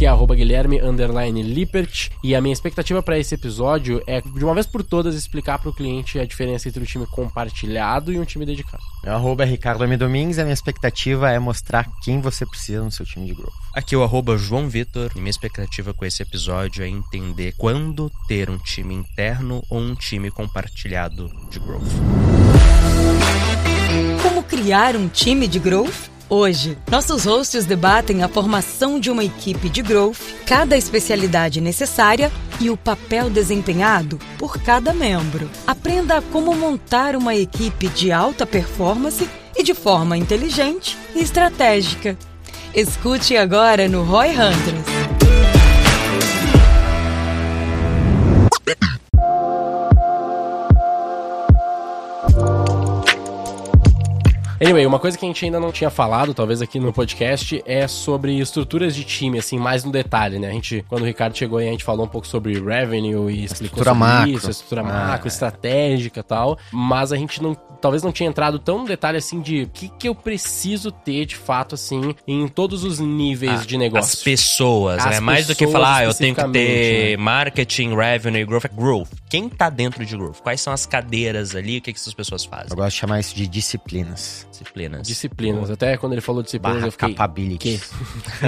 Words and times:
Aqui 0.00 0.06
é 0.06 0.08
arroba 0.08 0.34
Guilherme 0.34 0.80
underline 0.80 1.42
Lippert 1.42 2.08
e 2.24 2.34
a 2.34 2.40
minha 2.40 2.54
expectativa 2.54 3.02
para 3.02 3.18
esse 3.18 3.34
episódio 3.34 4.02
é 4.06 4.22
de 4.22 4.42
uma 4.42 4.54
vez 4.54 4.66
por 4.66 4.82
todas 4.82 5.14
explicar 5.14 5.58
para 5.58 5.68
o 5.68 5.74
cliente 5.74 6.18
a 6.18 6.24
diferença 6.24 6.70
entre 6.70 6.82
um 6.82 6.86
time 6.86 7.06
compartilhado 7.06 8.10
e 8.10 8.18
um 8.18 8.24
time 8.24 8.46
dedicado. 8.46 8.82
Meu 9.04 9.12
arroba 9.12 9.42
é 9.42 9.46
Ricardo 9.46 9.84
M. 9.84 9.98
Domingues 9.98 10.38
e 10.38 10.40
a 10.40 10.44
minha 10.44 10.54
expectativa 10.54 11.30
é 11.30 11.38
mostrar 11.38 11.86
quem 12.02 12.18
você 12.18 12.46
precisa 12.46 12.82
no 12.82 12.90
seu 12.90 13.04
time 13.04 13.26
de 13.26 13.34
growth. 13.34 13.52
Aqui 13.74 13.94
é 13.94 13.98
o 13.98 14.02
arroba 14.02 14.38
João 14.38 14.70
Vitor 14.70 15.10
e 15.14 15.18
minha 15.18 15.28
expectativa 15.28 15.92
com 15.92 16.06
esse 16.06 16.22
episódio 16.22 16.82
é 16.82 16.88
entender 16.88 17.52
quando 17.58 18.10
ter 18.26 18.48
um 18.48 18.56
time 18.56 18.94
interno 18.94 19.62
ou 19.68 19.80
um 19.80 19.94
time 19.94 20.30
compartilhado 20.30 21.30
de 21.50 21.58
growth. 21.58 21.82
Como 24.22 24.42
criar 24.44 24.96
um 24.96 25.08
time 25.08 25.46
de 25.46 25.58
growth? 25.58 26.08
Hoje, 26.32 26.78
nossos 26.88 27.24
hosts 27.24 27.66
debatem 27.66 28.22
a 28.22 28.28
formação 28.28 29.00
de 29.00 29.10
uma 29.10 29.24
equipe 29.24 29.68
de 29.68 29.82
growth, 29.82 30.20
cada 30.46 30.76
especialidade 30.76 31.60
necessária 31.60 32.30
e 32.60 32.70
o 32.70 32.76
papel 32.76 33.28
desempenhado 33.28 34.16
por 34.38 34.62
cada 34.62 34.94
membro. 34.94 35.50
Aprenda 35.66 36.22
como 36.22 36.54
montar 36.54 37.16
uma 37.16 37.34
equipe 37.34 37.88
de 37.88 38.12
alta 38.12 38.46
performance 38.46 39.28
e 39.56 39.64
de 39.64 39.74
forma 39.74 40.16
inteligente 40.16 40.96
e 41.16 41.20
estratégica. 41.20 42.16
Escute 42.72 43.36
agora 43.36 43.88
no 43.88 44.04
Roy 44.04 44.28
Hunters. 44.28 45.00
Anyway, 54.62 54.84
uma 54.84 54.98
coisa 54.98 55.16
que 55.16 55.24
a 55.24 55.28
gente 55.28 55.42
ainda 55.42 55.58
não 55.58 55.72
tinha 55.72 55.88
falado, 55.88 56.34
talvez 56.34 56.60
aqui 56.60 56.78
no 56.78 56.92
podcast, 56.92 57.62
é 57.64 57.88
sobre 57.88 58.38
estruturas 58.38 58.94
de 58.94 59.04
time, 59.04 59.38
assim, 59.38 59.58
mais 59.58 59.84
no 59.84 59.90
detalhe, 59.90 60.38
né? 60.38 60.48
A 60.48 60.52
gente, 60.52 60.84
quando 60.86 61.00
o 61.00 61.06
Ricardo 61.06 61.34
chegou 61.34 61.58
aí, 61.58 61.68
a 61.68 61.70
gente 61.70 61.82
falou 61.82 62.04
um 62.04 62.08
pouco 62.08 62.26
sobre 62.26 62.52
revenue 62.60 63.32
e 63.32 63.44
explicou 63.44 63.78
Estrutura 63.78 63.84
sobre 63.84 63.98
macro. 63.98 64.30
isso, 64.30 64.50
estrutura 64.50 64.80
Ah, 64.82 64.84
macro, 64.84 65.26
é. 65.26 65.28
estratégica 65.28 66.20
e 66.20 66.22
tal, 66.22 66.58
mas 66.70 67.10
a 67.10 67.16
gente 67.16 67.42
não, 67.42 67.54
talvez 67.80 68.02
não 68.02 68.12
tinha 68.12 68.28
entrado 68.28 68.58
tão 68.58 68.80
no 68.80 68.84
detalhe, 68.86 69.16
assim, 69.16 69.40
de 69.40 69.62
o 69.62 69.68
que, 69.68 69.88
que 69.98 70.06
eu 70.06 70.14
preciso 70.14 70.92
ter, 70.92 71.24
de 71.24 71.36
fato, 71.36 71.74
assim, 71.74 72.14
em 72.28 72.46
todos 72.46 72.84
os 72.84 72.98
níveis 73.00 73.62
Ah, 73.62 73.64
de 73.64 73.78
negócio. 73.78 74.12
As 74.12 74.22
pessoas, 74.22 74.98
As 74.98 75.14
né? 75.14 75.20
Mais 75.20 75.46
do 75.46 75.54
que 75.56 75.66
falar, 75.68 75.96
ah, 76.00 76.04
eu 76.04 76.12
tenho 76.12 76.34
que 76.34 76.48
ter 76.50 77.16
né? 77.16 77.22
marketing, 77.22 77.94
revenue, 77.96 78.44
growth. 78.44 78.66
É 78.66 78.68
growth. 78.68 79.08
Quem 79.30 79.48
tá 79.48 79.70
dentro 79.70 80.04
de 80.04 80.16
growth? 80.16 80.40
Quais 80.42 80.60
são 80.60 80.72
as 80.72 80.84
cadeiras 80.84 81.54
ali? 81.54 81.78
O 81.78 81.80
que, 81.80 81.92
que 81.92 81.98
essas 82.00 82.12
pessoas 82.12 82.44
fazem? 82.44 82.66
Eu 82.70 82.76
gosto 82.76 82.90
de 82.90 82.96
chamar 82.96 83.20
isso 83.20 83.32
de 83.32 83.46
disciplinas. 83.46 84.44
Disciplinas. 84.50 85.06
Disciplinas. 85.06 85.70
Até 85.70 85.96
quando 85.96 86.14
ele 86.14 86.20
falou 86.20 86.42
disciplinas, 86.42 86.78
Barra 86.78 86.88
eu 86.88 86.92
fiquei... 86.92 87.14
capabilities. 87.14 87.92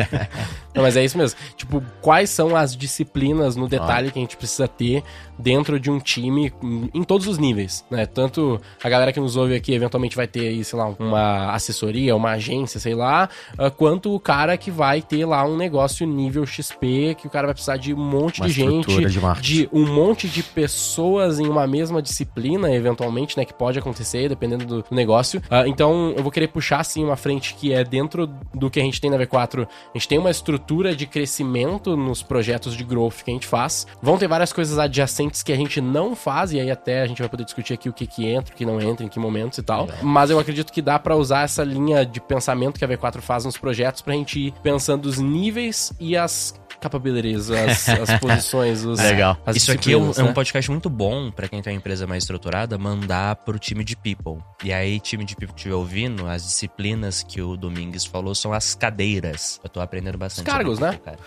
Não, 0.75 0.83
mas 0.83 0.97
é 0.97 1.05
isso 1.05 1.17
mesmo. 1.17 1.39
Tipo, 1.57 1.81
quais 2.01 2.31
são 2.31 2.57
as 2.57 2.77
disciplinas 2.77 3.55
no 3.55 3.69
detalhe 3.69 4.11
que 4.11 4.19
a 4.19 4.23
gente 4.23 4.37
precisa 4.37 4.67
ter 4.67 5.05
dentro 5.43 5.79
de 5.81 5.91
um 5.91 5.99
time 5.99 6.53
em- 6.95 7.03
todos 7.03 7.27
os 7.27 7.39
níveis, 7.39 7.85
né? 7.91 8.07
Tanto 8.07 8.61
a 8.83 8.89
galera 8.89 9.13
que 9.13 9.21
nos 9.21 9.37
ouve 9.37 9.55
aqui 9.55 9.75
eventualmente 9.75 10.17
vai 10.17 10.27
ter 10.27 10.49
aí, 10.49 10.65
sei 10.65 10.79
lá, 10.79 10.95
uma 10.99 11.53
assessoria, 11.53 12.15
uma 12.17 12.31
agência, 12.33 12.79
sei 12.81 12.95
lá, 12.95 13.29
ah, 13.59 13.71
quanto 13.71 14.15
o 14.15 14.21
cara 14.21 14.57
que 14.57 14.71
vai 14.71 15.03
ter 15.03 15.25
lá 15.27 15.45
um 15.45 15.57
negócio 15.57 16.07
nível 16.07 16.47
XP, 16.47 17.17
que 17.19 17.27
o 17.27 17.31
cara 17.31 17.47
vai 17.49 17.55
precisar 17.55 17.77
de 17.77 17.93
um 17.93 17.97
monte 17.99 18.41
Uma 18.41 18.47
de 18.47 18.53
gente, 18.53 18.87
de 18.89 19.03
de 19.43 19.69
um 19.73 19.87
monte 19.87 20.29
de 20.29 20.43
pessoas 20.43 21.39
em 21.39 21.47
uma 21.49 21.67
mesma 21.67 22.01
disciplina, 22.01 22.71
eventualmente, 22.73 23.37
né? 23.37 23.45
Que 23.45 23.53
pode 23.55 23.79
acontecer, 23.79 24.29
dependendo 24.29 24.65
do 24.65 24.85
negócio. 24.91 25.43
Ah, 25.51 25.67
então, 25.67 26.15
eu 26.17 26.23
vou 26.23 26.31
querer 26.33 26.49
puxar, 26.49 26.81
assim, 26.81 27.05
uma 27.05 27.17
frente 27.17 27.55
que 27.55 27.73
é 27.73 27.83
dentro 27.85 28.27
do 28.55 28.71
que 28.71 28.81
a 28.81 28.83
gente 28.83 29.01
tem 29.01 29.11
na 29.11 29.17
V4. 29.19 29.67
A 29.67 29.99
gente 29.99 30.09
tem 30.09 30.19
uma 30.19 30.31
estrutura 30.31 30.95
de 30.95 31.07
crescimento 31.07 31.97
nos 31.97 32.23
projetos 32.23 32.77
de 32.77 32.85
growth 32.85 33.23
que 33.25 33.31
a 33.31 33.35
gente 33.35 33.47
faz. 33.47 33.87
Vão 34.03 34.17
ter 34.19 34.29
várias 34.29 34.53
coisas 34.53 34.79
adjacentes 34.79 35.32
que 35.41 35.53
a 35.53 35.57
gente 35.57 35.81
não 35.81 36.17
faz, 36.17 36.53
e 36.53 36.59
aí 36.59 36.71
até 36.71 37.03
a 37.03 37.07
gente 37.07 37.21
vai 37.21 37.29
poder 37.29 37.45
discutir 37.45 37.75
aqui 37.75 37.89
o 37.89 37.93
que 37.93 38.09
que 38.09 38.27
entra, 38.27 38.53
o 38.53 38.57
que 38.57 38.67
não 38.67 38.81
entra, 38.81 39.07
em 39.07 39.09
que 39.09 39.21
momentos 39.21 39.59
e 39.59 39.63
tal. 39.63 39.89
Mas 40.03 40.31
eu 40.31 40.39
acredito 40.39 40.73
que 40.73 40.83
dá 40.83 40.99
pra 40.99 41.15
usar 41.15 41.45
essa 41.45 41.63
linha 41.63 42.05
de 42.05 42.21
pensamento 42.21 42.79
que 42.79 42.85
a 42.85 42.89
V4 42.89 43.21
faz 43.21 43.45
nos 43.45 43.57
projetos 43.57 44.03
pra 44.03 44.15
gente 44.15 44.49
ir 44.49 44.55
pensando 44.63 45.07
os 45.07 45.19
níveis 45.19 45.93
e 46.01 46.17
as 46.17 46.61
capabilities, 46.83 47.51
as, 47.51 47.89
as 47.89 48.19
posições, 48.21 48.85
os, 48.85 48.99
Legal. 48.99 49.39
as 49.47 49.57
Isso 49.57 49.71
aqui 49.73 49.93
é 49.93 49.97
um, 49.97 50.01
disciplinas, 50.01 50.19
é 50.19 50.23
um 50.25 50.27
né? 50.27 50.33
podcast 50.33 50.71
muito 50.71 50.91
bom 50.91 51.31
pra 51.31 51.49
quem 51.49 51.63
tem 51.63 51.73
uma 51.73 51.79
empresa 51.79 52.07
mais 52.07 52.25
estruturada 52.25 52.77
mandar 52.77 53.37
pro 53.37 53.59
time 53.59 53.85
de 53.85 53.97
people. 53.97 54.43
E 54.65 54.73
aí, 54.73 54.99
time 54.99 55.25
de 55.25 55.37
people 55.37 55.55
que 55.55 55.61
estiver 55.61 55.77
ouvindo, 55.77 56.27
as 56.27 56.43
disciplinas 56.43 57.23
que 57.23 57.41
o 57.41 57.57
Domingues 57.57 58.05
falou 58.05 58.35
são 58.35 58.53
as 58.53 58.75
cadeiras. 58.75 59.61
Eu 59.63 59.71
tô 59.71 59.81
aprendendo 59.81 60.19
bastante. 60.19 60.47
Os 60.47 60.53
cargos, 60.53 60.79
né? 60.79 60.99
cara. 61.05 61.19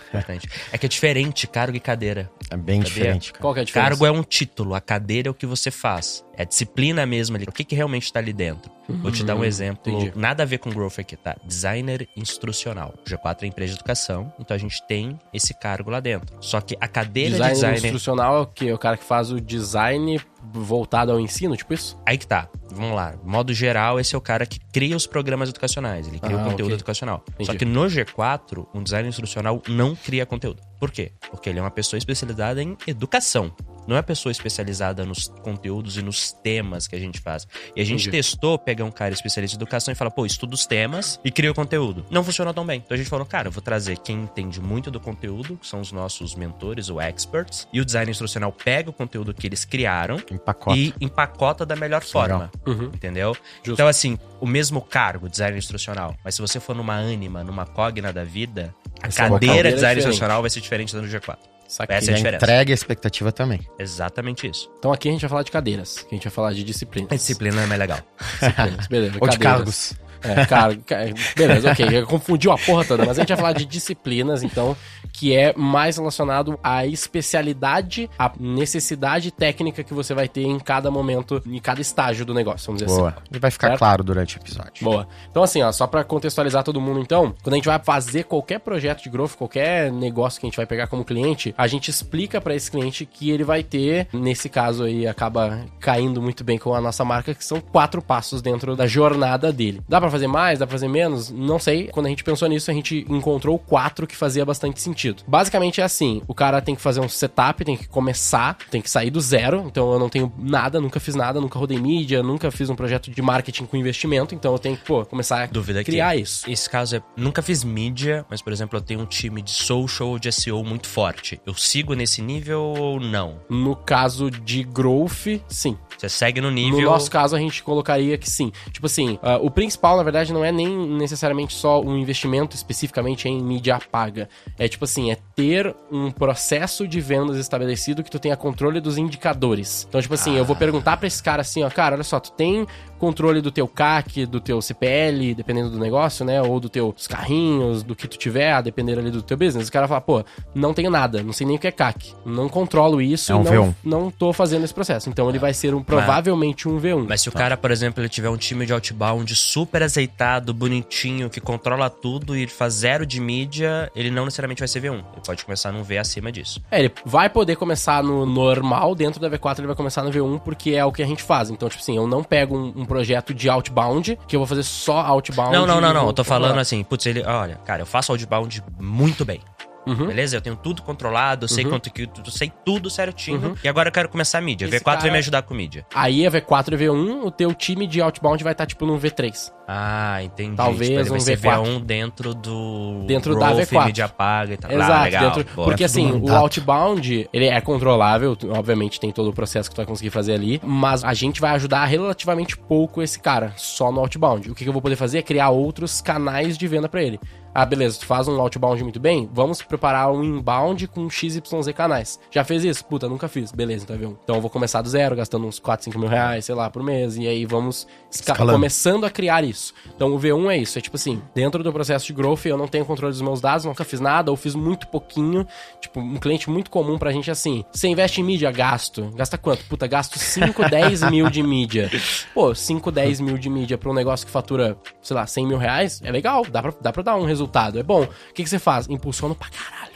É 0.72 0.78
que 0.78 0.86
é 0.86 0.88
diferente 0.88 1.46
cargo 1.46 1.76
e 1.76 1.80
cadeira. 1.80 2.30
É 2.50 2.56
bem 2.56 2.82
Sabia? 2.82 2.94
diferente, 2.94 3.32
cara. 3.32 3.42
Qual 3.42 3.54
que 3.54 3.60
é 3.60 3.62
a 3.62 3.64
diferença? 3.64 3.90
Cargo 3.90 4.06
é 4.06 4.10
um 4.10 4.22
título, 4.22 4.74
a 4.74 4.80
cadeira 4.80 5.28
é 5.28 5.30
o 5.30 5.34
que 5.34 5.46
você 5.46 5.70
faz. 5.70 6.24
É 6.36 6.44
disciplina 6.44 7.06
mesmo 7.06 7.36
ali. 7.36 7.46
O 7.48 7.52
que, 7.52 7.64
que 7.64 7.74
realmente 7.74 8.12
tá 8.12 8.20
ali 8.20 8.32
dentro? 8.32 8.70
Vou 8.88 9.10
te 9.10 9.24
dar 9.24 9.34
um 9.34 9.44
exemplo. 9.44 9.92
entendi. 9.92 10.12
Nada 10.14 10.42
a 10.42 10.46
ver 10.46 10.58
com 10.58 10.70
growth 10.70 10.98
aqui, 10.98 11.16
tá? 11.16 11.36
Designer 11.44 12.08
instrucional. 12.16 12.94
O 13.04 13.08
G4 13.08 13.42
é 13.42 13.46
empresa 13.46 13.72
de 13.72 13.78
educação, 13.78 14.32
então 14.38 14.54
a 14.54 14.58
gente 14.58 14.86
tem 14.86 15.18
esse 15.32 15.52
cargo 15.54 15.90
lá 15.90 15.98
dentro. 15.98 16.36
Só 16.40 16.60
que 16.60 16.76
a 16.80 16.86
cadeira 16.86 17.30
Design 17.30 17.54
de 17.54 17.54
designer. 17.54 17.84
instrucional 17.84 18.36
é 18.36 18.40
o 18.40 18.46
quê? 18.46 18.72
O 18.72 18.78
cara 18.78 18.96
que 18.96 19.04
faz 19.04 19.30
o 19.32 19.40
design 19.40 20.20
voltado 20.52 21.12
ao 21.12 21.20
ensino, 21.20 21.56
tipo 21.56 21.72
isso? 21.74 21.96
Aí 22.06 22.16
que 22.18 22.26
tá. 22.26 22.48
Vamos 22.72 22.94
lá. 22.96 23.14
Modo 23.24 23.54
geral, 23.54 23.98
esse 24.00 24.14
é 24.14 24.18
o 24.18 24.20
cara 24.20 24.44
que 24.44 24.58
cria 24.72 24.96
os 24.96 25.06
programas 25.06 25.48
educacionais. 25.48 26.08
Ele 26.08 26.18
cria 26.18 26.36
Ah, 26.36 26.40
o 26.40 26.44
conteúdo 26.44 26.64
ok. 26.70 26.74
educacional. 26.74 27.22
Entendi. 27.30 27.46
Só 27.46 27.54
que 27.54 27.64
no 27.64 27.84
G4, 27.86 28.66
um 28.74 28.82
designer 28.82 29.08
instrucional 29.08 29.62
não 29.68 29.94
cria 29.94 30.26
conteúdo. 30.26 30.60
Por 30.78 30.90
quê? 30.90 31.12
Porque 31.30 31.48
ele 31.48 31.58
é 31.58 31.62
uma 31.62 31.70
pessoa 31.70 31.96
especializada 31.96 32.62
em 32.62 32.76
educação. 32.86 33.50
Não 33.86 33.94
é 33.94 33.98
uma 33.98 34.02
pessoa 34.02 34.32
especializada 34.32 35.06
nos 35.06 35.28
conteúdos 35.42 35.96
e 35.96 36.02
nos 36.02 36.32
temas 36.32 36.88
que 36.88 36.96
a 36.96 36.98
gente 36.98 37.20
faz. 37.20 37.46
E 37.74 37.80
a 37.80 37.84
gente 37.84 38.08
Entendi. 38.08 38.10
testou 38.10 38.58
pegar 38.58 38.84
um 38.84 38.90
cara 38.90 39.14
especialista 39.14 39.54
em 39.56 39.58
educação 39.58 39.92
e 39.92 39.94
falar, 39.94 40.10
pô, 40.10 40.26
estuda 40.26 40.54
os 40.54 40.66
temas 40.66 41.20
e 41.24 41.30
cria 41.30 41.52
o 41.52 41.54
conteúdo. 41.54 42.04
Não 42.10 42.24
funcionou 42.24 42.52
tão 42.52 42.66
bem. 42.66 42.82
Então 42.84 42.94
a 42.96 42.98
gente 42.98 43.08
falou, 43.08 43.24
cara, 43.24 43.46
eu 43.46 43.52
vou 43.52 43.62
trazer 43.62 43.96
quem 43.98 44.22
entende 44.22 44.60
muito 44.60 44.90
do 44.90 44.98
conteúdo, 44.98 45.56
que 45.56 45.66
são 45.68 45.80
os 45.80 45.92
nossos 45.92 46.34
mentores, 46.34 46.90
ou 46.90 47.00
experts, 47.00 47.68
e 47.72 47.80
o 47.80 47.84
design 47.84 48.10
instrucional 48.10 48.52
pega 48.52 48.90
o 48.90 48.92
conteúdo 48.92 49.32
que 49.32 49.46
eles 49.46 49.64
criaram 49.64 50.18
Empacota. 50.36 50.76
e 50.78 50.94
empacota 51.00 51.66
da 51.66 51.74
melhor 51.76 52.02
forma. 52.02 52.50
Uhum. 52.66 52.84
Entendeu? 52.94 53.34
Justo. 53.62 53.72
Então, 53.72 53.88
assim, 53.88 54.18
o 54.40 54.46
mesmo 54.46 54.80
cargo, 54.80 55.28
design 55.28 55.56
instrucional. 55.58 56.14
Mas 56.24 56.34
se 56.36 56.40
você 56.40 56.60
for 56.60 56.74
numa 56.76 56.94
Anima, 56.94 57.42
numa 57.42 57.66
Cogna 57.66 58.12
da 58.12 58.24
vida, 58.24 58.74
a 59.02 59.08
Essa 59.08 59.22
é 59.24 59.28
cadeira 59.28 59.38
cadeira 59.48 59.68
de 59.70 59.74
design 59.76 59.94
diferente. 59.96 59.98
instrucional 60.14 60.40
vai 60.40 60.50
ser 60.50 60.60
diferente 60.60 60.94
da 60.94 61.00
do 61.00 61.06
G4. 61.08 61.36
Saquei. 61.68 61.96
Essa 61.96 62.06
é 62.06 62.08
a 62.08 62.12
E 62.12 62.14
a 62.14 62.16
diferença. 62.18 62.44
entrega 62.44 62.70
e 62.70 62.72
a 62.72 62.74
expectativa 62.74 63.32
também. 63.32 63.60
Exatamente 63.78 64.46
isso. 64.48 64.70
Então 64.78 64.92
aqui 64.92 65.08
a 65.08 65.12
gente 65.12 65.22
vai 65.22 65.28
falar 65.30 65.42
de 65.42 65.50
cadeiras, 65.50 65.98
que 65.98 66.14
a 66.14 66.16
gente 66.16 66.24
vai 66.24 66.32
falar 66.32 66.52
de 66.52 66.62
disciplinas. 66.62 67.10
Disciplina 67.10 67.60
é 67.62 67.66
mais 67.66 67.80
legal. 67.80 67.98
Disciplinas, 68.40 68.86
beleza. 68.86 69.18
Ou 69.20 69.28
de 69.28 69.36
cadeiras. 69.38 69.40
cargos. 69.58 69.94
É, 70.26 70.46
cargo, 70.46 70.82
ca- 70.86 70.96
beleza, 71.36 71.70
ok. 71.72 72.02
Confundiu 72.06 72.52
a 72.52 72.58
porra 72.58 72.84
toda, 72.84 73.04
mas 73.04 73.18
a 73.18 73.22
gente 73.22 73.28
vai 73.28 73.36
falar 73.36 73.52
de 73.52 73.64
disciplinas, 73.64 74.42
então, 74.42 74.76
que 75.12 75.34
é 75.36 75.54
mais 75.56 75.96
relacionado 75.96 76.58
à 76.62 76.84
especialidade, 76.86 78.08
à 78.18 78.30
necessidade 78.38 79.30
técnica 79.30 79.82
que 79.84 79.92
você 79.92 80.14
vai 80.14 80.28
ter 80.28 80.42
em 80.42 80.58
cada 80.58 80.90
momento, 80.90 81.42
em 81.46 81.58
cada 81.60 81.80
estágio 81.80 82.24
do 82.24 82.32
negócio, 82.32 82.66
vamos 82.66 82.82
dizer 82.82 82.94
Boa. 82.96 83.10
assim. 83.10 83.18
E 83.32 83.38
vai 83.38 83.50
ficar 83.50 83.68
Certo? 83.68 83.78
claro 83.78 84.04
durante 84.04 84.36
o 84.36 84.40
episódio. 84.40 84.72
Boa. 84.84 85.06
Então, 85.30 85.42
assim, 85.42 85.62
ó, 85.62 85.70
só 85.72 85.86
pra 85.86 86.02
contextualizar 86.04 86.62
todo 86.62 86.80
mundo, 86.80 87.00
então, 87.00 87.34
quando 87.42 87.54
a 87.54 87.56
gente 87.56 87.66
vai 87.66 87.78
fazer 87.82 88.24
qualquer 88.24 88.60
projeto 88.60 89.02
de 89.02 89.10
growth, 89.10 89.32
qualquer 89.36 89.92
negócio 89.92 90.40
que 90.40 90.46
a 90.46 90.48
gente 90.48 90.56
vai 90.56 90.66
pegar 90.66 90.86
como 90.86 91.04
cliente, 91.04 91.54
a 91.58 91.66
gente 91.66 91.90
explica 91.90 92.40
pra 92.40 92.54
esse 92.54 92.70
cliente 92.70 93.04
que 93.04 93.30
ele 93.30 93.44
vai 93.44 93.62
ter, 93.62 94.08
nesse 94.12 94.48
caso 94.48 94.84
aí, 94.84 95.06
acaba 95.06 95.60
caindo 95.80 96.22
muito 96.22 96.42
bem 96.42 96.58
com 96.58 96.74
a 96.74 96.80
nossa 96.80 97.04
marca, 97.04 97.34
que 97.34 97.44
são 97.44 97.60
quatro 97.60 98.00
passos 98.00 98.40
dentro 98.40 98.74
da 98.76 98.86
jornada 98.86 99.52
dele. 99.52 99.80
Dá 99.88 100.00
pra 100.00 100.10
fazer 100.10 100.15
mais? 100.26 100.58
Dá 100.60 100.66
pra 100.66 100.72
fazer 100.74 100.88
menos? 100.88 101.30
Não 101.30 101.58
sei. 101.58 101.88
Quando 101.88 102.06
a 102.06 102.08
gente 102.08 102.22
pensou 102.22 102.48
nisso, 102.48 102.70
a 102.70 102.74
gente 102.74 103.04
encontrou 103.08 103.58
quatro 103.58 104.06
que 104.06 104.16
fazia 104.16 104.44
bastante 104.44 104.80
sentido. 104.80 105.24
Basicamente 105.26 105.80
é 105.80 105.84
assim: 105.84 106.22
o 106.28 106.34
cara 106.34 106.60
tem 106.62 106.74
que 106.76 106.80
fazer 106.80 107.00
um 107.00 107.08
setup, 107.08 107.64
tem 107.64 107.76
que 107.76 107.88
começar, 107.88 108.56
tem 108.70 108.80
que 108.80 108.88
sair 108.88 109.10
do 109.10 109.20
zero. 109.20 109.64
Então 109.66 109.92
eu 109.92 109.98
não 109.98 110.08
tenho 110.08 110.32
nada, 110.38 110.80
nunca 110.80 111.00
fiz 111.00 111.14
nada, 111.16 111.40
nunca 111.40 111.58
rodei 111.58 111.78
mídia, 111.78 112.22
nunca 112.22 112.50
fiz 112.50 112.70
um 112.70 112.76
projeto 112.76 113.10
de 113.10 113.20
marketing 113.20 113.64
com 113.66 113.76
investimento. 113.76 114.34
Então 114.34 114.52
eu 114.52 114.58
tenho 114.58 114.76
que, 114.76 114.84
pô, 114.84 115.04
começar 115.04 115.42
a 115.42 115.46
Dúvida 115.46 115.82
criar 115.82 116.14
isso. 116.16 116.48
Esse 116.48 116.70
caso 116.70 116.96
é. 116.96 117.02
Nunca 117.16 117.42
fiz 117.42 117.64
mídia, 117.64 118.24
mas, 118.30 118.40
por 118.40 118.52
exemplo, 118.52 118.78
eu 118.78 118.82
tenho 118.82 119.00
um 119.00 119.06
time 119.06 119.42
de 119.42 119.50
social 119.50 120.10
ou 120.10 120.18
de 120.18 120.30
SEO 120.30 120.62
muito 120.62 120.86
forte. 120.86 121.40
Eu 121.44 121.54
sigo 121.54 121.94
nesse 121.94 122.22
nível 122.22 122.60
ou 122.62 123.00
não? 123.00 123.40
No 123.48 123.74
caso 123.74 124.30
de 124.30 124.62
growth, 124.62 125.40
sim. 125.48 125.76
Você 125.98 126.08
segue 126.08 126.40
no 126.40 126.48
No 126.50 126.54
nível. 126.54 126.82
nosso 126.90 127.10
caso, 127.10 127.34
a 127.34 127.38
gente 127.38 127.62
colocaria 127.62 128.16
que 128.18 128.28
sim. 128.30 128.52
Tipo 128.70 128.86
assim, 128.86 129.18
ah, 129.22 129.38
o 129.38 129.50
principal, 129.50 129.96
na 129.96 130.02
verdade, 130.06 130.32
não 130.32 130.44
é 130.44 130.50
nem 130.50 130.68
necessariamente 130.96 131.54
só 131.54 131.80
um 131.80 131.96
investimento 131.96 132.56
especificamente 132.56 133.28
em 133.28 133.42
mídia 133.42 133.78
paga. 133.90 134.28
É 134.58 134.68
tipo 134.68 134.84
assim, 134.84 135.10
é 135.10 135.18
ter 135.34 135.74
um 135.90 136.10
processo 136.10 136.86
de 136.86 137.00
vendas 137.00 137.36
estabelecido 137.36 138.02
que 138.02 138.10
tu 138.10 138.18
tenha 138.18 138.36
controle 138.36 138.80
dos 138.80 138.96
indicadores. 138.96 139.86
Então, 139.88 140.00
tipo 140.00 140.14
assim, 140.14 140.36
eu 140.36 140.44
vou 140.44 140.56
perguntar 140.56 140.96
pra 140.96 141.06
esse 141.06 141.22
cara 141.22 141.42
assim, 141.42 141.62
ó, 141.62 141.70
cara, 141.70 141.96
olha 141.96 142.04
só, 142.04 142.18
tu 142.20 142.32
tem 142.32 142.66
controle 142.98 143.40
do 143.40 143.50
teu 143.50 143.66
CAC, 143.68 144.26
do 144.26 144.40
teu 144.40 144.60
CPL, 144.60 145.34
dependendo 145.34 145.70
do 145.70 145.78
negócio, 145.78 146.24
né? 146.24 146.40
Ou 146.42 146.58
do 146.60 146.68
teus 146.68 147.06
carrinhos, 147.06 147.82
do 147.82 147.94
que 147.94 148.06
tu 148.08 148.16
tiver, 148.16 148.52
a 148.52 148.60
depender 148.60 148.98
ali 148.98 149.10
do 149.10 149.22
teu 149.22 149.36
business. 149.36 149.68
O 149.68 149.72
cara 149.72 149.86
fala, 149.88 150.00
pô, 150.00 150.24
não 150.54 150.72
tenho 150.74 150.90
nada, 150.90 151.22
não 151.22 151.32
sei 151.32 151.46
nem 151.46 151.56
o 151.56 151.58
que 151.58 151.66
é 151.66 151.72
CAC, 151.72 152.14
não 152.24 152.48
controlo 152.48 153.00
isso 153.00 153.32
É 153.32 153.34
um 153.34 153.42
e 153.42 153.44
não, 153.44 153.52
V1. 153.52 153.74
não 153.84 154.10
tô 154.10 154.32
fazendo 154.32 154.64
esse 154.64 154.74
processo. 154.74 155.08
Então 155.08 155.28
ele 155.28 155.38
vai 155.38 155.52
ser 155.54 155.74
um 155.74 155.82
provavelmente 155.82 156.68
um 156.68 156.80
V1. 156.80 157.06
Mas 157.08 157.20
se 157.20 157.28
o 157.28 157.32
cara, 157.32 157.56
por 157.56 157.70
exemplo, 157.70 158.02
ele 158.02 158.08
tiver 158.08 158.28
um 158.30 158.36
time 158.36 158.64
de 158.66 158.72
outbound 158.72 159.34
super 159.34 159.82
azeitado, 159.82 160.52
bonitinho, 160.54 161.28
que 161.28 161.40
controla 161.40 161.90
tudo 161.90 162.36
e 162.36 162.46
faz 162.46 162.74
zero 162.74 163.04
de 163.06 163.20
mídia, 163.20 163.90
ele 163.94 164.10
não 164.10 164.24
necessariamente 164.24 164.60
vai 164.60 164.68
ser 164.68 164.80
V1. 164.82 164.94
Ele 164.94 165.22
pode 165.24 165.44
começar 165.44 165.72
num 165.72 165.82
V 165.82 165.98
acima 165.98 166.30
disso. 166.32 166.60
É, 166.70 166.78
ele 166.80 166.92
vai 167.04 167.28
poder 167.28 167.56
começar 167.56 168.02
no 168.02 168.24
normal, 168.24 168.94
dentro 168.94 169.20
da 169.20 169.28
V4 169.30 169.58
ele 169.58 169.66
vai 169.66 169.76
começar 169.76 170.02
no 170.02 170.10
V1, 170.10 170.40
porque 170.40 170.70
é 170.70 170.84
o 170.84 170.92
que 170.92 171.02
a 171.02 171.06
gente 171.06 171.22
faz. 171.22 171.50
Então, 171.50 171.68
tipo 171.68 171.82
assim, 171.82 171.96
eu 171.96 172.06
não 172.06 172.22
pego 172.22 172.56
um, 172.56 172.72
um 172.76 172.85
projeto 172.86 173.34
de 173.34 173.48
outbound, 173.48 174.18
que 174.26 174.36
eu 174.36 174.40
vou 174.40 174.46
fazer 174.46 174.62
só 174.62 175.00
outbound. 175.00 175.52
Não, 175.52 175.66
não, 175.66 175.80
não, 175.80 175.92
não. 175.92 176.06
Eu 176.06 176.12
tô 176.12 176.24
falando 176.24 176.58
assim, 176.58 176.82
putz, 176.82 177.06
ele, 177.06 177.22
olha, 177.22 177.56
cara, 177.64 177.82
eu 177.82 177.86
faço 177.86 178.12
outbound 178.12 178.62
muito 178.78 179.24
bem. 179.24 179.40
Uhum. 179.86 180.06
Beleza? 180.06 180.36
Eu 180.36 180.40
tenho 180.40 180.56
tudo 180.56 180.82
controlado, 180.82 181.44
eu 181.44 181.48
sei 181.48 181.64
quanto 181.64 181.90
que 181.92 182.02
eu 182.02 182.30
sei 182.30 182.52
tudo 182.64 182.90
certinho. 182.90 183.54
E 183.62 183.68
agora 183.68 183.88
eu 183.88 183.92
quero 183.92 184.08
começar 184.08 184.38
a 184.38 184.40
mídia. 184.40 184.66
Esse 184.66 184.78
V4 184.78 184.84
vai 184.84 184.96
cara- 184.98 185.12
me 185.12 185.18
ajudar 185.18 185.42
com 185.42 185.54
mídia. 185.54 185.86
Aí 185.94 186.26
a 186.26 186.30
V4 186.30 186.74
e 186.74 186.76
V1, 186.76 187.24
o 187.24 187.30
teu 187.30 187.54
time 187.54 187.86
de 187.86 188.00
outbound 188.02 188.42
vai 188.42 188.52
estar, 188.52 188.66
tipo, 188.66 188.84
num 188.84 188.98
V3. 188.98 189.52
Ah, 189.68 190.22
entendi. 190.22 190.56
Talvez 190.56 190.88
tipo, 190.88 191.00
ele 191.00 191.08
vai 191.08 191.18
um 191.18 191.20
ser 191.20 191.36
V4. 191.38 191.62
V1 191.64 191.80
dentro 191.84 192.34
do 192.34 193.04
Dentro 193.06 193.38
da 193.38 193.52
growth, 193.52 193.68
V4. 193.68 193.86
mídia 193.86 194.08
paga 194.08 194.54
e 194.54 194.56
tal. 194.56 194.70
Exato, 194.70 194.92
ah, 194.92 195.04
legal. 195.04 195.22
dentro- 195.30 195.44
porque 195.54 195.84
assim, 195.84 196.06
o 196.10 196.14
mandato. 196.20 196.36
outbound, 196.36 197.28
ele 197.32 197.46
é 197.46 197.60
controlável, 197.60 198.36
obviamente 198.50 199.00
tem 199.00 199.10
todo 199.10 199.28
o 199.30 199.32
processo 199.32 199.68
que 199.68 199.74
tu 199.74 199.78
vai 199.78 199.86
conseguir 199.86 200.10
fazer 200.10 200.34
ali, 200.34 200.60
mas 200.64 201.02
a 201.04 201.12
gente 201.14 201.40
vai 201.40 201.50
ajudar 201.52 201.84
relativamente 201.86 202.56
pouco 202.56 203.02
esse 203.02 203.18
cara, 203.18 203.52
só 203.56 203.90
no 203.90 204.00
outbound. 204.00 204.50
O 204.50 204.54
que, 204.54 204.62
que 204.64 204.68
eu 204.68 204.72
vou 204.72 204.82
poder 204.82 204.96
fazer 204.96 205.18
é 205.18 205.22
criar 205.22 205.50
outros 205.50 206.00
canais 206.00 206.56
de 206.56 206.66
venda 206.68 206.88
pra 206.88 207.02
ele. 207.02 207.18
Ah, 207.58 207.64
beleza, 207.64 207.98
tu 208.00 208.06
faz 208.06 208.28
um 208.28 208.38
outbound 208.40 208.82
muito 208.82 209.00
bem, 209.00 209.28
vamos 209.32 209.62
preparar 209.62 210.10
um 210.12 210.22
inbound 210.22 210.86
com 210.88 211.08
XYZ 211.08 211.40
canais. 211.74 212.20
Já 212.30 212.44
fez 212.44 212.62
isso? 212.64 212.84
Puta, 212.84 213.08
nunca 213.08 213.28
fiz. 213.28 213.50
Beleza, 213.50 213.84
então, 213.84 213.96
viu? 213.96 214.18
Então 214.22 214.36
eu 214.36 214.40
vou 214.42 214.50
começar 214.50 214.82
do 214.82 214.88
zero, 214.90 215.16
gastando 215.16 215.46
uns 215.46 215.58
4, 215.58 215.84
5 215.84 215.98
mil 215.98 216.08
reais, 216.08 216.44
sei 216.44 216.54
lá, 216.54 216.68
por 216.68 216.82
mês, 216.82 217.16
e 217.16 217.26
aí 217.26 217.46
vamos 217.46 217.86
esca- 218.10 218.32
Escalando. 218.32 218.58
começando 218.58 219.06
a 219.06 219.10
criar 219.10 219.42
isso. 219.42 219.72
Então 219.94 220.14
o 220.14 220.18
V1 220.20 220.50
é 220.50 220.58
isso, 220.58 220.78
é 220.78 220.82
tipo 220.82 220.96
assim, 220.96 221.22
dentro 221.34 221.62
do 221.64 221.72
processo 221.72 222.04
de 222.06 222.12
growth 222.12 222.44
eu 222.44 222.58
não 222.58 222.68
tenho 222.68 222.84
controle 222.84 223.10
dos 223.12 223.22
meus 223.22 223.40
dados, 223.40 223.64
nunca 223.64 223.84
fiz 223.84 224.00
nada, 224.00 224.30
ou 224.30 224.36
fiz 224.36 224.54
muito 224.54 224.86
pouquinho. 224.88 225.46
Tipo, 225.80 226.00
um 226.00 226.16
cliente 226.16 226.50
muito 226.50 226.70
comum 226.70 226.98
pra 226.98 227.10
gente 227.10 227.30
é 227.30 227.32
assim: 227.32 227.64
você 227.72 227.88
investe 227.88 228.20
em 228.20 228.24
mídia, 228.24 228.50
gasto. 228.50 229.10
Gasta 229.14 229.38
quanto? 229.38 229.64
Puta, 229.64 229.86
gasto 229.86 230.18
5, 230.18 230.68
10 230.68 231.02
mil 231.10 231.30
de 231.30 231.42
mídia. 231.42 231.90
Pô, 232.34 232.54
5, 232.54 232.92
10 232.92 233.20
mil 233.20 233.38
de 233.38 233.48
mídia 233.48 233.78
pra 233.78 233.88
um 233.90 233.94
negócio 233.94 234.26
que 234.26 234.32
fatura, 234.32 234.76
sei 235.00 235.14
lá, 235.16 235.26
100 235.26 235.46
mil 235.46 235.56
reais, 235.56 236.02
é 236.04 236.10
legal, 236.10 236.44
dá 236.50 236.60
pra, 236.60 236.72
dá 236.82 236.92
pra 236.92 237.02
dar 237.02 237.16
um 237.16 237.24
resultado, 237.24 237.45
é 237.78 237.82
bom. 237.82 238.02
O 238.04 238.08
que, 238.34 238.42
que 238.42 238.48
você 238.48 238.58
faz? 238.58 238.88
Impulsiona 238.88 239.34
pra 239.34 239.48
caralho. 239.48 239.95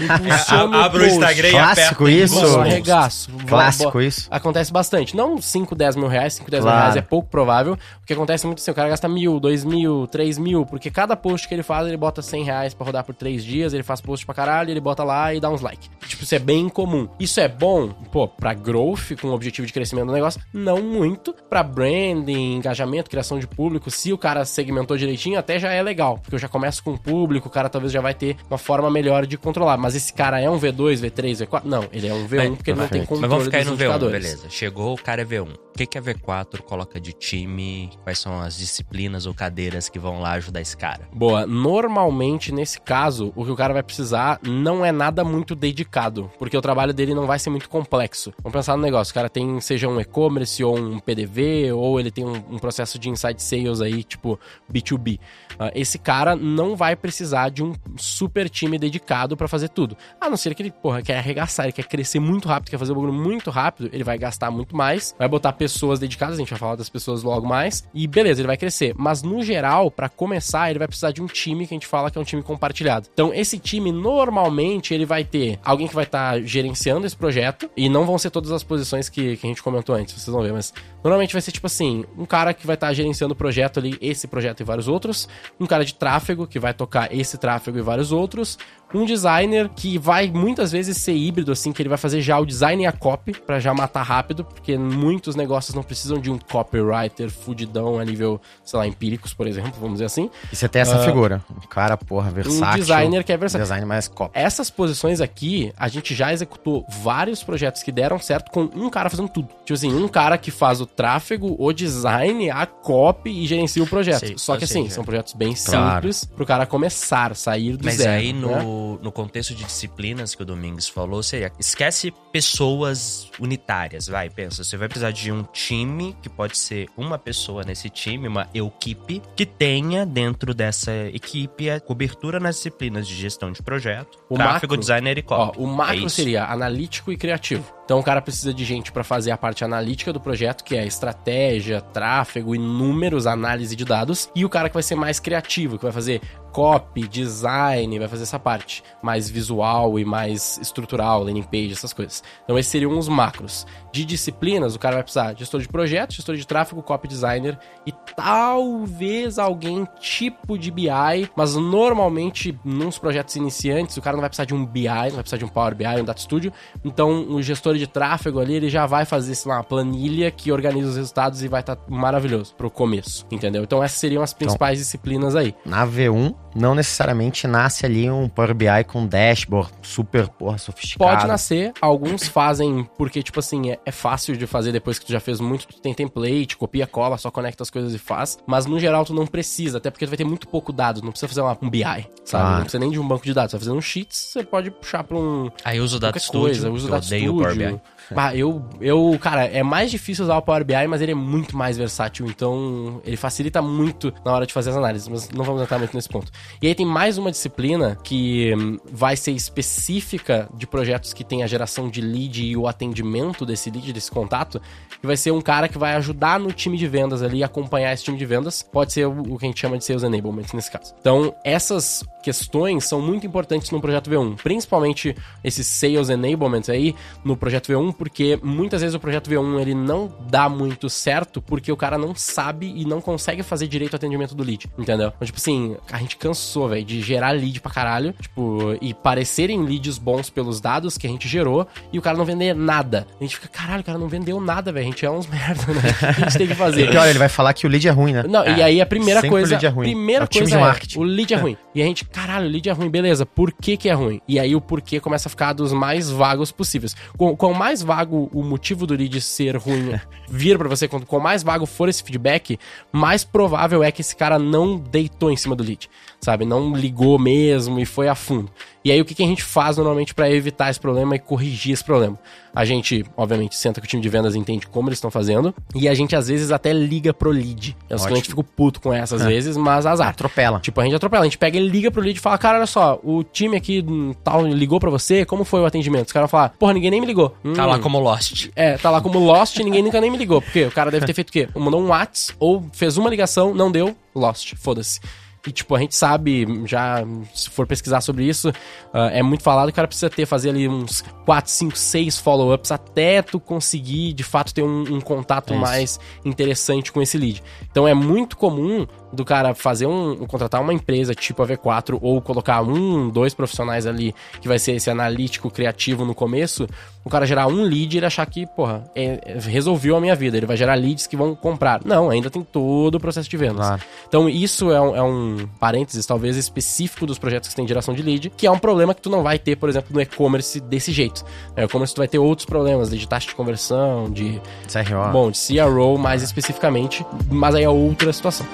Impulsiona 0.00 0.78
A- 0.78 0.84
abre 0.84 1.02
o. 1.04 1.06
Instagram 1.06 1.48
e 1.48 1.52
Clássico 1.52 2.08
isso. 2.08 2.58
arregaço. 2.60 3.30
Bo- 3.30 3.46
Clássico 3.46 4.00
isso. 4.00 4.28
Acontece 4.30 4.72
bastante. 4.72 5.16
Não 5.16 5.40
5, 5.40 5.74
10 5.74 5.96
mil 5.96 6.08
reais. 6.08 6.34
5, 6.34 6.50
10 6.50 6.62
mil 6.64 6.70
Claro. 6.70 6.82
reais 6.84 6.96
é 6.96 7.02
pouco 7.02 7.28
provável. 7.28 7.74
O 7.74 8.06
que 8.06 8.12
acontece 8.12 8.46
muito 8.46 8.58
assim, 8.60 8.70
o 8.70 8.74
cara 8.74 8.88
gasta 8.88 9.08
mil, 9.08 9.38
dois 9.40 9.64
mil, 9.64 10.06
três 10.06 10.38
mil, 10.38 10.66
porque 10.66 10.90
cada 10.90 11.16
post 11.16 11.46
que 11.48 11.54
ele 11.54 11.62
faz, 11.62 11.86
ele 11.86 11.96
bota 11.96 12.22
100 12.22 12.44
reais 12.44 12.74
pra 12.74 12.84
rodar 12.86 13.04
por 13.04 13.14
três 13.14 13.44
dias, 13.44 13.72
ele 13.72 13.82
faz 13.82 14.00
post 14.00 14.24
pra 14.26 14.34
caralho, 14.34 14.70
ele 14.70 14.80
bota 14.80 15.04
lá 15.04 15.32
e 15.34 15.40
dá 15.40 15.50
uns 15.50 15.60
like. 15.60 15.88
Tipo, 16.06 16.24
isso 16.24 16.34
é 16.34 16.38
bem 16.38 16.68
comum. 16.68 17.08
Isso 17.18 17.40
é 17.40 17.48
bom, 17.48 17.88
pô, 18.10 18.26
pra 18.28 18.52
growth, 18.54 19.12
com 19.20 19.28
o 19.28 19.32
objetivo 19.32 19.66
de 19.66 19.72
crescimento 19.72 20.06
do 20.06 20.12
negócio? 20.12 20.40
Não 20.52 20.82
muito. 20.82 21.34
Pra 21.48 21.62
branding, 21.62 22.56
engajamento, 22.56 23.10
criação 23.10 23.38
de 23.38 23.46
público, 23.46 23.90
se 23.90 24.12
o 24.12 24.18
cara 24.18 24.44
segmentou 24.44 24.96
direitinho, 24.96 25.38
até 25.38 25.58
já 25.58 25.72
é 25.72 25.82
legal. 25.82 26.18
Porque 26.18 26.34
eu 26.34 26.38
já 26.38 26.48
começo 26.48 26.82
com 26.82 26.92
o 26.92 26.98
público, 26.98 27.48
o 27.48 27.50
cara 27.50 27.68
talvez 27.68 27.92
já 27.92 28.00
vai 28.00 28.14
ter 28.14 28.36
uma 28.50 28.58
forma 28.58 28.90
melhor 28.90 29.21
de 29.26 29.36
controlar. 29.38 29.76
Mas 29.76 29.94
esse 29.94 30.12
cara 30.12 30.40
é 30.40 30.48
um 30.48 30.58
V2, 30.58 31.00
V3, 31.00 31.46
V4? 31.46 31.62
Não, 31.64 31.88
ele 31.92 32.08
é 32.08 32.14
um 32.14 32.26
V1 32.26 32.36
Mas- 32.48 32.56
porque 32.56 32.70
ele 32.70 32.80
não 32.80 32.88
tem 32.88 33.00
controle 33.00 33.20
Mas 33.22 33.30
vamos 33.30 33.44
ficar 33.44 33.58
aí 33.58 33.64
no 33.64 33.70
V1, 33.72 33.74
indicadores. 33.74 34.22
beleza. 34.22 34.50
Chegou, 34.50 34.94
o 34.94 34.98
cara 35.02 35.22
é 35.22 35.24
V1. 35.24 35.48
O 35.52 35.74
que, 35.74 35.86
que 35.86 35.96
a 35.98 36.02
V4 36.02 36.60
coloca 36.62 37.00
de 37.00 37.12
time? 37.14 37.90
Quais 38.04 38.18
são 38.18 38.38
as 38.40 38.58
disciplinas 38.58 39.24
ou 39.24 39.32
cadeiras 39.32 39.88
que 39.88 39.98
vão 39.98 40.20
lá 40.20 40.32
ajudar 40.32 40.60
esse 40.60 40.76
cara? 40.76 41.08
Boa. 41.12 41.46
Normalmente, 41.46 42.52
nesse 42.52 42.80
caso, 42.80 43.32
o 43.34 43.44
que 43.44 43.50
o 43.50 43.56
cara 43.56 43.72
vai 43.72 43.82
precisar 43.82 44.38
não 44.42 44.84
é 44.84 44.92
nada 44.92 45.24
muito 45.24 45.54
dedicado, 45.54 46.30
porque 46.38 46.56
o 46.56 46.60
trabalho 46.60 46.92
dele 46.92 47.14
não 47.14 47.26
vai 47.26 47.38
ser 47.38 47.48
muito 47.50 47.68
complexo. 47.68 48.32
Vamos 48.42 48.52
pensar 48.52 48.76
no 48.76 48.82
negócio. 48.82 49.10
O 49.12 49.14
cara 49.14 49.28
tem, 49.30 49.60
seja 49.60 49.88
um 49.88 49.98
e-commerce 50.00 50.62
ou 50.62 50.78
um 50.78 50.98
PDV, 50.98 51.72
ou 51.72 51.98
ele 51.98 52.10
tem 52.10 52.24
um, 52.24 52.36
um 52.50 52.58
processo 52.58 52.98
de 52.98 53.08
inside 53.08 53.42
sales 53.42 53.80
aí, 53.80 54.04
tipo 54.04 54.38
B2B. 54.70 55.18
Ah, 55.58 55.70
esse 55.74 55.98
cara 55.98 56.36
não 56.36 56.76
vai 56.76 56.94
precisar 56.94 57.48
de 57.48 57.62
um 57.62 57.72
super 57.96 58.48
time 58.48 58.78
dedicado 58.78 59.01
pra 59.36 59.48
fazer 59.48 59.68
tudo. 59.68 59.96
A 60.20 60.28
não 60.28 60.36
ser 60.36 60.54
que 60.54 60.62
ele, 60.62 60.70
porra, 60.70 61.02
quer 61.02 61.18
arregaçar, 61.18 61.66
ele 61.66 61.72
quer 61.72 61.84
crescer 61.84 62.20
muito 62.20 62.48
rápido, 62.48 62.70
quer 62.70 62.78
fazer 62.78 62.92
o 62.92 62.94
bagulho 62.94 63.12
muito 63.12 63.50
rápido, 63.50 63.90
ele 63.92 64.04
vai 64.04 64.16
gastar 64.18 64.50
muito 64.50 64.76
mais, 64.76 65.14
vai 65.18 65.28
botar 65.28 65.52
pessoas 65.52 65.98
dedicadas, 65.98 66.36
a 66.36 66.38
gente 66.38 66.50
vai 66.50 66.58
falar 66.58 66.76
das 66.76 66.88
pessoas 66.88 67.22
logo 67.22 67.46
mais, 67.46 67.88
e 67.94 68.06
beleza, 68.06 68.40
ele 68.40 68.46
vai 68.46 68.56
crescer. 68.56 68.94
Mas 68.96 69.22
no 69.22 69.42
geral, 69.42 69.90
pra 69.90 70.08
começar, 70.08 70.70
ele 70.70 70.78
vai 70.78 70.88
precisar 70.88 71.10
de 71.10 71.22
um 71.22 71.26
time 71.26 71.66
que 71.66 71.74
a 71.74 71.76
gente 71.76 71.86
fala 71.86 72.10
que 72.10 72.18
é 72.18 72.20
um 72.20 72.24
time 72.24 72.42
compartilhado. 72.42 73.08
Então, 73.12 73.32
esse 73.34 73.58
time, 73.58 73.92
normalmente, 73.92 74.94
ele 74.94 75.04
vai 75.04 75.24
ter 75.24 75.58
alguém 75.64 75.88
que 75.88 75.94
vai 75.94 76.04
estar 76.04 76.40
gerenciando 76.42 77.06
esse 77.06 77.16
projeto, 77.16 77.70
e 77.76 77.88
não 77.88 78.04
vão 78.04 78.18
ser 78.18 78.30
todas 78.30 78.50
as 78.52 78.62
posições 78.62 79.08
que, 79.08 79.36
que 79.36 79.46
a 79.46 79.48
gente 79.48 79.62
comentou 79.62 79.94
antes, 79.94 80.14
vocês 80.14 80.32
vão 80.32 80.42
ver, 80.42 80.52
mas 80.52 80.72
normalmente 81.02 81.32
vai 81.32 81.42
ser 81.42 81.52
tipo 81.52 81.66
assim, 81.66 82.04
um 82.16 82.24
cara 82.24 82.54
que 82.54 82.66
vai 82.66 82.74
estar 82.74 82.92
gerenciando 82.92 83.34
o 83.34 83.36
projeto 83.36 83.78
ali, 83.78 83.96
esse 84.00 84.26
projeto 84.26 84.60
e 84.60 84.64
vários 84.64 84.88
outros, 84.88 85.28
um 85.58 85.66
cara 85.66 85.84
de 85.84 85.94
tráfego 85.94 86.46
que 86.46 86.58
vai 86.58 86.72
tocar 86.72 87.12
esse 87.14 87.36
tráfego 87.38 87.78
e 87.78 87.82
vários 87.82 88.12
outros, 88.12 88.58
um 88.94 89.04
designer 89.04 89.68
que 89.74 89.98
vai 89.98 90.30
muitas 90.30 90.70
vezes 90.72 90.96
ser 90.96 91.14
híbrido, 91.14 91.52
assim, 91.52 91.72
que 91.72 91.80
ele 91.82 91.88
vai 91.88 91.98
fazer 91.98 92.20
já 92.20 92.38
o 92.38 92.44
design 92.46 92.82
e 92.82 92.86
a 92.86 92.92
copy 92.92 93.32
pra 93.32 93.58
já 93.58 93.72
matar 93.74 94.02
rápido, 94.02 94.44
porque 94.44 94.76
muitos 94.76 95.34
negócios 95.34 95.74
não 95.74 95.82
precisam 95.82 96.18
de 96.18 96.30
um 96.30 96.38
copywriter 96.38 97.30
fudidão 97.30 97.98
a 97.98 98.04
nível, 98.04 98.40
sei 98.64 98.78
lá, 98.78 98.86
empíricos, 98.86 99.32
por 99.34 99.46
exemplo, 99.46 99.72
vamos 99.80 99.94
dizer 99.94 100.06
assim. 100.06 100.30
E 100.52 100.56
você 100.56 100.68
tem 100.68 100.82
essa 100.82 100.98
figura. 101.00 101.42
Um 101.50 101.66
cara, 101.68 101.96
porra, 101.96 102.30
versátil. 102.30 102.80
designer 102.80 103.24
que 103.24 103.32
é 103.32 103.36
versátil. 103.36 103.64
Design 103.64 103.86
mais 103.86 104.08
copy. 104.08 104.30
Essas 104.34 104.70
posições 104.70 105.20
aqui, 105.20 105.72
a 105.76 105.88
gente 105.88 106.14
já 106.14 106.32
executou 106.32 106.84
vários 107.02 107.42
projetos 107.42 107.82
que 107.82 107.92
deram 107.92 108.18
certo 108.18 108.50
com 108.50 108.62
um 108.74 108.88
cara 108.90 109.08
fazendo 109.10 109.28
tudo. 109.28 109.48
Tipo 109.64 109.74
assim, 109.74 109.92
um 109.94 110.08
cara 110.08 110.36
que 110.38 110.50
faz 110.50 110.80
o 110.80 110.86
tráfego, 110.86 111.56
o 111.58 111.72
design, 111.72 112.50
a 112.50 112.66
copy 112.66 113.30
e 113.30 113.46
gerencia 113.46 113.82
o 113.82 113.86
projeto. 113.86 114.26
Sei, 114.26 114.38
Só 114.38 114.56
que 114.56 114.66
sei, 114.66 114.82
assim, 114.82 114.88
já. 114.88 114.94
são 114.96 115.04
projetos 115.04 115.32
bem 115.34 115.54
Claro. 115.54 115.94
simples 115.94 116.24
pro 116.24 116.44
cara 116.46 116.66
começar, 116.66 117.34
sair 117.36 117.76
do 117.76 117.84
Mas 117.84 117.96
zero. 117.96 118.10
aí, 118.12 118.32
né? 118.32 118.40
No, 118.82 118.98
no 118.98 119.12
contexto 119.12 119.54
de 119.54 119.64
disciplinas 119.64 120.34
que 120.34 120.42
o 120.42 120.44
Domingues 120.44 120.88
falou, 120.88 121.22
seria 121.22 121.52
esquece 121.58 122.12
pessoas 122.32 123.30
unitárias, 123.38 124.06
vai, 124.06 124.28
pensa. 124.28 124.64
Você 124.64 124.76
vai 124.76 124.88
precisar 124.88 125.10
de 125.10 125.30
um 125.32 125.42
time, 125.44 126.16
que 126.22 126.28
pode 126.28 126.56
ser 126.58 126.88
uma 126.96 127.18
pessoa 127.18 127.62
nesse 127.64 127.88
time, 127.88 128.28
uma 128.28 128.48
equipe, 128.54 129.22
que 129.36 129.46
tenha 129.46 130.04
dentro 130.04 130.52
dessa 130.54 130.92
equipe 131.12 131.70
a 131.70 131.80
cobertura 131.80 132.38
nas 132.40 132.56
disciplinas 132.56 133.06
de 133.06 133.14
gestão 133.14 133.52
de 133.52 133.62
projeto, 133.62 134.18
O 134.28 134.34
tráfego, 134.34 134.72
macro- 134.74 134.76
designer 134.78 135.18
e 135.18 135.24
Ó, 135.28 135.46
copy. 135.46 135.58
o 135.60 135.64
É 135.64 135.66
macro 135.74 135.96
isso? 136.06 136.16
seria 136.16 136.44
analítico 136.46 137.12
e 137.12 137.16
criativo. 137.16 137.64
Então 137.84 137.98
o 137.98 138.02
cara 138.02 138.22
precisa 138.22 138.54
de 138.54 138.64
gente 138.64 138.92
pra 138.92 139.02
fazer 139.04 139.30
a 139.32 139.36
parte 139.36 139.64
analítica 139.64 140.12
do 140.12 140.20
projeto, 140.20 140.62
que 140.64 140.76
é 140.76 140.86
estratégia, 140.86 141.80
tráfego 141.80 142.54
e 142.54 142.58
números, 142.58 143.26
análise 143.26 143.74
de 143.76 143.84
dados, 143.84 144.30
e 144.34 144.44
o 144.44 144.48
cara 144.48 144.68
que 144.68 144.74
vai 144.74 144.82
ser 144.82 144.94
mais 144.94 145.18
criativo, 145.20 145.76
que 145.78 145.84
vai 145.84 145.92
fazer 145.92 146.20
copy, 146.52 147.08
design, 147.08 147.98
vai 147.98 148.08
fazer 148.08 148.24
essa 148.24 148.38
parte 148.38 148.84
mais 149.02 149.28
visual 149.28 149.98
e 149.98 150.04
mais 150.04 150.58
estrutural, 150.58 151.24
landing 151.24 151.42
page, 151.42 151.72
essas 151.72 151.92
coisas. 151.92 152.22
Então 152.44 152.58
esses 152.58 152.70
seriam 152.70 152.96
os 152.98 153.08
macros. 153.08 153.66
De 153.92 154.04
disciplinas, 154.04 154.74
o 154.74 154.78
cara 154.78 154.96
vai 154.96 155.02
precisar 155.02 155.32
de 155.32 155.40
gestor 155.40 155.60
de 155.60 155.68
projeto, 155.68 156.14
gestor 156.14 156.34
de 156.34 156.46
tráfego, 156.46 156.82
copy 156.82 157.06
designer 157.06 157.58
e 157.86 157.92
talvez 158.16 159.38
alguém 159.38 159.86
tipo 160.00 160.56
de 160.56 160.70
BI, 160.70 161.30
mas 161.36 161.54
normalmente 161.54 162.58
nos 162.64 162.98
projetos 162.98 163.36
iniciantes 163.36 163.96
o 163.96 164.02
cara 164.02 164.16
não 164.16 164.22
vai 164.22 164.30
precisar 164.30 164.44
de 164.44 164.54
um 164.54 164.64
BI, 164.64 164.88
não 164.88 165.10
vai 165.10 165.22
precisar 165.22 165.36
de 165.36 165.44
um 165.44 165.48
Power 165.48 165.74
BI, 165.74 165.86
um 166.00 166.04
Data 166.04 166.20
Studio. 166.20 166.52
Então 166.84 167.28
o 167.30 167.42
gestor 167.42 167.76
de 167.76 167.86
tráfego 167.86 168.40
ali, 168.40 168.54
ele 168.54 168.68
já 168.68 168.86
vai 168.86 169.04
fazer, 169.04 169.34
sei 169.34 169.50
lá, 169.50 169.58
uma 169.58 169.64
planilha 169.64 170.30
que 170.30 170.50
organiza 170.50 170.88
os 170.88 170.96
resultados 170.96 171.42
e 171.42 171.48
vai 171.48 171.60
estar 171.60 171.76
maravilhoso 171.88 172.54
pro 172.54 172.70
começo, 172.70 173.26
entendeu? 173.30 173.62
Então 173.62 173.82
essas 173.82 173.98
seriam 173.98 174.22
as 174.22 174.32
principais 174.32 174.78
disciplinas 174.78 175.36
aí. 175.36 175.54
Na 175.64 175.86
V1, 175.86 176.34
não 176.54 176.74
necessariamente 176.74 177.46
nasce 177.46 177.86
ali 177.86 178.10
um 178.10 178.28
Power 178.28 178.54
BI 178.54 178.84
com 178.86 179.06
dashboard 179.06 179.70
super, 179.82 180.28
porra, 180.28 180.58
sofisticado. 180.58 181.10
Pode 181.10 181.26
nascer, 181.26 181.72
alguns 181.80 182.28
fazem 182.28 182.88
porque, 182.96 183.22
tipo 183.22 183.38
assim, 183.38 183.70
é, 183.70 183.78
é 183.84 183.90
fácil 183.90 184.36
de 184.36 184.46
fazer 184.46 184.72
depois 184.72 184.98
que 184.98 185.06
tu 185.06 185.12
já 185.12 185.20
fez 185.20 185.40
muito, 185.40 185.66
tu 185.66 185.80
tem 185.80 185.92
template, 185.94 186.56
copia, 186.56 186.86
cola, 186.86 187.18
só 187.18 187.30
conecta 187.30 187.62
as 187.62 187.70
coisas 187.70 187.94
e 187.94 187.98
faz. 187.98 188.38
Mas 188.46 188.66
no 188.66 188.78
geral 188.78 189.04
tu 189.04 189.14
não 189.14 189.26
precisa, 189.26 189.78
até 189.78 189.90
porque 189.90 190.06
tu 190.06 190.08
vai 190.08 190.16
ter 190.16 190.24
muito 190.24 190.48
pouco 190.48 190.72
dado, 190.72 191.02
não 191.02 191.10
precisa 191.10 191.28
fazer 191.28 191.40
uma, 191.40 191.58
um 191.60 191.70
BI, 191.70 191.82
sabe? 192.24 192.44
Ah. 192.44 192.50
Não 192.52 192.60
precisa 192.60 192.78
nem 192.78 192.90
de 192.90 192.98
um 192.98 193.06
banco 193.06 193.24
de 193.24 193.34
dados, 193.34 193.50
você 193.50 193.56
vai 193.56 193.64
fazer 193.66 193.76
um 193.76 193.80
Sheets, 193.80 194.16
você 194.16 194.44
pode 194.44 194.70
puxar 194.70 195.04
pra 195.04 195.16
um, 195.16 195.50
Aí 195.64 195.78
eu 195.78 195.84
uso 195.84 195.96
o 195.96 196.00
Data 196.00 196.18
Studio, 196.18 196.40
coisa, 196.40 196.68
eu 196.68 196.90
Data 196.90 197.06
odeio 197.06 197.34
o 197.34 197.38
Power 197.38 197.56
BI. 197.56 197.80
Bah, 198.12 198.34
eu, 198.34 198.64
eu, 198.80 199.18
cara, 199.20 199.44
é 199.44 199.62
mais 199.62 199.90
difícil 199.90 200.24
usar 200.24 200.36
o 200.36 200.42
Power 200.42 200.64
BI, 200.64 200.86
mas 200.88 201.00
ele 201.00 201.12
é 201.12 201.14
muito 201.14 201.56
mais 201.56 201.76
versátil, 201.76 202.26
então 202.26 203.00
ele 203.04 203.16
facilita 203.16 203.60
muito 203.60 204.12
na 204.24 204.32
hora 204.32 204.46
de 204.46 204.52
fazer 204.52 204.70
as 204.70 204.76
análises, 204.76 205.08
mas 205.08 205.30
não 205.30 205.44
vamos 205.44 205.62
entrar 205.62 205.78
muito 205.78 205.94
nesse 205.94 206.08
ponto. 206.08 206.30
E 206.60 206.66
aí 206.66 206.74
tem 206.74 206.86
mais 206.86 207.18
uma 207.18 207.30
disciplina 207.30 207.98
que 208.02 208.54
hum, 208.54 208.78
vai 208.90 209.16
ser 209.16 209.32
específica 209.32 210.48
de 210.54 210.66
projetos 210.66 211.12
que 211.12 211.24
tem 211.24 211.42
a 211.42 211.46
geração 211.46 211.88
de 211.88 212.00
lead 212.00 212.44
e 212.44 212.56
o 212.56 212.66
atendimento 212.66 213.44
desse 213.44 213.70
lead, 213.70 213.92
desse 213.92 214.10
contato, 214.10 214.60
que 215.00 215.06
vai 215.06 215.16
ser 215.16 215.30
um 215.30 215.40
cara 215.40 215.68
que 215.68 215.78
vai 215.78 215.94
ajudar 215.94 216.38
no 216.38 216.52
time 216.52 216.76
de 216.76 216.86
vendas 216.86 217.22
ali, 217.22 217.42
acompanhar 217.42 217.92
esse 217.92 218.04
time 218.04 218.16
de 218.16 218.24
vendas, 218.24 218.62
pode 218.62 218.92
ser 218.92 219.06
o 219.06 219.38
que 219.38 219.44
a 219.44 219.48
gente 219.48 219.60
chama 219.60 219.78
de 219.78 219.84
sales 219.84 220.02
enablement 220.02 220.46
nesse 220.54 220.70
caso. 220.70 220.94
Então, 221.00 221.34
essas 221.44 222.04
questões 222.22 222.84
são 222.84 223.00
muito 223.00 223.26
importantes 223.26 223.70
no 223.70 223.80
projeto 223.80 224.08
V1, 224.08 224.36
principalmente 224.36 225.14
esses 225.42 225.66
sales 225.66 226.08
enablement 226.08 226.62
aí 226.68 226.94
no 227.24 227.36
projeto 227.36 227.72
V1, 227.72 227.92
porque 228.02 228.36
muitas 228.42 228.80
vezes 228.80 228.96
o 228.96 228.98
projeto 228.98 229.30
V1 229.30 229.60
ele 229.60 229.76
não 229.76 230.12
dá 230.28 230.48
muito 230.48 230.90
certo 230.90 231.40
porque 231.40 231.70
o 231.70 231.76
cara 231.76 231.96
não 231.96 232.16
sabe 232.16 232.66
e 232.76 232.84
não 232.84 233.00
consegue 233.00 233.44
fazer 233.44 233.68
direito 233.68 233.92
o 233.92 233.96
atendimento 233.96 234.34
do 234.34 234.42
lead, 234.42 234.68
entendeu? 234.76 235.12
Então, 235.14 235.24
tipo 235.24 235.38
assim, 235.38 235.76
a 235.88 235.98
gente 235.98 236.16
cansou, 236.16 236.68
velho, 236.68 236.84
de 236.84 237.00
gerar 237.00 237.30
lead 237.30 237.60
pra 237.60 237.70
caralho, 237.70 238.12
tipo, 238.20 238.76
e 238.80 238.92
parecerem 238.92 239.64
leads 239.64 239.98
bons 239.98 240.28
pelos 240.28 240.60
dados 240.60 240.98
que 240.98 241.06
a 241.06 241.10
gente 241.10 241.28
gerou 241.28 241.64
e 241.92 241.98
o 242.00 242.02
cara 242.02 242.18
não 242.18 242.24
vender 242.24 242.56
nada. 242.56 243.06
A 243.20 243.22
gente 243.22 243.36
fica, 243.36 243.46
caralho, 243.46 243.82
o 243.82 243.84
cara 243.84 243.98
não 243.98 244.08
vendeu 244.08 244.40
nada, 244.40 244.72
velho, 244.72 244.84
a 244.84 244.90
gente 244.90 245.06
é 245.06 245.08
uns 245.08 245.28
merda, 245.30 245.72
né? 245.72 245.90
O 245.90 246.14
que 246.16 246.22
a 246.22 246.24
gente 246.24 246.38
tem 246.38 246.46
que 246.48 246.54
fazer? 246.56 246.82
Porque 246.86 246.98
olha, 246.98 247.10
ele 247.10 247.20
vai 247.20 247.28
falar 247.28 247.54
que 247.54 247.68
o 247.68 247.70
lead 247.70 247.86
é 247.86 247.92
ruim, 247.92 248.14
né? 248.14 248.24
Não, 248.28 248.44
e 248.44 248.60
aí 248.60 248.80
a 248.80 248.86
primeira 248.86 249.20
sempre 249.20 249.30
coisa. 249.30 249.46
o 249.46 249.50
lead 249.52 249.66
é 249.66 249.68
ruim. 249.68 249.86
Primeira 249.86 250.24
É 250.24 250.26
o 250.26 250.28
coisa 250.28 250.46
de 250.46 250.96
é, 250.96 250.98
o 250.98 251.02
lead 251.04 251.34
é 251.34 251.36
ruim. 251.36 251.56
E 251.74 251.80
a 251.80 251.86
gente, 251.86 252.04
caralho, 252.04 252.46
o 252.46 252.50
lead 252.50 252.68
é 252.68 252.72
ruim, 252.72 252.90
beleza. 252.90 253.24
Por 253.24 253.50
que 253.50 253.78
que 253.78 253.88
é 253.88 253.94
ruim? 253.94 254.20
E 254.28 254.38
aí 254.38 254.54
o 254.54 254.60
porquê 254.60 255.00
começa 255.00 255.28
a 255.28 255.30
ficar 255.30 255.54
dos 255.54 255.72
mais 255.72 256.10
vagos 256.10 256.52
possíveis. 256.52 256.94
Com, 257.16 257.34
com 257.34 257.54
mais 257.54 257.80
vago 257.80 257.91
o 258.32 258.42
motivo 258.42 258.86
do 258.86 258.94
lead 258.94 259.20
ser 259.20 259.56
ruim 259.56 259.98
vir 260.28 260.58
pra 260.58 260.68
você, 260.68 260.88
quanto 260.88 261.06
mais 261.20 261.42
vago 261.42 261.66
for 261.66 261.88
esse 261.88 262.02
feedback, 262.02 262.58
mais 262.90 263.24
provável 263.24 263.82
é 263.82 263.92
que 263.92 264.00
esse 264.00 264.16
cara 264.16 264.38
não 264.38 264.76
deitou 264.76 265.30
em 265.30 265.36
cima 265.36 265.54
do 265.54 265.62
lead, 265.62 265.88
sabe? 266.20 266.44
Não 266.44 266.74
ligou 266.74 267.18
mesmo 267.18 267.78
e 267.78 267.84
foi 267.84 268.08
a 268.08 268.14
fundo. 268.14 268.50
E 268.84 268.90
aí 268.90 269.00
o 269.00 269.04
que, 269.04 269.14
que 269.14 269.22
a 269.22 269.26
gente 269.26 269.42
faz 269.42 269.76
normalmente 269.76 270.12
pra 270.14 270.30
evitar 270.30 270.70
esse 270.70 270.80
problema 270.80 271.14
e 271.14 271.18
corrigir 271.18 271.72
esse 271.72 271.84
problema? 271.84 272.18
A 272.54 272.64
gente, 272.66 273.02
obviamente, 273.16 273.56
senta 273.56 273.80
com 273.80 273.86
o 273.86 273.88
time 273.88 274.02
de 274.02 274.08
vendas, 274.10 274.34
entende 274.34 274.66
como 274.66 274.88
eles 274.88 274.98
estão 274.98 275.10
fazendo, 275.10 275.54
e 275.74 275.88
a 275.88 275.94
gente 275.94 276.14
às 276.14 276.28
vezes 276.28 276.50
até 276.50 276.70
liga 276.72 277.14
pro 277.14 277.30
lead. 277.30 277.74
Os 277.90 278.04
clientes 278.04 278.28
ficam 278.28 278.44
puto 278.44 278.78
com 278.80 278.92
essa 278.92 279.16
às 279.16 279.24
vezes, 279.24 279.56
mas 279.56 279.86
azar. 279.86 280.08
Atropela. 280.08 280.60
Tipo, 280.60 280.80
a 280.80 280.84
gente 280.84 280.94
atropela, 280.94 281.22
a 281.22 281.26
gente 281.26 281.38
pega 281.38 281.56
e 281.58 281.66
liga 281.66 281.90
pro 281.90 282.02
lead 282.02 282.18
e 282.18 282.20
fala, 282.20 282.36
cara, 282.36 282.58
olha 282.58 282.66
só, 282.66 283.00
o 283.02 283.22
time 283.24 283.56
aqui 283.56 283.82
hum, 283.88 284.12
tal 284.22 284.46
ligou 284.46 284.78
pra 284.78 284.90
você, 284.90 285.24
como 285.24 285.44
foi 285.44 285.60
o 285.60 285.64
atendimento? 285.66 286.06
Os 286.08 286.12
caras 286.12 286.30
vão 286.30 286.38
falar, 286.38 286.50
porra, 286.58 286.74
ninguém 286.74 286.90
nem 286.90 287.00
me 287.00 287.06
ligou. 287.06 287.30
Tá 287.54 287.64
Hum, 287.64 287.68
lá 287.68 287.78
como 287.78 287.98
Lost. 287.98 288.48
É, 288.54 288.76
tá 288.76 288.90
lá 288.90 289.00
como 289.00 289.18
Lost 289.18 289.56
e 289.56 289.64
ninguém 289.64 289.82
nunca 289.82 290.00
nem 290.00 290.10
me 290.10 290.18
ligou. 290.18 290.42
Porque 290.42 290.64
o 290.64 290.70
cara 290.70 290.90
deve 290.90 291.06
ter 291.06 291.14
feito 291.14 291.30
o 291.30 291.32
quê? 291.32 291.48
Mandou 291.56 291.80
um 291.80 291.88
Whats 291.88 292.32
ou 292.38 292.62
fez 292.72 292.98
uma 292.98 293.08
ligação, 293.08 293.54
não 293.54 293.70
deu, 293.72 293.96
Lost, 294.14 294.54
foda-se. 294.56 295.00
E, 295.46 295.50
tipo, 295.50 295.74
a 295.74 295.80
gente 295.80 295.96
sabe, 295.96 296.46
já, 296.66 297.04
se 297.34 297.50
for 297.50 297.66
pesquisar 297.66 298.00
sobre 298.00 298.24
isso, 298.24 298.52
ah, 298.92 299.10
é 299.12 299.22
muito 299.22 299.42
falado 299.42 299.66
que 299.66 299.72
o 299.72 299.74
cara 299.74 299.88
precisa 299.88 300.08
ter, 300.08 300.24
fazer 300.24 300.50
ali 300.50 300.68
uns 300.68 301.02
4, 301.24 301.50
5, 301.50 301.76
6 301.76 302.18
follow-ups 302.18 302.70
até 302.70 303.22
tu 303.22 303.40
conseguir, 303.40 304.12
de 304.12 304.22
fato, 304.22 304.54
ter 304.54 304.62
um, 304.62 304.82
um 304.82 305.00
contato 305.00 305.52
É 305.52 305.56
mais 305.56 305.98
interessante 306.24 306.92
com 306.92 307.02
esse 307.02 307.18
lead. 307.18 307.42
Então, 307.70 307.88
é 307.88 307.94
muito 307.94 308.36
comum 308.36 308.86
do 309.12 309.24
cara 309.24 309.54
fazer 309.54 309.86
um, 309.86 310.26
contratar 310.26 310.60
uma 310.60 310.72
empresa 310.72 311.14
tipo 311.14 311.42
a 311.42 311.46
V4 311.46 311.98
ou 312.00 312.20
colocar 312.20 312.62
um, 312.62 313.08
dois 313.10 313.34
profissionais 313.34 313.86
ali, 313.86 314.14
que 314.40 314.48
vai 314.48 314.58
ser 314.58 314.72
esse 314.72 314.90
analítico 314.90 315.50
criativo 315.50 316.04
no 316.04 316.14
começo, 316.14 316.66
o 317.04 317.10
cara 317.10 317.26
gerar 317.26 317.46
um 317.46 317.62
lead 317.62 317.94
e 317.94 317.98
ele 317.98 318.06
achar 318.06 318.24
que, 318.26 318.46
porra, 318.46 318.84
é- 318.94 319.36
resolveu 319.40 319.96
a 319.96 320.00
minha 320.00 320.14
vida, 320.14 320.36
ele 320.36 320.46
vai 320.46 320.56
gerar 320.56 320.74
leads 320.74 321.06
que 321.06 321.16
vão 321.16 321.34
comprar. 321.34 321.80
Não, 321.84 322.10
ainda 322.10 322.30
tem 322.30 322.42
todo 322.42 322.94
o 322.94 323.00
processo 323.00 323.28
de 323.28 323.36
vendas. 323.36 323.66
Claro. 323.66 323.82
Então, 324.08 324.28
isso 324.28 324.70
é 324.70 324.80
um, 324.80 324.96
é 324.96 325.02
um 325.02 325.48
parênteses, 325.58 326.06
talvez, 326.06 326.36
específico 326.36 327.06
dos 327.06 327.18
projetos 327.18 327.48
que 327.48 327.56
têm 327.56 327.66
geração 327.66 327.92
de 327.92 328.02
lead, 328.02 328.30
que 328.30 328.46
é 328.46 328.50
um 328.50 328.58
problema 328.58 328.94
que 328.94 329.02
tu 329.02 329.10
não 329.10 329.22
vai 329.22 329.38
ter, 329.38 329.56
por 329.56 329.68
exemplo, 329.68 329.88
no 329.92 330.00
e-commerce 330.00 330.60
desse 330.60 330.92
jeito. 330.92 331.24
No 331.56 331.64
e-commerce 331.64 331.94
tu 331.94 331.98
vai 331.98 332.08
ter 332.08 332.18
outros 332.18 332.46
problemas, 332.46 332.90
de 332.90 333.08
taxa 333.08 333.28
de 333.28 333.34
conversão, 333.34 334.10
de, 334.10 334.40
CRO. 334.68 335.12
bom, 335.12 335.30
de 335.30 335.38
CRO 335.38 335.98
mais 335.98 336.22
especificamente, 336.22 337.04
mas 337.30 337.54
aí 337.54 337.64
é 337.64 337.68
outra 337.68 338.12
situação. 338.12 338.46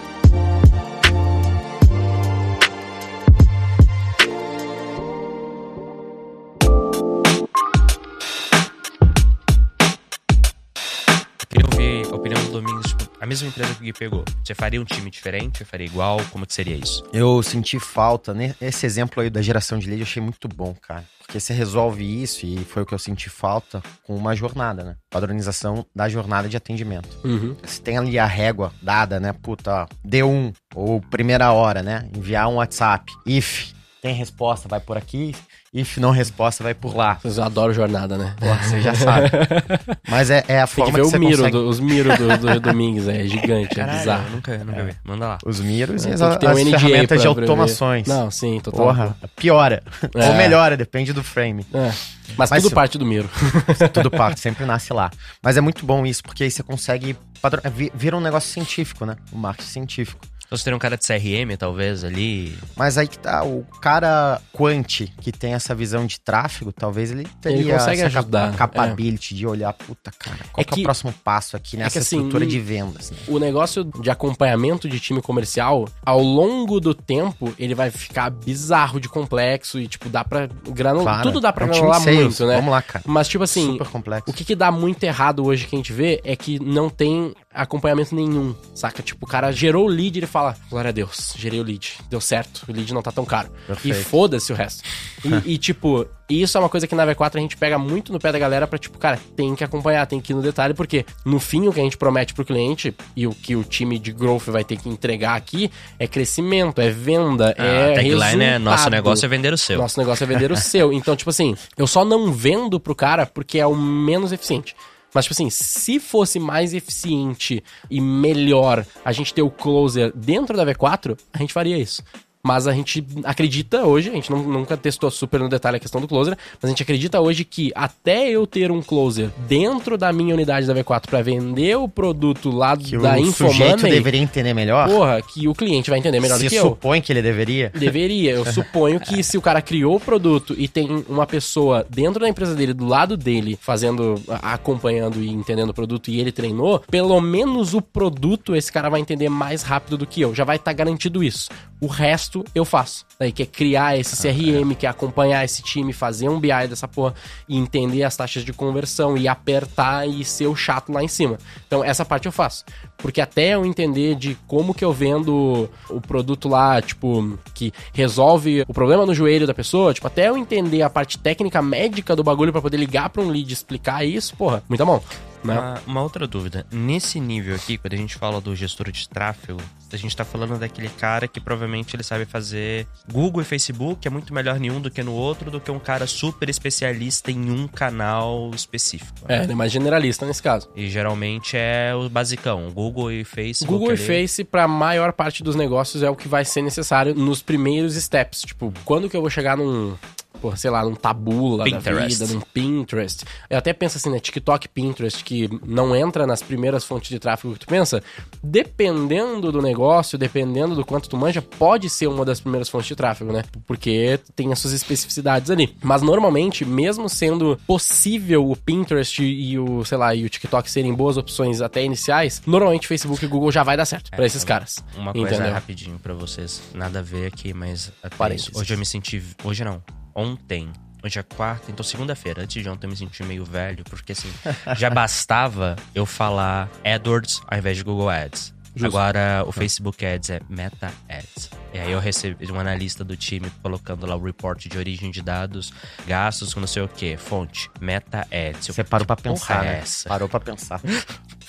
Mesma 13.38 13.48
empresa 13.48 13.74
que 13.74 13.80
o 13.80 13.84
Gui 13.84 13.92
pegou. 13.92 14.24
Você 14.42 14.54
faria 14.54 14.80
um 14.80 14.84
time 14.84 15.10
diferente? 15.10 15.58
Você 15.58 15.64
faria 15.64 15.86
igual? 15.86 16.18
Como 16.30 16.46
que 16.46 16.52
seria 16.52 16.76
isso? 16.76 17.04
Eu 17.12 17.42
senti 17.42 17.78
falta, 17.78 18.34
né? 18.34 18.54
Esse 18.60 18.84
exemplo 18.84 19.22
aí 19.22 19.30
da 19.30 19.40
geração 19.40 19.78
de 19.78 19.86
lead 19.86 20.00
eu 20.00 20.06
achei 20.06 20.22
muito 20.22 20.48
bom, 20.48 20.74
cara. 20.74 21.04
Porque 21.20 21.38
você 21.38 21.52
resolve 21.52 22.22
isso, 22.22 22.46
e 22.46 22.64
foi 22.64 22.82
o 22.82 22.86
que 22.86 22.94
eu 22.94 22.98
senti 22.98 23.28
falta, 23.28 23.82
com 24.02 24.16
uma 24.16 24.34
jornada, 24.34 24.82
né? 24.82 24.96
Padronização 25.10 25.84
da 25.94 26.08
jornada 26.08 26.48
de 26.48 26.56
atendimento. 26.56 27.08
Uhum. 27.22 27.54
Você 27.62 27.82
tem 27.82 27.98
ali 27.98 28.18
a 28.18 28.26
régua 28.26 28.72
dada, 28.82 29.20
né? 29.20 29.32
Puta, 29.34 29.82
ó, 29.82 29.86
D1, 30.06 30.54
ou 30.74 31.00
primeira 31.02 31.52
hora, 31.52 31.82
né? 31.82 32.08
Enviar 32.16 32.48
um 32.48 32.56
WhatsApp. 32.56 33.12
If 33.26 33.72
tem 34.00 34.14
resposta, 34.14 34.68
vai 34.68 34.80
por 34.80 34.96
aqui. 34.96 35.34
If 35.72 35.98
não 35.98 36.10
resposta, 36.10 36.64
vai 36.64 36.72
por 36.74 36.96
lá. 36.96 37.18
Eu 37.22 37.42
adoro 37.44 37.74
jornada, 37.74 38.16
né? 38.16 38.34
Pô, 38.40 38.46
você 38.46 38.80
já 38.80 38.94
sabe. 38.94 39.28
Mas 40.08 40.30
é, 40.30 40.42
é 40.48 40.60
a 40.62 40.66
Tem 40.66 40.84
que 40.84 40.90
forma 40.90 40.92
ver 40.92 41.00
que, 41.02 41.06
o 41.06 41.10
você 41.10 41.18
Miro, 41.18 41.36
consegue... 41.36 41.56
do- 41.58 41.68
os 41.68 41.78
Miro 41.80 42.16
do, 42.16 42.38
do 42.38 42.60
Domingos, 42.60 43.06
é 43.06 43.24
gigante, 43.26 43.78
é 43.78 43.82
eu 43.84 43.86
bizarro. 43.98 44.30
nunca, 44.30 44.56
nunca 44.64 44.82
vi. 44.84 44.94
Manda 45.04 45.26
lá. 45.28 45.38
Os 45.44 45.60
miros 45.60 46.06
e 46.06 46.10
É, 46.10 46.14
as, 46.14 46.36
ter 46.38 46.46
um 46.46 46.50
as 46.50 46.58
NDA 46.64 46.78
ferramentas 46.78 47.20
de 47.20 47.26
automações. 47.26 48.06
Não, 48.06 48.30
sim, 48.30 48.60
total. 48.60 48.86
Porra, 48.86 49.16
piora. 49.36 49.82
É. 50.14 50.26
Ou 50.28 50.34
melhora, 50.34 50.74
depende 50.76 51.12
do 51.12 51.22
frame. 51.22 51.66
É. 51.74 51.92
Mas, 52.36 52.50
Mas 52.50 52.62
tudo 52.62 52.70
se- 52.70 52.74
parte 52.74 52.96
do 52.98 53.04
Miro. 53.06 53.28
Tudo 53.92 54.10
parte, 54.10 54.40
sempre 54.40 54.64
nasce 54.64 54.92
lá. 54.92 55.10
Mas 55.42 55.56
é 55.56 55.60
muito 55.60 55.84
bom 55.84 56.04
isso, 56.06 56.22
porque 56.22 56.44
aí 56.44 56.50
você 56.50 56.62
consegue. 56.62 57.16
Padrão, 57.42 57.60
é, 57.64 57.70
vi- 57.70 57.90
vira 57.94 58.16
um 58.16 58.20
negócio 58.20 58.50
científico, 58.50 59.04
né? 59.06 59.16
Um 59.32 59.38
marketing 59.38 59.68
científico. 59.68 60.20
Então 60.48 60.56
você 60.56 60.64
teria 60.64 60.76
um 60.76 60.80
cara 60.80 60.96
de 60.96 61.06
CRM, 61.06 61.56
talvez, 61.58 62.04
ali. 62.04 62.56
Mas 62.74 62.96
aí 62.96 63.06
que 63.06 63.18
tá, 63.18 63.44
o 63.44 63.66
cara 63.82 64.40
quant 64.50 65.06
que 65.20 65.30
tem 65.30 65.52
essa 65.52 65.74
visão 65.74 66.06
de 66.06 66.18
tráfego, 66.18 66.72
talvez 66.72 67.10
ele 67.10 67.28
teria 67.40 67.74
consegue 67.74 68.00
essa 68.00 68.18
ajudar, 68.18 68.52
capa- 68.52 68.74
capability 68.78 69.34
de 69.34 69.46
olhar, 69.46 69.72
puta, 69.74 70.10
cara, 70.18 70.38
qual 70.50 70.62
É 70.62 70.64
que, 70.64 70.70
é 70.72 70.74
que- 70.76 70.80
o 70.80 70.84
próximo 70.84 71.12
passo 71.22 71.54
aqui 71.54 71.76
nessa 71.76 71.90
que, 71.92 71.98
assim, 71.98 72.16
estrutura 72.16 72.46
de 72.46 72.58
vendas, 72.58 73.10
né? 73.10 73.18
O 73.28 73.38
negócio 73.38 73.84
de 73.84 74.10
acompanhamento 74.10 74.88
de 74.88 74.98
time 74.98 75.20
comercial, 75.20 75.86
ao 76.02 76.22
longo 76.22 76.80
do 76.80 76.94
tempo, 76.94 77.52
ele 77.58 77.74
vai 77.74 77.90
ficar 77.90 78.30
bizarro 78.30 78.98
de 78.98 79.08
complexo 79.08 79.78
e, 79.78 79.86
tipo, 79.86 80.08
dá 80.08 80.24
pra 80.24 80.48
granular. 80.70 81.04
Claro, 81.16 81.22
Tudo 81.28 81.40
dá 81.40 81.52
pra 81.52 81.66
é 81.66 81.68
um 81.68 81.72
granular 81.72 82.00
sales, 82.00 82.20
muito, 82.20 82.46
né? 82.46 82.56
Vamos 82.56 82.70
lá, 82.70 82.80
cara. 82.80 83.04
Mas, 83.06 83.28
tipo 83.28 83.44
assim, 83.44 83.72
Super 83.72 83.88
complexo. 83.88 84.30
o 84.30 84.32
que, 84.32 84.44
que 84.46 84.54
dá 84.56 84.70
muito 84.72 85.04
errado 85.04 85.44
hoje 85.44 85.66
que 85.66 85.76
a 85.76 85.78
gente 85.78 85.92
vê 85.92 86.22
é 86.24 86.34
que 86.34 86.58
não 86.58 86.88
tem 86.88 87.34
acompanhamento 87.58 88.14
nenhum, 88.14 88.54
saca? 88.72 89.02
Tipo, 89.02 89.26
o 89.26 89.28
cara 89.28 89.50
gerou 89.50 89.86
o 89.86 89.88
lead 89.88 90.16
e 90.16 90.20
ele 90.20 90.26
fala, 90.26 90.56
glória 90.70 90.90
a 90.90 90.92
Deus, 90.92 91.34
gerei 91.36 91.60
o 91.60 91.64
lead, 91.64 91.98
deu 92.08 92.20
certo, 92.20 92.64
o 92.68 92.72
lead 92.72 92.94
não 92.94 93.02
tá 93.02 93.10
tão 93.10 93.24
caro. 93.24 93.50
E 93.64 93.66
Perfeito. 93.66 94.04
foda-se 94.04 94.52
o 94.52 94.56
resto. 94.56 94.84
E, 95.24 95.54
e, 95.54 95.58
tipo, 95.58 96.06
isso 96.30 96.56
é 96.56 96.60
uma 96.60 96.68
coisa 96.68 96.86
que 96.86 96.94
na 96.94 97.04
V4 97.04 97.36
a 97.36 97.40
gente 97.40 97.56
pega 97.56 97.76
muito 97.76 98.12
no 98.12 98.20
pé 98.20 98.30
da 98.30 98.38
galera 98.38 98.66
pra, 98.66 98.78
tipo, 98.78 98.96
cara, 98.96 99.18
tem 99.34 99.56
que 99.56 99.64
acompanhar, 99.64 100.06
tem 100.06 100.20
que 100.20 100.32
ir 100.32 100.36
no 100.36 100.42
detalhe, 100.42 100.72
porque 100.72 101.04
no 101.24 101.40
fim 101.40 101.66
o 101.66 101.72
que 101.72 101.80
a 101.80 101.82
gente 101.82 101.96
promete 101.96 102.32
pro 102.32 102.44
cliente 102.44 102.94
e 103.16 103.26
o 103.26 103.34
que 103.34 103.56
o 103.56 103.64
time 103.64 103.98
de 103.98 104.12
growth 104.12 104.46
vai 104.46 104.62
ter 104.62 104.76
que 104.76 104.88
entregar 104.88 105.34
aqui 105.34 105.70
é 105.98 106.06
crescimento, 106.06 106.80
é 106.80 106.90
venda, 106.90 107.54
é 107.58 107.92
a 107.92 107.94
tagline 107.96 108.44
é: 108.44 108.58
nosso 108.58 108.76
resultado. 108.76 108.92
negócio 108.92 109.26
é 109.26 109.28
vender 109.28 109.52
o 109.52 109.58
seu. 109.58 109.78
Nosso 109.78 109.98
negócio 109.98 110.22
é 110.22 110.26
vender 110.26 110.52
o 110.52 110.56
seu. 110.56 110.92
Então, 110.92 111.16
tipo 111.16 111.30
assim, 111.30 111.56
eu 111.76 111.86
só 111.86 112.04
não 112.04 112.32
vendo 112.32 112.78
pro 112.78 112.94
cara 112.94 113.26
porque 113.26 113.58
é 113.58 113.66
o 113.66 113.74
menos 113.74 114.30
eficiente. 114.30 114.76
Mas, 115.12 115.24
tipo 115.24 115.34
assim, 115.34 115.50
se 115.50 115.98
fosse 115.98 116.38
mais 116.38 116.74
eficiente 116.74 117.62
e 117.90 118.00
melhor 118.00 118.84
a 119.04 119.12
gente 119.12 119.32
ter 119.32 119.42
o 119.42 119.50
closer 119.50 120.12
dentro 120.14 120.56
da 120.56 120.66
V4, 120.66 121.18
a 121.32 121.38
gente 121.38 121.52
faria 121.52 121.78
isso. 121.78 122.02
Mas 122.42 122.66
a 122.66 122.72
gente 122.72 123.04
acredita 123.24 123.84
hoje, 123.84 124.08
a 124.10 124.12
gente 124.12 124.30
não- 124.30 124.42
nunca 124.42 124.76
testou 124.76 125.10
super 125.10 125.40
no 125.40 125.48
detalhe 125.48 125.76
a 125.76 125.80
questão 125.80 126.00
do 126.00 126.06
closer, 126.08 126.36
mas 126.54 126.64
a 126.64 126.68
gente 126.68 126.82
acredita 126.82 127.20
hoje 127.20 127.44
que 127.44 127.72
até 127.74 128.28
eu 128.30 128.46
ter 128.46 128.70
um 128.70 128.80
closer 128.80 129.28
dentro 129.48 129.98
da 129.98 130.12
minha 130.12 130.34
unidade 130.34 130.66
da 130.66 130.72
V4 130.74 131.08
pra 131.08 131.20
vender 131.20 131.76
o 131.76 131.88
produto 131.88 132.50
lá 132.50 132.76
Que 132.76 132.96
da 132.96 133.14
o 133.14 133.18
Infomoney, 133.18 133.76
deveria 133.90 134.20
entender 134.20 134.54
melhor. 134.54 134.88
porra, 134.88 135.20
que 135.20 135.48
o 135.48 135.54
cliente 135.54 135.90
vai 135.90 135.98
entender 135.98 136.20
melhor 136.20 136.38
Se 136.38 136.44
do 136.44 136.50
que 136.50 136.56
eu. 136.56 136.62
supõe 136.62 137.00
que 137.00 137.12
ele 137.12 137.20
deveria. 137.22 137.70
Deveria. 137.76 138.30
Eu 138.32 138.44
suponho 138.52 139.00
que 139.00 139.22
se 139.22 139.36
o 139.36 139.42
cara 139.42 139.60
criou 139.60 139.96
o 139.96 140.00
produto 140.00 140.54
e 140.56 140.68
tem 140.68 141.04
uma 141.08 141.26
pessoa 141.26 141.84
dentro 141.90 142.20
da 142.20 142.28
empresa 142.28 142.54
dele, 142.54 142.72
do 142.72 142.86
lado 142.86 143.16
dele, 143.16 143.58
fazendo, 143.60 144.14
acompanhando 144.42 145.20
e 145.22 145.28
entendendo 145.28 145.70
o 145.70 145.74
produto 145.74 146.08
e 146.10 146.20
ele 146.20 146.32
treinou, 146.32 146.80
pelo 146.90 147.20
menos 147.20 147.74
o 147.74 147.82
produto 147.82 148.54
esse 148.54 148.72
cara 148.72 148.88
vai 148.88 149.00
entender 149.00 149.28
mais 149.28 149.62
rápido 149.62 149.98
do 149.98 150.06
que 150.06 150.20
eu. 150.20 150.34
Já 150.34 150.44
vai 150.44 150.56
estar 150.56 150.72
garantido 150.72 151.22
isso. 151.22 151.48
O 151.80 151.86
resto 151.86 152.44
eu 152.54 152.64
faço. 152.64 153.06
Daí 153.18 153.30
que 153.30 153.42
é 153.42 153.46
criar 153.46 153.98
esse 153.98 154.16
CRM, 154.16 154.74
que 154.74 154.86
é 154.86 154.88
acompanhar 154.88 155.44
esse 155.44 155.62
time, 155.62 155.92
fazer 155.92 156.28
um 156.28 156.40
BI 156.40 156.68
dessa 156.68 156.88
porra 156.88 157.14
e 157.48 157.56
entender 157.56 158.02
as 158.02 158.16
taxas 158.16 158.44
de 158.44 158.52
conversão 158.52 159.16
e 159.16 159.28
apertar 159.28 160.08
e 160.08 160.24
ser 160.24 160.46
o 160.46 160.56
chato 160.56 160.92
lá 160.92 161.02
em 161.02 161.08
cima. 161.08 161.38
Então 161.66 161.84
essa 161.84 162.04
parte 162.04 162.26
eu 162.26 162.32
faço. 162.32 162.64
Porque 162.96 163.20
até 163.20 163.54
eu 163.54 163.64
entender 163.64 164.16
de 164.16 164.36
como 164.46 164.74
que 164.74 164.84
eu 164.84 164.92
vendo 164.92 165.70
o 165.88 166.00
produto 166.00 166.48
lá, 166.48 166.82
tipo, 166.82 167.38
que 167.54 167.72
resolve 167.92 168.64
o 168.66 168.74
problema 168.74 169.06
no 169.06 169.14
joelho 169.14 169.46
da 169.46 169.54
pessoa, 169.54 169.94
tipo, 169.94 170.06
até 170.06 170.28
eu 170.28 170.36
entender 170.36 170.82
a 170.82 170.90
parte 170.90 171.18
técnica 171.18 171.62
médica 171.62 172.16
do 172.16 172.24
bagulho 172.24 172.52
pra 172.52 172.60
poder 172.60 172.76
ligar 172.76 173.10
pra 173.10 173.22
um 173.22 173.28
lead 173.28 173.48
e 173.48 173.52
explicar 173.52 174.04
isso, 174.04 174.34
porra, 174.36 174.62
muita 174.68 174.84
mão. 174.84 175.00
Né? 175.42 175.54
Uma, 175.54 175.82
uma 175.86 176.02
outra 176.02 176.26
dúvida. 176.26 176.66
Nesse 176.70 177.20
nível 177.20 177.54
aqui, 177.54 177.78
quando 177.78 177.94
a 177.94 177.96
gente 177.96 178.16
fala 178.16 178.40
do 178.40 178.54
gestor 178.54 178.90
de 178.90 179.08
tráfego, 179.08 179.60
a 179.90 179.96
gente 179.96 180.16
tá 180.16 180.24
falando 180.24 180.58
daquele 180.58 180.88
cara 180.88 181.26
que 181.26 181.40
provavelmente 181.40 181.94
ele 181.96 182.02
sabe 182.02 182.24
fazer 182.24 182.86
Google 183.10 183.42
e 183.42 183.44
Facebook, 183.44 184.06
é 184.06 184.10
muito 184.10 184.34
melhor 184.34 184.62
em 184.62 184.70
um 184.70 184.80
do 184.80 184.90
que 184.90 185.02
no 185.02 185.12
outro, 185.12 185.50
do 185.50 185.60
que 185.60 185.70
um 185.70 185.78
cara 185.78 186.06
super 186.06 186.48
especialista 186.48 187.30
em 187.30 187.50
um 187.50 187.66
canal 187.66 188.50
específico. 188.54 189.20
É, 189.28 189.42
ele 189.42 189.52
é 189.52 189.54
mais 189.54 189.72
generalista 189.72 190.26
nesse 190.26 190.42
caso. 190.42 190.68
E 190.76 190.88
geralmente 190.88 191.56
é 191.56 191.94
o 191.94 192.08
basicão, 192.08 192.70
Google 192.70 193.10
e 193.12 193.24
Facebook. 193.24 193.72
Google 193.72 193.94
e 193.94 193.98
ali. 193.98 194.06
Face, 194.06 194.44
pra 194.44 194.68
maior 194.68 195.12
parte 195.12 195.42
dos 195.42 195.56
negócios, 195.56 196.02
é 196.02 196.10
o 196.10 196.16
que 196.16 196.28
vai 196.28 196.44
ser 196.44 196.62
necessário 196.62 197.14
nos 197.14 197.42
primeiros 197.42 197.94
steps. 197.94 198.42
Tipo, 198.42 198.72
quando 198.84 199.08
que 199.08 199.16
eu 199.16 199.20
vou 199.20 199.30
chegar 199.30 199.56
num. 199.56 199.96
Porra, 200.40 200.56
sei 200.56 200.70
lá, 200.70 200.84
num 200.84 200.94
tabula 200.94 201.58
da 201.58 201.64
Pinterest. 201.64 202.18
vida, 202.18 202.32
num 202.34 202.40
Pinterest. 202.40 203.24
Eu 203.50 203.58
até 203.58 203.72
penso 203.72 203.96
assim, 203.96 204.10
né? 204.10 204.20
TikTok, 204.20 204.68
Pinterest, 204.68 205.22
que 205.24 205.48
não 205.66 205.94
entra 205.94 206.26
nas 206.26 206.42
primeiras 206.42 206.84
fontes 206.84 207.08
de 207.10 207.18
tráfego 207.18 207.54
que 207.54 207.60
tu 207.60 207.66
pensa. 207.66 208.02
Dependendo 208.42 209.52
do 209.52 209.60
negócio, 209.62 210.18
dependendo 210.18 210.74
do 210.74 210.84
quanto 210.84 211.08
tu 211.08 211.16
manja, 211.16 211.40
pode 211.42 211.88
ser 211.90 212.06
uma 212.06 212.24
das 212.24 212.40
primeiras 212.40 212.68
fontes 212.68 212.88
de 212.88 212.96
tráfego, 212.96 213.32
né? 213.32 213.44
Porque 213.66 214.18
tem 214.34 214.52
as 214.52 214.58
suas 214.58 214.72
especificidades 214.72 215.50
ali. 215.50 215.76
Mas 215.82 216.02
normalmente, 216.02 216.64
mesmo 216.64 217.08
sendo 217.08 217.58
possível 217.66 218.50
o 218.50 218.56
Pinterest 218.56 219.22
e 219.22 219.58
o, 219.58 219.84
sei 219.84 219.98
lá, 219.98 220.14
e 220.14 220.24
o 220.24 220.28
TikTok 220.28 220.70
serem 220.70 220.92
boas 220.94 221.16
opções 221.16 221.60
até 221.60 221.84
iniciais, 221.84 222.42
normalmente 222.46 222.86
Facebook 222.86 223.24
e 223.24 223.28
Google 223.28 223.52
já 223.52 223.62
vai 223.62 223.76
dar 223.76 223.84
certo 223.84 224.10
pra 224.10 224.26
esses 224.26 224.42
caras. 224.44 224.82
É, 224.96 224.98
Uma 224.98 225.12
coisa 225.12 225.34
entendeu? 225.34 225.52
rapidinho 225.52 225.98
pra 225.98 226.14
vocês, 226.14 226.60
nada 226.74 226.98
a 226.98 227.02
ver 227.02 227.26
aqui, 227.26 227.52
mas 227.52 227.92
até 228.02 228.34
isso. 228.34 228.50
hoje 228.54 228.74
eu 228.74 228.78
me 228.78 228.86
senti, 228.86 229.22
hoje 229.44 229.64
não, 229.64 229.82
ontem, 230.18 230.68
hoje 231.02 231.20
é 231.20 231.22
quarta, 231.22 231.70
então 231.70 231.84
segunda-feira, 231.84 232.42
antes 232.42 232.60
de 232.60 232.68
ontem 232.68 232.86
eu 232.86 232.90
me 232.90 232.96
senti 232.96 233.22
meio 233.22 233.44
velho, 233.44 233.84
porque 233.84 234.10
assim, 234.12 234.28
já 234.76 234.90
bastava 234.90 235.76
eu 235.94 236.04
falar 236.04 236.68
AdWords 236.84 237.40
ao 237.46 237.56
invés 237.56 237.76
de 237.76 237.84
Google 237.84 238.08
Ads. 238.08 238.52
Justo. 238.78 238.86
Agora 238.96 239.44
o 239.46 239.52
Facebook 239.52 240.04
Ads 240.04 240.30
é 240.30 240.40
Meta 240.48 240.92
Ads. 241.08 241.50
E 241.74 241.78
aí 241.78 241.92
eu 241.92 241.98
recebi 242.00 242.50
um 242.50 242.58
analista 242.58 243.04
do 243.04 243.16
time 243.16 243.50
colocando 243.62 244.06
lá 244.06 244.16
o 244.16 244.22
report 244.22 244.66
de 244.66 244.78
origem 244.78 245.10
de 245.10 245.20
dados, 245.20 245.72
gastos 246.06 246.54
com 246.54 246.60
não 246.60 246.66
sei 246.66 246.82
o 246.82 246.88
que, 246.88 247.16
fonte, 247.16 247.70
Meta 247.80 248.26
Ads. 248.30 248.66
Você 248.66 248.82
parou 248.84 249.06
pra 249.06 249.16
"Que 249.16 249.24
porra 249.24 249.34
pensar, 249.34 249.64
é 249.64 249.68
né? 249.68 249.78
essa? 249.78 250.08
Parou 250.08 250.28
pra 250.28 250.40
pensar. 250.40 250.80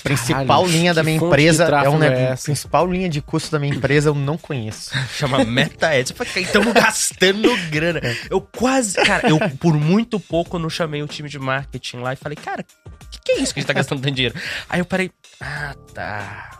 Principal 0.03 0.45
Caralho, 0.45 0.67
linha 0.67 0.93
da 0.93 1.03
minha 1.03 1.17
empresa 1.17 1.65
é 1.65 1.89
um 1.89 2.01
é 2.01 2.31
essa? 2.31 2.45
principal 2.45 2.89
linha 2.89 3.09
de 3.09 3.21
custo 3.21 3.51
da 3.51 3.59
minha 3.59 3.75
empresa 3.75 4.09
eu 4.09 4.15
não 4.15 4.37
conheço. 4.37 4.91
Chama 5.13 5.43
Meta 5.43 5.89
Ads. 5.89 6.11
Eu 6.11 6.15
falei, 6.17 6.43
estamos 6.43 6.73
gastando 6.73 7.49
grana. 7.69 7.99
Eu 8.29 8.39
quase, 8.39 8.95
cara, 8.95 9.29
eu 9.29 9.37
por 9.57 9.73
muito 9.75 10.17
pouco 10.17 10.57
não 10.57 10.69
chamei 10.69 11.03
o 11.03 11.07
time 11.07 11.27
de 11.27 11.37
marketing 11.37 11.97
lá 11.97 12.13
e 12.13 12.15
falei, 12.15 12.37
cara, 12.37 12.65
o 12.85 13.09
que, 13.09 13.19
que 13.25 13.31
é 13.33 13.39
isso 13.39 13.53
que 13.53 13.59
a 13.59 13.61
gente 13.61 13.67
tá 13.67 13.73
gastando 13.73 14.01
tanto 14.01 14.15
dinheiro? 14.15 14.35
Aí 14.69 14.79
eu 14.79 14.85
parei, 14.85 15.11
ah, 15.41 15.75
tá. 15.93 16.58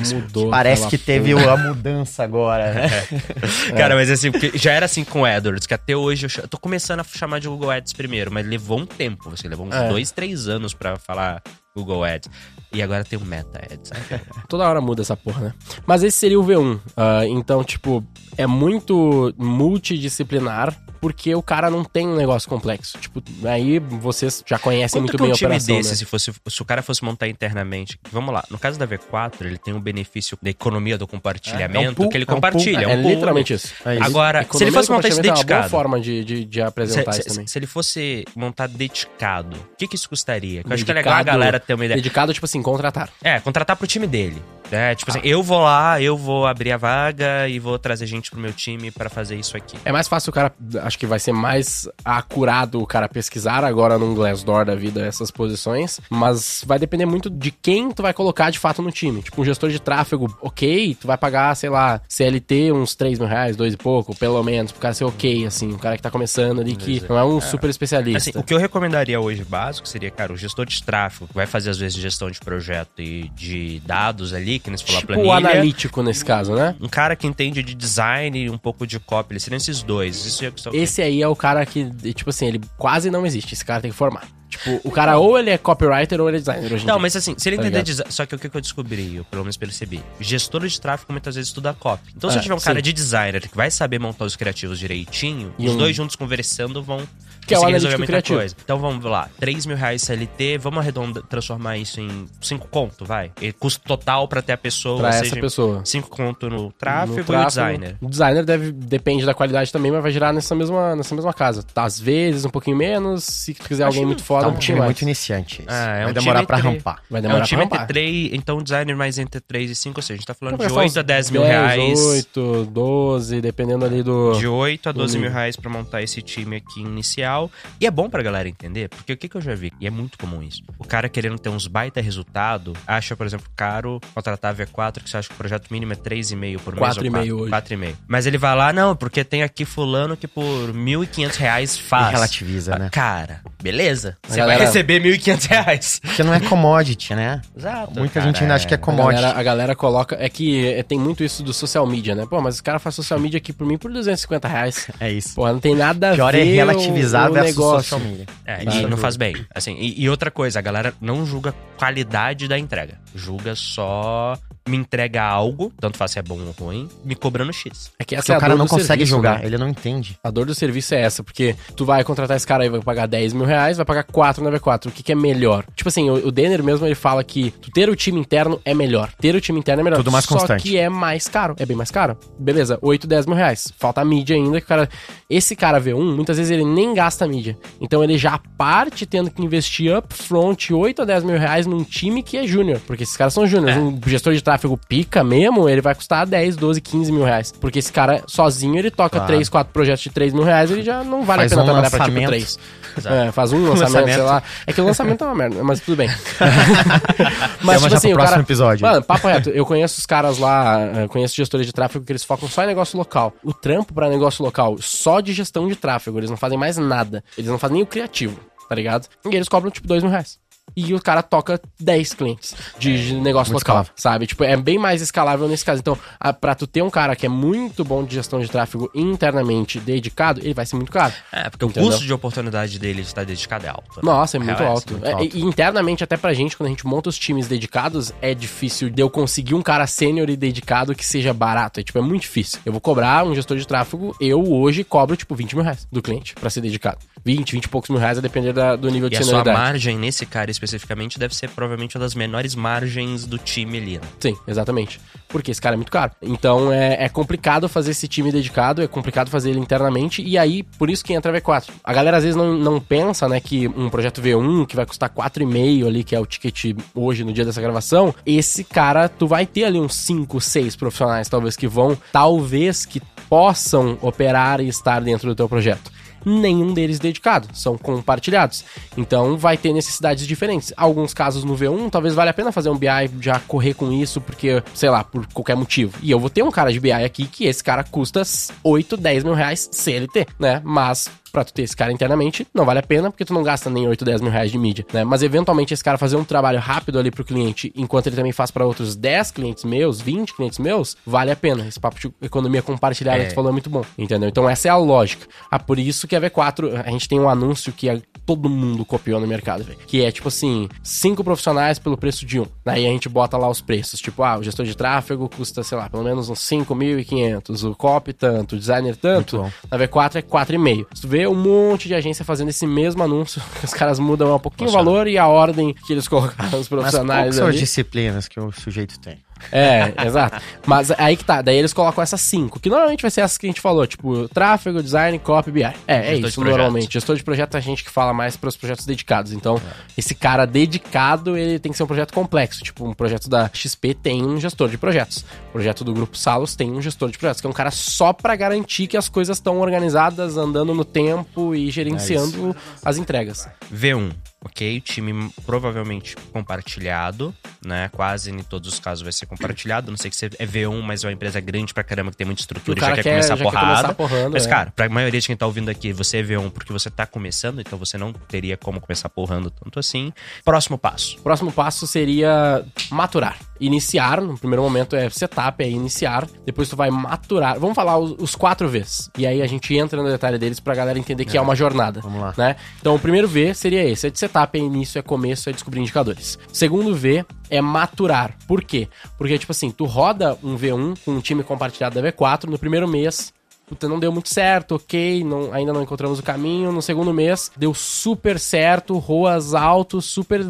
Isso. 0.00 0.14
Mudou. 0.16 0.50
Parece 0.50 0.82
aquela 0.82 0.90
que 0.90 0.98
teve 0.98 1.32
porra. 1.34 1.52
a 1.52 1.56
mudança 1.56 2.22
agora, 2.24 2.72
né? 2.74 2.88
Cara, 3.76 3.94
mas 3.94 4.10
assim, 4.10 4.30
porque 4.32 4.52
já 4.56 4.72
era 4.72 4.86
assim 4.86 5.04
com 5.04 5.22
o 5.22 5.24
AdWords, 5.24 5.66
que 5.66 5.74
até 5.74 5.96
hoje 5.96 6.26
eu, 6.26 6.42
eu 6.42 6.48
tô 6.48 6.58
começando 6.58 7.00
a 7.00 7.04
chamar 7.04 7.38
de 7.40 7.48
Google 7.48 7.70
Ads 7.70 7.92
primeiro, 7.92 8.32
mas 8.32 8.46
levou 8.46 8.78
um 8.80 8.86
tempo, 8.86 9.30
assim, 9.32 9.48
levou 9.48 9.66
uns 9.66 9.74
É. 9.74 9.88
dois, 9.88 10.10
três 10.10 10.48
anos 10.48 10.74
pra 10.74 10.96
falar 10.96 11.42
Google 11.76 12.02
Ads. 12.04 12.28
E 12.72 12.82
agora 12.82 13.02
tem 13.04 13.18
o 13.18 13.24
Meta 13.24 13.58
Ads. 13.72 13.90
Toda 14.48 14.68
hora 14.68 14.80
muda 14.80 15.00
essa 15.02 15.16
porra, 15.16 15.40
né? 15.46 15.54
Mas 15.86 16.02
esse 16.02 16.18
seria 16.18 16.38
o 16.38 16.44
V1. 16.44 16.78
Ah, 16.96 17.24
então, 17.26 17.64
tipo, 17.64 18.04
é 18.36 18.46
muito 18.46 19.32
multidisciplinar. 19.38 20.74
Porque 21.00 21.34
o 21.34 21.42
cara 21.42 21.70
não 21.70 21.84
tem 21.84 22.06
um 22.08 22.16
negócio 22.16 22.48
complexo. 22.48 22.98
Tipo, 22.98 23.22
aí 23.44 23.78
vocês 23.78 24.42
já 24.46 24.58
conhecem 24.58 25.00
Quanto 25.00 25.10
muito 25.12 25.22
um 25.22 25.26
bem 25.26 25.32
a 25.32 25.36
time 25.36 25.46
operação, 25.48 25.76
desse, 25.76 25.90
né? 25.90 25.96
se, 25.96 26.04
fosse, 26.04 26.32
se 26.48 26.62
o 26.62 26.64
cara 26.64 26.82
fosse 26.82 27.04
montar 27.04 27.28
internamente... 27.28 27.98
Vamos 28.12 28.32
lá, 28.34 28.44
no 28.50 28.58
caso 28.58 28.78
da 28.78 28.86
V4, 28.86 29.32
ele 29.42 29.58
tem 29.58 29.74
o 29.74 29.80
benefício 29.80 30.36
da 30.42 30.50
economia 30.50 30.96
do 30.98 31.06
compartilhamento, 31.06 31.78
É, 31.80 31.84
é 31.84 31.90
um 31.90 31.94
pool, 31.94 32.08
que 32.08 32.16
ele 32.16 32.24
é 32.24 32.24
um 32.24 32.26
pool, 32.26 32.34
compartilha. 32.36 32.78
É, 32.84 32.88
um 32.88 33.02
pool 33.02 33.10
literalmente 33.10 33.52
isso. 33.54 33.74
É 33.84 33.94
isso. 33.94 34.04
Agora, 34.04 34.40
se 34.42 34.44
Economia 34.46 34.64
ele 34.66 34.70
do 34.70 34.74
fosse 34.78 34.90
montar 34.92 35.08
isso 35.08 35.16
compartilhamento 35.18 35.28
É 35.28 35.30
uma 35.30 35.60
boa 35.60 35.62
dedicado... 35.62 35.70
forma 35.70 36.00
de, 36.00 36.24
de, 36.24 36.44
de 36.44 36.56
Se, 36.56 36.62
apresentar 36.62 37.12
se- 37.12 37.20
isso 37.20 37.28
também. 37.28 37.46
se 37.46 37.58
ele 37.58 37.66
fosse 37.66 38.24
montar 38.34 38.66
dedicado, 38.68 39.56
o 39.56 39.76
que, 39.76 39.86
que 39.86 39.94
isso 39.96 40.08
custaria? 40.08 40.62
Eu 40.64 40.72
acho 40.72 40.84
que 40.84 40.90
é 40.90 40.94
Dedicado- 40.94 40.96
legal 40.96 41.14
a 41.14 41.22
galera 41.22 41.60
ter 41.60 41.74
uma 41.74 41.84
ideia. 41.84 41.96
Dedicado, 41.96 42.32
tipo 42.32 42.46
assim, 42.46 42.62
contratar. 42.62 43.08
É, 43.22 43.38
contratar 43.40 43.76
pro 43.76 43.86
time 43.86 44.06
dele. 44.06 44.42
É, 44.70 44.94
tipo 44.94 45.10
Ah. 45.10 45.16
assim, 45.16 45.26
eu 45.26 45.42
vou 45.42 45.60
lá, 45.60 46.00
eu 46.00 46.14
vou 46.16 46.46
abrir 46.46 46.72
a 46.72 46.76
vaga 46.76 47.48
e 47.48 47.58
vou 47.58 47.78
trazer 47.78 48.04
gente 48.06 48.30
pro 48.30 48.38
meu 48.38 48.52
time 48.52 48.90
pra 48.90 49.08
fazer 49.08 49.34
isso 49.36 49.56
aqui. 49.56 49.78
É 49.84 49.90
mais 49.90 50.06
fácil 50.08 50.28
o 50.28 50.32
cara, 50.32 50.52
acho 50.88 50.98
que 50.98 51.06
vai 51.06 51.18
ser 51.18 51.32
mais 51.32 51.88
acurado 52.04 52.80
o 52.82 52.86
cara 52.86 53.08
pesquisar 53.08 53.62
agora 53.64 53.98
num 53.98 54.14
Glassdoor 54.14 54.64
da 54.64 54.74
vida 54.74 55.06
essas 55.06 55.30
posições, 55.30 56.00
mas 56.10 56.64
vai 56.66 56.78
depender 56.78 57.06
muito 57.06 57.30
de 57.30 57.50
quem 57.50 57.92
tu 57.92 58.02
vai 58.02 58.12
colocar 58.12 58.50
de 58.50 58.58
fato 58.58 58.82
no 58.82 58.90
time. 58.90 59.22
Tipo, 59.22 59.40
um 59.40 59.44
gestor 59.44 59.70
de 59.70 59.80
tráfego, 59.80 60.34
ok, 60.40 60.96
tu 61.00 61.06
vai 61.06 61.16
pagar, 61.16 61.54
sei 61.54 61.70
lá, 61.70 62.00
CLT 62.08 62.72
uns 62.72 62.94
3 62.94 63.18
mil 63.18 63.28
reais, 63.28 63.56
dois 63.56 63.74
e 63.74 63.76
pouco, 63.76 64.14
pelo 64.16 64.42
menos, 64.42 64.72
pro 64.72 64.80
cara 64.80 64.94
ser 64.94 65.04
ok, 65.04 65.46
assim, 65.46 65.72
um 65.72 65.78
cara 65.78 65.96
que 65.96 66.02
tá 66.02 66.10
começando 66.10 66.60
ali, 66.60 66.74
que 66.74 67.02
não 67.08 67.18
é 67.18 67.24
um 67.24 67.40
super 67.40 67.70
especialista. 67.70 68.30
Assim, 68.30 68.38
o 68.38 68.42
que 68.42 68.54
eu 68.54 68.58
recomendaria 68.58 69.20
hoje 69.20 69.44
básico 69.44 69.86
seria, 69.86 70.10
cara, 70.10 70.32
o 70.32 70.36
gestor 70.36 70.66
de 70.66 70.82
tráfego, 70.82 71.28
que 71.28 71.34
vai 71.34 71.46
fazer 71.46 71.70
às 71.70 71.78
vezes 71.78 71.98
gestão 71.98 72.30
de 72.30 72.40
projeto 72.40 73.00
e 73.00 73.28
de 73.34 73.80
dados 73.84 74.32
ali, 74.32 74.58
que 74.58 74.70
nem 74.70 74.78
falou, 74.78 74.96
a 74.96 75.00
tipo 75.00 75.12
o 75.12 75.24
planilha. 75.24 75.50
analítico 75.50 76.02
nesse 76.02 76.24
caso, 76.24 76.54
né? 76.54 76.74
Um 76.80 76.88
cara 76.88 77.14
que 77.14 77.26
entende 77.26 77.62
de 77.62 77.74
design 77.74 78.38
e 78.38 78.50
um 78.50 78.58
pouco 78.58 78.86
de 78.86 78.98
copy, 78.98 79.38
seriam 79.38 79.56
esses 79.58 79.82
dois. 79.82 80.24
Isso 80.24 80.44
é. 80.44 80.52
Esse 80.78 81.02
aí 81.02 81.22
é 81.22 81.28
o 81.28 81.36
cara 81.36 81.64
que, 81.66 81.90
tipo 82.14 82.30
assim, 82.30 82.46
ele 82.46 82.60
quase 82.76 83.10
não 83.10 83.24
existe. 83.26 83.54
Esse 83.54 83.64
cara 83.64 83.80
tem 83.80 83.90
que 83.90 83.96
formar. 83.96 84.26
Tipo, 84.48 84.80
o 84.82 84.90
cara 84.90 85.18
ou 85.18 85.38
ele 85.38 85.50
é 85.50 85.58
copywriter 85.58 86.18
ou 86.22 86.28
ele 86.28 86.38
é 86.38 86.40
designer 86.40 86.72
hoje 86.72 86.86
Não, 86.86 86.94
dia. 86.94 87.02
mas 87.02 87.14
assim, 87.14 87.34
se 87.36 87.46
ele 87.50 87.56
Tá 87.56 87.62
entender 87.64 87.82
design. 87.82 88.10
Só 88.10 88.24
que 88.24 88.34
o 88.34 88.38
que 88.38 88.46
eu 88.56 88.60
descobri, 88.62 89.16
eu 89.16 89.24
pelo 89.26 89.42
menos 89.42 89.58
percebi. 89.58 90.02
Gestor 90.18 90.66
de 90.66 90.80
tráfego 90.80 91.12
muitas 91.12 91.34
vezes 91.34 91.48
estuda 91.50 91.74
copy. 91.74 92.12
Então, 92.16 92.30
se 92.30 92.36
É, 92.36 92.38
eu 92.38 92.42
tiver 92.42 92.54
um 92.54 92.58
cara 92.60 92.78
sim. 92.78 92.82
de 92.82 92.92
designer 92.94 93.46
que 93.46 93.54
vai 93.54 93.70
saber 93.70 93.98
montar 93.98 94.24
os 94.24 94.36
criativos 94.36 94.78
direitinho, 94.78 95.52
E 95.58 95.66
os 95.66 95.74
um- 95.74 95.76
dois 95.76 95.94
juntos 95.94 96.16
conversando 96.16 96.82
vão 96.82 97.06
Que 97.48 97.54
é 97.54 97.58
o 97.58 97.62
analítico 97.62 97.86
resolver 97.86 97.98
muita 97.98 98.12
criativo. 98.12 98.38
coisa. 98.38 98.54
Então 98.62 98.78
vamos 98.78 99.04
lá, 99.04 99.28
3 99.40 99.66
mil 99.66 99.76
reais 99.76 100.02
CLT, 100.02 100.58
vamos 100.58 100.78
arredondar, 100.80 101.22
transformar 101.24 101.76
isso 101.78 102.00
em 102.00 102.26
5 102.40 102.68
conto, 102.68 103.04
vai. 103.04 103.32
E 103.40 103.52
custo 103.52 103.80
total 103.86 104.28
pra 104.28 104.42
ter 104.42 104.52
a 104.52 104.56
pessoa, 104.58 104.98
pra 105.00 105.08
essa 105.10 105.36
pessoa. 105.36 105.80
5 105.84 106.08
conto 106.08 106.48
no 106.48 106.70
tráfego, 106.72 107.12
No 107.14 107.18
e 107.18 107.22
o 107.22 107.24
tráfego, 107.24 107.48
designer. 107.48 107.96
O 108.00 108.08
designer 108.08 108.44
deve, 108.44 108.72
depende 108.72 109.24
da 109.24 109.34
qualidade 109.34 109.72
também, 109.72 109.90
mas 109.90 110.02
vai 110.02 110.12
girar 110.12 110.32
nessa 110.32 110.54
mesma, 110.54 110.94
nessa 110.94 111.14
mesma 111.14 111.32
casa. 111.32 111.62
Tá, 111.62 111.84
às 111.84 111.98
vezes, 111.98 112.44
um 112.44 112.50
pouquinho 112.50 112.76
menos. 112.76 113.24
Se 113.24 113.54
quiser 113.54 113.84
alguém 113.84 114.00
Acho 114.00 114.06
muito 114.06 114.20
que 114.20 114.26
foda, 114.26 114.42
Tá 114.42 114.46
um 114.48 114.50
um 114.50 114.52
pouquinho 114.54 114.66
time 114.66 114.78
mais. 114.80 114.88
muito 114.88 115.02
iniciante. 115.02 115.64
Ah, 115.66 115.74
é 115.96 116.02
Vai 116.02 116.10
um 116.10 116.14
demorar 116.14 116.46
pra 116.46 116.58
entre- 116.58 116.70
rampar. 116.70 117.02
Vai 117.10 117.18
É 117.18 117.22
demorar 117.22 117.42
um 117.42 117.46
time 117.46 117.56
pra 117.58 117.64
entre 117.66 117.78
rampar. 117.78 117.86
3, 117.88 118.30
então 118.32 118.62
designer 118.62 118.96
mais 118.96 119.18
entre 119.18 119.40
3 119.40 119.70
e 119.70 119.74
5, 119.74 119.98
ou 119.98 120.02
seja, 120.02 120.14
a 120.14 120.16
gente 120.16 120.26
tá 120.26 120.34
falando 120.34 120.56
Vai 120.56 120.66
de 120.66 120.72
gastar 120.74 120.80
8 120.80 120.96
a 120.98 121.00
uns 121.00 121.06
10 121.06 121.30
mil 121.30 121.42
10, 121.42 121.52
reais. 121.52 122.00
8, 122.00 122.68
12, 122.70 123.40
dependendo 123.40 123.84
ali 123.84 124.02
do... 124.02 124.32
De 124.38 124.46
8 124.46 124.88
a 124.88 124.92
12 124.92 125.16
do 125.16 125.20
mil 125.22 125.30
reais 125.30 125.56
pra 125.56 125.70
montar 125.70 126.02
esse 126.02 126.20
time 126.22 126.56
aqui 126.56 126.80
inicial. 126.80 127.37
Tal. 127.38 127.50
E 127.80 127.86
é 127.86 127.90
bom 127.90 128.08
pra 128.10 128.22
galera 128.22 128.48
entender, 128.48 128.88
porque 128.88 129.12
o 129.12 129.16
que, 129.16 129.28
que 129.28 129.36
eu 129.36 129.40
já 129.40 129.54
vi, 129.54 129.72
e 129.80 129.86
é 129.86 129.90
muito 129.90 130.18
comum 130.18 130.42
isso. 130.42 130.62
O 130.78 130.84
cara 130.84 131.08
querendo 131.08 131.38
ter 131.38 131.48
uns 131.48 131.66
baita 131.66 132.00
resultado, 132.00 132.72
acha, 132.86 133.14
por 133.16 133.26
exemplo, 133.26 133.46
caro 133.56 134.00
contratar 134.14 134.54
V4, 134.54 135.02
que 135.02 135.08
você 135.10 135.16
acha 135.16 135.28
que 135.28 135.34
o 135.34 135.38
projeto 135.38 135.68
mínimo 135.70 135.92
é 135.92 135.96
3,5 135.96 136.58
por 136.60 136.74
mês. 136.74 136.96
4,5 136.96 137.32
ou 137.34 137.40
hoje. 137.42 137.50
4,5. 137.52 137.94
Mas 138.06 138.26
ele 138.26 138.38
vai 138.38 138.54
lá, 138.56 138.72
não, 138.72 138.96
porque 138.96 139.22
tem 139.24 139.42
aqui 139.42 139.64
fulano 139.64 140.16
que 140.16 140.26
por 140.26 140.72
1.500 140.72 141.36
reais 141.36 141.78
faz. 141.78 142.08
E 142.08 142.12
relativiza, 142.12 142.76
né? 142.78 142.88
Cara, 142.90 143.40
beleza. 143.62 144.16
Você 144.26 144.36
galera- 144.38 144.58
vai 144.58 144.66
receber 144.66 145.00
1.500 145.00 145.46
reais. 145.46 146.00
Porque 146.02 146.22
não 146.22 146.34
é 146.34 146.40
commodity, 146.40 147.14
né? 147.14 147.40
Exato. 147.56 147.98
Muita 147.98 148.14
cara, 148.14 148.26
gente 148.26 148.42
ainda 148.42 148.54
acha 148.54 148.66
que 148.66 148.74
é 148.74 148.76
A 148.76 148.80
commodity. 148.80 149.22
galera, 149.22 149.38
a 149.38 149.42
galera 149.42 149.74
coloca. 149.76 150.16
É 150.18 150.28
que 150.28 150.66
é, 150.66 150.82
tem 150.82 150.98
muito 150.98 151.22
isso 151.22 151.42
do 151.42 151.52
social 151.52 151.86
media, 151.86 152.14
né? 152.14 152.26
Pô, 152.28 152.40
mas 152.40 152.58
o 152.58 152.64
cara 152.64 152.78
faz 152.78 152.94
social 152.94 153.18
media 153.20 153.38
aqui 153.38 153.52
por 153.52 153.66
mim 153.66 153.76
por 153.78 153.90
250 153.92 154.48
reais. 154.48 154.88
É 155.00 155.10
isso. 155.12 155.34
Pô, 155.34 155.46
não 155.46 155.60
tem 155.60 155.74
nada 155.76 156.10
a 156.10 156.14
Pior 156.14 156.32
ver. 156.32 156.40
é 156.40 156.44
relativizar 156.44 157.27
o, 157.28 157.32
o 157.32 157.34
versus 157.34 157.56
negócio. 157.56 157.82
social 157.82 158.00
media. 158.00 158.26
É, 158.44 158.56
Claro. 158.64 158.78
e 158.80 158.86
não 158.90 158.96
faz 158.96 159.16
bem. 159.16 159.36
Assim, 159.54 159.74
e, 159.78 160.02
e 160.02 160.08
outra 160.08 160.30
coisa, 160.30 160.58
a 160.58 160.62
galera 160.62 160.94
não 161.00 161.24
julga 161.26 161.54
qualidade 161.76 162.46
da 162.48 162.58
entrega. 162.58 162.98
Julga 163.14 163.54
só 163.54 164.36
me 164.68 164.76
entrega 164.76 165.22
algo, 165.22 165.72
tanto 165.80 165.96
faz 165.96 166.10
se 166.12 166.18
é 166.18 166.22
bom 166.22 166.38
ou 166.40 166.66
ruim, 166.66 166.88
me 167.04 167.14
cobrando 167.14 167.52
X. 167.52 167.90
É 167.98 168.04
que 168.04 168.14
essa 168.14 168.22
Porque 168.22 168.32
é 168.32 168.34
a 168.34 168.38
o 168.38 168.40
cara 168.40 168.54
não 168.54 168.66
consegue 168.66 168.86
serviço, 168.86 169.10
jogar, 169.10 169.40
né? 169.40 169.46
ele 169.46 169.56
não 169.56 169.68
entende. 169.68 170.18
A 170.22 170.30
dor 170.30 170.46
do 170.46 170.54
serviço 170.54 170.94
é 170.94 171.00
essa, 171.00 171.24
porque 171.24 171.56
tu 171.74 171.84
vai 171.84 172.04
contratar 172.04 172.36
esse 172.36 172.46
cara 172.46 172.64
aí, 172.64 172.68
vai 172.68 172.80
pagar 172.80 173.06
10 173.06 173.32
mil 173.32 173.46
reais, 173.46 173.76
vai 173.78 173.86
pagar 173.86 174.04
4 174.04 174.44
na 174.44 174.50
V4. 174.50 174.86
O 174.86 174.90
que, 174.90 175.02
que 175.02 175.12
é 175.12 175.14
melhor? 175.14 175.64
Tipo 175.74 175.88
assim, 175.88 176.10
o, 176.10 176.28
o 176.28 176.30
Denner 176.30 176.62
mesmo, 176.62 176.86
ele 176.86 176.94
fala 176.94 177.24
que 177.24 177.50
tu 177.50 177.70
ter 177.70 177.88
o 177.88 177.96
time 177.96 178.20
interno 178.20 178.60
é 178.64 178.74
melhor. 178.74 179.10
Ter 179.18 179.34
o 179.34 179.40
time 179.40 179.58
interno 179.58 179.80
é 179.80 179.84
melhor. 179.84 179.96
Tudo 179.96 180.12
mais 180.12 180.24
Só 180.24 180.36
constante. 180.36 180.62
que 180.62 180.76
é 180.76 180.88
mais 180.88 181.26
caro. 181.26 181.56
É 181.58 181.64
bem 181.64 181.76
mais 181.76 181.90
caro. 181.90 182.16
Beleza, 182.38 182.78
8, 182.82 183.06
10 183.06 183.26
mil 183.26 183.36
reais. 183.36 183.72
Falta 183.78 184.00
a 184.02 184.04
mídia 184.04 184.36
ainda, 184.36 184.60
que 184.60 184.66
o 184.66 184.68
cara... 184.68 184.88
Esse 185.30 185.54
cara 185.54 185.80
V1, 185.80 186.14
muitas 186.14 186.38
vezes 186.38 186.50
ele 186.50 186.64
nem 186.64 186.94
gasta 186.94 187.26
mídia. 187.26 187.56
Então 187.80 188.02
ele 188.02 188.16
já 188.16 188.38
parte 188.56 189.04
tendo 189.04 189.30
que 189.30 189.42
investir 189.42 189.94
upfront 189.96 190.72
8 190.72 191.02
a 191.02 191.04
10 191.04 191.24
mil 191.24 191.38
reais 191.38 191.66
num 191.66 191.84
time 191.84 192.22
que 192.22 192.36
é 192.36 192.46
júnior. 192.46 192.80
Porque 192.86 192.97
esses 193.02 193.16
caras 193.16 193.34
são 193.34 193.46
júniores. 193.46 193.76
É. 193.76 193.80
Um 193.80 194.00
gestor 194.06 194.32
de 194.34 194.42
tráfego 194.42 194.78
pica 194.88 195.22
mesmo, 195.24 195.68
ele 195.68 195.80
vai 195.80 195.94
custar 195.94 196.26
10, 196.26 196.56
12, 196.56 196.80
15 196.80 197.12
mil 197.12 197.24
reais. 197.24 197.52
Porque 197.52 197.78
esse 197.78 197.92
cara 197.92 198.22
sozinho, 198.26 198.76
ele 198.78 198.90
toca 198.90 199.18
Claro. 199.18 199.26
3, 199.26 199.48
4 199.48 199.72
projetos 199.72 200.02
de 200.02 200.10
3 200.10 200.32
mil 200.32 200.42
reais, 200.44 200.70
ele 200.70 200.82
já 200.82 201.02
não 201.04 201.24
vale 201.24 201.40
Faz 201.40 201.52
a 201.52 201.56
pena 201.56 201.62
um 201.62 201.66
trabalhar 201.66 201.90
pra 201.90 201.98
tipo 202.00 202.10
lançamento. 202.10 202.28
3. 202.28 202.58
Exato. 202.98 203.14
É, 203.14 203.32
faz 203.32 203.52
um 203.52 203.62
lançamento, 203.68 203.80
lançamento. 203.94 204.14
sei 204.14 204.22
lá. 204.22 204.42
É 204.66 204.72
que 204.72 204.80
o 204.80 204.84
lançamento 204.84 205.24
é 205.24 205.26
uma 205.26 205.34
merda, 205.34 205.64
mas 205.64 205.80
tudo 205.80 205.96
bem. 205.96 206.08
Tema 206.08 206.50
mas, 207.62 207.82
tipo 207.82 207.94
assim, 207.94 208.08
pro 208.08 208.10
o 208.10 208.14
próximo 208.14 208.30
cara... 208.30 208.42
episódio. 208.42 208.86
Mano, 208.86 209.02
papo 209.02 209.28
reto, 209.28 209.50
eu 209.50 209.64
conheço 209.66 209.98
os 210.00 210.06
caras 210.06 210.38
lá, 210.38 210.84
eu 211.02 211.08
conheço 211.08 211.34
gestores 211.36 211.66
de 211.66 211.72
tráfego 211.72 212.04
que 212.04 212.12
eles 212.12 212.24
focam 212.24 212.48
só 212.48 212.64
em 212.64 212.66
negócio 212.66 212.96
local. 212.98 213.32
O 213.42 213.52
trampo 213.52 213.92
pra 213.94 214.08
negócio 214.08 214.44
local, 214.44 214.76
só 214.80 215.20
de 215.20 215.32
gestão 215.32 215.68
de 215.68 215.76
tráfego, 215.76 216.18
eles 216.18 216.30
não 216.30 216.36
fazem 216.36 216.58
mais 216.58 216.76
nada. 216.76 217.22
Eles 217.36 217.50
não 217.50 217.58
fazem 217.58 217.74
nem 217.74 217.82
o 217.82 217.86
criativo, 217.86 218.38
tá 218.68 218.74
ligado? 218.74 219.06
E 219.30 219.34
eles 219.34 219.48
cobram, 219.48 219.70
tipo, 219.70 219.86
2 219.86 220.02
mil 220.02 220.10
reais. 220.10 220.38
E 220.76 220.94
o 220.94 221.00
cara 221.00 221.22
toca 221.22 221.60
10 221.80 222.14
clientes 222.14 222.54
de 222.78 223.08
de 223.08 223.14
negócio 223.14 223.52
muito 223.52 223.62
local, 223.66 223.82
escalável. 223.82 223.92
sabe? 223.96 224.26
Tipo, 224.26 224.44
é 224.44 224.56
bem 224.56 224.78
mais 224.78 225.00
escalável 225.02 225.48
nesse 225.48 225.64
caso. 225.64 225.80
Então, 225.80 225.98
a, 226.20 226.32
pra 226.32 226.54
tu 226.54 226.66
ter 226.66 226.82
um 226.82 226.90
cara 226.90 227.14
que 227.16 227.26
é 227.26 227.28
muito 227.28 227.84
bom 227.84 228.04
de 228.04 228.14
gestão 228.14 228.40
de 228.40 228.48
tráfego 228.48 228.90
internamente 228.94 229.80
dedicado, 229.80 230.40
ele 230.42 230.54
vai 230.54 230.64
ser 230.66 230.76
muito 230.76 230.92
caro. 230.92 231.12
É, 231.32 231.48
porque 231.50 231.64
o 231.64 231.68
Entendeu? 231.68 231.90
custo 231.90 232.04
de 232.06 232.12
oportunidade 232.12 232.78
dele 232.78 233.02
de 233.02 233.08
estar 233.08 233.24
dedicado 233.24 233.66
é 233.66 233.68
alto. 233.68 233.96
né? 233.96 234.02
Nossa, 234.02 234.36
é 234.36 234.40
muito 234.40 234.58
Real, 234.58 234.72
alto. 234.72 234.92
muito 234.92 235.06
É, 235.06 235.12
alto. 235.12 235.24
E, 235.36 235.40
e 235.40 235.42
internamente, 235.42 236.04
até 236.04 236.16
pra 236.16 236.32
gente, 236.32 236.56
quando 236.56 236.66
a 236.68 236.70
gente 236.70 236.86
monta 236.86 237.08
os 237.08 237.18
times 237.18 237.46
dedicados, 237.48 238.12
é 238.20 238.34
difícil 238.34 238.88
de 238.90 239.02
eu 239.02 239.10
conseguir 239.10 239.54
um 239.54 239.62
cara 239.62 239.86
sênior 239.86 240.28
e 240.30 240.36
dedicado 240.36 240.94
que 240.94 241.04
seja 241.04 241.32
barato. 241.34 241.80
É, 241.80 241.82
tipo, 241.82 241.98
é 241.98 242.02
muito 242.02 242.22
difícil. 242.22 242.58
Eu 242.64 242.72
vou 242.72 242.80
cobrar 242.80 243.24
um 243.24 243.34
gestor 243.34 243.56
de 243.56 243.66
tráfego, 243.66 244.14
eu 244.20 244.42
hoje 244.52 244.84
cobro, 244.84 245.16
tipo, 245.16 245.34
20 245.34 245.54
mil 245.54 245.64
reais 245.64 245.86
do 245.90 246.00
cliente 246.02 246.34
pra 246.34 246.50
ser 246.50 246.60
dedicado. 246.60 246.98
20, 247.24 247.52
20 247.52 247.64
e 247.64 247.68
poucos 247.68 247.90
mil 247.90 247.98
reais, 247.98 248.16
a 248.18 248.20
depender 248.20 248.52
da- 248.52 248.76
do 248.76 248.88
nível 248.90 249.08
de 249.08 249.16
E 249.16 249.18
a 249.18 249.20
sua 249.22 249.26
senioridade. 249.30 249.58
margem 249.58 249.98
nesse 249.98 250.24
cara 250.24 250.50
especificamente 250.58 251.18
deve 251.18 251.34
ser 251.34 251.48
provavelmente 251.50 251.96
uma 251.96 252.04
das 252.04 252.14
menores 252.14 252.54
margens 252.54 253.24
do 253.24 253.38
time 253.38 253.78
ali, 253.78 253.94
né? 253.98 254.04
Sim, 254.18 254.36
exatamente. 254.46 255.00
Porque 255.28 255.50
esse 255.50 255.60
cara 255.60 255.74
é 255.74 255.78
muito 255.78 255.92
caro. 255.92 256.12
Então 256.20 256.72
é, 256.72 257.04
é 257.04 257.08
complicado 257.08 257.68
fazer 257.68 257.92
esse 257.92 258.08
time 258.08 258.32
dedicado, 258.32 258.82
é 258.82 258.86
complicado 258.86 259.30
fazer 259.30 259.50
ele 259.50 259.60
internamente, 259.60 260.22
e 260.22 260.36
aí, 260.36 260.62
por 260.62 260.90
isso 260.90 261.04
que 261.04 261.12
entra 261.12 261.36
a 261.36 261.40
V4. 261.40 261.70
A 261.82 261.92
galera 261.92 262.16
às 262.16 262.24
vezes 262.24 262.36
não, 262.36 262.54
não 262.54 262.80
pensa, 262.80 263.28
né, 263.28 263.40
que 263.40 263.68
um 263.68 263.88
projeto 263.88 264.20
V1, 264.20 264.66
que 264.66 264.76
vai 264.76 264.84
custar 264.84 265.08
4,5 265.08 265.86
ali, 265.86 266.04
que 266.04 266.14
é 266.14 266.20
o 266.20 266.26
ticket 266.26 266.76
hoje 266.94 267.24
no 267.24 267.32
dia 267.32 267.44
dessa 267.44 267.60
gravação, 267.60 268.14
esse 268.26 268.64
cara, 268.64 269.08
tu 269.08 269.26
vai 269.26 269.46
ter 269.46 269.64
ali 269.64 269.78
uns 269.78 269.94
5, 269.94 270.40
6 270.40 270.76
profissionais, 270.76 271.28
talvez, 271.28 271.56
que 271.56 271.68
vão, 271.68 271.96
talvez, 272.12 272.84
que 272.84 273.00
possam 273.28 273.98
operar 274.00 274.60
e 274.60 274.68
estar 274.68 275.00
dentro 275.00 275.28
do 275.28 275.34
teu 275.34 275.48
projeto 275.48 275.97
nenhum 276.24 276.72
deles 276.72 276.98
dedicado, 276.98 277.48
são 277.52 277.76
compartilhados. 277.76 278.64
Então 278.96 279.36
vai 279.36 279.56
ter 279.56 279.72
necessidades 279.72 280.26
diferentes. 280.26 280.72
Alguns 280.76 281.14
casos 281.14 281.44
no 281.44 281.56
V1, 281.56 281.90
talvez 281.90 282.14
valha 282.14 282.30
a 282.30 282.34
pena 282.34 282.52
fazer 282.52 282.70
um 282.70 282.76
BI 282.76 282.88
já 283.20 283.40
correr 283.40 283.74
com 283.74 283.92
isso, 283.92 284.20
porque, 284.20 284.62
sei 284.74 284.90
lá, 284.90 285.04
por 285.04 285.26
qualquer 285.32 285.56
motivo. 285.56 285.98
E 286.02 286.10
eu 286.10 286.20
vou 286.20 286.30
ter 286.30 286.42
um 286.42 286.50
cara 286.50 286.72
de 286.72 286.80
BI 286.80 286.92
aqui 286.92 287.26
que 287.26 287.44
esse 287.44 287.62
cara 287.62 287.84
custa 287.84 288.22
8, 288.62 288.96
10 288.96 289.24
mil 289.24 289.34
reais 289.34 289.68
CLT, 289.72 290.26
né? 290.38 290.60
Mas 290.64 291.10
pra 291.30 291.44
tu 291.44 291.52
ter 291.52 291.62
esse 291.62 291.76
cara 291.76 291.92
internamente, 291.92 292.46
não 292.54 292.64
vale 292.64 292.78
a 292.78 292.82
pena, 292.82 293.10
porque 293.10 293.24
tu 293.24 293.32
não 293.34 293.42
gasta 293.42 293.68
nem 293.70 293.86
8, 293.86 294.04
10 294.04 294.20
mil 294.20 294.30
reais 294.30 294.50
de 294.50 294.58
mídia, 294.58 294.84
né? 294.92 295.04
Mas 295.04 295.22
eventualmente 295.22 295.72
esse 295.74 295.82
cara 295.84 295.98
fazer 295.98 296.16
um 296.16 296.24
trabalho 296.24 296.58
rápido 296.58 296.98
ali 296.98 297.10
pro 297.10 297.24
cliente, 297.24 297.72
enquanto 297.76 298.06
ele 298.06 298.16
também 298.16 298.32
faz 298.32 298.50
pra 298.50 298.64
outros 298.66 298.96
10 298.96 299.30
clientes 299.30 299.64
meus, 299.64 300.00
20 300.00 300.34
clientes 300.34 300.58
meus, 300.58 300.96
vale 301.06 301.30
a 301.30 301.36
pena. 301.36 301.66
Esse 301.66 301.78
papo 301.80 301.98
de 302.00 302.12
economia 302.22 302.62
compartilhada 302.62 303.18
É. 303.20 303.24
que 303.24 303.30
tu 303.30 303.34
falou 303.34 303.50
é 303.50 303.52
muito 303.52 303.70
bom, 303.70 303.84
entendeu? 303.96 304.28
Então 304.28 304.48
essa 304.48 304.68
é 304.68 304.70
a 304.70 304.76
lógica. 304.76 305.26
Ah, 305.50 305.58
por 305.58 305.78
isso 305.78 306.06
que 306.08 306.16
a 306.16 306.20
V4, 306.20 306.82
a 306.84 306.90
gente 306.90 307.08
tem 307.08 307.18
um 307.20 307.28
anúncio 307.28 307.72
que 307.72 307.88
é- 307.88 308.00
todo 308.26 308.48
mundo 308.48 308.84
copiou 308.84 309.18
no 309.20 309.26
mercado, 309.26 309.64
velho. 309.64 309.78
Que 309.86 310.04
é 310.04 310.10
tipo 310.12 310.28
assim, 310.28 310.68
cinco 310.82 311.24
profissionais 311.24 311.78
pelo 311.78 311.96
preço 311.96 312.26
de 312.26 312.38
um. 312.40 312.46
Daí 312.68 312.86
a 312.86 312.90
gente 312.90 313.08
bota 313.08 313.38
lá 313.38 313.48
os 313.48 313.62
preços. 313.62 313.98
Tipo, 313.98 314.22
ah, 314.22 314.36
o 314.36 314.42
gestor 314.42 314.66
de 314.66 314.76
tráfego 314.76 315.26
custa, 315.26 315.62
sei 315.62 315.78
lá, 315.78 315.88
pelo 315.88 316.04
menos 316.04 316.28
uns 316.28 316.38
5.500. 316.40 317.70
O 317.70 317.74
copy 317.74 318.12
tanto, 318.12 318.56
o 318.56 318.58
designer 318.58 318.94
tanto. 318.94 319.38
Na 319.70 319.78
V4 319.78 320.16
é 320.16 320.22
4,5. 320.22 320.86
Se 320.92 321.00
tu 321.00 321.08
vê 321.08 321.26
um 321.26 321.34
monte 321.34 321.88
de 321.88 321.94
agência 321.94 322.26
fazendo 322.26 322.48
esse 322.48 322.66
mesmo 322.66 323.02
anúncio, 323.02 323.40
os 323.64 323.72
caras 323.72 323.98
mudam 323.98 324.34
um 324.34 324.38
pouquinho 324.38 324.68
o 324.68 324.72
valor 324.74 325.06
e 325.06 325.16
a 325.16 325.26
ordem 325.26 325.72
que 325.86 325.94
eles 325.94 326.06
colocaram 326.06 326.60
os 326.60 326.68
Mas 326.68 326.68
qual 326.68 326.80
profissionais 326.80 327.28
que 327.30 327.36
são 327.36 327.46
as 327.46 327.50
ali. 327.54 327.58
disciplinas 327.58 328.28
que 328.28 328.38
o 328.38 328.52
sujeito 328.52 329.00
tem? 329.00 329.16
É, 329.52 329.92
exato. 330.06 330.40
Mas 330.66 330.90
aí 330.92 331.16
que 331.16 331.24
tá, 331.24 331.42
daí 331.42 331.56
eles 331.56 331.72
colocam 331.72 332.02
essas 332.02 332.20
cinco, 332.20 332.60
que 332.60 332.68
normalmente 332.68 333.02
vai 333.02 333.10
ser 333.10 333.22
essas 333.22 333.38
que 333.38 333.46
a 333.46 333.50
gente 333.50 333.60
falou, 333.60 333.86
tipo, 333.86 334.28
tráfego, 334.28 334.82
design, 334.82 335.18
copy, 335.18 335.50
BI. 335.50 335.62
É, 335.62 335.74
é 335.86 336.02
Gestor 336.16 336.28
isso, 336.28 336.44
normalmente. 336.44 336.92
Gestor 336.92 337.16
de 337.16 337.22
projeto 337.22 337.54
é 337.54 337.58
a 337.58 337.60
gente 337.60 337.84
que 337.84 337.90
fala 337.90 338.12
mais 338.12 338.36
para 338.36 338.48
os 338.48 338.56
projetos 338.56 338.84
dedicados. 338.84 339.32
Então, 339.32 339.60
esse 339.96 340.14
cara 340.14 340.46
dedicado, 340.46 341.36
ele 341.36 341.58
tem 341.58 341.72
que 341.72 341.78
ser 341.78 341.84
um 341.84 341.86
projeto 341.86 342.12
complexo. 342.12 342.62
Tipo, 342.62 342.86
um 342.86 342.94
projeto 342.94 343.28
da 343.28 343.50
XP 343.52 343.94
tem 343.94 344.24
um 344.24 344.40
gestor 344.40 344.68
de 344.68 344.78
projetos. 344.78 345.24
O 345.48 345.52
projeto 345.52 345.84
do 345.84 345.92
Grupo 345.92 346.16
Salos 346.16 346.54
tem 346.54 346.70
um 346.70 346.80
gestor 346.82 347.10
de 347.10 347.18
projetos, 347.18 347.40
que 347.40 347.46
é 347.46 347.50
um 347.50 347.54
cara 347.54 347.70
só 347.70 348.12
pra 348.12 348.36
garantir 348.36 348.86
que 348.86 348.96
as 348.96 349.08
coisas 349.08 349.38
estão 349.38 349.58
organizadas, 349.60 350.36
andando 350.36 350.74
no 350.74 350.84
tempo 350.84 351.54
e 351.54 351.70
gerenciando 351.70 352.54
as 352.84 352.96
entregas. 352.96 353.48
V1, 353.72 354.12
ok? 354.44 354.80
Time 354.80 355.30
provavelmente 355.44 356.14
compartilhado, 356.32 357.34
né? 357.64 357.88
Quase 357.92 358.30
em 358.30 358.38
todos 358.42 358.72
os 358.72 358.80
casos 358.80 359.02
vai 359.02 359.12
ser 359.12 359.26
compartilhado. 359.26 359.90
Não 359.90 359.98
sei 359.98 360.10
que 360.10 360.16
você 360.16 360.26
é 360.38 360.46
V1, 360.46 360.80
mas 360.82 361.04
é 361.04 361.06
uma 361.06 361.12
empresa 361.12 361.40
grande 361.40 361.72
pra 361.74 361.82
caramba 361.82 362.10
que 362.10 362.16
tem 362.16 362.26
muita 362.26 362.40
estrutura 362.40 362.78
e 362.78 362.80
já 362.80 362.92
quer, 362.94 363.02
quer- 363.02 363.10
começar 363.10 363.36
já 363.36 363.44
quer 363.44 363.50
porrada. 363.50 363.66
começar 363.66 363.94
porrando, 363.94 364.30
mas, 364.32 364.46
é. 364.46 364.48
cara, 364.48 364.72
pra 364.74 364.88
maioria 364.88 365.20
de 365.20 365.26
quem 365.26 365.36
tá 365.36 365.46
ouvindo 365.46 365.68
aqui, 365.70 365.92
você 365.92 366.18
é 366.18 366.22
V1 366.22 366.50
porque 366.50 366.72
você 366.72 366.90
tá 366.90 367.06
começando, 367.06 367.60
então 367.60 367.78
você 367.78 367.96
não 367.98 368.12
teria 368.12 368.56
como 368.56 368.80
começar 368.80 369.08
porrando 369.08 369.50
tanto 369.50 369.78
assim. 369.78 370.12
Próximo 370.44 370.78
passo. 370.78 371.18
Próximo 371.22 371.52
passo 371.52 371.86
seria 371.86 372.64
maturar. 372.90 373.38
Iniciar, 373.60 374.20
no 374.20 374.38
primeiro 374.38 374.62
momento 374.62 374.94
é 374.94 375.10
setup, 375.10 375.62
é 375.62 375.68
iniciar. 375.68 376.26
Depois 376.46 376.68
tu 376.68 376.76
vai 376.76 376.90
maturar. 376.90 377.58
Vamos 377.58 377.74
falar 377.74 377.98
os, 377.98 378.14
os 378.18 378.34
quatro 378.36 378.68
Vs. 378.68 379.10
E 379.18 379.26
aí 379.26 379.42
a 379.42 379.46
gente 379.46 379.74
entra 379.74 380.00
no 380.00 380.08
detalhe 380.08 380.38
deles 380.38 380.60
pra 380.60 380.74
galera 380.74 380.98
entender 380.98 381.24
que 381.24 381.36
é, 381.36 381.40
uma 381.40 381.56
jornada. 381.56 382.00
Vamos 382.00 382.20
lá. 382.20 382.34
Né? 382.36 382.56
Então 382.80 382.94
o 382.94 382.98
primeiro 383.00 383.26
V 383.26 383.52
seria 383.54 383.82
esse. 383.84 384.06
É 384.06 384.10
de 384.10 384.18
setup, 384.28 384.58
é 384.58 384.62
início, 384.62 384.98
é 384.98 385.02
começo, 385.02 385.48
é 385.48 385.52
descobrir 385.52 385.80
indicadores. 385.80 386.38
Segundo 386.52 386.94
V 386.94 387.24
é 387.50 387.60
maturar. 387.60 388.36
Por 388.46 388.62
quê? 388.62 388.88
Porque, 389.16 389.38
tipo 389.38 389.52
assim, 389.52 389.70
tu 389.70 389.84
roda 389.86 390.38
um 390.42 390.56
V1 390.56 390.98
com 391.04 391.12
um 391.12 391.20
time 391.20 391.42
compartilhado 391.42 392.00
da 392.00 392.12
V4 392.12 392.44
no 392.44 392.58
primeiro 392.58 392.86
mês 392.86 393.32
puta, 393.68 393.86
não 393.86 394.00
deu 394.00 394.10
muito 394.10 394.30
certo, 394.30 394.76
ok, 394.76 395.22
não- 395.22 395.52
ainda 395.52 395.74
não 395.74 395.82
encontramos 395.82 396.18
o 396.18 396.22
caminho. 396.22 396.72
No 396.72 396.80
segundo 396.80 397.12
mês, 397.12 397.50
deu 397.54 397.74
super 397.74 398.38
certo, 398.40 398.96
ROAS 398.96 399.52
alto, 399.54 400.00
super, 400.00 400.40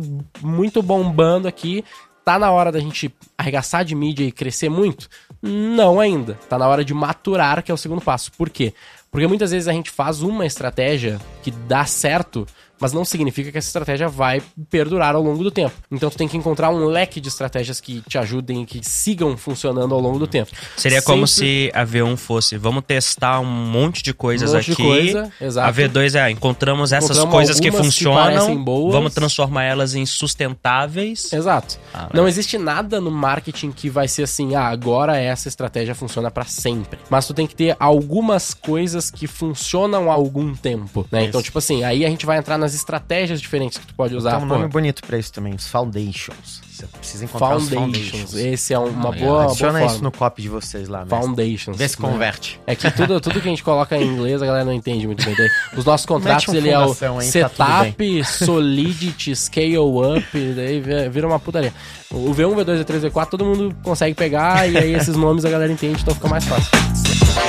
muito 0.41 0.81
bombando 0.81 1.49
aqui. 1.49 1.85
Tá 2.25 2.38
na 2.38 2.53
hora 2.53 2.71
da 2.71 2.79
gente 2.79 3.12
arregaçar 3.37 3.85
de 3.85 3.93
mídia 3.95 4.25
e 4.25 4.31
crescer 4.31 4.69
muito? 4.69 5.09
Não 5.43 5.99
ainda. 5.99 6.35
Tá 6.49 6.57
na 6.59 6.69
hora 6.69 6.85
de 6.85 6.95
maturar, 6.95 7.62
que 7.64 7.73
é 7.73 7.75
o 7.75 7.79
segundo 7.79 8.01
passo. 8.01 8.31
Por 8.38 8.49
quê? 8.51 8.73
Porque 9.11 9.27
muitas 9.27 9.51
vezes 9.51 9.67
a 9.67 9.73
gente 9.73 9.91
faz 9.91 10.23
uma 10.23 10.47
estratégia 10.47 11.19
que 11.43 11.51
dá 11.51 11.85
certo, 11.87 12.47
mas 12.81 12.93
não 12.93 13.05
significa 13.05 13.51
que 13.53 13.59
essa 13.59 13.69
estratégia 13.69 14.09
vai 14.09 14.43
perdurar 14.71 15.14
ao 15.14 15.23
longo 15.23 15.43
do 15.43 15.51
tempo. 15.51 15.75
Então 15.91 16.09
tu 16.11 16.17
tem 16.17 16.29
que 16.29 16.37
encontrar 16.37 16.71
um 16.71 16.85
leque 16.87 17.21
de 17.21 17.29
estratégias 17.29 17.81
que 17.81 18.01
te 18.09 18.19
ajudem, 18.19 18.64
que 18.64 18.81
sigam 18.83 19.37
funcionando 19.37 19.95
ao 19.95 20.01
longo 20.01 20.19
do 20.19 20.27
tempo. 20.27 20.51
Seria 20.77 21.03
como 21.03 21.27
Sempre- 21.27 21.71
se 21.71 21.73
a 21.75 21.85
V1 21.85 22.17
fosse, 22.17 22.57
vamos 22.57 22.85
testar 22.87 23.41
um 23.41 23.45
monte 23.45 24.03
de 24.03 24.12
coisas 24.14 24.51
Um 24.51 24.55
monte 24.55 24.67
de 24.67 24.73
aqui. 24.73 24.83
coisa, 24.83 25.33
exato. 25.41 25.69
A 25.69 25.73
V2 25.73 26.14
é, 26.14 26.31
encontramos 26.31 26.93
essas 26.93 27.11
Encontramos 27.11 27.35
coisas 27.35 27.61
que 27.61 27.71
que 27.71 27.77
funcionam, 27.77 28.62
boas. 28.64 28.93
vamos 28.95 29.12
transformar 29.14 29.64
elas 29.64 29.95
em 29.95 30.05
sustentáveis. 30.53 31.33
Exato. 31.33 31.79
Ah, 31.93 31.99
legal. 32.05 32.11
não 32.14 32.29
existe 32.29 32.59
nada 32.59 33.01
no 33.01 33.11
marketing 33.11 33.71
que 33.71 33.88
vai 33.91 34.09
ser 34.09 34.25
assim, 34.25 34.55
ah, 34.55 34.67
agora 34.69 35.17
essa 35.17 35.49
estratégia 35.49 35.95
funciona 35.95 36.31
pra 36.31 36.45
sempre. 36.45 36.99
Mas 37.11 37.27
tu 37.27 37.35
tem 37.35 37.47
que 37.47 37.55
ter 37.55 37.77
algumas 37.79 38.55
coisas 38.55 39.11
que 39.11 39.27
funcionam 39.27 40.11
há 40.11 40.14
algum 40.14 40.55
tempo, 40.55 41.07
né? 41.11 41.25
Então, 41.25 41.43
tipo 41.43 41.59
assim, 41.59 41.85
aí 41.85 42.05
a 42.05 42.09
gente 42.09 42.27
vai 42.27 42.38
entrar 42.38 42.59
nas 42.59 42.67
estratégias 42.74 43.40
diferentes 43.40 43.78
que 43.78 43.87
tu 43.87 43.94
pode 43.94 44.14
usar. 44.14 44.37
Tem 44.37 44.44
um 44.44 44.48
pô. 44.48 44.54
nome 44.57 44.68
bonito 44.68 45.02
pra 45.07 45.18
isso 45.18 45.33
também, 45.33 45.54
os 45.54 45.66
foundations. 45.66 46.61
Você 46.78 46.87
precisa 46.87 47.24
encontrar 47.24 47.57
os 47.57 47.68
Foundations. 47.68 48.11
foundations. 48.11 48.35
Esse 48.35 48.72
é 48.72 48.78
uma 48.78 49.09
Ah, 49.09 49.12
boa, 49.12 49.16
boa 49.16 49.44
Adiciona 49.46 49.81
isso 49.81 49.94
forma. 49.94 50.02
no 50.04 50.12
copy 50.12 50.42
de 50.42 50.48
vocês 50.48 50.88
lá, 50.88 51.00
mestre. 51.00 51.18
Foundations. 51.18 51.76
Vê 51.76 51.88
se 51.88 52.00
né? 52.00 52.09
converte. 52.09 52.61
É 52.68 52.76
que 52.76 52.88
tudo, 52.92 53.20
tudo 53.20 53.40
que 53.40 53.48
a 53.48 53.50
gente 53.50 53.64
coloca 53.64 53.96
em 53.96 54.04
inglês 54.07 54.40
a 54.40 54.46
galera 54.46 54.64
não 54.64 54.72
entende 54.72 55.04
muito 55.07 55.24
bem. 55.24 55.35
Os 55.76 55.85
nossos 55.85 56.07
contratos, 56.07 56.46
um 56.48 56.54
ele 56.57 56.68
é 56.70 56.78
o 56.78 56.83
aí, 56.83 56.92
tá 56.92 57.20
setup, 57.22 58.24
solidity, 58.24 59.35
scale 59.35 59.76
up, 59.78 60.24
daí 60.54 60.81
vi- 60.81 61.09
vira 61.09 61.26
uma 61.26 61.40
putaria. 61.40 61.74
O 62.12 62.33
V1, 62.33 62.54
V2, 62.54 62.85
V3, 62.85 63.11
V4, 63.11 63.26
todo 63.28 63.44
mundo 63.44 63.74
consegue 63.83 64.14
pegar 64.14 64.68
e 64.70 64.78
aí 64.78 64.94
esses 64.94 65.16
nomes 65.16 65.44
a 65.44 65.50
galera 65.50 65.72
entende, 65.72 66.00
então 66.00 66.14
fica 66.14 66.28
mais 66.28 66.44
fácil. 66.44 67.47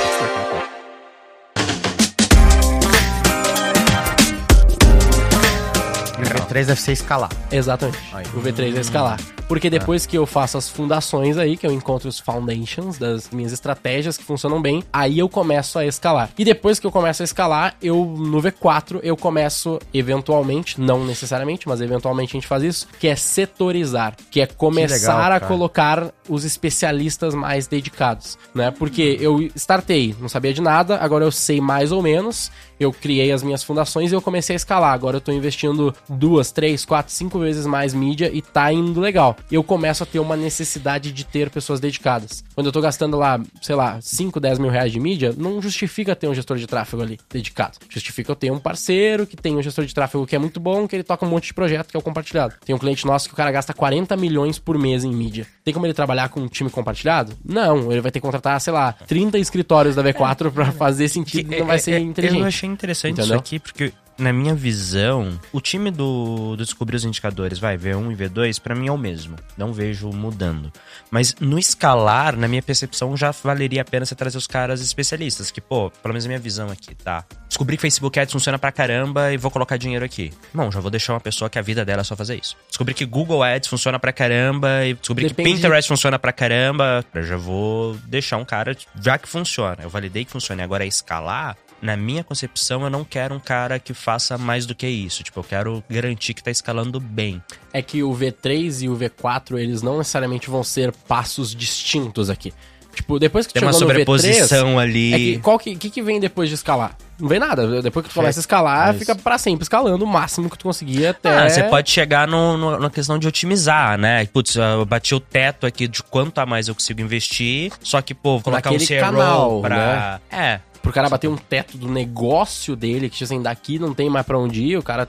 V3 6.50 6.64
deve 6.66 6.80
ser 6.80 6.92
escalar. 6.92 7.30
Exatamente. 7.50 7.98
Aí. 8.12 8.24
O 8.34 8.40
V3 8.40 8.76
é 8.76 8.80
escalar. 8.80 9.20
Porque 9.48 9.68
depois 9.68 10.06
que 10.06 10.16
eu 10.16 10.26
faço 10.26 10.58
as 10.58 10.68
fundações 10.68 11.36
aí, 11.36 11.56
que 11.56 11.66
eu 11.66 11.72
encontro 11.72 12.08
os 12.08 12.20
foundations 12.20 12.98
das 12.98 13.30
minhas 13.30 13.52
estratégias 13.52 14.16
que 14.16 14.22
funcionam 14.22 14.62
bem, 14.62 14.82
aí 14.92 15.18
eu 15.18 15.28
começo 15.28 15.78
a 15.78 15.84
escalar. 15.84 16.30
E 16.38 16.44
depois 16.44 16.78
que 16.78 16.86
eu 16.86 16.92
começo 16.92 17.22
a 17.22 17.24
escalar, 17.24 17.74
eu 17.82 18.04
no 18.04 18.40
V4 18.40 19.00
eu 19.02 19.16
começo 19.16 19.78
eventualmente, 19.92 20.80
não 20.80 21.04
necessariamente, 21.04 21.68
mas 21.68 21.80
eventualmente 21.80 22.30
a 22.30 22.36
gente 22.38 22.46
faz 22.46 22.62
isso, 22.62 22.88
que 22.98 23.08
é 23.08 23.16
setorizar, 23.16 24.14
que 24.30 24.40
é 24.40 24.46
começar 24.46 25.16
legal, 25.16 25.32
a 25.32 25.40
colocar 25.40 26.14
os 26.28 26.44
especialistas 26.44 27.34
mais 27.34 27.66
dedicados, 27.66 28.38
né? 28.54 28.70
Porque 28.70 29.18
eu 29.20 29.40
startei, 29.56 30.14
não 30.20 30.28
sabia 30.28 30.54
de 30.54 30.62
nada, 30.62 30.96
agora 30.98 31.24
eu 31.24 31.32
sei 31.32 31.60
mais 31.60 31.90
ou 31.90 32.02
menos, 32.02 32.52
eu 32.80 32.92
criei 32.92 33.30
as 33.30 33.42
minhas 33.42 33.62
fundações 33.62 34.10
e 34.10 34.14
eu 34.14 34.22
comecei 34.22 34.54
a 34.54 34.56
escalar. 34.56 34.94
Agora 34.94 35.18
eu 35.18 35.20
tô 35.20 35.30
investindo 35.30 35.94
duas, 36.08 36.50
três, 36.50 36.84
quatro, 36.84 37.12
cinco 37.12 37.38
vezes 37.38 37.66
mais 37.66 37.92
mídia 37.92 38.30
e 38.32 38.40
tá 38.40 38.72
indo 38.72 38.98
legal. 38.98 39.36
Eu 39.52 39.62
começo 39.62 40.02
a 40.02 40.06
ter 40.06 40.18
uma 40.18 40.36
necessidade 40.36 41.12
de 41.12 41.24
ter 41.24 41.50
pessoas 41.50 41.78
dedicadas. 41.78 42.42
Quando 42.54 42.66
eu 42.66 42.72
tô 42.72 42.80
gastando 42.80 43.18
lá, 43.18 43.38
sei 43.60 43.74
lá, 43.74 43.98
5, 44.00 44.40
10 44.40 44.58
mil 44.58 44.70
reais 44.70 44.90
de 44.90 44.98
mídia, 44.98 45.34
não 45.36 45.60
justifica 45.60 46.16
ter 46.16 46.26
um 46.26 46.34
gestor 46.34 46.56
de 46.56 46.66
tráfego 46.66 47.02
ali 47.02 47.18
dedicado. 47.30 47.76
Justifica 47.88 48.32
eu 48.32 48.36
ter 48.36 48.50
um 48.50 48.58
parceiro 48.58 49.26
que 49.26 49.36
tem 49.36 49.56
um 49.56 49.62
gestor 49.62 49.84
de 49.84 49.94
tráfego 49.94 50.26
que 50.26 50.34
é 50.34 50.38
muito 50.38 50.58
bom, 50.58 50.88
que 50.88 50.96
ele 50.96 51.02
toca 51.02 51.26
um 51.26 51.28
monte 51.28 51.48
de 51.48 51.54
projeto 51.54 51.88
que 51.90 51.96
é 51.96 52.00
o 52.00 52.02
compartilhado. 52.02 52.54
Tem 52.64 52.74
um 52.74 52.78
cliente 52.78 53.06
nosso 53.06 53.28
que 53.28 53.34
o 53.34 53.36
cara 53.36 53.52
gasta 53.52 53.74
40 53.74 54.16
milhões 54.16 54.58
por 54.58 54.78
mês 54.78 55.04
em 55.04 55.12
mídia. 55.12 55.46
Tem 55.62 55.74
como 55.74 55.84
ele 55.84 55.94
trabalhar 55.94 56.30
com 56.30 56.40
um 56.40 56.48
time 56.48 56.70
compartilhado? 56.70 57.34
Não, 57.44 57.92
ele 57.92 58.00
vai 58.00 58.10
ter 58.10 58.20
que 58.20 58.26
contratar, 58.26 58.58
sei 58.60 58.72
lá, 58.72 58.92
30 59.06 59.38
escritórios 59.38 59.94
da 59.94 60.02
V4 60.02 60.50
pra 60.50 60.72
fazer 60.72 61.08
sentido, 61.08 61.54
não 61.56 61.66
vai 61.66 61.78
ser 61.78 61.92
É, 61.92 61.94
é, 61.96 61.98
inteligente. 62.00 62.40
Eu 62.40 62.46
achei 62.46 62.69
interessante 62.72 63.12
Entendeu? 63.12 63.36
isso 63.36 63.40
aqui, 63.40 63.58
porque 63.58 63.92
na 64.20 64.32
minha 64.32 64.54
visão, 64.54 65.40
o 65.52 65.60
time 65.60 65.90
do, 65.90 66.54
do 66.54 66.64
Descobrir 66.64 66.96
os 66.96 67.04
Indicadores, 67.04 67.58
vai, 67.58 67.76
V1 67.76 68.12
e 68.12 68.16
V2, 68.16 68.60
pra 68.60 68.74
mim 68.74 68.88
é 68.88 68.92
o 68.92 68.98
mesmo. 68.98 69.36
Não 69.56 69.72
vejo 69.72 70.08
mudando. 70.10 70.70
Mas 71.10 71.34
no 71.40 71.58
escalar, 71.58 72.36
na 72.36 72.46
minha 72.46 72.62
percepção, 72.62 73.16
já 73.16 73.30
valeria 73.30 73.80
a 73.80 73.84
pena 73.84 74.04
você 74.04 74.14
trazer 74.14 74.36
os 74.36 74.46
caras 74.46 74.80
especialistas. 74.82 75.50
Que, 75.50 75.60
pô, 75.60 75.90
pelo 75.90 76.12
menos 76.12 76.26
a 76.26 76.28
minha 76.28 76.38
visão 76.38 76.68
aqui, 76.70 76.94
tá? 76.94 77.24
Descobri 77.48 77.76
que 77.76 77.80
Facebook 77.80 78.20
Ads 78.20 78.32
funciona 78.32 78.58
pra 78.58 78.70
caramba 78.70 79.32
e 79.32 79.36
vou 79.36 79.50
colocar 79.50 79.76
dinheiro 79.76 80.04
aqui. 80.04 80.32
Bom, 80.52 80.70
já 80.70 80.80
vou 80.80 80.90
deixar 80.90 81.14
uma 81.14 81.20
pessoa 81.20 81.48
que 81.48 81.58
a 81.58 81.62
vida 81.62 81.84
dela 81.84 82.02
é 82.02 82.04
só 82.04 82.14
fazer 82.14 82.38
isso. 82.38 82.56
Descobri 82.68 82.94
que 82.94 83.06
Google 83.06 83.42
Ads 83.42 83.68
funciona 83.68 83.98
pra 83.98 84.12
caramba 84.12 84.84
e 84.84 84.94
descobri 84.94 85.26
Depende 85.26 85.48
que 85.48 85.56
Pinterest 85.56 85.88
funciona 85.88 86.18
pra 86.18 86.32
caramba. 86.32 87.04
Eu 87.14 87.22
já 87.22 87.36
vou 87.36 87.94
deixar 88.06 88.36
um 88.36 88.44
cara, 88.44 88.76
já 89.00 89.16
que 89.18 89.28
funciona. 89.28 89.78
Eu 89.82 89.88
validei 89.88 90.24
que 90.24 90.30
funciona. 90.30 90.62
E 90.62 90.64
agora 90.64 90.84
é 90.84 90.86
escalar. 90.86 91.56
Na 91.82 91.96
minha 91.96 92.22
concepção, 92.22 92.82
eu 92.82 92.90
não 92.90 93.04
quero 93.04 93.34
um 93.34 93.40
cara 93.40 93.78
que 93.78 93.94
faça 93.94 94.36
mais 94.36 94.66
do 94.66 94.74
que 94.74 94.86
isso. 94.86 95.22
Tipo, 95.22 95.40
eu 95.40 95.44
quero 95.44 95.84
garantir 95.88 96.34
que 96.34 96.42
tá 96.42 96.50
escalando 96.50 97.00
bem. 97.00 97.42
é 97.72 97.80
que 97.80 98.02
o 98.02 98.10
V3 98.12 98.82
e 98.82 98.88
o 98.88 98.96
V4, 98.96 99.58
eles 99.58 99.80
não 99.82 99.98
necessariamente 99.98 100.50
vão 100.50 100.62
ser 100.62 100.92
passos 100.92 101.54
distintos 101.54 102.28
aqui. 102.28 102.52
Tipo, 102.92 103.20
depois 103.20 103.46
que 103.46 103.52
tu 103.52 103.60
Tem 103.60 103.62
uma 103.62 103.72
sobreposição 103.72 104.74
V3, 104.74 104.78
ali. 104.80 105.14
É 105.14 105.16
que, 105.16 105.38
qual 105.38 105.58
que, 105.58 105.76
que, 105.76 105.88
que 105.90 106.02
vem 106.02 106.18
depois 106.18 106.48
de 106.48 106.56
escalar? 106.56 106.96
Não 107.20 107.28
vem 107.28 107.38
nada. 107.38 107.80
Depois 107.80 108.04
que 108.04 108.10
tu 108.12 108.14
começa 108.16 108.40
a 108.40 108.42
escalar, 108.42 108.88
Mas- 108.88 108.98
fica 108.98 109.14
pra 109.14 109.38
sempre 109.38 109.62
escalando 109.62 110.04
o 110.04 110.08
máximo 110.08 110.50
que 110.50 110.58
tu 110.58 110.64
conseguir 110.64 111.06
até. 111.06 111.28
Ah, 111.38 111.48
você 111.48 111.62
pode 111.62 111.88
chegar 111.88 112.26
no, 112.26 112.56
no- 112.58 112.78
na 112.80 112.90
questão 112.90 113.16
de 113.18 113.28
otimizar, 113.28 113.96
né? 113.96 114.26
Putz, 114.26 114.56
eu 114.56 114.84
bati 114.84 115.14
o 115.14 115.20
teto 115.20 115.66
aqui 115.66 115.86
de 115.86 116.02
quanto 116.02 116.38
a 116.40 116.46
mais 116.46 116.66
eu 116.66 116.74
consigo 116.74 117.00
investir. 117.00 117.70
Só 117.80 118.02
que, 118.02 118.12
pô, 118.12 118.32
vou 118.32 118.42
colocar 118.42 118.70
um 118.70 118.72
Naquele 118.72 118.86
CRO 119.00 119.06
canal, 119.06 119.60
pra. 119.60 120.20
É. 120.30 120.60
Pro 120.82 120.92
cara 120.92 121.08
bater 121.10 121.28
um 121.28 121.36
teto 121.36 121.76
do 121.76 121.88
negócio 121.88 122.74
dele, 122.74 123.10
que 123.10 123.22
assim, 123.22 123.42
daqui 123.42 123.78
não 123.78 123.92
tem 123.92 124.08
mais 124.08 124.24
pra 124.24 124.38
onde 124.38 124.62
ir, 124.62 124.78
o 124.78 124.82
cara. 124.82 125.06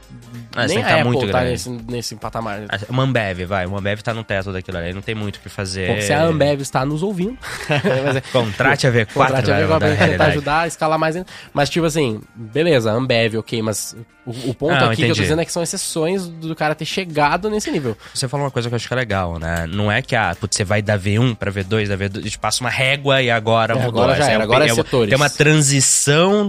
Ah, 0.56 0.68
nem 0.68 0.80
a 0.80 0.86
tá 0.86 0.94
Apple 0.96 1.04
muito 1.06 1.22
tá 1.32 1.40
grande. 1.40 1.52
nesse, 1.52 1.70
nesse 1.70 2.16
patamar. 2.18 2.62
Uma 2.90 3.04
Ambev, 3.04 3.46
vai. 3.46 3.66
Uma 3.66 3.80
Ambev 3.80 4.02
tá 4.02 4.14
no 4.14 4.24
teto 4.24 4.52
daquilo 4.52 4.78
ali. 4.78 4.94
Não 4.94 5.02
tem 5.02 5.16
muito 5.16 5.38
o 5.38 5.40
que 5.40 5.48
fazer. 5.50 5.88
Bom, 5.96 6.02
se 6.02 6.12
a 6.12 6.24
Ambev 6.24 6.60
está 6.62 6.86
nos 6.86 7.02
ouvindo. 7.04 7.38
é- 7.70 8.22
Contrate 8.32 8.86
a 8.88 8.92
V4, 8.92 9.08
Contrate 9.14 9.52
a 9.52 9.54
vai 9.54 9.64
Ambev 9.64 9.74
mudar 9.74 9.76
a 9.94 9.96
pra 9.98 10.08
tentar 10.08 10.26
ajudar 10.26 10.60
a 10.62 10.68
escalar 10.68 11.00
mais 11.00 11.16
ainda. 11.16 11.28
Mas, 11.54 11.70
tipo 11.70 11.86
assim, 11.86 12.20
beleza, 12.36 12.92
Ambev, 12.92 13.36
ok, 13.38 13.62
mas 13.62 13.96
o, 14.26 14.50
o 14.50 14.54
ponto 14.54 14.72
Não, 14.76 14.88
aqui 14.88 14.98
que 14.98 15.02
eu 15.04 15.08
tô 15.08 15.12
entendi. 15.14 15.22
dizendo 15.22 15.42
é 15.42 15.46
que 15.46 15.52
são 15.54 15.64
exceções 15.64 16.28
do 16.28 16.54
cara 16.56 16.76
ter 16.76 16.86
chegado 16.86 17.50
nesse 17.50 17.72
nível. 17.72 17.98
Você 18.14 18.28
falou 18.28 18.46
uma 18.46 18.52
coisa 18.52 18.68
que 18.70 18.74
eu 18.74 18.76
acho 18.76 18.88
que 18.88 18.94
é 18.94 18.98
legal, 18.98 19.40
né? 19.40 19.66
Não 19.68 19.92
é 19.92 20.02
que 20.02 20.16
ah, 20.16 20.36
putz, 20.40 20.58
você 20.58 20.64
vai 20.66 20.82
da 20.82 20.98
V1 21.00 21.36
pra 21.36 21.52
V2, 21.52 21.88
da 21.88 21.98
V2, 21.98 22.18
a 22.20 22.22
gente 22.22 22.38
passa 22.40 22.62
uma 22.62 22.70
régua 22.70 23.22
e 23.22 23.32
agora 23.32 23.74
É, 23.74 23.76
mudou. 23.82 24.02
agora 24.04 24.16
já 24.18 24.24
Essa 24.26 24.32
era, 24.34 24.40
o- 24.42 24.44
agora 24.44 24.68
é 24.68 24.72
o- 24.72 24.76
setores. 24.76 25.10
Tem 25.10 25.16
uma 25.18 25.30
transição 25.30 25.61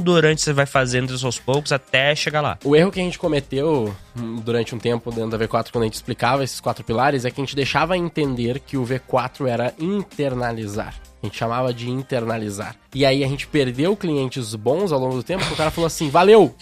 durante 0.02 0.42
você 0.42 0.52
vai 0.52 0.66
fazendo 0.66 1.14
isso 1.14 1.26
aos 1.26 1.38
poucos 1.38 1.72
até 1.72 2.14
chegar 2.14 2.40
lá. 2.40 2.58
O 2.64 2.76
erro 2.76 2.90
que 2.90 3.00
a 3.00 3.02
gente 3.02 3.18
cometeu 3.18 3.94
hum, 4.16 4.36
durante 4.36 4.74
um 4.74 4.78
tempo 4.78 5.10
dentro 5.10 5.36
da 5.36 5.38
V4, 5.38 5.70
quando 5.70 5.82
a 5.82 5.86
gente 5.86 5.94
explicava 5.94 6.44
esses 6.44 6.60
quatro 6.60 6.84
pilares, 6.84 7.24
é 7.24 7.30
que 7.30 7.40
a 7.40 7.44
gente 7.44 7.56
deixava 7.56 7.96
entender 7.96 8.60
que 8.60 8.76
o 8.76 8.84
V4 8.84 9.46
era 9.46 9.74
internalizar. 9.78 10.94
A 11.22 11.26
gente 11.26 11.38
chamava 11.38 11.72
de 11.72 11.88
internalizar. 11.88 12.74
E 12.94 13.06
aí 13.06 13.22
a 13.22 13.28
gente 13.28 13.46
perdeu 13.46 13.96
clientes 13.96 14.54
bons 14.54 14.90
ao 14.90 14.98
longo 14.98 15.14
do 15.14 15.22
tempo, 15.22 15.40
porque 15.40 15.54
o 15.54 15.56
cara 15.56 15.70
falou 15.70 15.86
assim, 15.86 16.10
valeu, 16.10 16.54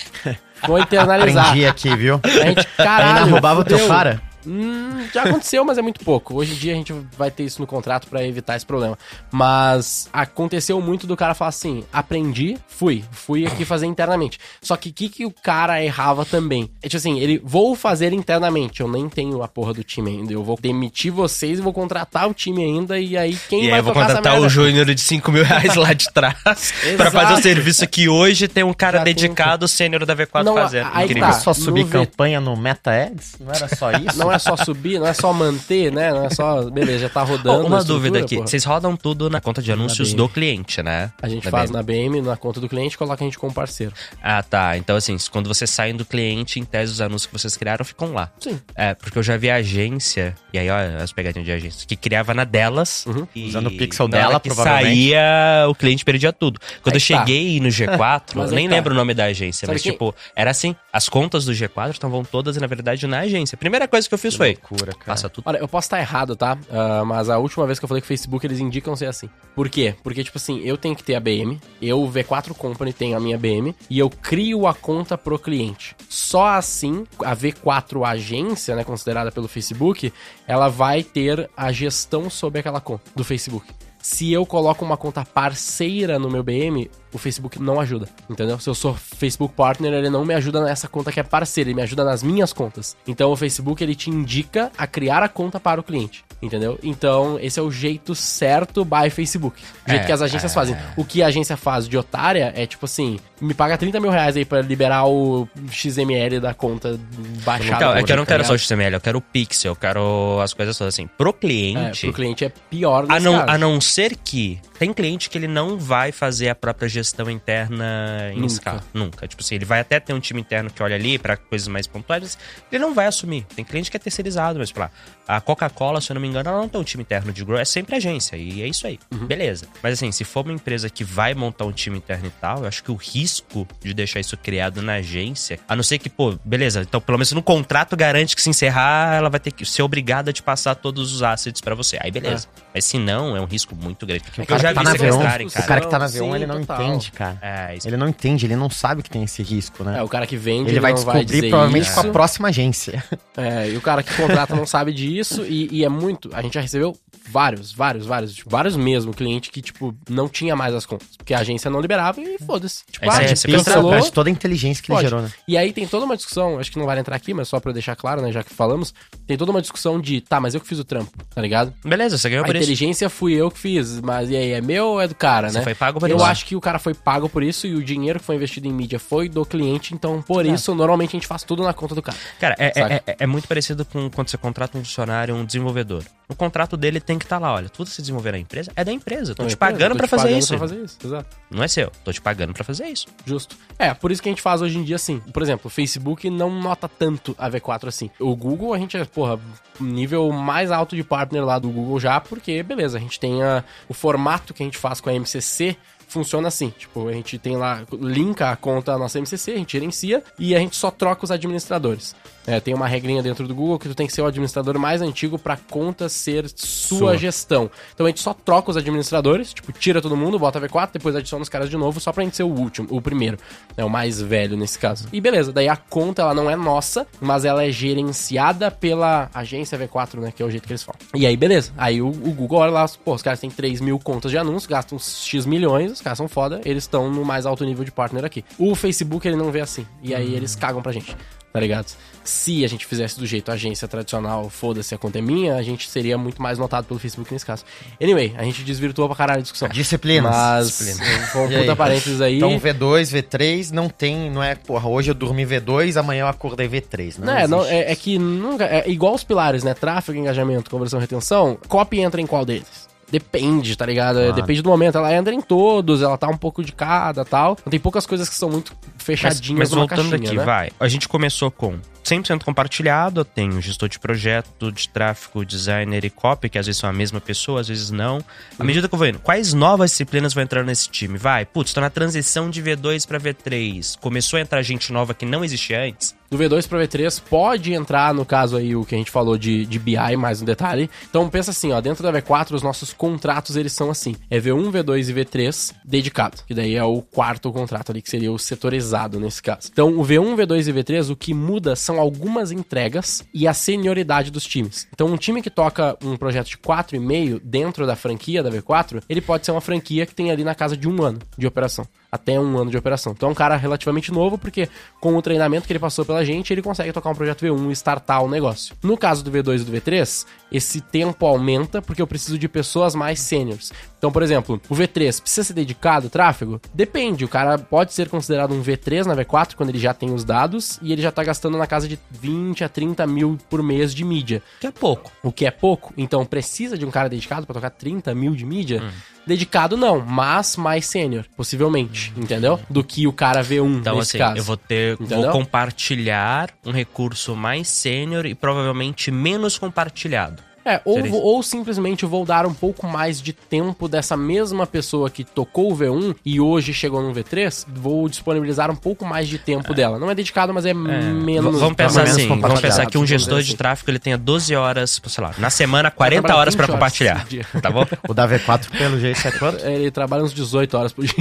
vou 0.67 0.79
internalizar. 0.81 1.47
Aprendi 1.47 1.67
aqui, 1.67 1.97
viu? 1.97 2.21
A 2.23 2.29
gente, 2.29 2.67
caralho, 2.77 3.19
Ainda 3.21 3.31
roubava 3.31 3.61
o 3.61 3.65
teu 3.65 3.89
cara. 3.89 4.30
Hum, 4.47 5.07
já 5.13 5.25
aconteceu, 5.25 5.65
mas 5.65 5.79
é 5.79 5.83
muito 5.83 6.01
pouco. 6.05 6.35
Hoje 6.35 6.53
em 6.55 6.57
dia 6.57 6.73
a 6.73 6.77
gente 6.77 6.93
vai 7.17 7.31
ter 7.31 7.45
isso 7.45 7.61
no 7.61 7.67
contrato 7.67 8.07
pra 8.09 8.27
evitar 8.27 8.57
esse 8.57 8.65
problema. 8.67 8.99
Mas 9.31 10.09
aconteceu 10.13 10.81
muito 10.81 11.07
do 11.07 11.17
cara 11.17 11.35
falar 11.35 11.49
assim: 11.49 11.85
aprendi, 11.93 12.59
fui, 12.69 13.05
fui 13.11 13.47
aqui 13.47 13.65
fazer 13.65 13.87
internamente. 13.87 14.39
Só 14.61 14.77
que 14.77 14.91
o 14.91 14.93
que, 14.93 15.09
que 15.09 15.27
o 15.27 15.31
cara 15.31 15.83
errava 15.83 16.25
também? 16.25 16.71
É 16.83 16.89
tipo 16.89 16.97
assim, 16.99 17.19
ele 17.21 17.41
vou 17.45 17.75
fazer 17.75 18.13
internamente. 18.13 18.81
Eu 18.81 18.89
nem 18.89 19.09
tenho 19.09 19.43
a 19.43 19.49
porra 19.49 19.73
do 19.73 19.83
time 19.85 20.11
ainda. 20.11 20.33
Eu 20.33 20.43
vou 20.45 20.59
demitir 20.61 21.11
vocês 21.13 21.59
e 21.59 21.63
vou 21.63 21.73
contratar 21.73 22.29
o 22.29 22.35
time 22.35 22.63
ainda. 22.65 22.99
E 22.99 23.17
aí 23.17 23.39
quem 23.49 23.61
E 23.65 23.71
vai 23.71 23.73
aí 23.75 23.79
eu 23.81 23.85
vou 23.85 23.95
contratar 23.95 24.41
o 24.41 24.49
Júnior 24.49 24.87
de 24.95 25.01
5 25.01 25.31
mil 25.33 25.45
reais 25.45 25.75
lá 25.75 25.93
de 25.93 26.11
trás 26.13 26.37
pra 26.97 27.11
fazer 27.11 27.35
o 27.35 27.43
serviço 27.43 27.87
que 27.89 28.09
hoje 28.09 28.49
tem 28.49 28.65
um 28.65 28.73
cara 28.75 28.99
Já 28.99 29.05
tem- 29.05 29.15
dedicado 29.15 29.67
sênior 29.69 30.05
da 30.05 30.15
V4 30.15 30.43
Não, 30.45 30.55
fazendo. 30.55 30.91
aí 30.93 31.05
Incrível. 31.07 31.29
tá. 31.29 31.33
Só 31.41 31.53
subir 31.55 31.81
no 31.81 31.87
V- 31.87 31.93
campanha 31.93 32.41
no 32.41 32.57
Meta 32.57 32.91
Ads? 32.91 33.37
Não 33.41 33.53
era 33.53 33.69
só 33.75 33.91
isso? 33.97 34.19
Não 34.19 34.30
é 34.33 34.39
só 34.39 34.57
subir, 34.57 34.99
não 34.99 35.07
é 35.07 35.13
só 35.13 35.33
manter, 35.33 35.93
né? 35.93 36.11
Não 36.13 36.25
é 36.27 36.31
só. 36.31 36.69
Beleza, 36.71 37.01
já 37.01 37.09
tá 37.09 37.23
rodando. 37.23 37.63
A 37.63 37.67
uma 37.67 37.85
dúvida 37.85 38.19
aqui. 38.21 38.37
porra. 38.37 38.47
Vocês 38.47 38.65
rodam 38.65 38.97
tudo 38.97 39.29
na 39.31 39.41
conta 39.41 39.61
de 39.63 39.71
anúncios 39.73 40.13
do 40.15 40.29
cliente, 40.29 40.83
né? 40.83 41.11
A 41.23 41.29
gente 41.29 41.45
Da 41.45 41.51
faz 41.51 41.71
BM. 41.71 41.77
na 41.77 41.83
BM, 41.83 42.23
na 42.23 42.37
conta 42.37 42.61
do 42.61 42.69
cliente, 42.69 42.97
coloca 42.99 43.23
a 43.23 43.27
gente 43.27 43.39
como 43.39 43.53
parceiro. 43.53 43.93
Ah, 44.23 44.43
tá. 44.43 44.77
Então, 44.77 44.97
assim, 44.97 45.17
quando 45.31 45.49
vocês 45.49 45.71
saem 45.71 45.95
do 45.97 46.05
cliente, 46.05 46.59
em 46.61 46.65
tese, 46.65 46.93
os 46.93 47.01
anúncios 47.01 47.27
que 47.27 47.33
vocês 47.33 47.57
criaram 47.57 47.85
ficam 47.85 48.13
lá. 48.13 48.31
Sim. 48.39 48.61
É, 48.75 48.95
porque 48.95 49.19
eu 49.19 49.23
já 49.23 49.37
vi 49.37 49.51
agência, 49.51 50.35
e 50.53 50.59
aí, 50.59 50.69
olha 50.71 50.99
as 51.03 51.13
pegadinhas 51.13 51.47
de 51.47 51.53
agência, 51.53 51.87
que 51.87 51.97
criava 51.97 52.35
na 52.35 52.45
delas. 52.45 53.05
Uhum. 53.07 53.27
e 53.35 53.49
Usando 53.49 53.69
o 53.69 53.77
pixel 53.77 54.09
dela, 54.09 54.39
que 54.41 54.49
provavelmente. 54.49 54.87
saía, 54.97 55.67
o 55.69 55.75
cliente 55.75 56.05
perdia 56.05 56.33
tudo. 56.33 56.59
Quando 56.83 56.95
Aí 56.97 57.03
eu 57.03 57.17
tá. 57.17 57.25
cheguei 57.25 57.61
no 57.61 57.69
G4, 57.69 58.23
Mas 58.37 58.51
eu 58.51 58.57
nem 58.57 58.69
tá. 58.69 58.75
lembro 58.75 58.93
o 58.93 58.97
nome 58.97 59.15
da 59.15 59.25
agência, 59.25 59.67
Sabe 59.67 59.75
mas 59.75 59.83
quem- 59.83 59.93
tipo, 59.93 60.15
era 60.35 60.51
assim, 60.51 60.75
as 60.93 61.09
contas 61.09 61.45
do 61.45 61.53
G4 61.53 61.91
estavam 61.91 62.25
todas, 62.25 62.57
na 62.57 62.67
verdade, 62.67 63.07
na 63.07 63.21
agência. 63.21 63.57
Primeira 63.57 63.87
coisa 63.89 64.09
que 64.09 64.15
eu 64.15 64.19
fiz 64.21 64.35
Que 64.35 64.39
foi, 64.39 64.49
loucura, 64.53 64.93
cara. 64.93 65.05
passa 65.05 65.29
tudo. 65.29 65.45
Olha, 65.47 65.59
eu 65.59 65.69
posso 65.69 65.87
estar 65.87 65.99
errado, 66.01 66.37
tá? 66.37 66.59
Ah, 66.71 67.05
mas 67.05 67.29
a 67.29 67.39
última 67.39 67.67
vez 67.67 67.79
que 67.79 67.85
eu 67.85 67.89
falei 67.89 68.01
que 68.01 68.07
o 68.07 68.09
Facebook, 68.09 68.47
eles 68.47 68.61
indicam 68.61 68.95
ser 68.95 69.07
assim. 69.07 69.29
Por 69.55 69.69
quê? 69.69 69.95
Porque, 70.03 70.23
tipo 70.23 70.39
assim, 70.39 70.61
eu 70.61 70.77
tenho 70.77 70.95
que 70.95 71.03
ter 71.03 71.15
a 71.15 71.21
BM, 71.21 71.61
eu, 71.83 72.01
V4 72.03 72.55
Company, 72.55 72.93
tenho 72.93 73.17
a 73.17 73.21
minha 73.21 73.37
BM, 73.39 73.75
e 73.89 73.99
eu 73.99 74.09
crio 74.09 74.67
a 74.67 74.75
conta 74.75 75.19
pro 75.19 75.39
cliente. 75.39 75.97
Só 76.09 76.47
assim, 76.47 77.05
a 77.25 77.35
V4 77.35 78.07
agência, 78.09 78.77
né, 78.77 78.85
considerada 78.85 79.33
pelo 79.33 79.49
Facebook, 79.49 80.13
ela 80.47 80.69
vai 80.69 81.03
ter 81.03 81.51
a 81.57 81.73
gestão 81.73 82.31
sobre 82.31 82.61
aquela 82.61 82.81
conta 82.81 83.05
do 83.15 83.25
Facebook. 83.25 83.67
Se 84.03 84.33
eu 84.33 84.47
coloco 84.47 84.85
uma 84.85 84.97
conta 84.97 85.25
parceira 85.25 86.19
no 86.19 86.31
meu 86.31 86.43
BM, 86.43 86.91
o 87.13 87.19
Facebook 87.19 87.61
não 87.61 87.79
ajuda, 87.79 88.09
entendeu? 88.29 88.59
Se 88.59 88.69
eu 88.69 88.75
sou 88.75 88.95
Facebook 88.95 89.55
Partner, 89.55 89.93
ele 89.93 90.09
não 90.09 90.25
me 90.25 90.35
ajuda 90.35 90.63
nessa 90.63 90.89
conta 90.89 91.13
que 91.13 91.21
é 91.21 91.23
parceira, 91.23 91.69
ele 91.69 91.77
me 91.77 91.83
ajuda 91.83 92.03
nas 92.05 92.23
minhas 92.23 92.53
contas. 92.53 92.97
Então 93.07 93.31
o 93.31 93.37
Facebook 93.37 93.83
ele 93.83 93.95
te 93.95 94.09
indica 94.09 94.73
a 94.79 94.87
criar 94.87 95.23
a 95.23 95.29
conta 95.29 95.61
para 95.61 95.81
o 95.81 95.85
cliente, 95.85 96.25
entendeu? 96.43 96.79
Então 96.83 97.39
esse 97.41 97.59
é 97.59 97.63
o 97.63 97.71
jeito 97.71 98.15
certo 98.15 98.85
by 98.85 99.11
Facebook. 99.11 99.61
O 99.87 99.91
jeito 99.91 100.03
É, 100.03 100.07
que 100.07 100.13
as 100.13 100.23
agências 100.23 100.53
é. 100.53 100.55
fazem. 100.55 100.77
O 100.97 101.05
que 101.05 101.23
a 101.23 101.27
agência 101.27 101.57
faz 101.57 101.89
de 101.89 101.97
otária 101.97 102.53
é 102.57 102.67
tipo 102.67 102.85
assim: 102.87 103.19
me 103.41 103.55
paga 103.55 103.77
30 103.79 104.01
mil 104.01 104.11
reais 104.11 104.37
aí 104.37 104.45
pra 104.45 104.61
liberar 104.61 105.07
o 105.07 105.49
XML 105.71 106.41
da 106.41 106.55
conta 106.55 106.99
baixada. 107.45 107.77
Então, 107.77 107.97
é 107.97 108.03
que 108.03 108.13
eu 108.13 108.17
não 108.17 108.25
tá 108.25 108.35
quero 108.35 108.45
só 108.45 108.55
o? 108.55 108.59
XML, 108.59 108.95
eu 108.95 109.01
quero 109.01 109.19
o 109.19 109.23
pixel, 109.23 109.73
eu 109.73 109.77
quero 109.77 110.41
as 110.43 110.53
coisas 110.55 110.77
todas 110.77 110.95
assim. 110.95 111.07
Pro 111.19 111.31
É, 111.31 111.33
cliente, 111.33 112.01
pro 112.07 112.13
cliente 112.13 112.45
é 112.45 112.53
pior 112.71 113.07
a 113.09 113.19
não, 113.21 113.39
caso. 113.39 113.51
a 113.51 113.59
não 113.59 113.81
ser 113.81 114.17
que 114.17 114.59
tem 114.81 114.95
cliente 114.95 115.29
que 115.29 115.37
ele 115.37 115.47
não 115.47 115.79
vai 115.79 116.11
fazer 116.11 116.49
a 116.49 116.55
própria 116.55 116.89
gestão 116.89 117.31
interna 117.31 118.31
em 118.33 118.37
Nunca. 118.37 118.47
escala. 118.47 118.85
Nunca. 118.95 119.29
Tipo 119.29 119.43
assim, 119.43 119.57
ele 119.57 119.67
vai 119.67 119.79
até 119.79 120.01
ter 120.01 120.15
um 120.15 120.21
time 120.21 120.41
interno 120.41 120.71
que 120.71 120.83
olha 120.83 120.97
ali 120.97 121.19
pra 121.19 121.37
coisas 121.37 121.69
mais 121.69 121.87
pontuais, 121.87 122.23
mas 122.23 122.39
ele 122.73 122.83
não 122.83 122.95
vai 122.95 123.07
assumir. 123.07 123.45
Tem 123.55 123.63
cliente 123.63 123.91
que 123.91 123.99
é 123.99 124.01
terceirizado, 124.01 124.59
mas, 124.59 124.69
tipo 124.69 124.81
lá, 124.81 124.91
a 125.29 125.39
Coca-Cola, 125.39 126.01
se 126.01 126.11
eu 126.11 126.15
não 126.15 126.23
me 126.23 126.29
engano, 126.29 126.49
ela 126.49 126.59
não 126.59 126.69
tem 126.69 126.81
um 126.81 126.85
time 126.85 127.03
interno 127.03 127.31
de 127.31 127.45
grow, 127.45 127.59
é 127.59 127.65
sempre 127.65 127.95
agência, 127.95 128.37
e 128.37 128.63
é 128.63 128.67
isso 128.67 128.87
aí. 128.87 128.99
Uhum. 129.13 129.27
Beleza. 129.27 129.67
Mas 129.83 129.93
assim, 129.93 130.11
se 130.11 130.25
for 130.25 130.47
uma 130.47 130.55
empresa 130.55 130.89
que 130.89 131.05
vai 131.05 131.35
montar 131.35 131.67
um 131.67 131.73
time 131.73 131.99
interno 131.99 132.29
e 132.29 132.31
tal, 132.41 132.61
eu 132.61 132.67
acho 132.67 132.83
que 132.83 132.91
o 132.91 132.97
risco 132.97 133.69
de 133.83 133.93
deixar 133.93 134.19
isso 134.19 134.35
criado 134.39 134.81
na 134.81 134.95
agência, 134.95 135.61
a 135.69 135.77
não 135.77 135.83
ser 135.83 135.99
que, 135.99 136.09
pô, 136.09 136.39
beleza, 136.43 136.81
então 136.81 137.03
pelo 137.03 137.19
menos 137.19 137.33
no 137.33 137.43
contrato 137.43 137.95
garante 137.99 138.35
que 138.35 138.41
se 138.41 138.49
encerrar, 138.49 139.15
ela 139.15 139.29
vai 139.29 139.39
ter 139.39 139.53
que 139.53 139.67
ser 139.67 139.83
obrigada 139.83 140.31
a 140.31 140.33
te 140.33 140.43
passar 140.43 140.75
todos 140.75 141.13
os 141.13 141.23
assets 141.23 141.61
pra 141.61 141.75
você. 141.75 141.99
Aí 142.01 142.11
beleza. 142.11 142.49
Mas 142.75 142.85
se 142.85 142.99
não, 142.99 143.37
é 143.37 143.41
um 143.41 143.45
risco 143.45 143.75
muito 143.75 144.07
grande. 144.07 144.23
O 144.23 144.25
Porque 144.27 144.41
eu 144.43 144.47
cara, 144.47 144.61
já 144.61 144.69
que 144.69 144.75
tá 144.75 144.83
na 144.83 144.91
V1, 144.93 144.99
sequestrarem, 144.99 145.47
o 145.47 145.51
cara. 145.51 145.67
cara 145.67 145.81
que 145.81 145.91
tá 145.91 145.99
na 145.99 146.09
Sim, 146.09 146.19
V1, 146.21 146.35
ele 146.37 146.47
não 146.47 146.61
total. 146.61 146.83
entende, 146.83 147.13
cara. 147.13 147.39
É, 147.43 147.77
isso 147.77 147.89
Ele 147.89 147.97
não 147.97 148.09
entende, 148.09 148.47
ele 148.47 148.57
não 148.57 148.71
sabe 148.71 149.03
que 149.03 149.11
tem 149.11 149.23
esse 149.25 149.43
risco, 149.43 149.83
né? 149.83 149.99
É, 149.99 150.03
o 150.03 150.09
cara 150.09 150.27
que 150.27 150.37
vende, 150.37 150.71
ele 150.71 150.81
vai 150.81 150.93
não 150.93 150.97
descobrir 150.97 151.25
dizer 151.25 151.49
provavelmente 151.49 151.87
isso. 151.87 151.95
com 151.95 152.09
a 152.09 152.13
próxima 152.13 152.49
agência. 152.49 153.03
É, 153.37 153.69
e 153.71 153.77
o 153.77 153.81
cara 153.81 154.03
que 154.03 154.15
contrata 154.15 154.55
não 154.55 154.67
sabe 154.67 154.93
disso 154.93 155.45
e, 155.45 155.69
e 155.73 155.85
é 155.85 155.89
muito. 155.89 156.31
A 156.35 156.43
gente 156.43 156.55
já 156.55 156.61
recebeu 156.61 156.97
vários, 157.31 157.73
vários, 157.73 158.07
vários, 158.07 158.35
tipo, 158.35 158.51
vários 158.51 158.77
mesmo, 158.77 159.15
cliente 159.15 159.51
que, 159.51 159.63
tipo, 159.63 159.95
não 160.09 160.29
tinha 160.29 160.57
mais 160.57 160.75
as 160.75 160.85
contas. 160.85 161.09
Porque 161.17 161.33
a 161.33 161.39
agência 161.39 161.71
não 161.71 161.81
liberava 161.81 162.21
e 162.21 162.39
foda-se. 162.39 162.85
Tipo, 162.91 163.11
Aí 163.11 163.25
ah, 163.25 163.33
de 163.33 163.39
você 163.39 163.49
cancelou, 163.49 163.91
perde 163.93 164.13
toda 164.13 164.29
a 164.29 164.33
inteligência 164.33 164.83
que 164.83 164.91
ele 164.91 164.97
pode. 164.97 165.09
gerou, 165.09 165.23
né? 165.23 165.31
E 165.47 165.57
aí 165.57 165.73
tem 165.73 165.87
toda 165.87 166.05
uma 166.05 166.17
discussão, 166.17 166.59
acho 166.59 166.71
que 166.71 166.79
não 166.79 166.87
vale 166.87 167.01
entrar 167.01 167.17
aqui, 167.17 167.33
mas 167.33 167.49
só 167.49 167.61
pra 167.61 167.73
deixar 167.73 167.95
claro, 167.97 168.21
né, 168.21 168.33
já 168.33 168.43
que 168.43 168.53
falamos, 168.53 168.93
tem 169.27 169.37
toda 169.37 169.51
uma 169.51 169.61
discussão 169.61 170.01
de, 170.01 170.21
tá, 170.21 170.41
mas 170.41 170.55
eu 170.55 170.61
que 170.61 170.67
fiz 170.67 170.79
o 170.79 170.85
trampo, 170.85 171.13
tá 171.35 171.41
ligado? 171.41 171.73
Beleza, 171.85 172.19
você 172.19 172.29
ganhou 172.29 172.45
por. 172.45 172.60
Inteligência 172.63 173.09
fui 173.11 173.35
eu 173.35 173.51
que 173.51 173.59
fiz, 173.59 174.01
mas 174.01 174.31
e 174.31 174.37
aí, 174.37 174.53
é 174.53 174.61
meu 174.61 174.87
ou 174.89 175.01
é 175.01 175.09
do 175.09 175.15
cara, 175.15 175.49
Você 175.51 175.59
né? 175.59 175.65
foi 175.65 175.75
pago 175.75 175.99
por 176.01 176.09
eu 176.11 176.17
isso. 176.17 176.25
acho 176.25 176.47
que 176.47 176.57
o 176.57 176.61
cara 176.61 176.79
foi 176.79 176.95
pago 176.95 177.29
por 177.29 177.43
isso 177.43 177.67
e 177.67 177.75
o 177.75 177.83
dinheiro 177.83 178.19
que 178.21 178.25
foi 178.25 178.37
investido 178.37 178.67
em 178.69 178.73
mídia 178.73 178.99
foi 178.99 179.29
do 179.29 179.45
cliente, 179.45 179.95
então 179.95 180.21
por 180.23 180.45
isso, 180.47 180.75
normalmente 180.75 181.11
a 181.11 181.13
gente 181.19 181.27
faz 181.27 181.43
tudo 181.43 181.63
na 181.63 181.73
conta 181.73 181.95
do 181.95 182.03
cara. 182.03 182.17
Cara, 182.39 182.55
é, 182.59 182.73
é, 182.75 183.03
é- 183.07 183.17
é 183.21 183.27
muito 183.27 183.47
parecido 183.49 183.85
com 183.85 184.11
quando 184.11 184.29
você 184.29 184.37
contrata 184.39 184.77
um 184.79 184.85
funcionário, 184.85 185.35
um 185.35 185.45
desenvolvedor. 185.45 186.03
O 186.29 186.35
contrato 186.35 186.77
dele 186.77 187.01
tem 187.01 187.19
que 187.19 187.25
estar 187.25 187.39
lá, 187.39 187.53
olha, 187.53 187.69
tudo 187.69 187.89
que 187.89 187.95
você 187.95 188.03
desenvolver 188.03 188.31
na 188.33 188.39
empresa 188.39 188.71
é 188.77 188.85
da 188.85 188.93
empresa. 188.93 189.35
Tô 189.35 189.43
Então, 189.43 189.47
te 189.49 189.55
é, 189.55 189.57
pagando 189.57 189.97
te 189.97 190.07
fazer 190.07 190.23
pagando 190.25 190.39
isso. 190.39 190.49
Pra 190.49 190.59
fazer 190.59 190.85
isso, 190.85 190.99
exato. 191.05 191.37
Não 191.51 191.63
é 191.65 191.69
seu, 191.69 191.91
tô 192.05 192.13
te 192.13 192.21
pagando 192.21 192.53
pra 192.55 192.63
fazer 192.63 192.87
isso. 192.87 193.07
Justo. 193.25 193.57
É, 193.79 193.93
por 193.95 194.13
isso 194.13 194.23
que 194.23 194.29
a 194.29 194.33
gente 194.33 194.41
faz 194.43 194.63
hoje 194.63 194.79
em 194.79 194.85
dia 194.85 194.95
assim. 194.97 195.19
Por 195.33 195.43
exemplo, 195.43 195.67
o 195.67 195.71
Facebook 195.71 196.31
não 196.31 196.51
nota 196.61 196.89
tanto 196.89 197.35
a 197.37 197.51
V4 197.51 197.89
assim. 197.89 198.11
O 198.21 198.37
Google, 198.37 198.73
a 198.73 198.79
gente 198.79 198.97
é, 198.97 199.05
porra, 199.05 199.41
nível 199.81 200.31
mais 200.31 200.71
alto 200.71 200.95
de 200.95 201.03
partner 201.03 201.45
lá 201.45 201.59
do 201.59 201.69
Google 201.69 201.99
já, 201.99 202.21
porque, 202.21 202.50
beleza, 202.63 202.99
a 202.99 203.01
gente 203.01 203.19
tem 203.21 203.43
a- 203.43 203.65
o 203.89 203.95
formato 203.95 204.53
que 204.55 204.63
a 204.63 204.67
gente 204.67 204.79
faz 204.79 205.01
com 205.01 205.09
a 205.11 205.15
MCC. 205.15 205.77
Funciona 206.09 206.49
assim, 206.49 206.71
tipo, 206.77 207.07
a 207.07 207.13
gente 207.13 207.39
tem 207.39 207.57
lá, 207.57 207.85
linka 207.93 208.51
a 208.51 208.57
conta 208.57 208.93
à 208.93 208.99
nossa 208.99 209.19
MCC, 209.19 209.53
a 209.53 209.57
gente 209.57 209.73
gerencia 209.73 210.25
e 210.37 210.57
a 210.57 210.59
gente 210.59 210.75
só 210.75 210.91
troca 210.91 211.25
os 211.25 211.31
administradores. 211.31 212.17
É, 212.47 212.59
tem 212.59 212.73
uma 212.75 212.87
regrinha 212.87 213.23
dentro 213.23 213.47
do 213.47 213.55
Google 213.55 213.79
que 213.79 213.89
tu 213.89 213.95
tem 213.95 214.07
que 214.07 214.13
ser 214.13 214.23
o 214.23 214.27
administrador 214.27 214.79
mais 214.79 215.03
antigo 215.03 215.39
pra 215.39 215.57
conta 215.57 216.09
ser 216.09 216.49
sua, 216.57 216.99
Sua. 216.99 217.17
gestão. 217.17 217.71
Então 217.95 218.07
a 218.07 218.09
gente 218.09 218.21
só 218.21 218.33
troca 218.33 218.71
os 218.71 218.77
administradores, 218.77 219.53
tipo, 219.53 219.71
tira 219.73 220.01
todo 220.01 220.17
mundo, 220.17 220.39
bota 220.39 220.61
V4, 220.61 220.91
depois 220.95 221.15
adiciona 221.15 221.43
os 221.43 221.49
caras 221.49 221.69
de 221.69 221.77
novo, 221.77 222.01
só 222.01 222.13
pra 222.13 222.25
gente 222.25 222.37
ser 222.37 222.43
o 222.43 222.49
último, 222.49 222.89
o 222.91 223.01
primeiro, 223.01 223.37
né, 223.77 223.85
o 223.85 223.91
mais 223.91 224.21
velho 224.21 224.57
nesse 224.57 224.79
caso. 224.79 225.07
E 225.13 225.21
beleza, 225.21 225.53
daí 225.53 225.69
a 225.69 225.77
conta 225.77 226.23
ela 226.23 226.35
não 226.35 226.51
é 226.51 226.57
nossa, 226.57 227.07
mas 227.21 227.45
ela 227.45 227.65
é 227.65 227.71
gerenciada 227.71 228.71
pela 228.71 229.31
agência 229.35 229.79
V4, 229.79 230.19
né, 230.21 230.33
que 230.35 230.43
é 230.43 230.47
o 230.47 230.51
jeito 230.51 230.67
que 230.67 230.73
eles 230.73 230.83
falam. 230.83 230.99
E 231.15 231.27
aí 231.27 231.37
beleza, 231.37 231.73
aí 231.77 232.01
o, 232.01 232.09
o 232.09 232.33
Google 232.33 232.61
olha 232.61 232.73
lá, 232.73 232.87
pô, 233.05 233.15
os 233.15 233.23
caras 233.23 233.39
têm 233.39 233.51
3 233.51 233.81
mil 233.81 233.99
contas 233.99 234.31
de 234.31 234.39
anúncio, 234.39 234.69
gastam 234.69 234.99
X 234.99 235.45
milhões, 235.47 235.93
os 235.93 236.01
caras 236.01 236.17
são 236.19 236.27
foda, 236.29 236.61
eles 236.65 236.85
estão 236.85 237.11
no 237.11 237.25
mais 237.25 237.45
alto 237.47 237.65
nível 237.65 237.85
de 237.85 237.93
partner 237.93 238.25
aqui. 238.25 238.45
O 238.59 238.75
Facebook 238.75 239.27
ele 239.29 239.37
não 239.37 239.51
vê 239.53 239.61
assim, 239.61 239.87
e 240.03 240.15
aí 240.15 240.35
eles 240.35 240.57
cagam 240.57 240.81
pra 240.83 240.93
gente. 240.93 241.17
Tá 241.53 241.59
ligado? 241.59 241.87
Se 242.23 242.65
a 242.65 242.69
gente 242.69 242.87
fizesse 242.87 243.19
do 243.19 243.27
jeito 243.27 243.51
agência 243.51 243.89
tradicional, 243.89 244.49
foda-se, 244.51 244.95
a 244.95 244.99
conta 244.99 245.19
é 245.19 245.23
minha, 245.23 245.57
a 245.57 245.63
gente 245.63 245.89
seria 245.89 246.19
muito 246.19 246.41
mais 246.41 246.59
notado 246.59 246.85
pelo 246.85 247.01
Facebook 247.01 247.33
nesse 247.33 247.47
caso. 247.47 247.65
Anyway, 248.01 248.35
a 248.37 248.45
gente 248.45 248.63
desvirtuou 248.63 249.09
pra 249.09 249.17
caralho 249.17 249.41
a 249.41 249.43
discussão. 249.43 249.69
Disciplinas. 249.69 250.31
Mas 250.31 250.67
Disciplinas. 250.67 251.35
um 251.35 251.51
E 251.51 251.55
aí? 251.55 251.61
puta 251.63 251.77
parênteses 251.77 252.21
aí. 252.21 252.37
Então 252.37 252.59
V2, 252.59 253.03
V3 253.23 253.71
não 253.71 253.89
tem, 253.89 254.31
não 254.31 254.43
é, 254.43 254.55
porra, 254.55 254.89
hoje 254.89 255.11
eu 255.11 255.15
dormi 255.15 255.45
V2, 255.45 255.97
amanhã 255.97 256.23
eu 256.23 256.29
acordei 256.29 256.69
V3. 256.69 257.19
Não, 257.19 257.27
Não, 257.27 257.37
é, 257.37 257.49
não, 257.49 257.65
é, 257.65 257.93
é 257.93 257.97
que 257.97 258.19
nunca. 258.19 258.65
É 258.65 258.89
igual 258.89 259.15
os 259.15 259.25
pilares, 259.25 259.65
né? 259.65 259.73
Tráfego, 259.75 260.19
engajamento, 260.19 260.71
conversão 260.71 260.99
e 260.99 261.03
retenção. 261.03 261.59
Copy 261.69 262.01
entra 262.01 262.21
em 262.21 262.27
qual 262.27 262.45
deles? 262.45 262.90
Depende, 263.11 263.77
tá 263.77 263.85
ligado? 263.85 264.33
Depende 264.33 264.63
do 264.63 264.69
momento. 264.69 264.99
Ela 264.99 265.15
entra 265.15 265.35
em 265.35 265.41
todos, 265.41 266.03
ela 266.03 266.17
tá 266.17 266.29
um 266.29 266.37
pouco 266.37 266.63
de 266.63 266.73
cada 266.73 267.25
tal. 267.25 267.57
Então, 267.59 267.71
tem 267.71 267.81
poucas 267.81 268.07
coisas 268.07 268.29
que 268.29 268.35
são 268.35 268.49
muito 268.49 268.73
Mas, 268.81 269.05
fechadinhas 269.05 269.59
mas 269.59 269.71
numa 269.71 269.81
voltando 269.81 270.11
caixinha, 270.11 270.31
aqui, 270.31 270.39
né? 270.39 270.45
vai. 270.45 270.71
A 270.79 270.89
gente 270.89 271.09
começou 271.09 271.51
com 271.51 271.79
100% 272.05 272.45
compartilhado, 272.45 273.21
eu 273.21 273.25
tenho 273.25 273.61
gestor 273.61 273.89
de 273.89 273.99
projeto, 273.99 274.73
de 274.73 274.89
tráfego, 274.89 275.45
designer 275.45 276.05
e 276.05 276.11
copy, 276.11 276.49
que 276.49 276.59
às 276.59 276.67
vezes 276.67 276.81
são 276.81 276.89
a 276.89 276.93
mesma 276.93 277.21
pessoa, 277.21 277.61
às 277.61 277.69
vezes 277.69 277.91
não. 277.91 278.25
À 278.59 278.65
medida 278.65 278.89
que 278.89 278.95
eu 278.95 278.99
vou 278.99 279.09
indo, 279.09 279.19
quais 279.19 279.53
novas 279.53 279.91
disciplinas 279.91 280.33
vão 280.33 280.43
entrar 280.43 280.65
nesse 280.65 280.89
time? 280.89 281.19
Vai, 281.19 281.45
putz, 281.45 281.73
tô 281.73 281.81
na 281.81 281.91
transição 281.91 282.49
de 282.49 282.63
V2 282.63 283.07
pra 283.07 283.19
V3. 283.19 283.99
Começou 284.01 284.39
a 284.39 284.41
entrar 284.41 284.63
gente 284.63 284.93
nova 284.93 285.15
que 285.15 285.27
não 285.27 285.45
existia 285.45 285.83
antes. 285.83 286.20
Do 286.31 286.39
V2 286.39 286.69
para 286.69 286.79
V3 286.79 287.21
pode 287.29 287.73
entrar, 287.73 288.15
no 288.15 288.25
caso 288.25 288.57
aí, 288.57 288.77
o 288.77 288.85
que 288.85 288.95
a 288.95 288.99
gente 288.99 289.11
falou 289.11 289.37
de, 289.37 289.67
de 289.67 289.81
BI, 289.81 290.17
mais 290.17 290.41
um 290.41 290.45
detalhe. 290.45 290.89
Então 291.09 291.29
pensa 291.29 291.51
assim, 291.51 291.73
ó, 291.73 291.81
dentro 291.81 292.05
da 292.05 292.13
V4 292.13 292.53
os 292.53 292.63
nossos 292.63 292.93
contratos 292.93 293.57
eles 293.57 293.73
são 293.73 293.91
assim, 293.91 294.15
é 294.31 294.39
V1, 294.39 294.71
V2 294.71 295.09
e 295.09 295.13
V3 295.13 295.75
dedicado, 295.85 296.37
que 296.47 296.55
daí 296.55 296.77
é 296.77 296.85
o 296.85 297.03
quarto 297.03 297.53
contrato 297.53 297.91
ali, 297.91 298.01
que 298.01 298.09
seria 298.09 298.31
o 298.31 298.39
setorizado 298.39 299.19
nesse 299.19 299.43
caso. 299.43 299.71
Então 299.73 299.99
o 299.99 300.05
V1, 300.05 300.37
V2 300.37 300.69
e 300.69 300.73
V3, 300.73 301.11
o 301.11 301.17
que 301.17 301.35
muda 301.35 301.75
são 301.75 301.99
algumas 301.99 302.53
entregas 302.53 303.25
e 303.35 303.49
a 303.49 303.53
senioridade 303.53 304.31
dos 304.31 304.45
times. 304.45 304.87
Então 304.95 305.09
um 305.09 305.17
time 305.17 305.43
que 305.43 305.51
toca 305.51 305.99
um 306.01 306.17
projeto 306.17 306.47
de 306.47 306.59
4,5 306.59 307.41
dentro 307.43 307.89
da 307.89 307.97
franquia 307.97 308.41
da 308.41 308.53
V4, 308.53 309.03
ele 309.09 309.21
pode 309.21 309.45
ser 309.45 309.51
uma 309.51 309.61
franquia 309.61 310.07
que 310.07 310.15
tem 310.15 310.31
ali 310.31 310.45
na 310.45 310.55
casa 310.55 310.77
de 310.77 310.89
um 310.89 311.03
ano 311.03 311.19
de 311.37 311.49
operação 311.49 311.85
até 312.11 312.39
um 312.39 312.59
ano 312.59 312.71
de 312.71 312.77
operação. 312.77 313.13
Então 313.13 313.29
é 313.29 313.33
um 313.33 313.35
cara 313.35 313.57
relativamente 313.57 314.13
novo, 314.13 314.37
porque 314.37 314.69
com 315.01 315.17
o 315.17 315.23
treinamento 315.23 315.67
que 315.67 315.73
ele 315.73 315.79
passou 315.79 316.05
pela 316.05 316.25
gente, 316.25 316.53
ele 316.53 316.63
consegue 316.63 316.93
tocar 316.93 317.11
um 317.11 317.15
projeto 317.15 317.45
V1 317.45 317.71
e 317.71 317.73
startar 317.73 318.23
o 318.23 318.29
negócio. 318.29 318.75
No 318.83 318.97
caso 318.97 319.23
do 319.23 319.31
V2 319.31 319.61
e 319.61 319.65
do 319.65 319.73
V3, 319.73 320.27
esse 320.51 320.81
tempo 320.81 321.27
aumenta 321.27 321.81
porque 321.81 322.03
eu 322.03 322.07
preciso 322.07 322.39
de 322.39 322.49
pessoas 322.49 322.95
mais 322.95 323.21
sêniores. 323.21 323.73
Então, 323.99 324.11
por 324.11 324.23
exemplo, 324.23 324.61
o 324.69 324.75
V3 324.75 325.21
precisa 325.21 325.45
ser 325.45 325.53
dedicado 325.53 326.07
ao 326.07 326.11
tráfego? 326.11 326.61
Depende, 326.73 327.25
o 327.25 327.29
cara 327.29 327.59
pode 327.59 327.93
ser 327.93 328.09
considerado 328.09 328.53
um 328.53 328.63
V3 328.63 329.05
na 329.05 329.15
V4 329.15 329.55
quando 329.55 329.69
ele 329.69 329.79
já 329.79 329.93
tem 329.93 330.13
os 330.13 330.25
dados 330.25 330.79
e 330.83 330.93
ele 330.93 331.03
já 331.03 331.13
tá 331.13 331.23
gastando 331.23 331.59
na 331.59 331.67
casa 331.67 331.87
de 331.87 331.99
20 332.11 332.65
a 332.65 332.69
30 332.69 333.07
mil 333.07 333.39
por 333.49 333.63
mês 333.63 333.95
de 333.95 334.05
mídia. 334.05 334.43
Que 334.59 334.67
é 334.67 334.71
pouco. 334.71 335.13
O 335.23 335.31
que 335.31 335.47
é 335.47 335.51
pouco, 335.51 335.93
então 335.97 336.25
precisa 336.25 336.77
de 336.79 336.85
um 336.85 336.91
cara 336.91 337.09
dedicado 337.09 337.47
pra 337.47 337.55
tocar 337.55 337.71
30 337.71 338.15
mil 338.15 338.35
de 338.35 338.45
mídia? 338.45 338.83
Dedicado 339.31 339.77
não, 339.77 340.01
mas 340.05 340.57
mais 340.57 340.87
sênior, 340.87 341.25
possivelmente, 341.37 342.13
entendeu? 342.17 342.59
Do 342.69 342.83
que 342.83 343.07
o 343.07 343.13
cara 343.13 343.45
V1 343.45 343.79
Então, 343.79 343.95
nesse 343.99 344.17
assim, 344.17 344.19
caso. 344.19 344.37
eu 344.39 344.43
vou 344.43 344.57
ter. 344.57 344.97
Vou 344.97 345.07
Entendeu? 345.07 345.31
compartilhar 345.31 346.51
um 346.67 346.73
recurso 346.73 347.37
mais 347.37 347.69
sênior 347.69 348.27
e 348.27 348.35
provavelmente 348.35 349.09
menos 349.13 349.57
compartilhado. 349.57 350.43
É, 350.71 350.81
ou, 350.85 350.95
Seria 350.95 351.15
ou 351.15 351.43
simplesmente 351.43 352.05
vou 352.07 352.25
dar 352.25 352.47
um 352.47 352.55
pouco 352.55 352.87
mais 352.87 353.21
de 353.21 353.33
tempo 353.33 353.89
dessa 353.89 354.17
mesma 354.17 354.67
pessoa 354.67 355.11
que 355.11 355.25
tocou 355.25 355.73
o 355.73 355.77
V1 355.77 356.15
e 356.25 356.41
hoje 356.41 356.73
chegou 356.73 357.03
no 357.03 357.13
V3, 357.13 357.67
vou 357.75 358.09
disponibilizar 358.09 358.71
um 358.71 358.77
pouco 358.77 359.05
mais 359.05 359.29
de 359.29 359.39
tempo 359.39 359.75
dela. 359.75 359.99
Não 359.99 360.11
é 360.11 360.15
dedicado, 360.15 360.53
mas 360.55 360.65
é, 360.67 360.71
É, 360.71 360.75
menos. 360.75 361.59
vamos 361.59 361.77
pensar 361.77 362.05
menos 362.05 362.17
assim, 362.17 362.41
vamos 362.41 362.61
pensar 362.61 362.87
que 362.87 362.97
um 362.99 363.07
gestor 363.07 363.43
de 363.43 363.49
assim. 363.49 363.57
tráfego 363.57 363.91
ele 363.91 363.99
tenha 363.99 364.17
12 364.19 364.55
horas, 364.55 365.01
sei 365.07 365.25
lá, 365.25 365.35
na 365.39 365.51
semana 365.51 365.91
40 365.91 366.21
trabalhar 366.23 366.41
horas 366.41 366.55
pra 366.55 366.67
20 366.67 366.71
horas 366.71 366.81
compartilhar, 366.81 367.27
dia. 367.27 367.47
tá 367.61 367.71
bom? 367.71 367.85
O 368.09 368.15
da 368.15 368.27
V4, 368.29 368.71
pelo 368.77 368.99
jeito, 369.01 369.27
é 369.27 369.31
quanto? 369.33 369.65
Ele 369.67 369.91
trabalha 369.91 370.23
uns 370.25 370.33
18 370.33 370.77
horas 370.77 370.93
por 370.93 371.05
dia. 371.05 371.15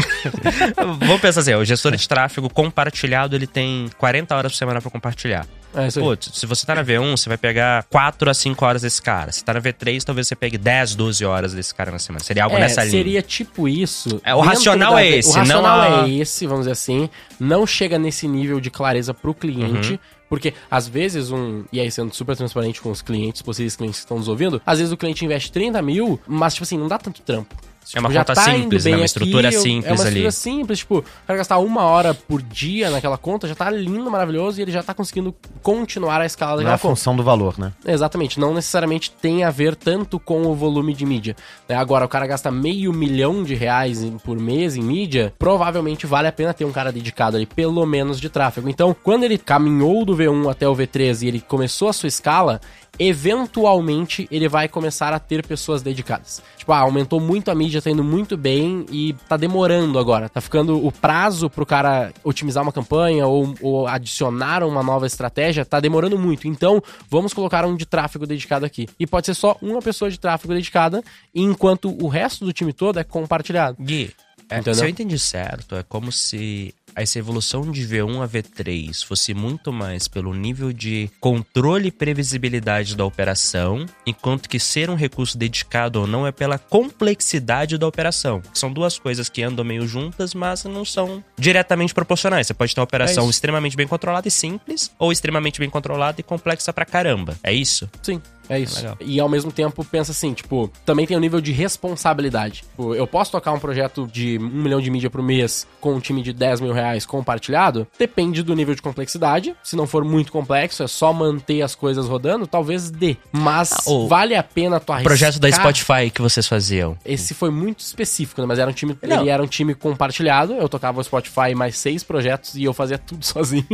vamos 0.99 1.21
pensar 1.21 1.41
assim, 1.41 1.53
ó, 1.53 1.59
o 1.59 1.65
gestor 1.65 1.95
de 1.95 2.07
tráfego 2.07 2.49
compartilhado, 2.49 3.35
ele 3.35 3.47
tem 3.47 3.89
40 3.97 4.35
horas 4.35 4.51
por 4.51 4.57
semana 4.57 4.81
pra 4.81 4.89
compartilhar. 4.91 5.45
É 5.75 5.87
isso 5.87 5.99
aí. 5.99 6.05
Putz, 6.05 6.31
se 6.33 6.45
você 6.45 6.65
tá 6.65 6.73
na 6.75 6.83
V1, 6.83 7.11
você 7.17 7.29
vai 7.29 7.37
pegar 7.37 7.83
4 7.89 8.29
a 8.29 8.33
5 8.33 8.65
horas 8.65 8.81
desse 8.81 9.01
cara. 9.01 9.31
Se 9.31 9.43
tá 9.43 9.53
na 9.53 9.61
V3, 9.61 10.03
talvez 10.03 10.27
você 10.27 10.35
pegue 10.35 10.57
10, 10.57 10.95
12 10.95 11.23
horas 11.23 11.53
desse 11.53 11.73
cara 11.75 11.91
na 11.91 11.99
semana. 11.99 12.23
Seria 12.23 12.43
algo 12.45 12.55
É, 12.57 12.59
nessa 12.61 12.81
linha. 12.81 12.91
seria 12.91 13.21
tipo 13.21 13.67
isso. 13.67 14.19
É, 14.23 14.33
o 14.33 14.39
racional 14.41 14.93
da- 14.95 15.03
é 15.03 15.17
esse, 15.17 15.29
O 15.29 15.33
racional 15.33 15.77
não 15.91 16.03
a- 16.03 16.07
é 16.07 16.11
esse, 16.11 16.45
vamos 16.47 16.61
dizer 16.61 16.71
assim. 16.71 17.09
Não 17.39 17.67
chega 17.67 17.99
nesse 17.99 18.27
nível 18.27 18.59
de 18.59 18.71
clareza 18.71 19.13
pro 19.13 19.33
cliente. 19.33 19.91
Uhum. 19.93 19.99
Porque, 20.27 20.53
às 20.69 20.87
vezes, 20.87 21.31
um. 21.31 21.63
E 21.73 21.79
aí, 21.79 21.89
sendo 21.89 22.13
super 22.13 22.35
transparente 22.35 22.79
com 22.81 22.91
os 22.91 23.01
clientes, 23.01 23.41
possíveis 23.41 23.75
clientes 23.75 23.99
que 23.99 24.05
estão 24.05 24.17
nos 24.17 24.27
ouvindo, 24.27 24.61
às 24.63 24.77
vezes 24.77 24.93
o 24.93 24.97
cliente 24.97 25.25
investe 25.25 25.51
30 25.51 25.81
mil, 25.81 26.19
mas, 26.27 26.53
tipo 26.53 26.63
assim, 26.65 26.77
não 26.77 26.87
dá 26.87 26.99
tanto 26.99 27.21
trampo. 27.23 27.55
É 27.95 27.99
uma 27.99 28.09
conta 28.09 28.35
tá 28.35 28.43
simples, 28.43 28.85
né? 28.85 28.91
Uma 28.91 28.97
aqui, 28.97 29.05
estrutura 29.05 29.51
eu- 29.51 29.61
simples 29.61 29.85
é 29.85 29.93
uma 29.93 30.01
ali. 30.01 30.09
estrutura 30.09 30.31
simples, 30.31 30.79
tipo, 30.79 30.97
o 30.99 31.03
cara 31.25 31.37
gastar 31.37 31.57
uma 31.59 31.83
hora 31.83 32.13
por 32.13 32.41
dia 32.41 32.89
naquela 32.89 33.17
conta 33.17 33.47
já 33.47 33.55
tá 33.55 33.69
lindo, 33.69 34.09
maravilhoso, 34.11 34.59
e 34.59 34.61
ele 34.61 34.71
já 34.71 34.83
tá 34.83 34.93
conseguindo 34.93 35.33
continuar 35.63 36.21
a 36.21 36.25
escala 36.25 36.53
é 36.53 36.57
daquela 36.57 36.75
a 36.75 36.77
conta. 36.79 36.95
função 36.95 37.15
do 37.15 37.23
valor, 37.23 37.57
né? 37.57 37.71
Exatamente, 37.85 38.39
não 38.39 38.53
necessariamente 38.53 39.11
tem 39.11 39.43
a 39.43 39.49
ver 39.51 39.75
tanto 39.75 40.19
com 40.19 40.43
o 40.43 40.53
volume 40.55 40.93
de 40.93 41.05
mídia. 41.05 41.35
né? 41.67 41.75
Agora, 41.75 42.05
o 42.05 42.09
cara 42.09 42.27
gasta 42.27 42.51
meio 42.51 42.91
milhão 42.93 43.43
de 43.43 43.55
reais 43.55 44.03
por 44.23 44.37
mês 44.39 44.75
em 44.75 44.81
mídia, 44.81 45.33
provavelmente 45.39 46.05
vale 46.05 46.27
a 46.27 46.31
pena 46.31 46.53
ter 46.53 46.65
um 46.65 46.71
cara 46.71 46.91
dedicado 46.91 47.37
ali, 47.37 47.45
pelo 47.45 47.85
menos 47.85 48.19
de 48.19 48.29
tráfego. 48.29 48.69
Então, 48.69 48.95
quando 49.03 49.23
ele 49.23 49.37
caminhou 49.37 50.05
do 50.05 50.15
V1 50.15 50.49
até 50.51 50.67
o 50.67 50.75
V3 50.75 51.23
e 51.23 51.27
ele 51.27 51.39
começou 51.41 51.89
a 51.89 51.93
sua 51.93 52.07
escala, 52.07 52.59
eventualmente 52.99 54.27
ele 54.29 54.49
vai 54.49 54.67
começar 54.67 55.13
a 55.13 55.19
ter 55.19 55.45
pessoas 55.45 55.81
dedicadas. 55.81 56.43
Tipo, 56.57 56.73
ah, 56.73 56.79
aumentou 56.79 57.19
muito 57.19 57.49
a 57.49 57.55
mídia, 57.55 57.81
tá 57.81 57.89
indo 57.89 58.03
muito 58.03 58.35
bem 58.35 58.85
e 58.91 59.13
tá 59.27 59.37
demorando 59.37 59.97
agora. 59.97 60.27
Tá 60.27 60.41
ficando 60.41 60.85
o 60.85 60.91
prazo 60.91 61.49
pro 61.49 61.65
cara 61.65 62.11
otimizar 62.23 62.61
uma 62.61 62.73
campanha 62.73 63.25
ou, 63.25 63.55
ou 63.61 63.87
adicionar 63.87 64.63
uma 64.63 64.83
nova 64.83 65.07
estratégia, 65.07 65.63
tá 65.63 65.79
demorando 65.79 66.19
muito. 66.19 66.47
Então, 66.47 66.83
vamos 67.09 67.33
colocar 67.33 67.65
um 67.65 67.75
de 67.75 67.85
tráfego 67.85 68.27
dedicado 68.27 68.65
aqui. 68.65 68.87
E 68.99 69.07
pode 69.07 69.27
ser 69.27 69.33
só 69.33 69.55
uma 69.61 69.81
pessoa 69.81 70.11
de 70.11 70.19
tráfego 70.19 70.53
dedicada, 70.53 71.01
enquanto 71.33 71.95
o 72.03 72.07
resto 72.07 72.43
do 72.43 72.51
time 72.51 72.73
todo 72.73 72.99
é 72.99 73.03
compartilhado. 73.03 73.77
Gui, 73.79 74.13
é, 74.49 74.73
se 74.73 74.83
eu 74.83 74.89
entendi 74.89 75.19
certo, 75.19 75.75
é 75.75 75.83
como 75.83 76.11
se 76.11 76.73
essa 76.95 77.19
evolução 77.19 77.71
de 77.71 77.87
V1 77.87 78.21
a 78.21 78.27
V3 78.27 79.05
fosse 79.05 79.33
muito 79.33 79.71
mais 79.71 80.07
pelo 80.07 80.33
nível 80.33 80.73
de 80.73 81.09
controle 81.19 81.87
e 81.87 81.91
previsibilidade 81.91 82.95
da 82.95 83.05
operação, 83.05 83.85
enquanto 84.05 84.49
que 84.49 84.59
ser 84.59 84.89
um 84.89 84.95
recurso 84.95 85.37
dedicado 85.37 86.01
ou 86.01 86.07
não 86.07 86.25
é 86.25 86.31
pela 86.31 86.57
complexidade 86.57 87.77
da 87.77 87.87
operação. 87.87 88.41
São 88.53 88.71
duas 88.71 88.97
coisas 88.97 89.29
que 89.29 89.41
andam 89.41 89.65
meio 89.65 89.87
juntas, 89.87 90.33
mas 90.33 90.63
não 90.65 90.85
são 90.85 91.23
diretamente 91.37 91.93
proporcionais. 91.93 92.47
Você 92.47 92.53
pode 92.53 92.73
ter 92.73 92.81
uma 92.81 92.85
operação 92.85 93.27
É 93.27 93.29
extremamente 93.29 93.75
bem 93.75 93.87
controlada 93.87 94.27
e 94.27 94.31
simples, 94.31 94.91
ou 94.97 95.11
extremamente 95.11 95.59
bem 95.59 95.69
controlada 95.69 96.19
e 96.19 96.23
complexa 96.23 96.73
pra 96.73 96.85
caramba. 96.85 97.37
É 97.43 97.53
isso? 97.53 97.89
Sim. 98.01 98.21
É 98.49 98.59
isso. 98.59 98.77
Legal. 98.77 98.97
E 98.99 99.19
ao 99.19 99.29
mesmo 99.29 99.51
tempo 99.51 99.85
pensa 99.85 100.11
assim, 100.11 100.33
tipo, 100.33 100.71
também 100.83 101.05
tem 101.05 101.15
o 101.15 101.19
nível 101.19 101.39
de 101.39 101.51
responsabilidade. 101.51 102.63
Tipo, 102.63 102.95
eu 102.95 103.05
posso 103.05 103.31
tocar 103.31 103.51
um 103.53 103.59
projeto 103.59 104.09
de 104.11 104.39
um 104.39 104.63
milhão 104.63 104.81
de 104.81 104.89
mídia 104.89 105.09
por 105.09 105.21
mês 105.21 105.67
com 105.79 105.93
um 105.93 105.99
time 105.99 106.23
de 106.23 106.33
10 106.33 106.61
mil 106.61 106.73
reais 106.79 107.05
compartilhado? 107.05 107.87
Depende 107.97 108.41
do 108.43 108.55
nível 108.55 108.73
de 108.75 108.81
complexidade. 108.81 109.55
Se 109.63 109.75
não 109.75 109.85
for 109.87 110.03
muito 110.03 110.31
complexo, 110.31 110.83
é 110.83 110.87
só 110.87 111.11
manter 111.13 111.61
as 111.61 111.75
coisas 111.75 112.07
rodando, 112.07 112.47
talvez 112.47 112.89
dê. 112.89 113.17
Mas 113.31 113.71
Ah, 113.73 113.91
o 113.91 114.07
vale 114.07 114.35
a 114.35 114.43
pena 114.43 114.79
tu 114.79 114.91
arriscar. 114.91 115.09
Projeto 115.09 115.39
da 115.39 115.51
Spotify 115.51 116.09
que 116.13 116.21
vocês 116.21 116.47
faziam. 116.47 116.97
Esse 117.05 117.33
foi 117.33 117.49
muito 117.51 117.79
específico, 117.79 118.41
né? 118.41 118.47
Mas 118.47 118.59
era 118.59 118.69
um 118.69 118.73
time. 118.73 118.97
Não. 119.03 119.21
Ele 119.21 119.29
era 119.29 119.41
um 119.43 119.47
time 119.47 119.73
compartilhado. 119.75 120.53
Eu 120.53 120.67
tocava 120.69 120.99
o 120.99 121.03
Spotify 121.03 121.53
mais 121.55 121.77
seis 121.77 122.03
projetos 122.03 122.55
e 122.55 122.63
eu 122.63 122.73
fazia 122.73 122.97
tudo 122.97 123.23
sozinho. 123.25 123.65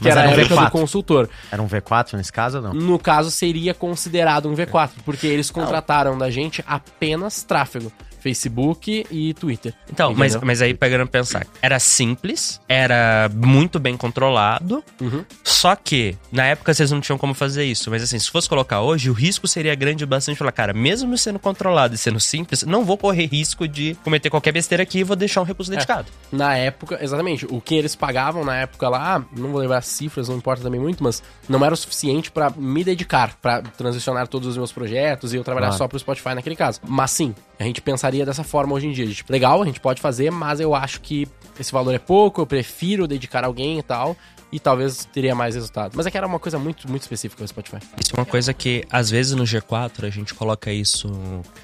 que 0.00 0.08
era 0.08 0.20
era 0.22 0.30
um 0.30 0.32
época 0.32 0.54
do 0.54 0.60
V4. 0.62 0.70
consultor. 0.70 1.28
Era 1.50 1.62
um 1.62 1.66
V4 1.68 2.14
nesse 2.14 2.32
caso 2.32 2.58
ou 2.58 2.62
não? 2.62 2.72
No 2.74 2.98
caso, 2.98 3.30
seria 3.30 3.72
considerado 3.74 4.48
um 4.48 4.54
V4, 4.54 4.90
porque 5.04 5.26
eles 5.26 5.50
contrataram 5.50 6.16
da 6.18 6.30
gente 6.30 6.62
apenas 6.66 7.42
tráfego. 7.42 7.92
Facebook 8.20 9.06
e 9.10 9.34
Twitter. 9.34 9.74
Então, 9.92 10.14
mas, 10.14 10.32
Entendeu? 10.32 10.46
mas 10.46 10.62
aí 10.62 10.74
pegando 10.74 11.06
pensar, 11.06 11.46
era 11.62 11.78
simples, 11.78 12.60
era 12.68 13.30
muito 13.34 13.78
bem 13.78 13.96
controlado, 13.96 14.82
Uhum. 15.00 15.24
só 15.44 15.74
que 15.76 16.16
na 16.30 16.44
época 16.46 16.72
vocês 16.74 16.90
não 16.90 17.00
tinham 17.00 17.18
como 17.18 17.34
fazer 17.34 17.64
isso. 17.64 17.90
Mas 17.90 18.02
assim, 18.02 18.18
se 18.18 18.30
fosse 18.30 18.48
colocar 18.48 18.80
hoje, 18.80 19.10
o 19.10 19.12
risco 19.12 19.46
seria 19.48 19.74
grande 19.74 20.04
bastante 20.06 20.36
falar, 20.36 20.52
cara, 20.52 20.72
mesmo 20.72 21.16
sendo 21.18 21.38
controlado 21.38 21.94
e 21.94 21.98
sendo 21.98 22.20
simples, 22.20 22.62
não 22.62 22.84
vou 22.84 22.96
correr 22.98 23.26
risco 23.26 23.66
de 23.66 23.96
cometer 24.04 24.30
qualquer 24.30 24.52
besteira 24.52 24.82
aqui 24.82 24.98
e 24.98 25.04
vou 25.04 25.16
deixar 25.16 25.40
um 25.40 25.44
recurso 25.44 25.70
dedicado. 25.70 26.06
Na 26.30 26.56
época, 26.56 26.98
exatamente, 27.02 27.46
o 27.48 27.60
que 27.60 27.74
eles 27.74 27.94
pagavam 27.94 28.44
na 28.44 28.56
época 28.56 28.88
lá, 28.88 29.24
não 29.36 29.50
vou 29.50 29.60
lembrar 29.60 29.78
as 29.78 29.86
cifras, 29.86 30.28
não 30.28 30.36
importa 30.36 30.62
também 30.62 30.80
muito, 30.80 31.02
mas 31.02 31.22
não 31.48 31.64
era 31.64 31.74
o 31.74 31.76
suficiente 31.76 32.30
pra 32.30 32.50
me 32.56 32.84
dedicar, 32.84 33.36
pra 33.40 33.62
transicionar 33.62 34.26
todos 34.28 34.48
os 34.48 34.56
meus 34.56 34.72
projetos 34.72 35.32
e 35.32 35.36
eu 35.36 35.44
trabalhar 35.44 35.68
Claro. 35.68 35.78
só 35.78 35.88
pro 35.88 35.98
Spotify 35.98 36.34
naquele 36.34 36.56
caso. 36.56 36.80
Mas 36.86 37.10
sim, 37.10 37.34
a 37.58 37.64
gente 37.64 37.80
pensaria 38.08 38.24
dessa 38.24 38.42
forma 38.42 38.74
hoje 38.74 38.86
em 38.86 38.92
dia. 38.92 39.06
Tipo, 39.06 39.32
legal, 39.32 39.62
a 39.62 39.66
gente 39.66 39.80
pode 39.80 40.00
fazer, 40.00 40.30
mas 40.30 40.60
eu 40.60 40.74
acho 40.74 41.00
que 41.00 41.28
esse 41.58 41.70
valor 41.70 41.94
é 41.94 41.98
pouco, 41.98 42.40
eu 42.40 42.46
prefiro 42.46 43.06
dedicar 43.06 43.44
alguém 43.44 43.78
e 43.78 43.82
tal. 43.82 44.16
E 44.50 44.58
talvez 44.58 45.04
teria 45.12 45.34
mais 45.34 45.54
resultado. 45.54 45.92
Mas 45.94 46.06
é 46.06 46.10
que 46.10 46.16
era 46.16 46.26
uma 46.26 46.38
coisa 46.38 46.58
muito, 46.58 46.88
muito 46.88 47.02
específica 47.02 47.44
do 47.44 47.48
Spotify. 47.48 47.80
Isso 48.02 48.14
é 48.16 48.18
uma 48.18 48.24
coisa 48.24 48.54
que, 48.54 48.82
às 48.90 49.10
vezes, 49.10 49.32
no 49.32 49.44
G4 49.44 50.04
a 50.04 50.10
gente 50.10 50.32
coloca 50.32 50.72
isso 50.72 51.06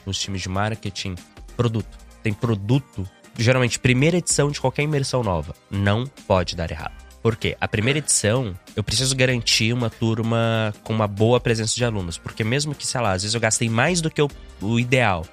nos 0.04 0.18
times 0.18 0.42
de 0.42 0.50
marketing. 0.50 1.14
Produto. 1.56 1.96
Tem 2.22 2.34
produto. 2.34 3.08
Geralmente, 3.38 3.78
primeira 3.78 4.18
edição 4.18 4.50
de 4.50 4.60
qualquer 4.60 4.82
imersão 4.82 5.22
nova. 5.22 5.54
Não 5.70 6.06
pode 6.26 6.54
dar 6.54 6.70
errado. 6.70 6.92
Por 7.22 7.36
quê? 7.36 7.56
A 7.58 7.66
primeira 7.66 8.00
edição, 8.00 8.54
eu 8.76 8.84
preciso 8.84 9.16
garantir 9.16 9.72
uma 9.72 9.88
turma 9.88 10.74
com 10.82 10.92
uma 10.92 11.08
boa 11.08 11.40
presença 11.40 11.74
de 11.74 11.86
alunos. 11.86 12.18
Porque 12.18 12.44
mesmo 12.44 12.74
que, 12.74 12.86
sei 12.86 13.00
lá, 13.00 13.12
às 13.12 13.22
vezes 13.22 13.34
eu 13.34 13.40
gastei 13.40 13.70
mais 13.70 14.02
do 14.02 14.10
que 14.10 14.20
o, 14.20 14.28
o 14.60 14.78
ideal. 14.78 15.24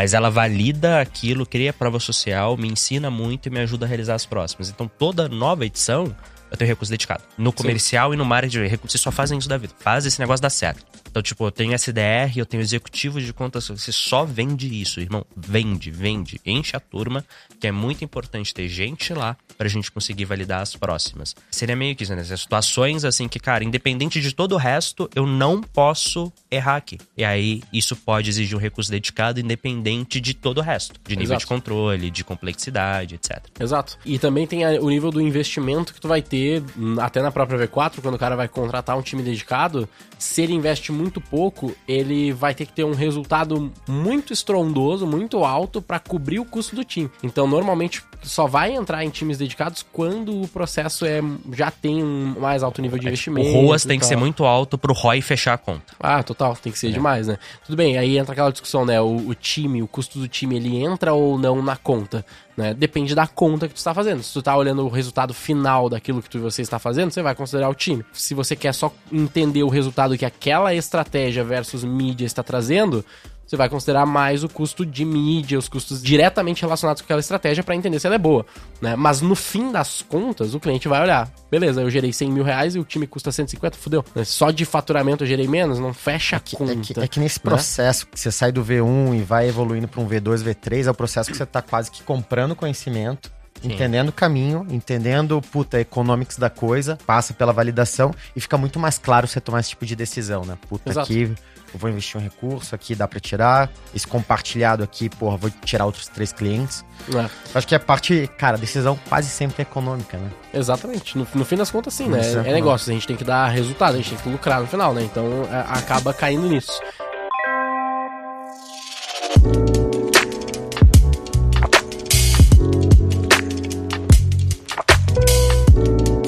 Mas 0.00 0.14
ela 0.14 0.30
valida 0.30 0.98
aquilo, 0.98 1.44
cria 1.44 1.74
prova 1.74 2.00
social, 2.00 2.56
me 2.56 2.66
ensina 2.66 3.10
muito 3.10 3.48
e 3.48 3.50
me 3.50 3.60
ajuda 3.60 3.84
a 3.84 3.88
realizar 3.88 4.14
as 4.14 4.24
próximas. 4.24 4.70
Então, 4.70 4.88
toda 4.88 5.28
nova 5.28 5.66
edição, 5.66 6.16
eu 6.50 6.56
tenho 6.56 6.68
recurso 6.70 6.90
dedicado. 6.90 7.22
No 7.36 7.52
comercial 7.52 8.14
e 8.14 8.16
no 8.16 8.24
marketing, 8.24 8.60
recurso- 8.66 8.92
vocês 8.92 9.02
só 9.02 9.10
fazem 9.12 9.38
isso 9.38 9.46
da 9.46 9.58
vida. 9.58 9.74
Faz 9.78 10.06
esse 10.06 10.18
negócio 10.18 10.40
dar 10.40 10.48
certo. 10.48 10.82
Então, 11.10 11.20
tipo, 11.22 11.44
eu 11.44 11.50
tenho 11.50 11.74
SDR, 11.74 12.36
eu 12.36 12.46
tenho 12.46 12.60
executivo 12.60 13.20
de 13.20 13.32
contas, 13.32 13.68
você 13.68 13.90
só 13.90 14.24
vende 14.24 14.80
isso, 14.80 15.00
irmão. 15.00 15.26
Vende, 15.36 15.90
vende. 15.90 16.40
Enche 16.46 16.76
a 16.76 16.80
turma, 16.80 17.24
que 17.58 17.66
é 17.66 17.72
muito 17.72 18.04
importante 18.04 18.54
ter 18.54 18.68
gente 18.68 19.12
lá 19.12 19.36
pra 19.58 19.68
gente 19.68 19.90
conseguir 19.90 20.24
validar 20.24 20.62
as 20.62 20.76
próximas. 20.76 21.34
Seria 21.50 21.74
meio 21.74 21.96
que 21.96 22.04
isso, 22.04 22.14
né? 22.14 22.22
Situações 22.24 23.04
assim 23.04 23.28
que, 23.28 23.40
cara, 23.40 23.64
independente 23.64 24.20
de 24.20 24.32
todo 24.32 24.52
o 24.52 24.56
resto, 24.56 25.10
eu 25.14 25.26
não 25.26 25.60
posso 25.60 26.32
errar 26.50 26.76
aqui. 26.76 26.98
E 27.16 27.24
aí, 27.24 27.62
isso 27.72 27.96
pode 27.96 28.30
exigir 28.30 28.56
um 28.56 28.60
recurso 28.60 28.90
dedicado, 28.90 29.40
independente 29.40 30.20
de 30.20 30.32
todo 30.32 30.58
o 30.58 30.62
resto. 30.62 30.98
De 31.04 31.16
nível 31.16 31.34
Exato. 31.34 31.40
de 31.40 31.46
controle, 31.46 32.10
de 32.10 32.22
complexidade, 32.22 33.16
etc. 33.16 33.42
Exato. 33.58 33.98
E 34.06 34.18
também 34.18 34.46
tem 34.46 34.64
o 34.78 34.88
nível 34.88 35.10
do 35.10 35.20
investimento 35.20 35.92
que 35.92 36.00
tu 36.00 36.06
vai 36.06 36.22
ter, 36.22 36.62
hum, 36.78 36.96
até 37.00 37.20
na 37.20 37.32
própria 37.32 37.66
V4, 37.66 38.00
quando 38.00 38.14
o 38.14 38.18
cara 38.18 38.36
vai 38.36 38.46
contratar 38.46 38.96
um 38.96 39.02
time 39.02 39.22
dedicado, 39.22 39.88
se 40.18 40.42
ele 40.42 40.54
investe 40.54 40.92
muito 40.92 40.99
pouco, 41.08 41.72
ele 41.86 42.32
vai 42.32 42.52
ter 42.52 42.66
que 42.66 42.72
ter 42.72 42.82
um 42.82 42.94
resultado 42.94 43.72
muito 43.88 44.32
estrondoso, 44.32 45.06
muito 45.06 45.44
alto 45.44 45.80
pra 45.80 46.00
cobrir 46.00 46.40
o 46.40 46.44
custo 46.44 46.74
do 46.74 46.82
time. 46.82 47.08
Então, 47.22 47.46
normalmente 47.46 48.02
só 48.22 48.46
vai 48.48 48.72
entrar 48.74 49.04
em 49.04 49.08
times 49.08 49.38
dedicados 49.38 49.86
quando 49.92 50.42
o 50.42 50.48
processo 50.48 51.06
é 51.06 51.20
já 51.52 51.70
tem 51.70 52.02
um 52.02 52.34
mais 52.40 52.62
alto 52.64 52.82
nível 52.82 52.98
de 52.98 53.06
investimento. 53.06 53.48
O 53.48 53.66
ROAS 53.66 53.84
tem 53.84 53.98
que 54.00 54.04
ser 54.04 54.16
muito 54.16 54.44
alto 54.44 54.76
pro 54.76 54.92
ROI 54.92 55.22
fechar 55.22 55.54
a 55.54 55.58
conta. 55.58 55.94
Ah, 55.98 56.22
total, 56.22 56.56
tem 56.56 56.72
que 56.72 56.76
É. 56.76 56.80
ser 56.80 56.92
demais, 56.92 57.28
né? 57.28 57.38
Tudo 57.64 57.76
bem, 57.76 57.96
aí 57.96 58.18
entra 58.18 58.32
aquela 58.32 58.50
discussão, 58.50 58.84
né? 58.84 59.00
O, 59.00 59.28
o 59.28 59.34
time, 59.34 59.80
o 59.82 59.86
custo 59.88 60.18
do 60.18 60.26
time, 60.28 60.56
ele 60.56 60.76
entra 60.76 61.14
ou 61.14 61.38
não 61.38 61.62
na 61.62 61.76
conta, 61.76 62.26
né? 62.60 62.74
Depende 62.74 63.14
da 63.14 63.26
conta 63.26 63.66
que 63.66 63.74
tu 63.74 63.78
está 63.78 63.94
fazendo. 63.94 64.22
Se 64.22 64.32
tu 64.32 64.42
tá 64.42 64.54
olhando 64.54 64.84
o 64.84 64.88
resultado 64.88 65.32
final 65.32 65.88
daquilo 65.88 66.22
que 66.22 66.28
tu, 66.28 66.38
você 66.38 66.60
está 66.60 66.78
fazendo, 66.78 67.10
você 67.10 67.22
vai 67.22 67.34
considerar 67.34 67.68
o 67.68 67.74
time. 67.74 68.04
Se 68.12 68.34
você 68.34 68.54
quer 68.54 68.74
só 68.74 68.92
entender 69.10 69.62
o 69.62 69.68
resultado 69.68 70.16
que 70.16 70.24
aquela 70.24 70.74
estratégia 70.74 71.42
versus 71.42 71.82
mídia 71.82 72.26
está 72.26 72.42
trazendo, 72.42 73.04
você 73.50 73.56
vai 73.56 73.68
considerar 73.68 74.06
mais 74.06 74.44
o 74.44 74.48
custo 74.48 74.86
de 74.86 75.04
mídia, 75.04 75.58
os 75.58 75.68
custos 75.68 76.00
diretamente 76.00 76.62
relacionados 76.62 77.02
com 77.02 77.06
aquela 77.06 77.18
estratégia 77.18 77.64
para 77.64 77.74
entender 77.74 77.98
se 77.98 78.06
ela 78.06 78.14
é 78.14 78.18
boa, 78.18 78.46
né? 78.80 78.94
Mas 78.94 79.20
no 79.20 79.34
fim 79.34 79.72
das 79.72 80.02
contas, 80.02 80.54
o 80.54 80.60
cliente 80.60 80.86
vai 80.86 81.02
olhar, 81.02 81.28
beleza, 81.50 81.80
eu 81.80 81.90
gerei 81.90 82.12
100 82.12 82.30
mil 82.30 82.44
reais 82.44 82.76
e 82.76 82.78
o 82.78 82.84
time 82.84 83.08
custa 83.08 83.32
150, 83.32 83.76
fudeu. 83.76 84.04
Né? 84.14 84.22
Só 84.22 84.52
de 84.52 84.64
faturamento 84.64 85.24
eu 85.24 85.28
gerei 85.28 85.48
menos, 85.48 85.80
não 85.80 85.92
fecha 85.92 86.36
a 86.36 86.40
conta. 86.40 86.74
É 86.74 86.76
que, 86.76 87.00
é 87.00 87.08
que 87.08 87.18
nesse 87.18 87.40
processo 87.40 88.06
que 88.06 88.20
você 88.20 88.30
sai 88.30 88.52
do 88.52 88.64
V1 88.64 89.18
e 89.18 89.22
vai 89.22 89.48
evoluindo 89.48 89.88
para 89.88 90.00
um 90.00 90.08
V2, 90.08 90.44
V3, 90.44 90.86
é 90.86 90.90
o 90.92 90.94
processo 90.94 91.28
que 91.28 91.36
você 91.36 91.44
tá 91.44 91.60
quase 91.60 91.90
que 91.90 92.04
comprando 92.04 92.54
conhecimento 92.54 93.32
Sim. 93.60 93.72
entendendo 93.72 94.08
o 94.10 94.12
caminho, 94.12 94.66
entendendo, 94.70 95.40
puta, 95.42 95.80
economics 95.80 96.38
da 96.38 96.48
coisa, 96.48 96.96
passa 97.04 97.34
pela 97.34 97.52
validação 97.52 98.14
e 98.34 98.40
fica 98.40 98.56
muito 98.56 98.78
mais 98.78 98.96
claro 98.96 99.26
você 99.26 99.40
tomar 99.40 99.60
esse 99.60 99.70
tipo 99.70 99.84
de 99.84 99.94
decisão, 99.94 100.44
né? 100.44 100.56
Puta, 100.68 100.90
Exato. 100.90 101.12
aqui 101.12 101.22
eu 101.22 101.34
vou 101.78 101.90
investir 101.90 102.20
um 102.20 102.22
recurso, 102.22 102.74
aqui 102.74 102.94
dá 102.94 103.06
para 103.06 103.20
tirar, 103.20 103.70
esse 103.94 104.06
compartilhado 104.06 104.82
aqui, 104.82 105.08
porra, 105.08 105.36
vou 105.36 105.50
tirar 105.64 105.86
outros 105.86 106.08
três 106.08 106.32
clientes. 106.32 106.84
É. 107.14 107.28
Acho 107.54 107.66
que 107.66 107.74
a 107.74 107.80
parte, 107.80 108.28
cara, 108.38 108.56
a 108.56 108.60
decisão 108.60 108.98
quase 109.08 109.28
sempre 109.28 109.56
é 109.58 109.62
econômica, 109.62 110.18
né? 110.18 110.30
Exatamente. 110.52 111.16
No, 111.16 111.26
no 111.34 111.44
fim 111.44 111.56
das 111.56 111.70
contas, 111.70 111.94
sim, 111.94 112.08
né? 112.08 112.20
É 112.20 112.50
É 112.50 112.52
negócio, 112.52 112.90
a 112.90 112.94
gente 112.94 113.06
tem 113.06 113.16
que 113.16 113.24
dar 113.24 113.48
resultado, 113.48 113.94
a 113.94 113.96
gente 113.96 114.10
tem 114.10 114.18
que 114.18 114.28
lucrar 114.28 114.60
no 114.60 114.66
final, 114.66 114.92
né? 114.92 115.02
Então 115.02 115.24
é, 115.50 115.64
acaba 115.68 116.12
caindo 116.12 116.48
nisso. 116.48 116.80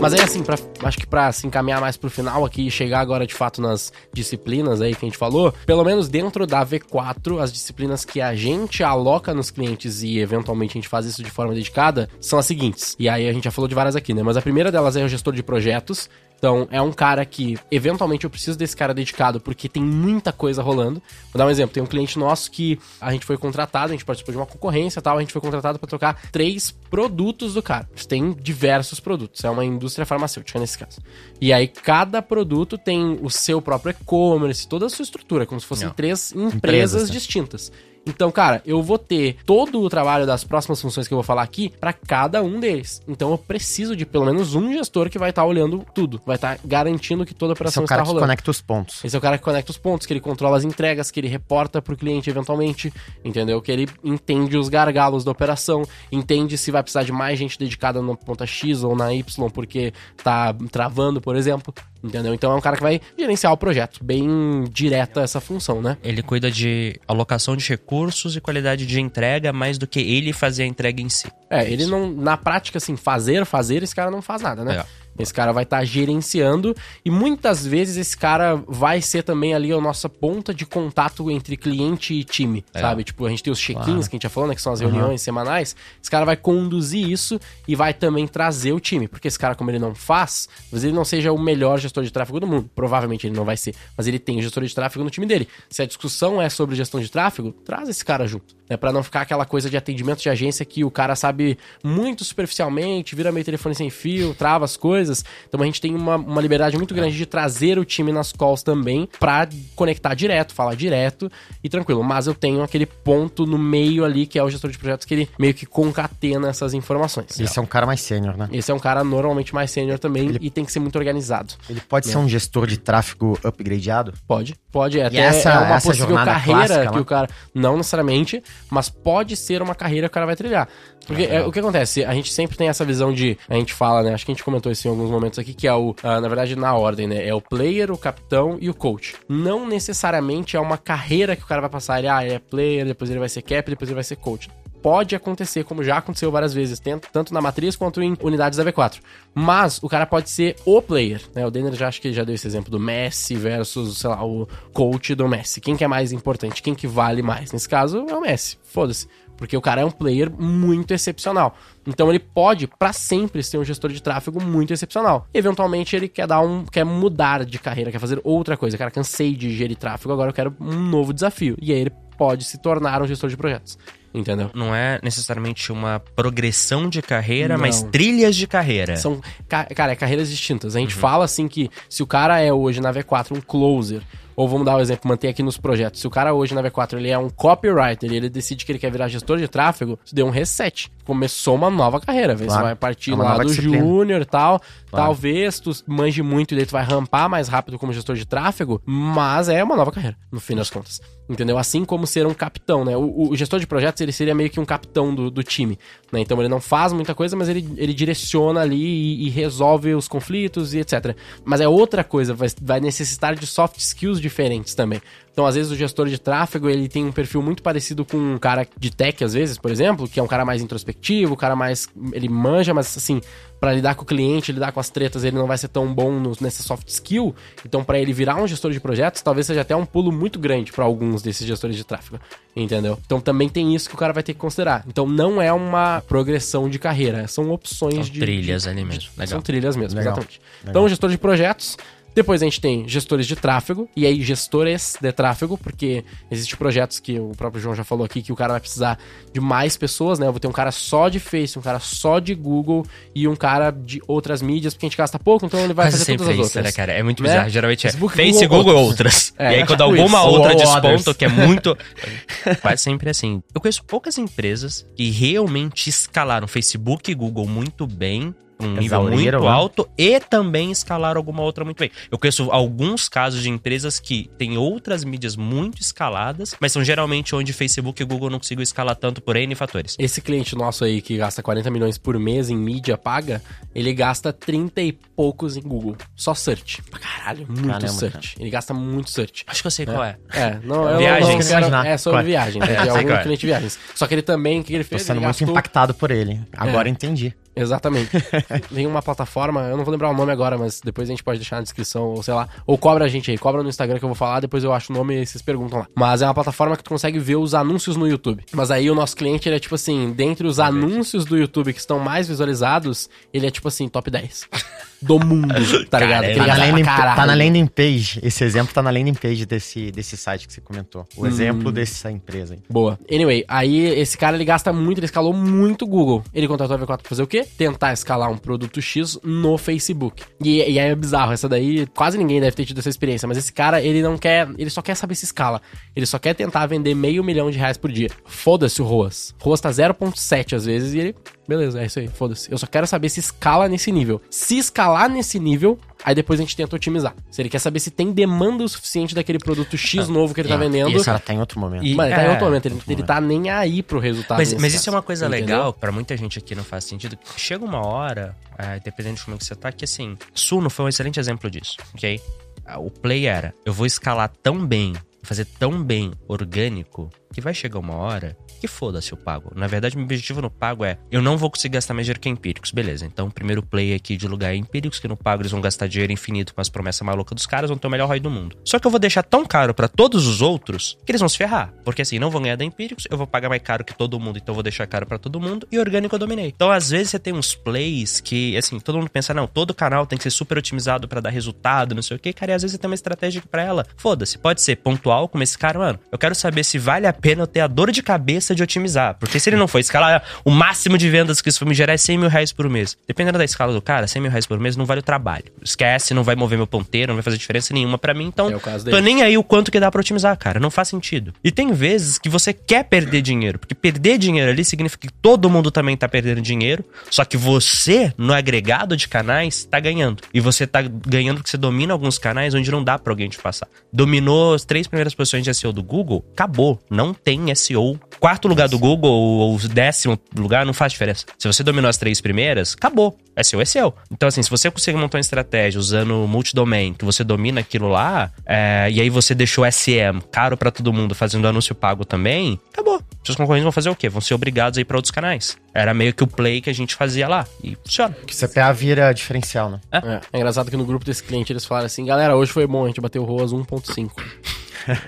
Mas 0.02 0.14
aí, 0.14 0.20
assim, 0.20 0.42
pra, 0.42 0.56
acho 0.82 0.98
que 0.98 1.06
pra 1.06 1.30
se 1.30 1.46
encaminhar 1.46 1.80
mais 1.80 1.96
pro 1.96 2.10
final 2.10 2.44
aqui 2.44 2.66
e 2.66 2.70
chegar 2.72 2.98
agora 2.98 3.24
de 3.24 3.32
fato 3.32 3.62
nas 3.62 3.92
disciplinas 4.12 4.80
aí 4.80 4.96
que 4.96 5.04
a 5.04 5.08
gente 5.08 5.16
falou, 5.16 5.54
pelo 5.64 5.84
menos 5.84 6.08
dentro 6.08 6.44
da 6.44 6.66
V4, 6.66 7.40
as 7.40 7.52
disciplinas 7.52 8.04
que 8.04 8.20
a 8.20 8.34
gente 8.34 8.82
aloca 8.82 9.32
nos 9.32 9.52
clientes 9.52 10.02
e 10.02 10.18
eventualmente 10.18 10.72
a 10.72 10.80
gente 10.80 10.88
faz 10.88 11.06
isso 11.06 11.22
de 11.22 11.30
forma 11.30 11.54
dedicada 11.54 12.08
são 12.20 12.36
as 12.36 12.46
seguintes. 12.46 12.96
E 12.98 13.08
aí 13.08 13.28
a 13.28 13.32
gente 13.32 13.44
já 13.44 13.52
falou 13.52 13.68
de 13.68 13.76
várias 13.76 13.94
aqui, 13.94 14.12
né? 14.12 14.24
Mas 14.24 14.36
a 14.36 14.42
primeira 14.42 14.72
delas 14.72 14.96
é 14.96 15.04
o 15.04 15.08
gestor 15.08 15.34
de 15.34 15.42
projetos. 15.44 16.10
Então, 16.42 16.66
é 16.72 16.82
um 16.82 16.90
cara 16.90 17.24
que, 17.24 17.56
eventualmente, 17.70 18.24
eu 18.24 18.30
preciso 18.30 18.58
desse 18.58 18.76
cara 18.76 18.92
dedicado 18.92 19.40
porque 19.40 19.68
tem 19.68 19.80
muita 19.80 20.32
coisa 20.32 20.60
rolando. 20.60 21.00
Vou 21.32 21.38
dar 21.38 21.46
um 21.46 21.50
exemplo: 21.50 21.72
tem 21.72 21.80
um 21.80 21.86
cliente 21.86 22.18
nosso 22.18 22.50
que 22.50 22.80
a 23.00 23.12
gente 23.12 23.24
foi 23.24 23.38
contratado, 23.38 23.92
a 23.92 23.92
gente 23.92 24.04
participou 24.04 24.32
de 24.32 24.38
uma 24.38 24.46
concorrência 24.46 24.98
e 24.98 25.02
tal, 25.02 25.18
a 25.18 25.20
gente 25.20 25.32
foi 25.32 25.40
contratado 25.40 25.78
para 25.78 25.88
trocar 25.88 26.20
três 26.32 26.72
produtos 26.90 27.54
do 27.54 27.62
cara. 27.62 27.88
Tem 28.08 28.32
diversos 28.32 28.98
produtos, 28.98 29.44
é 29.44 29.50
uma 29.50 29.64
indústria 29.64 30.04
farmacêutica 30.04 30.58
nesse 30.58 30.76
caso. 30.76 31.00
E 31.40 31.52
aí, 31.52 31.68
cada 31.68 32.20
produto 32.20 32.76
tem 32.76 33.20
o 33.22 33.30
seu 33.30 33.62
próprio 33.62 33.92
e-commerce, 33.92 34.66
toda 34.66 34.86
a 34.86 34.88
sua 34.88 35.04
estrutura, 35.04 35.46
como 35.46 35.60
se 35.60 35.66
fossem 35.68 35.86
Não. 35.86 35.94
três 35.94 36.32
empresas, 36.32 36.54
Empresas, 36.56 37.08
né? 37.08 37.14
distintas. 37.14 37.72
Então, 38.04 38.32
cara, 38.32 38.60
eu 38.66 38.82
vou 38.82 38.98
ter 38.98 39.36
todo 39.46 39.80
o 39.80 39.88
trabalho 39.88 40.26
das 40.26 40.42
próximas 40.42 40.80
funções 40.80 41.06
que 41.06 41.14
eu 41.14 41.16
vou 41.16 41.22
falar 41.22 41.42
aqui 41.42 41.68
para 41.68 41.92
cada 41.92 42.42
um 42.42 42.58
deles. 42.58 43.00
Então, 43.06 43.30
eu 43.30 43.38
preciso 43.38 43.94
de 43.94 44.04
pelo 44.04 44.24
menos 44.24 44.54
um 44.54 44.72
gestor 44.72 45.08
que 45.08 45.18
vai 45.18 45.30
estar 45.30 45.44
olhando 45.44 45.86
tudo, 45.94 46.20
vai 46.26 46.34
estar 46.34 46.58
garantindo 46.64 47.24
que 47.24 47.32
toda 47.34 47.52
a 47.52 47.54
Esse 47.54 47.60
é 47.60 47.62
operação 47.62 47.84
o 47.84 47.86
cara 47.86 48.02
está 48.02 48.04
que 48.04 48.08
rolando. 48.08 48.26
conecta 48.26 48.50
os 48.50 48.60
pontos. 48.60 49.04
Esse 49.04 49.14
é 49.14 49.18
o 49.18 49.22
cara 49.22 49.38
que 49.38 49.44
conecta 49.44 49.70
os 49.70 49.78
pontos, 49.78 50.06
que 50.06 50.12
ele 50.12 50.20
controla 50.20 50.56
as 50.56 50.64
entregas, 50.64 51.10
que 51.10 51.20
ele 51.20 51.28
reporta 51.28 51.80
pro 51.80 51.96
cliente 51.96 52.28
eventualmente, 52.28 52.92
entendeu? 53.24 53.62
Que 53.62 53.70
ele 53.70 53.88
entende 54.02 54.56
os 54.56 54.68
gargalos 54.68 55.22
da 55.22 55.30
operação, 55.30 55.82
entende 56.10 56.58
se 56.58 56.70
vai 56.72 56.82
precisar 56.82 57.04
de 57.04 57.12
mais 57.12 57.38
gente 57.38 57.56
dedicada 57.58 58.02
na 58.02 58.16
ponta 58.16 58.44
X 58.44 58.82
ou 58.82 58.96
na 58.96 59.14
Y, 59.14 59.48
porque 59.50 59.92
tá 60.24 60.52
travando, 60.72 61.20
por 61.20 61.36
exemplo, 61.36 61.72
entendeu? 62.02 62.34
Então 62.34 62.52
é 62.52 62.54
um 62.54 62.60
cara 62.60 62.76
que 62.76 62.82
vai 62.82 63.00
gerenciar 63.18 63.52
o 63.52 63.56
projeto, 63.56 64.02
bem 64.02 64.64
direta 64.70 65.20
essa 65.20 65.40
função, 65.40 65.80
né? 65.80 65.96
Ele 66.02 66.22
cuida 66.22 66.50
de 66.50 66.98
alocação 67.06 67.56
de 67.56 67.68
recursos 67.68 68.36
e 68.36 68.40
qualidade 68.40 68.86
de 68.86 69.00
entrega 69.00 69.52
mais 69.52 69.78
do 69.78 69.86
que 69.86 70.00
ele 70.00 70.32
fazer 70.32 70.64
a 70.64 70.66
entrega 70.66 71.00
em 71.00 71.08
si. 71.08 71.30
É, 71.48 71.70
ele 71.70 71.86
não, 71.86 72.10
na 72.10 72.36
prática, 72.36 72.78
assim, 72.78 72.96
fazer, 72.96 73.44
fazer, 73.44 73.82
esse 73.82 73.94
cara 73.94 74.10
não 74.10 74.22
faz 74.22 74.42
nada, 74.42 74.64
né? 74.64 74.76
É. 74.78 75.01
Esse 75.18 75.32
cara 75.32 75.52
vai 75.52 75.64
estar 75.64 75.84
gerenciando 75.84 76.74
e 77.04 77.10
muitas 77.10 77.66
vezes 77.66 77.96
esse 77.96 78.16
cara 78.16 78.56
vai 78.66 79.00
ser 79.02 79.22
também 79.22 79.54
ali 79.54 79.72
a 79.72 79.80
nossa 79.80 80.08
ponta 80.08 80.54
de 80.54 80.64
contato 80.64 81.30
entre 81.30 81.56
cliente 81.56 82.14
e 82.14 82.24
time, 82.24 82.64
É. 82.72 82.80
sabe? 82.80 83.04
Tipo, 83.04 83.26
a 83.26 83.30
gente 83.30 83.42
tem 83.42 83.52
os 83.52 83.58
check-ins 83.58 83.84
Claro. 83.84 84.00
que 84.00 84.06
a 84.08 84.10
gente 84.16 84.22
já 84.22 84.30
falou, 84.30 84.48
né? 84.48 84.54
Que 84.54 84.62
são 84.62 84.72
as 84.72 84.80
reuniões 84.80 85.20
semanais. 85.22 85.76
Esse 86.00 86.10
cara 86.10 86.24
vai 86.24 86.36
conduzir 86.36 87.08
isso 87.10 87.38
e 87.68 87.74
vai 87.76 87.92
também 87.92 88.26
trazer 88.26 88.72
o 88.72 88.80
time. 88.80 89.06
Porque 89.06 89.28
esse 89.28 89.38
cara, 89.38 89.54
como 89.54 89.70
ele 89.70 89.78
não 89.78 89.94
faz, 89.94 90.48
talvez 90.70 90.84
ele 90.84 90.92
não 90.94 91.04
seja 91.04 91.32
o 91.32 91.38
melhor 91.38 91.78
gestor 91.78 92.04
de 92.04 92.10
tráfego 92.10 92.40
do 92.40 92.46
mundo. 92.46 92.70
Provavelmente 92.74 93.26
ele 93.26 93.36
não 93.36 93.44
vai 93.44 93.56
ser. 93.56 93.74
Mas 93.96 94.06
ele 94.06 94.18
tem 94.18 94.40
gestor 94.40 94.64
de 94.64 94.74
tráfego 94.74 95.04
no 95.04 95.10
time 95.10 95.26
dele. 95.26 95.46
Se 95.68 95.82
a 95.82 95.86
discussão 95.86 96.40
é 96.40 96.48
sobre 96.48 96.74
gestão 96.74 97.00
de 97.00 97.10
tráfego, 97.10 97.52
traz 97.64 97.88
esse 97.88 98.04
cara 98.04 98.26
junto. 98.26 98.54
Né? 98.68 98.76
Pra 98.76 98.92
não 98.92 99.02
ficar 99.02 99.20
aquela 99.22 99.44
coisa 99.44 99.68
de 99.68 99.76
atendimento 99.76 100.20
de 100.22 100.28
agência 100.30 100.64
que 100.64 100.84
o 100.84 100.90
cara 100.90 101.14
sabe 101.14 101.58
muito 101.84 102.24
superficialmente, 102.24 103.14
vira 103.14 103.30
meio 103.30 103.44
telefone 103.44 103.74
sem 103.74 103.90
fio, 103.90 104.34
trava 104.34 104.64
as 104.64 104.76
coisas. 104.76 105.01
Então 105.48 105.60
a 105.62 105.64
gente 105.64 105.80
tem 105.80 105.94
uma, 105.94 106.16
uma 106.16 106.40
liberdade 106.40 106.76
muito 106.76 106.94
grande 106.94 107.16
de 107.16 107.26
trazer 107.26 107.78
o 107.78 107.84
time 107.84 108.12
nas 108.12 108.32
calls 108.32 108.62
também 108.62 109.08
pra 109.18 109.48
conectar 109.74 110.14
direto, 110.14 110.54
falar 110.54 110.74
direto 110.74 111.30
e 111.62 111.68
tranquilo. 111.68 112.02
Mas 112.02 112.26
eu 112.26 112.34
tenho 112.34 112.62
aquele 112.62 112.86
ponto 112.86 113.46
no 113.46 113.58
meio 113.58 114.04
ali 114.04 114.26
que 114.26 114.38
é 114.38 114.42
o 114.42 114.50
gestor 114.50 114.70
de 114.70 114.78
projetos 114.78 115.04
que 115.06 115.14
ele 115.14 115.28
meio 115.38 115.54
que 115.54 115.66
concatena 115.66 116.48
essas 116.48 116.74
informações. 116.74 117.38
Esse 117.38 117.58
é 117.58 117.62
um 117.62 117.66
cara 117.66 117.86
mais 117.86 118.00
sênior, 118.00 118.36
né? 118.36 118.48
Esse 118.52 118.70
é 118.70 118.74
um 118.74 118.78
cara 118.78 119.02
normalmente 119.04 119.54
mais 119.54 119.70
sênior 119.70 119.98
também 119.98 120.36
e 120.40 120.50
tem 120.50 120.64
que 120.64 120.72
ser 120.72 120.80
muito 120.80 120.96
organizado. 120.96 121.54
Ele 121.68 121.80
pode 121.80 122.06
ser 122.06 122.16
um 122.18 122.28
gestor 122.28 122.66
de 122.66 122.76
tráfego 122.78 123.38
upgradeado? 123.44 124.12
Pode, 124.26 124.54
pode. 124.70 124.98
É, 125.00 125.06
até 125.06 125.16
essa- 125.18 125.50
é 125.50 125.58
uma 125.58 125.76
essa 125.76 125.88
possível 125.88 126.14
carreira 126.16 126.58
clássica 126.66 126.88
que 126.90 126.94
lá? 126.96 127.00
o 127.00 127.04
cara. 127.04 127.28
Não 127.54 127.76
necessariamente, 127.76 128.42
mas 128.70 128.88
pode 128.88 129.36
ser 129.36 129.62
uma 129.62 129.74
carreira 129.74 130.08
que 130.08 130.12
o 130.12 130.14
cara 130.14 130.26
vai 130.26 130.36
trilhar. 130.36 130.68
Porque 131.06 131.24
é, 131.24 131.44
o 131.44 131.52
que 131.52 131.58
acontece? 131.60 132.04
A 132.04 132.14
gente 132.14 132.32
sempre 132.32 132.56
tem 132.56 132.68
essa 132.68 132.84
visão 132.84 133.12
de. 133.12 133.36
A 133.48 133.54
gente 133.54 133.72
fala, 133.72 134.02
né? 134.02 134.14
Acho 134.14 134.24
que 134.24 134.32
a 134.32 134.34
gente 134.34 134.44
comentou 134.44 134.70
isso 134.70 134.86
em 134.86 134.90
alguns 134.90 135.10
momentos 135.10 135.38
aqui, 135.38 135.54
que 135.54 135.66
é 135.66 135.74
o. 135.74 135.94
ah, 136.02 136.20
na 136.20 136.28
verdade, 136.28 136.56
na 136.56 136.74
ordem, 136.74 137.06
né? 137.06 137.26
É 137.26 137.34
o 137.34 137.40
player, 137.40 137.90
o 137.90 137.98
capitão 137.98 138.56
e 138.60 138.68
o 138.70 138.74
coach. 138.74 139.14
Não 139.28 139.66
necessariamente 139.66 140.56
é 140.56 140.60
uma 140.60 140.78
carreira 140.78 141.36
que 141.36 141.42
o 141.42 141.46
cara 141.46 141.60
vai 141.60 141.70
passar. 141.70 141.98
Ele, 141.98 142.08
ah, 142.08 142.24
ele 142.24 142.34
é 142.34 142.38
player, 142.38 142.86
depois 142.86 143.10
ele 143.10 143.20
vai 143.20 143.28
ser 143.28 143.42
cap, 143.42 143.68
depois 143.70 143.88
ele 143.88 143.94
vai 143.94 144.04
ser 144.04 144.16
coach 144.16 144.48
pode 144.82 145.14
acontecer, 145.14 145.64
como 145.64 145.84
já 145.84 145.98
aconteceu 145.98 146.30
várias 146.30 146.52
vezes, 146.52 146.82
tanto 147.12 147.32
na 147.32 147.40
matriz 147.40 147.76
quanto 147.76 148.02
em 148.02 148.16
unidades 148.20 148.58
da 148.58 148.64
V4. 148.64 149.00
Mas 149.32 149.80
o 149.82 149.88
cara 149.88 150.04
pode 150.04 150.28
ser 150.28 150.56
o 150.66 150.82
player, 150.82 151.22
né? 151.34 151.46
O 151.46 151.50
Denner 151.50 151.72
já 151.74 151.88
acho 151.88 152.00
que 152.00 152.12
já 152.12 152.24
deu 152.24 152.34
esse 152.34 152.46
exemplo 152.46 152.70
do 152.70 152.80
Messi 152.80 153.36
versus, 153.36 153.98
sei 153.98 154.10
lá, 154.10 154.24
o 154.24 154.48
coach 154.72 155.14
do 155.14 155.28
Messi. 155.28 155.60
Quem 155.60 155.76
que 155.76 155.84
é 155.84 155.88
mais 155.88 156.12
importante? 156.12 156.62
Quem 156.62 156.74
que 156.74 156.88
vale 156.88 157.22
mais? 157.22 157.52
Nesse 157.52 157.68
caso, 157.68 158.04
é 158.08 158.14
o 158.14 158.20
Messi. 158.20 158.58
Foda-se. 158.64 159.06
Porque 159.42 159.56
o 159.56 159.60
cara 159.60 159.80
é 159.80 159.84
um 159.84 159.90
player 159.90 160.30
muito 160.30 160.94
excepcional. 160.94 161.56
Então 161.84 162.08
ele 162.08 162.20
pode, 162.20 162.68
pra 162.68 162.92
sempre, 162.92 163.42
ser 163.42 163.58
um 163.58 163.64
gestor 163.64 163.90
de 163.90 164.00
tráfego 164.00 164.40
muito 164.40 164.72
excepcional. 164.72 165.26
Eventualmente 165.34 165.96
ele 165.96 166.06
quer 166.06 166.28
dar 166.28 166.40
um. 166.40 166.64
quer 166.64 166.84
mudar 166.84 167.44
de 167.44 167.58
carreira, 167.58 167.90
quer 167.90 167.98
fazer 167.98 168.20
outra 168.22 168.56
coisa. 168.56 168.78
Cara, 168.78 168.90
cansei 168.90 169.34
de 169.34 169.52
gerir 169.56 169.76
tráfego, 169.76 170.12
agora 170.12 170.30
eu 170.30 170.34
quero 170.34 170.54
um 170.60 170.80
novo 170.80 171.12
desafio. 171.12 171.56
E 171.60 171.72
aí 171.72 171.80
ele 171.80 171.92
pode 172.16 172.44
se 172.44 172.56
tornar 172.58 173.02
um 173.02 173.06
gestor 173.08 173.28
de 173.28 173.36
projetos. 173.36 173.76
Entendeu? 174.14 174.50
Não 174.54 174.72
é 174.72 175.00
necessariamente 175.02 175.72
uma 175.72 175.98
progressão 176.14 176.88
de 176.88 177.02
carreira, 177.02 177.54
Não. 177.54 177.60
mas 177.62 177.82
trilhas 177.82 178.36
de 178.36 178.46
carreira. 178.46 178.94
São, 178.96 179.20
ca- 179.48 179.64
cara, 179.64 179.90
é 179.92 179.96
carreiras 179.96 180.30
distintas. 180.30 180.76
A 180.76 180.78
gente 180.78 180.94
fala 180.94 181.24
assim 181.24 181.48
que 181.48 181.68
se 181.88 182.02
o 182.02 182.06
cara 182.06 182.38
é 182.40 182.52
hoje 182.52 182.80
na 182.80 182.92
V4 182.92 183.36
um 183.36 183.40
closer, 183.40 184.02
ou 184.36 184.48
vamos 184.48 184.64
dar 184.66 184.76
um 184.76 184.80
exemplo, 184.80 185.08
manter 185.08 185.28
aqui 185.28 185.42
nos 185.42 185.56
projetos. 185.58 186.00
Se 186.00 186.06
o 186.06 186.10
cara 186.10 186.32
hoje 186.34 186.54
na 186.54 186.62
V4 186.62 186.96
ele 186.98 187.10
é 187.10 187.18
um 187.18 187.28
copywriter 187.30 188.10
e 188.12 188.16
ele 188.16 188.28
decide 188.28 188.64
que 188.64 188.72
ele 188.72 188.78
quer 188.78 188.90
virar 188.90 189.08
gestor 189.08 189.38
de 189.38 189.48
tráfego, 189.48 189.98
isso 190.04 190.14
deu 190.14 190.26
um 190.26 190.30
reset. 190.30 190.90
Começou 191.04 191.54
uma 191.56 191.68
nova 191.70 192.00
carreira. 192.00 192.36
Você 192.36 192.46
Claro. 192.46 192.62
vai 192.62 192.74
partir 192.76 193.12
É 193.12 193.16
lá 193.16 193.38
do 193.38 193.52
júnior 193.52 194.20
e 194.22 194.24
tal. 194.24 194.60
Talvez 194.90 195.58
tu 195.58 195.70
manje 195.86 196.22
muito 196.22 196.52
e 196.52 196.56
daí 196.56 196.66
tu 196.66 196.72
vai 196.72 196.84
rampar 196.84 197.28
mais 197.28 197.48
rápido 197.48 197.78
como 197.78 197.92
gestor 197.92 198.14
de 198.14 198.24
tráfego, 198.26 198.80
mas 198.84 199.48
é 199.48 199.62
uma 199.64 199.74
nova 199.76 199.90
carreira, 199.90 200.16
no 200.30 200.38
fim 200.38 200.54
das 200.54 200.70
contas. 200.70 201.00
Entendeu? 201.28 201.56
Assim 201.56 201.84
como 201.84 202.06
ser 202.06 202.26
um 202.26 202.34
capitão, 202.34 202.84
né? 202.84 202.96
O, 202.96 203.30
o 203.30 203.36
gestor 203.36 203.58
de 203.58 203.66
projetos, 203.66 204.00
ele 204.02 204.12
seria 204.12 204.34
meio 204.34 204.50
que 204.50 204.60
um 204.60 204.64
capitão 204.66 205.14
do, 205.14 205.30
do 205.30 205.42
time, 205.42 205.78
né? 206.12 206.20
Então 206.20 206.38
ele 206.40 206.48
não 206.48 206.60
faz 206.60 206.92
muita 206.92 207.14
coisa, 207.14 207.34
mas 207.36 207.48
ele, 207.48 207.66
ele 207.76 207.94
direciona 207.94 208.60
ali 208.60 208.76
e, 208.76 209.26
e 209.26 209.30
resolve 209.30 209.94
os 209.94 210.06
conflitos 210.08 210.74
e 210.74 210.80
etc. 210.80 211.16
Mas 211.44 211.60
é 211.60 211.68
outra 211.68 212.04
coisa, 212.04 212.34
vai, 212.34 212.48
vai 212.60 212.80
necessitar 212.80 213.34
de 213.34 213.46
soft 213.46 213.78
skills 213.78 214.20
diferentes 214.22 214.74
também. 214.74 215.02
Então, 215.32 215.46
às 215.46 215.54
vezes, 215.54 215.72
o 215.72 215.76
gestor 215.76 216.08
de 216.08 216.18
tráfego, 216.18 216.68
ele 216.68 216.88
tem 216.88 217.06
um 217.06 217.12
perfil 217.12 217.40
muito 217.40 217.62
parecido 217.62 218.04
com 218.04 218.18
um 218.18 218.38
cara 218.38 218.66
de 218.78 218.90
tech, 218.90 219.24
às 219.24 219.32
vezes, 219.32 219.56
por 219.56 219.70
exemplo, 219.70 220.06
que 220.06 220.20
é 220.20 220.22
um 220.22 220.26
cara 220.26 220.44
mais 220.44 220.60
introspectivo, 220.60 221.32
o 221.32 221.36
cara 221.36 221.56
mais... 221.56 221.88
Ele 222.12 222.28
manja, 222.28 222.74
mas, 222.74 222.94
assim, 222.94 223.18
para 223.58 223.72
lidar 223.72 223.94
com 223.94 224.02
o 224.02 224.06
cliente, 224.06 224.52
lidar 224.52 224.72
com 224.72 224.80
as 224.80 224.90
tretas, 224.90 225.24
ele 225.24 225.34
não 225.36 225.46
vai 225.46 225.56
ser 225.56 225.68
tão 225.68 225.92
bom 225.94 226.12
no, 226.12 226.32
nessa 226.38 226.62
soft 226.62 226.86
skill. 226.88 227.34
Então, 227.64 227.82
para 227.82 227.98
ele 227.98 228.12
virar 228.12 228.36
um 228.36 228.46
gestor 228.46 228.72
de 228.72 228.80
projetos, 228.80 229.22
talvez 229.22 229.46
seja 229.46 229.62
até 229.62 229.74
um 229.74 229.86
pulo 229.86 230.12
muito 230.12 230.38
grande 230.38 230.70
para 230.70 230.84
alguns 230.84 231.22
desses 231.22 231.46
gestores 231.46 231.76
de 231.76 231.84
tráfego, 231.84 232.20
entendeu? 232.54 232.98
Então, 233.06 233.18
também 233.18 233.48
tem 233.48 233.74
isso 233.74 233.88
que 233.88 233.94
o 233.94 233.98
cara 233.98 234.12
vai 234.12 234.22
ter 234.22 234.34
que 234.34 234.38
considerar. 234.38 234.84
Então, 234.86 235.06
não 235.06 235.40
é 235.40 235.50
uma 235.50 236.02
progressão 236.06 236.68
de 236.68 236.78
carreira, 236.78 237.26
são 237.26 237.50
opções 237.50 237.94
São 237.94 238.02
de... 238.02 238.20
trilhas 238.20 238.64
de- 238.64 238.68
ali 238.68 238.84
mesmo. 238.84 239.08
Legal. 239.16 239.28
São 239.28 239.40
trilhas 239.40 239.76
mesmo, 239.76 239.96
Legal. 239.98 240.12
exatamente. 240.12 240.42
Então, 240.62 240.86
gestor 240.86 241.08
de 241.08 241.16
projetos, 241.16 241.78
Depois 242.14 242.42
a 242.42 242.44
gente 242.44 242.60
tem 242.60 242.86
gestores 242.88 243.26
de 243.26 243.34
tráfego, 243.36 243.88
e 243.96 244.06
aí 244.06 244.20
gestores 244.22 244.96
de 245.00 245.12
tráfego, 245.12 245.56
porque 245.56 246.04
existem 246.30 246.56
projetos 246.56 246.98
que 247.00 247.18
o 247.18 247.30
próprio 247.36 247.60
João 247.62 247.74
já 247.74 247.84
falou 247.84 248.04
aqui, 248.04 248.20
que 248.22 248.32
o 248.32 248.36
cara 248.36 248.52
vai 248.52 248.60
precisar 248.60 248.98
de 249.32 249.40
mais 249.40 249.76
pessoas, 249.76 250.18
né? 250.18 250.26
Eu 250.26 250.32
vou 250.32 250.40
ter 250.40 250.48
um 250.48 250.52
cara 250.52 250.70
só 250.70 251.08
de 251.08 251.18
Face, 251.18 251.58
um 251.58 251.62
cara 251.62 251.78
só 251.80 252.18
de 252.18 252.34
Google 252.34 252.84
e 253.14 253.26
um 253.26 253.34
cara 253.36 253.70
de 253.70 254.00
outras 254.06 254.42
mídias, 254.42 254.74
porque 254.74 254.86
a 254.86 254.88
gente 254.88 254.98
gasta 254.98 255.18
pouco, 255.18 255.46
então 255.46 255.58
ele 255.60 255.72
vai 255.74 255.90
fazer 255.90 256.04
sempre 256.04 256.26
todas 256.26 256.32
as 256.32 256.38
é 256.38 256.42
outras. 256.42 256.66
isso, 256.66 256.78
né, 256.78 256.84
cara? 256.86 256.92
É 256.98 257.02
muito 257.02 257.22
Né? 257.22 257.28
bizarro. 257.30 257.48
Geralmente 257.50 257.86
é 257.86 257.90
Facebook, 257.90 258.16
Face, 258.16 258.46
Google, 258.46 258.64
Google, 258.64 258.82
outras. 258.82 259.14
outras. 259.30 259.32
É, 259.42 259.44
e 259.44 259.54
aí 259.54 259.60
é 259.62 259.66
quando 259.66 259.78
tipo 259.80 259.82
alguma 259.82 260.18
isso. 260.18 260.28
outra 260.28 260.52
Ou 260.52 260.56
desponta, 260.58 261.14
que 261.14 261.24
é 261.24 261.28
muito... 261.28 261.76
Quase 262.60 262.82
sempre 262.82 263.10
assim. 263.10 263.42
Eu 263.54 263.60
conheço 263.60 263.82
poucas 263.84 264.18
empresas 264.18 264.86
que 264.94 265.10
realmente 265.10 265.88
escalaram 265.88 266.46
Facebook 266.46 267.10
e 267.10 267.14
Google 267.14 267.46
muito 267.46 267.86
bem 267.86 268.34
um 268.60 268.74
nível 268.76 269.02
muito 269.02 269.40
né? 269.40 269.48
alto 269.48 269.88
e 269.98 270.20
também 270.20 270.70
escalaram 270.70 271.18
alguma 271.18 271.42
outra 271.42 271.64
muito 271.64 271.78
bem. 271.78 271.90
Eu 272.10 272.18
conheço 272.18 272.50
alguns 272.50 273.08
casos 273.08 273.42
de 273.42 273.48
empresas 273.50 273.98
que 273.98 274.30
têm 274.38 274.56
outras 274.56 275.04
mídias 275.04 275.34
muito 275.36 275.80
escaladas, 275.80 276.54
mas 276.60 276.72
são 276.72 276.82
geralmente 276.84 277.34
onde 277.34 277.52
Facebook 277.52 278.02
e 278.02 278.04
Google 278.06 278.30
não 278.30 278.38
conseguiu 278.38 278.62
escalar 278.62 278.94
tanto 278.96 279.20
por 279.20 279.36
N 279.36 279.54
fatores. 279.54 279.96
Esse 279.98 280.20
cliente 280.20 280.54
nosso 280.56 280.84
aí 280.84 281.00
que 281.02 281.16
gasta 281.16 281.42
40 281.42 281.70
milhões 281.70 281.98
por 281.98 282.18
mês 282.18 282.50
em 282.50 282.56
mídia 282.56 282.96
paga, 282.96 283.42
ele 283.74 283.92
gasta 283.92 284.32
30 284.32 284.80
e 284.82 284.92
poucos 284.92 285.56
em 285.56 285.62
Google. 285.62 285.96
Só 286.14 286.34
search. 286.34 286.82
Pra 286.82 286.98
caralho, 287.00 287.46
muito 287.48 287.66
Caramba, 287.66 287.88
search. 287.88 288.36
Ele 288.38 288.50
gasta 288.50 288.72
muito 288.74 289.10
search. 289.10 289.44
Acho 289.46 289.60
que 289.62 289.66
eu 289.66 289.70
sei 289.70 289.86
qual 289.86 290.04
é. 290.04 290.16
É, 290.32 290.58
não, 290.62 290.88
eu 290.88 290.98
Viagens. 290.98 291.28
não 291.28 291.38
quero, 291.38 291.50
Imaginar. 291.58 291.86
é 291.86 291.96
sobre 291.98 292.20
é? 292.20 292.22
viagens, 292.22 292.62
É, 292.68 292.72
é, 292.72 292.76
de 292.76 292.82
sei 292.82 292.90
algum 293.00 293.12
é. 293.12 293.22
cliente 293.22 293.40
de 293.40 293.46
viagens. 293.46 293.78
Só 293.94 294.06
que 294.06 294.14
ele 294.14 294.22
também, 294.22 294.60
o 294.60 294.64
que 294.64 294.74
ele 294.74 294.84
Tô 294.84 294.90
fez? 294.90 295.02
sendo 295.02 295.16
Ele 295.18 295.24
muito 295.26 295.38
gastou- 295.38 295.48
impactado 295.50 295.94
por 295.94 296.10
ele. 296.10 296.40
Agora 296.56 296.88
É. 296.88 296.90
entendi. 296.90 297.34
Exatamente. 297.54 298.10
Tem 298.74 298.86
uma 298.86 299.02
plataforma, 299.02 299.62
eu 299.62 299.76
não 299.76 299.84
vou 299.84 299.92
lembrar 299.92 300.10
o 300.10 300.14
nome 300.14 300.32
agora, 300.32 300.56
mas 300.56 300.80
depois 300.80 301.08
a 301.08 301.12
gente 301.12 301.22
pode 301.22 301.38
deixar 301.38 301.56
na 301.56 301.62
descrição, 301.62 302.04
ou 302.04 302.22
sei 302.22 302.34
lá. 302.34 302.48
Ou 302.66 302.78
cobra 302.78 303.04
a 303.04 303.08
gente 303.08 303.30
aí, 303.30 303.38
cobra 303.38 303.62
no 303.62 303.68
Instagram 303.68 303.98
que 303.98 304.04
eu 304.04 304.08
vou 304.08 304.16
falar, 304.16 304.40
depois 304.40 304.64
eu 304.64 304.72
acho 304.72 304.92
o 304.92 304.96
nome 304.96 305.22
e 305.22 305.26
vocês 305.26 305.42
perguntam 305.42 305.80
lá. 305.80 305.86
Mas 305.94 306.22
é 306.22 306.26
uma 306.26 306.34
plataforma 306.34 306.76
que 306.76 306.84
tu 306.84 306.90
consegue 306.90 307.18
ver 307.18 307.36
os 307.36 307.54
anúncios 307.54 307.96
no 307.96 308.06
YouTube. 308.06 308.44
Mas 308.52 308.70
aí 308.70 308.90
o 308.90 308.94
nosso 308.94 309.16
cliente, 309.16 309.48
ele 309.48 309.56
é 309.56 309.60
tipo 309.60 309.74
assim, 309.74 310.12
dentre 310.12 310.46
os 310.46 310.58
anúncios 310.58 311.24
do 311.24 311.36
YouTube 311.36 311.72
que 311.72 311.80
estão 311.80 311.98
mais 311.98 312.28
visualizados, 312.28 313.08
ele 313.32 313.46
é 313.46 313.50
tipo 313.50 313.68
assim, 313.68 313.88
top 313.88 314.10
10. 314.10 314.48
Do 315.02 315.18
mundo, 315.18 315.52
tá 315.90 315.98
ligado? 316.00 316.24
Que 316.24 316.30
ele 316.30 316.38
Tá 316.38 316.46
na, 316.46 316.56
landing, 316.56 316.84
tá 316.84 317.26
na 317.26 317.34
landing 317.34 317.66
page. 317.66 318.20
Esse 318.22 318.44
exemplo 318.44 318.72
tá 318.72 318.82
na 318.82 318.90
landing 318.90 319.14
page 319.14 319.44
desse, 319.44 319.90
desse 319.90 320.16
site 320.16 320.46
que 320.46 320.52
você 320.52 320.60
comentou. 320.60 321.02
Hum. 321.16 321.22
O 321.22 321.26
exemplo 321.26 321.72
dessa 321.72 322.10
empresa 322.10 322.54
aí. 322.54 322.60
Boa. 322.68 322.98
Anyway, 323.10 323.44
aí 323.48 323.78
esse 323.98 324.16
cara 324.16 324.36
ele 324.36 324.44
gasta 324.44 324.72
muito, 324.72 324.98
ele 324.98 325.06
escalou 325.06 325.32
muito 325.32 325.84
o 325.84 325.88
Google. 325.88 326.22
Ele 326.32 326.46
contratou 326.46 326.76
a 326.76 326.80
V4 326.80 326.86
pra 326.86 327.08
fazer 327.08 327.22
o 327.22 327.26
quê? 327.26 327.44
Tentar 327.56 327.92
escalar 327.92 328.30
um 328.30 328.36
produto 328.36 328.80
X 328.80 329.18
no 329.22 329.58
Facebook. 329.58 330.22
E, 330.42 330.58
e 330.58 330.78
aí 330.78 330.90
é 330.90 330.94
bizarro, 330.94 331.32
essa 331.32 331.48
daí 331.48 331.86
quase 331.86 332.16
ninguém 332.18 332.40
deve 332.40 332.54
ter 332.54 332.64
tido 332.64 332.78
essa 332.78 332.88
experiência, 332.88 333.26
mas 333.26 333.36
esse 333.36 333.52
cara, 333.52 333.80
ele 333.82 334.02
não 334.02 334.16
quer, 334.16 334.48
ele 334.58 334.70
só 334.70 334.82
quer 334.82 334.94
saber 334.94 335.14
se 335.14 335.24
escala. 335.24 335.60
Ele 335.94 336.06
só 336.06 336.18
quer 336.18 336.34
tentar 336.34 336.66
vender 336.66 336.94
meio 336.94 337.24
milhão 337.24 337.50
de 337.50 337.58
reais 337.58 337.76
por 337.76 337.90
dia. 337.90 338.08
Foda-se 338.24 338.80
o 338.80 338.84
ROAS. 338.84 339.34
ROAS 339.40 339.60
tá 339.60 339.70
0.7 339.70 340.54
às 340.54 340.64
vezes 340.64 340.94
e 340.94 340.98
ele, 340.98 341.16
beleza, 341.48 341.80
é 341.82 341.86
isso 341.86 341.98
aí, 341.98 342.08
foda-se. 342.08 342.50
Eu 342.50 342.58
só 342.58 342.66
quero 342.66 342.86
saber 342.86 343.08
se 343.08 343.20
escala 343.20 343.68
nesse 343.68 343.90
nível. 343.92 344.20
Se 344.30 344.58
escalar 344.58 345.08
nesse 345.08 345.38
nível, 345.38 345.78
Aí 346.04 346.16
depois 346.16 346.40
a 346.40 346.42
gente 346.42 346.56
tenta 346.56 346.74
otimizar. 346.74 347.14
Se 347.30 347.40
ele 347.40 347.48
quer 347.48 347.60
saber 347.60 347.78
se 347.78 347.88
tem 347.88 348.10
demanda 348.10 348.64
o 348.64 348.68
suficiente 348.68 349.14
daquele 349.14 349.38
produto 349.38 349.76
X 349.78 350.08
novo 350.08 350.34
que 350.34 350.40
ele 350.40 350.48
tá 350.48 350.56
vendendo. 350.56 350.90
E 350.90 350.96
esse 350.96 351.04
cara 351.04 351.20
tá 351.20 351.32
em 351.32 351.38
outro 351.38 351.60
momento. 351.60 351.84
E- 351.84 351.94
Mano, 351.94 352.08
ele 352.08 352.16
tá 352.16 352.22
em 352.24 352.26
É, 352.26 352.30
outro 352.30 352.44
momento, 352.46 352.66
ele, 352.66 352.82
ele 352.88 353.02
tá 353.04 353.20
nem 353.20 353.50
aí 353.50 353.84
pro 353.84 354.00
resultado. 354.00 354.38
Mas, 354.38 354.52
mas 354.54 354.74
isso 354.74 354.90
é 354.90 354.92
uma 354.92 355.00
coisa 355.00 355.26
Entendeu? 355.28 355.46
legal, 355.46 355.72
pra 355.72 355.92
muita 355.92 356.16
gente 356.16 356.40
aqui 356.40 356.56
não 356.56 356.64
faz 356.64 356.82
sentido. 356.86 357.16
Chega 357.36 357.64
uma 357.64 357.86
hora, 357.86 358.36
é, 358.58 358.80
dependendo 358.80 359.14
de 359.14 359.24
como 359.24 359.38
que 359.38 359.44
você 359.44 359.54
tá, 359.54 359.70
que 359.70 359.84
assim, 359.84 360.18
Suno 360.34 360.68
foi 360.68 360.86
um 360.86 360.88
excelente 360.88 361.20
exemplo 361.20 361.48
disso, 361.48 361.76
ok? 361.94 362.20
Ah, 362.66 362.80
O 362.80 362.90
play 362.90 363.26
era, 363.26 363.54
eu 363.64 363.72
vou 363.72 363.86
escalar 363.86 364.28
tão 364.42 364.66
bem, 364.66 364.94
fazer 365.22 365.44
tão 365.44 365.84
bem 365.84 366.10
orgânico, 366.26 367.10
que 367.32 367.40
vai 367.40 367.54
chegar 367.54 367.78
uma 367.78 367.94
hora 367.94 368.36
que 368.62 368.68
foda-se 368.68 369.10
eu 369.10 369.18
pago. 369.18 369.50
Na 369.56 369.66
verdade, 369.66 369.96
meu 369.96 370.04
objetivo 370.04 370.40
no 370.40 370.48
pago 370.48 370.84
é, 370.84 370.96
eu 371.10 371.20
não 371.20 371.36
vou 371.36 371.50
conseguir 371.50 371.74
gastar 371.74 371.94
mais 371.94 372.06
dinheiro 372.06 372.20
que 372.20 372.28
empíricos, 372.28 372.70
beleza. 372.70 373.04
Então, 373.04 373.26
o 373.26 373.30
primeiro 373.30 373.60
play 373.60 373.92
aqui 373.92 374.16
de 374.16 374.28
lugar 374.28 374.52
é 374.52 374.56
empíricos, 374.56 375.00
que 375.00 375.08
no 375.08 375.16
pago 375.16 375.42
eles 375.42 375.50
vão 375.50 375.60
gastar 375.60 375.88
dinheiro 375.88 376.12
infinito 376.12 376.54
com 376.54 376.60
as 376.60 376.68
promessas 376.68 377.04
malucas 377.04 377.34
dos 377.34 377.44
caras, 377.44 377.70
vão 377.70 377.76
ter 377.76 377.88
o 377.88 377.90
melhor 377.90 378.06
ROI 378.06 378.20
do 378.20 378.30
mundo. 378.30 378.56
Só 378.64 378.78
que 378.78 378.86
eu 378.86 378.90
vou 378.90 379.00
deixar 379.00 379.24
tão 379.24 379.44
caro 379.44 379.74
pra 379.74 379.88
todos 379.88 380.28
os 380.28 380.40
outros, 380.40 380.96
que 381.04 381.10
eles 381.10 381.20
vão 381.20 381.28
se 381.28 381.36
ferrar. 381.36 381.74
Porque 381.84 382.02
assim, 382.02 382.20
não 382.20 382.30
vão 382.30 382.40
ganhar 382.40 382.54
da 382.54 382.64
empíricos, 382.64 383.08
eu 383.10 383.18
vou 383.18 383.26
pagar 383.26 383.48
mais 383.48 383.62
caro 383.62 383.84
que 383.84 383.96
todo 383.96 384.20
mundo, 384.20 384.36
então 384.36 384.52
eu 384.52 384.54
vou 384.54 384.62
deixar 384.62 384.86
caro 384.86 385.06
pra 385.06 385.18
todo 385.18 385.40
mundo, 385.40 385.66
e 385.72 385.76
orgânico 385.76 386.14
eu 386.14 386.18
dominei. 386.20 386.46
Então, 386.46 386.70
às 386.70 386.90
vezes, 386.90 387.10
você 387.10 387.18
tem 387.18 387.32
uns 387.32 387.56
plays 387.56 388.20
que, 388.20 388.56
assim, 388.56 388.78
todo 388.78 388.96
mundo 388.96 389.10
pensa, 389.10 389.34
não, 389.34 389.48
todo 389.48 389.74
canal 389.74 390.06
tem 390.06 390.16
que 390.16 390.22
ser 390.22 390.30
super 390.30 390.56
otimizado 390.56 391.08
pra 391.08 391.20
dar 391.20 391.30
resultado, 391.30 391.96
não 391.96 392.02
sei 392.02 392.16
o 392.16 392.20
que, 392.20 392.32
cara, 392.32 392.52
e 392.52 392.54
às 392.54 392.62
vezes 392.62 392.74
você 392.74 392.78
tem 392.78 392.88
uma 392.88 392.94
estratégia 392.94 393.42
pra 393.50 393.62
ela, 393.62 393.84
foda-se, 393.96 394.38
pode 394.38 394.62
ser 394.62 394.76
pontual, 394.76 395.28
como 395.28 395.42
esse 395.42 395.58
cara, 395.58 395.80
mano, 395.80 395.98
eu 396.12 396.18
quero 396.18 396.34
saber 396.36 396.62
se 396.62 396.78
vale 396.78 397.08
a 397.08 397.12
pena 397.12 397.42
eu 397.42 397.46
ter 397.46 397.60
a 397.60 397.66
dor 397.66 397.90
de 397.90 398.02
cabeça 398.02 398.51
de 398.54 398.62
otimizar. 398.62 399.16
Porque 399.18 399.38
se 399.38 399.50
ele 399.50 399.56
não 399.56 399.68
for 399.68 399.78
escalar, 399.78 400.22
o 400.44 400.50
máximo 400.50 400.98
de 400.98 401.08
vendas 401.08 401.40
que 401.40 401.48
isso 401.48 401.58
for 401.58 401.66
me 401.66 401.74
gerar 401.74 401.92
é 401.92 401.96
100 401.96 402.18
mil 402.18 402.28
reais 402.28 402.52
por 402.52 402.68
mês. 402.68 402.96
Dependendo 403.06 403.38
da 403.38 403.44
escala 403.44 403.72
do 403.72 403.82
cara, 403.82 404.06
100 404.06 404.22
mil 404.22 404.30
reais 404.30 404.46
por 404.46 404.58
mês 404.58 404.76
não 404.76 404.84
vale 404.86 405.00
o 405.00 405.02
trabalho. 405.02 405.44
Esquece, 405.62 406.14
não 406.14 406.22
vai 406.24 406.34
mover 406.34 406.56
meu 406.56 406.66
ponteiro, 406.66 407.12
não 407.12 407.16
vai 407.16 407.22
fazer 407.22 407.36
diferença 407.36 407.72
nenhuma 407.74 407.98
pra 407.98 408.14
mim. 408.14 408.26
Então, 408.26 408.48
É 408.48 408.90
tô 408.90 408.98
nem 409.00 409.22
aí 409.22 409.36
o 409.36 409.44
quanto 409.44 409.70
que 409.70 409.80
dá 409.80 409.90
pra 409.90 410.00
otimizar, 410.00 410.36
cara. 410.36 410.60
Não 410.60 410.70
faz 410.70 410.88
sentido. 410.88 411.32
E 411.42 411.50
tem 411.50 411.72
vezes 411.72 412.18
que 412.18 412.28
você 412.28 412.52
quer 412.52 412.84
perder 412.84 413.22
dinheiro. 413.22 413.58
Porque 413.58 413.74
perder 413.74 414.18
dinheiro 414.18 414.50
ali 414.50 414.64
significa 414.64 415.06
que 415.06 415.12
todo 415.12 415.48
mundo 415.50 415.70
também 415.70 415.96
tá 415.96 416.08
perdendo 416.08 416.40
dinheiro. 416.40 416.84
Só 417.10 417.24
que 417.24 417.36
você, 417.36 418.12
no 418.16 418.32
agregado 418.32 418.96
de 418.96 419.08
canais, 419.08 419.64
tá 419.64 419.78
ganhando. 419.80 420.22
E 420.32 420.40
você 420.40 420.66
tá 420.66 420.82
ganhando 420.82 421.38
porque 421.38 421.50
você 421.50 421.56
domina 421.56 421.92
alguns 421.92 422.18
canais 422.18 422.54
onde 422.54 422.70
não 422.70 422.82
dá 422.82 422.98
pra 422.98 423.12
alguém 423.12 423.28
te 423.28 423.38
passar. 423.38 423.68
Dominou 423.92 424.54
as 424.54 424.64
três 424.64 424.86
primeiras 424.86 425.14
posições 425.14 425.44
de 425.44 425.52
SEO 425.54 425.72
do 425.72 425.82
Google, 425.82 426.24
acabou. 426.32 426.80
Não 426.90 427.12
tem 427.12 427.54
SEO. 427.54 427.98
Quarto 428.42 428.48
lugar 428.48 428.68
do 428.68 428.76
Google 428.76 429.08
ou 429.08 429.54
o 429.54 429.68
décimo 429.68 430.18
lugar 430.36 430.66
não 430.66 430.74
faz 430.74 430.90
diferença. 430.90 431.24
Se 431.38 431.46
você 431.46 431.62
dominou 431.62 431.88
as 431.88 431.96
três 431.96 432.20
primeiras, 432.20 432.74
acabou. 432.74 433.16
SEO 433.40 433.60
é 433.60 433.64
SEO. 433.64 433.94
Então, 434.10 434.28
assim, 434.28 434.42
se 434.42 434.50
você 434.50 434.68
conseguir 434.68 434.98
montar 434.98 435.18
uma 435.18 435.20
estratégia 435.20 435.78
usando 435.78 436.26
multidomain, 436.26 436.92
que 436.92 437.04
você 437.04 437.22
domina 437.22 437.60
aquilo 437.60 437.88
lá, 437.88 438.32
é, 438.44 438.88
e 438.90 439.00
aí 439.00 439.08
você 439.08 439.32
deixou 439.32 439.64
SM 439.64 440.20
caro 440.32 440.56
pra 440.56 440.72
todo 440.72 440.92
mundo 440.92 441.14
fazendo 441.14 441.46
anúncio 441.46 441.72
pago 441.72 442.04
também, 442.04 442.58
acabou. 442.72 443.00
Seus 443.24 443.36
concorrentes 443.36 443.62
vão 443.62 443.70
fazer 443.70 443.90
o 443.90 443.94
quê? 443.94 444.08
Vão 444.08 444.20
ser 444.20 444.34
obrigados 444.34 444.76
a 444.76 444.80
ir 444.80 444.86
pra 444.86 444.96
outros 444.96 445.12
canais. 445.12 445.56
Era 445.72 445.94
meio 445.94 446.12
que 446.12 446.24
o 446.24 446.26
play 446.26 446.60
que 446.60 446.68
a 446.68 446.74
gente 446.74 446.96
fazia 446.96 447.28
lá. 447.28 447.46
E 447.62 447.76
funciona. 447.76 448.16
Que 448.26 448.34
CPA 448.34 448.72
vira 448.72 449.12
diferencial, 449.12 449.70
né? 449.70 449.80
É, 449.92 450.20
é 450.32 450.36
engraçado 450.38 450.68
que 450.68 450.76
no 450.76 450.84
grupo 450.84 451.04
desse 451.04 451.22
cliente 451.22 451.52
eles 451.52 451.64
falaram 451.64 451.86
assim, 451.86 452.04
galera, 452.04 452.34
hoje 452.36 452.50
foi 452.50 452.66
bom, 452.66 452.82
a 452.84 452.88
gente 452.88 453.00
bateu 453.00 453.22
o 453.22 453.24
ROAS 453.24 453.52
1.5. 453.52 454.10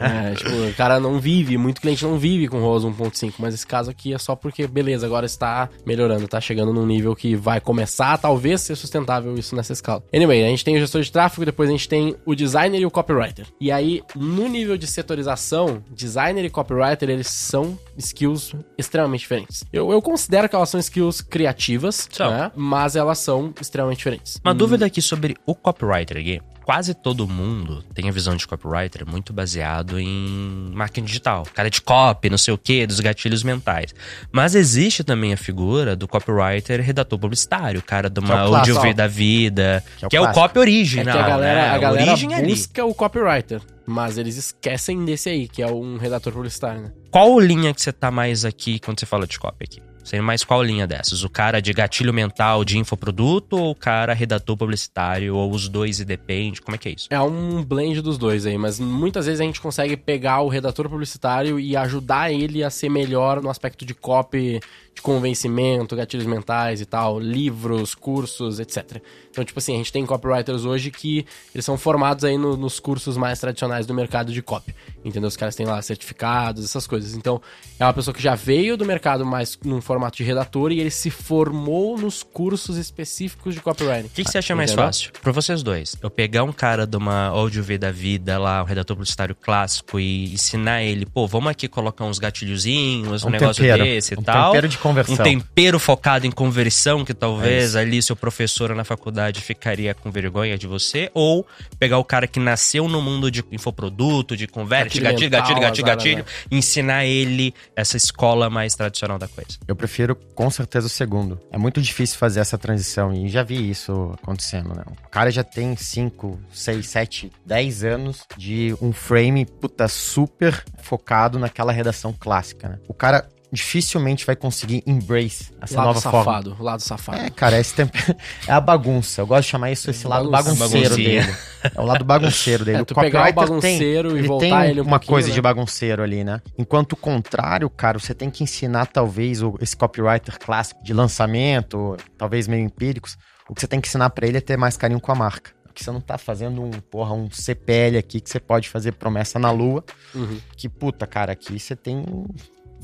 é, 0.00 0.34
tipo, 0.34 0.50
o 0.50 0.74
cara 0.74 1.00
não 1.00 1.18
vive, 1.18 1.56
muito 1.56 1.80
cliente 1.80 2.04
não 2.04 2.18
vive 2.18 2.48
com 2.48 2.60
ROAS 2.60 2.84
1.5, 2.84 3.34
mas 3.38 3.54
esse 3.54 3.66
caso 3.66 3.90
aqui 3.90 4.12
é 4.12 4.18
só 4.18 4.34
porque, 4.34 4.66
beleza, 4.66 5.06
agora 5.06 5.26
está 5.26 5.68
melhorando, 5.86 6.28
tá 6.28 6.40
chegando 6.40 6.72
num 6.72 6.86
nível 6.86 7.14
que 7.14 7.34
vai 7.34 7.60
começar, 7.60 8.18
talvez, 8.18 8.60
ser 8.60 8.76
sustentável 8.76 9.34
isso 9.36 9.54
nessa 9.56 9.72
escala. 9.72 10.02
Anyway, 10.12 10.44
a 10.44 10.48
gente 10.48 10.64
tem 10.64 10.76
o 10.76 10.80
gestor 10.80 11.02
de 11.02 11.12
tráfego, 11.12 11.44
depois 11.44 11.68
a 11.68 11.72
gente 11.72 11.88
tem 11.88 12.16
o 12.24 12.34
designer 12.34 12.80
e 12.80 12.86
o 12.86 12.90
copywriter. 12.90 13.46
E 13.60 13.70
aí, 13.70 14.02
no 14.14 14.48
nível 14.48 14.76
de 14.76 14.86
setorização, 14.86 15.82
designer 15.90 16.44
e 16.44 16.50
copywriter, 16.50 17.10
eles 17.10 17.28
são 17.28 17.78
skills 17.96 18.54
extremamente 18.76 19.20
diferentes. 19.20 19.64
Eu, 19.72 19.90
eu 19.90 20.00
considero 20.02 20.48
que 20.48 20.56
elas 20.56 20.68
são 20.68 20.80
skills 20.80 21.20
criativas, 21.20 22.08
São. 22.10 22.30
né? 22.30 22.50
mas 22.54 22.96
elas 22.96 23.18
são 23.18 23.52
extremamente 23.60 23.98
diferentes. 23.98 24.40
Uma 24.44 24.54
dúvida 24.54 24.86
aqui 24.86 25.00
sobre 25.00 25.36
o 25.46 25.54
copywriter 25.54 26.16
aqui. 26.16 26.40
Quase 26.64 26.94
todo 26.94 27.28
mundo 27.28 27.84
tem 27.94 28.08
a 28.08 28.12
visão 28.12 28.34
de 28.34 28.46
copywriter 28.46 29.06
muito 29.06 29.32
baseado 29.34 30.00
em 30.00 30.70
marketing 30.74 31.04
digital. 31.04 31.46
Cara 31.52 31.68
de 31.68 31.82
copy, 31.82 32.30
não 32.30 32.38
sei 32.38 32.54
o 32.54 32.58
que, 32.58 32.86
dos 32.86 33.00
gatilhos 33.00 33.42
mentais. 33.42 33.94
Mas 34.32 34.54
existe 34.54 35.04
também 35.04 35.32
a 35.34 35.36
figura 35.36 35.94
do 35.94 36.08
copywriter 36.08 36.80
redator 36.80 37.18
publicitário, 37.18 37.82
cara 37.82 38.08
de 38.08 38.18
Que 38.20 38.30
é 38.30 38.34
uma 38.34 38.48
o 38.48 38.54
audiovisual 38.56 38.90
ó. 38.90 38.94
da 38.94 39.06
vida, 39.06 39.84
Que 39.98 40.04
é 40.04 40.06
o 40.06 40.10
que 40.10 40.16
é 40.16 40.20
o 40.22 40.32
copy 40.32 40.58
original, 40.58 41.08
É 41.08 41.12
que 41.12 41.24
a 41.24 41.28
galera, 41.28 41.60
né? 41.62 41.68
a 41.68 41.78
galera 41.78 42.10
origem 42.12 42.34
ali. 42.34 42.46
busca 42.48 42.84
o 42.84 42.94
copywriter, 42.94 43.60
mas 43.84 44.16
eles 44.16 44.36
esquecem 44.38 45.04
desse 45.04 45.28
aí, 45.28 45.46
que 45.46 45.62
é 45.62 45.66
um 45.66 45.98
redator 45.98 46.32
publicitário, 46.32 46.80
né? 46.80 46.92
Qual 47.10 47.38
linha 47.38 47.74
que 47.74 47.82
você 47.82 47.92
tá 47.92 48.10
mais 48.10 48.44
aqui 48.44 48.78
quando 48.78 48.98
você 48.98 49.04
fala 49.06 49.26
de 49.26 49.38
copy 49.38 49.64
aqui? 49.64 49.82
Você 50.04 50.20
mais 50.20 50.44
qual 50.44 50.62
linha 50.62 50.86
dessas? 50.86 51.24
O 51.24 51.30
cara 51.30 51.60
de 51.60 51.72
gatilho 51.72 52.12
mental 52.12 52.62
de 52.62 52.78
infoproduto 52.78 53.56
ou 53.56 53.70
o 53.70 53.74
cara 53.74 54.12
redator 54.12 54.54
publicitário? 54.54 55.34
Ou 55.34 55.50
os 55.50 55.66
dois 55.66 55.98
e 55.98 56.04
depende? 56.04 56.60
Como 56.60 56.74
é 56.74 56.78
que 56.78 56.88
é 56.90 56.92
isso? 56.92 57.08
É 57.10 57.20
um 57.20 57.64
blend 57.64 58.02
dos 58.02 58.18
dois 58.18 58.44
aí, 58.44 58.58
mas 58.58 58.78
muitas 58.78 59.24
vezes 59.24 59.40
a 59.40 59.44
gente 59.44 59.62
consegue 59.62 59.96
pegar 59.96 60.42
o 60.42 60.48
redator 60.48 60.90
publicitário 60.90 61.58
e 61.58 61.74
ajudar 61.74 62.30
ele 62.30 62.62
a 62.62 62.68
ser 62.68 62.90
melhor 62.90 63.40
no 63.40 63.48
aspecto 63.48 63.86
de 63.86 63.94
copy, 63.94 64.60
de 64.94 65.02
convencimento, 65.02 65.96
gatilhos 65.96 66.24
mentais 66.26 66.80
e 66.80 66.86
tal, 66.86 67.18
livros, 67.18 67.94
cursos, 67.94 68.60
etc. 68.60 69.02
Então, 69.30 69.44
tipo 69.44 69.58
assim, 69.58 69.74
a 69.74 69.78
gente 69.78 69.92
tem 69.92 70.06
copywriters 70.06 70.64
hoje 70.64 70.90
que 70.90 71.26
eles 71.52 71.64
são 71.64 71.76
formados 71.76 72.22
aí 72.24 72.38
no- 72.38 72.56
nos 72.56 72.78
cursos 72.78 73.16
mais 73.16 73.40
tradicionais 73.40 73.86
do 73.86 73.92
mercado 73.92 74.32
de 74.32 74.40
copy. 74.40 74.72
Entendeu? 75.04 75.26
Os 75.28 75.36
caras 75.36 75.56
têm 75.56 75.66
lá 75.66 75.82
certificados, 75.82 76.64
essas 76.64 76.86
coisas. 76.86 77.14
Então, 77.14 77.42
é 77.78 77.84
uma 77.84 77.92
pessoa 77.92 78.14
que 78.14 78.22
já 78.22 78.34
veio 78.36 78.76
do 78.76 78.84
mercado 78.84 79.26
mais 79.26 79.58
num 79.64 79.80
formato 79.80 80.16
de 80.16 80.22
redator 80.22 80.70
e 80.70 80.78
ele 80.80 80.90
se 80.90 81.10
formou 81.10 81.98
nos 81.98 82.22
cursos 82.22 82.76
específicos 82.76 83.54
de 83.54 83.60
copywriting. 83.60 84.06
O 84.06 84.10
que, 84.10 84.22
que 84.24 84.30
você 84.30 84.38
acha 84.38 84.54
mais 84.54 84.70
Entendeu? 84.70 84.86
fácil? 84.86 85.10
Pra 85.20 85.32
vocês 85.32 85.62
dois. 85.62 85.96
Eu 86.00 86.08
pegar 86.10 86.44
um 86.44 86.52
cara 86.52 86.86
de 86.86 86.96
uma 86.96 87.26
áudio 87.26 87.62
V 87.62 87.76
da 87.76 87.90
vida 87.90 88.38
lá, 88.38 88.62
um 88.62 88.64
redator 88.66 88.96
publicitário 88.96 89.34
clássico 89.34 89.98
e 89.98 90.32
ensinar 90.32 90.82
ele, 90.84 91.04
pô, 91.04 91.26
vamos 91.26 91.50
aqui 91.50 91.66
colocar 91.68 92.04
uns 92.04 92.18
gatilhozinhos, 92.20 93.24
um, 93.24 93.28
Um 93.28 93.30
negócio 93.30 93.62
tempero. 93.62 93.84
desse 93.84 94.14
e 94.14 94.18
Um 94.18 94.22
tal. 94.22 94.52
tempero 94.52 94.68
de 94.68 94.78
conversão. 94.84 95.14
Um 95.14 95.18
tempero 95.18 95.78
focado 95.78 96.26
em 96.26 96.30
conversão, 96.30 97.04
que 97.04 97.12
É 97.12 97.14
talvez 97.14 97.70
isso. 97.70 97.78
ali 97.78 98.02
seu 98.02 98.14
professor 98.14 98.74
na 98.74 98.84
faculdade 98.84 99.40
ficaria 99.40 99.94
com 99.94 100.10
vergonha 100.10 100.58
de 100.58 100.66
você. 100.66 101.10
Ou 101.14 101.46
pegar 101.78 101.98
o 101.98 102.04
cara 102.04 102.26
que 102.26 102.38
nasceu 102.38 102.86
no 102.86 103.00
mundo 103.00 103.30
de 103.30 103.42
infoproduto, 103.50 104.36
de 104.36 104.46
converte, 104.46 105.00
Gatilho 105.00 105.30
gatilho, 105.30 105.60
gatilho, 105.60 105.86
gatilho, 105.86 106.24
ensinar 106.50 107.04
ele 107.06 107.54
essa 107.74 107.96
escola 107.96 108.50
mais 108.50 108.74
tradicional 108.74 109.18
da 109.18 109.26
coisa. 109.26 109.58
Eu 109.66 109.74
prefiro 109.74 110.14
com 110.34 110.50
certeza 110.50 110.86
o 110.86 110.90
segundo. 110.90 111.40
É 111.50 111.56
muito 111.58 111.80
difícil 111.80 112.18
fazer 112.18 112.40
essa 112.40 112.58
transição 112.58 113.12
e 113.12 113.28
já 113.28 113.42
vi 113.42 113.70
isso 113.70 114.12
acontecendo, 114.22 114.68
né? 114.74 114.82
O 115.04 115.08
cara 115.08 115.30
já 115.30 115.42
tem 115.42 115.76
5, 115.76 116.38
6, 116.52 116.86
7, 116.86 117.32
10 117.46 117.84
anos 117.84 118.24
de 118.36 118.76
um 118.82 118.92
frame, 118.92 119.46
puta, 119.46 119.88
super 119.88 120.62
focado 120.82 121.38
naquela 121.38 121.72
redação 121.72 122.12
clássica, 122.12 122.68
né? 122.68 122.78
O 122.88 122.94
cara 122.94 123.26
dificilmente 123.54 124.26
vai 124.26 124.36
conseguir 124.36 124.82
embrace 124.86 125.52
essa 125.62 125.76
lado 125.76 125.86
nova 125.86 126.00
forma. 126.00 126.18
safado, 126.24 126.56
lado 126.62 126.80
safado. 126.80 127.18
É, 127.18 127.30
cara, 127.30 127.58
esse 127.58 127.72
tempo 127.74 127.96
é 128.46 128.52
a 128.52 128.60
bagunça. 128.60 129.22
Eu 129.22 129.26
gosto 129.26 129.44
de 129.44 129.48
chamar 129.50 129.70
isso 129.70 129.88
esse 129.90 130.06
lado 130.06 130.30
Bagunça. 130.30 130.54
bagunceiro 130.56 130.90
Baguncinha. 130.90 131.22
dele. 131.22 131.36
É 131.74 131.80
o 131.80 131.84
lado 131.84 132.04
bagunceiro 132.04 132.64
dele. 132.64 132.78
É, 132.78 132.82
o 132.82 132.84
tu 132.84 132.94
pegar 132.94 133.20
o 133.20 133.32
copywriter 133.32 133.48
bagunceiro 133.48 134.16
e 134.16 134.18
ele 134.18 134.28
voltar 134.28 134.60
tem 134.62 134.70
ele 134.70 134.80
um 134.80 134.84
uma 134.84 135.00
coisa 135.00 135.28
né? 135.28 135.34
de 135.34 135.40
bagunceiro 135.40 136.02
ali, 136.02 136.22
né? 136.24 136.42
Enquanto 136.58 136.92
o 136.92 136.96
contrário, 136.96 137.70
cara, 137.70 137.98
você 137.98 138.12
tem 138.14 138.28
que 138.28 138.42
ensinar 138.44 138.86
talvez 138.86 139.40
o- 139.42 139.56
esse 139.60 139.76
copywriter 139.76 140.38
clássico 140.38 140.82
de 140.84 140.92
lançamento, 140.92 141.96
talvez 142.18 142.46
meio 142.48 142.62
empíricos. 142.64 143.16
O 143.48 143.54
que 143.54 143.60
você 143.60 143.66
tem 143.66 143.80
que 143.80 143.88
ensinar 143.88 144.10
pra 144.10 144.26
ele 144.26 144.38
é 144.38 144.40
ter 144.40 144.56
mais 144.56 144.76
carinho 144.76 145.00
com 145.00 145.12
a 145.12 145.14
marca. 145.14 145.52
Porque 145.64 145.82
você 145.82 145.90
não 145.90 146.00
tá 146.00 146.16
fazendo 146.16 146.62
um, 146.62 146.70
porra, 146.70 147.14
um 147.14 147.28
CPL 147.30 147.98
aqui 147.98 148.20
que 148.20 148.30
você 148.30 148.38
pode 148.38 148.68
fazer 148.68 148.92
promessa 148.92 149.38
na 149.40 149.50
lua. 149.50 149.84
Uhum. 150.14 150.38
Que, 150.56 150.68
puta, 150.68 151.04
cara, 151.06 151.32
aqui 151.32 151.58
você 151.58 151.74
tem 151.74 152.04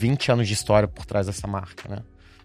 20 0.00 0.32
anos 0.32 0.48
de 0.48 0.54
história 0.54 0.88
por 0.88 1.04
trás 1.04 1.26
dessa 1.26 1.46
marca, 1.46 1.86
né? 1.88 1.98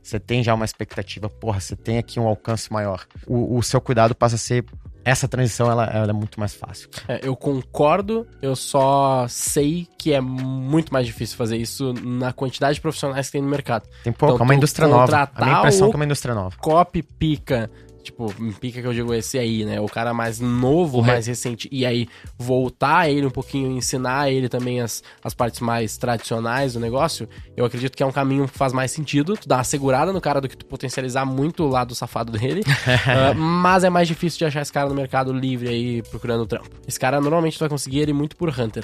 Você 0.04 0.20
tem 0.20 0.44
já 0.44 0.54
uma 0.54 0.66
expectativa, 0.66 1.30
porra, 1.30 1.60
você 1.60 1.76
tem 1.76 1.98
aqui 1.98 2.20
um 2.20 2.28
alcance 2.28 2.72
maior. 2.72 3.06
O, 3.26 3.58
o 3.58 3.64
seu 3.64 3.82
cuidado 3.82 4.14
passa 4.14 4.36
a 4.36 4.38
ser. 4.38 4.66
Essa 5.04 5.28
transição, 5.28 5.70
ela, 5.70 5.86
ela 5.86 6.10
é 6.10 6.14
muito 6.14 6.40
mais 6.40 6.56
fácil. 6.56 6.90
É, 7.08 7.20
eu 7.24 7.36
concordo, 7.36 8.28
eu 8.42 8.56
só 8.56 9.28
sei 9.28 9.88
que 10.00 10.14
é 10.14 10.20
muito 10.20 10.92
mais 10.92 11.06
difícil 11.06 11.38
fazer 11.38 11.58
isso 11.58 11.94
na 12.04 12.34
quantidade 12.34 12.76
de 12.76 12.82
profissionais 12.82 13.28
que 13.28 13.34
tem 13.34 13.42
no 13.42 13.48
mercado. 13.48 13.88
Tem 14.04 14.12
pouco, 14.12 14.36
Então, 14.36 14.46
é 14.46 14.48
uma 14.50 14.56
indústria 14.56 14.88
nova. 14.88 15.30
A 15.36 15.46
minha 15.46 15.60
impressão 15.60 15.88
é 15.88 15.90
que 15.92 15.96
é 15.96 16.00
uma 16.00 16.06
indústria 16.06 16.34
nova. 16.34 16.56
Copy, 16.58 17.04
pica, 17.04 17.70
tipo, 18.06 18.34
pica 18.60 18.82
que 18.82 18.88
eu 18.88 18.94
digo 18.94 19.14
esse 19.14 19.38
aí, 19.38 19.66
né? 19.66 19.80
O 19.82 19.88
cara 19.88 20.14
mais 20.14 20.40
novo, 20.40 21.00
O 21.00 21.06
mais 21.06 21.28
recente. 21.28 21.68
E 21.72 21.86
aí, 21.86 22.08
voltar 22.38 23.10
ele 23.10 23.26
um 23.26 23.32
pouquinho, 23.32 23.72
ensinar 23.72 24.32
ele 24.32 24.48
também 24.48 24.82
as, 24.82 25.04
as 25.24 25.34
partes 25.34 25.60
mais 25.60 25.98
tradicionais 25.98 26.74
do 26.74 26.80
negócio, 26.80 27.28
eu 27.56 27.66
acredito 27.66 27.96
que 27.96 28.04
é 28.04 28.06
um 28.06 28.12
caminho 28.12 28.48
que 28.48 28.58
faz 28.58 28.72
mais 28.72 28.92
sentido. 28.92 29.36
Tu 29.36 29.48
dá 29.48 29.58
uma 29.58 29.64
segurada 29.64 30.14
no 30.14 30.22
cara 30.22 30.40
do 30.40 30.48
que 30.48 30.56
tu 30.56 30.66
potencializar 30.66 31.26
muito 31.26 31.64
o 31.64 31.68
lado 31.68 31.94
safado 31.96 32.32
dele. 32.32 32.64
Ah, 33.08 33.34
mas 33.34 33.84
é 33.84 33.90
mais 33.90 34.08
difícil 34.08 34.40
de 34.40 34.46
achar 34.46 34.62
esse 34.62 34.72
cara 34.72 34.90
no 34.90 34.96
mercado 34.96 35.32
livre 35.32 35.70
aí, 35.70 36.02
procurando 36.04 36.46
trampo. 36.46 36.70
Esse 36.88 37.00
cara, 37.00 37.22
normalmente, 37.22 37.58
tu 37.58 37.60
vai 37.60 37.70
conseguir 37.70 38.00
ele 38.00 38.14
muito 38.14 38.36
por 38.36 38.50
Hunter, 38.50 38.84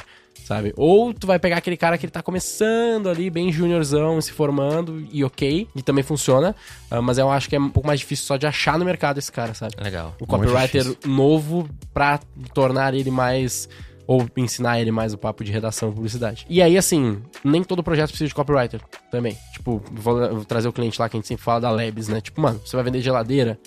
sabe? 0.51 0.73
Ou 0.75 1.13
tu 1.13 1.25
vai 1.25 1.39
pegar 1.39 1.57
aquele 1.57 1.77
cara 1.77 1.97
que 1.97 2.05
ele 2.05 2.11
tá 2.11 2.21
começando 2.21 3.07
ali, 3.09 3.29
bem 3.29 3.51
juniorzão, 3.51 4.19
se 4.19 4.31
formando, 4.31 5.05
e 5.11 5.23
ok, 5.23 5.67
e 5.73 5.81
também 5.81 6.03
funciona. 6.03 6.55
Ah, 6.89 7.01
mas 7.01 7.17
eu 7.17 7.31
acho 7.31 7.47
que 7.47 7.55
é 7.55 7.59
um 7.59 7.69
pouco 7.69 7.87
mais 7.87 7.99
difícil 7.99 8.25
só 8.25 8.37
de 8.37 8.45
achar 8.45 8.77
no 8.77 8.83
mercado 8.83 9.17
esse 9.17 9.31
cara, 9.31 9.53
sabe? 9.53 9.75
Legal. 9.81 10.15
O 10.19 10.27
copywriter 10.27 10.85
novo 11.05 11.69
pra 11.93 12.19
tornar 12.53 12.93
ele 12.93 13.11
mais. 13.11 13.69
Ou 14.07 14.27
ensinar 14.35 14.81
ele 14.81 14.91
mais 14.91 15.13
o 15.13 15.17
papo 15.17 15.41
de 15.41 15.53
redação 15.53 15.89
e 15.89 15.93
publicidade. 15.93 16.45
E 16.49 16.61
aí, 16.61 16.77
assim, 16.77 17.21
nem 17.45 17.63
todo 17.63 17.81
projeto 17.81 18.09
precisa 18.09 18.27
de 18.27 18.35
copywriter 18.35 18.81
também. 19.09 19.37
Tipo, 19.53 19.81
vou, 19.89 20.33
vou 20.33 20.43
trazer 20.43 20.67
o 20.67 20.73
cliente 20.73 20.99
lá 20.99 21.07
que 21.07 21.15
a 21.15 21.19
gente 21.19 21.27
sempre 21.27 21.45
fala 21.45 21.61
da 21.61 21.71
Labs, 21.71 22.09
né? 22.09 22.19
Tipo, 22.19 22.41
mano, 22.41 22.59
você 22.65 22.75
vai 22.75 22.83
vender 22.83 22.99
geladeira. 22.99 23.57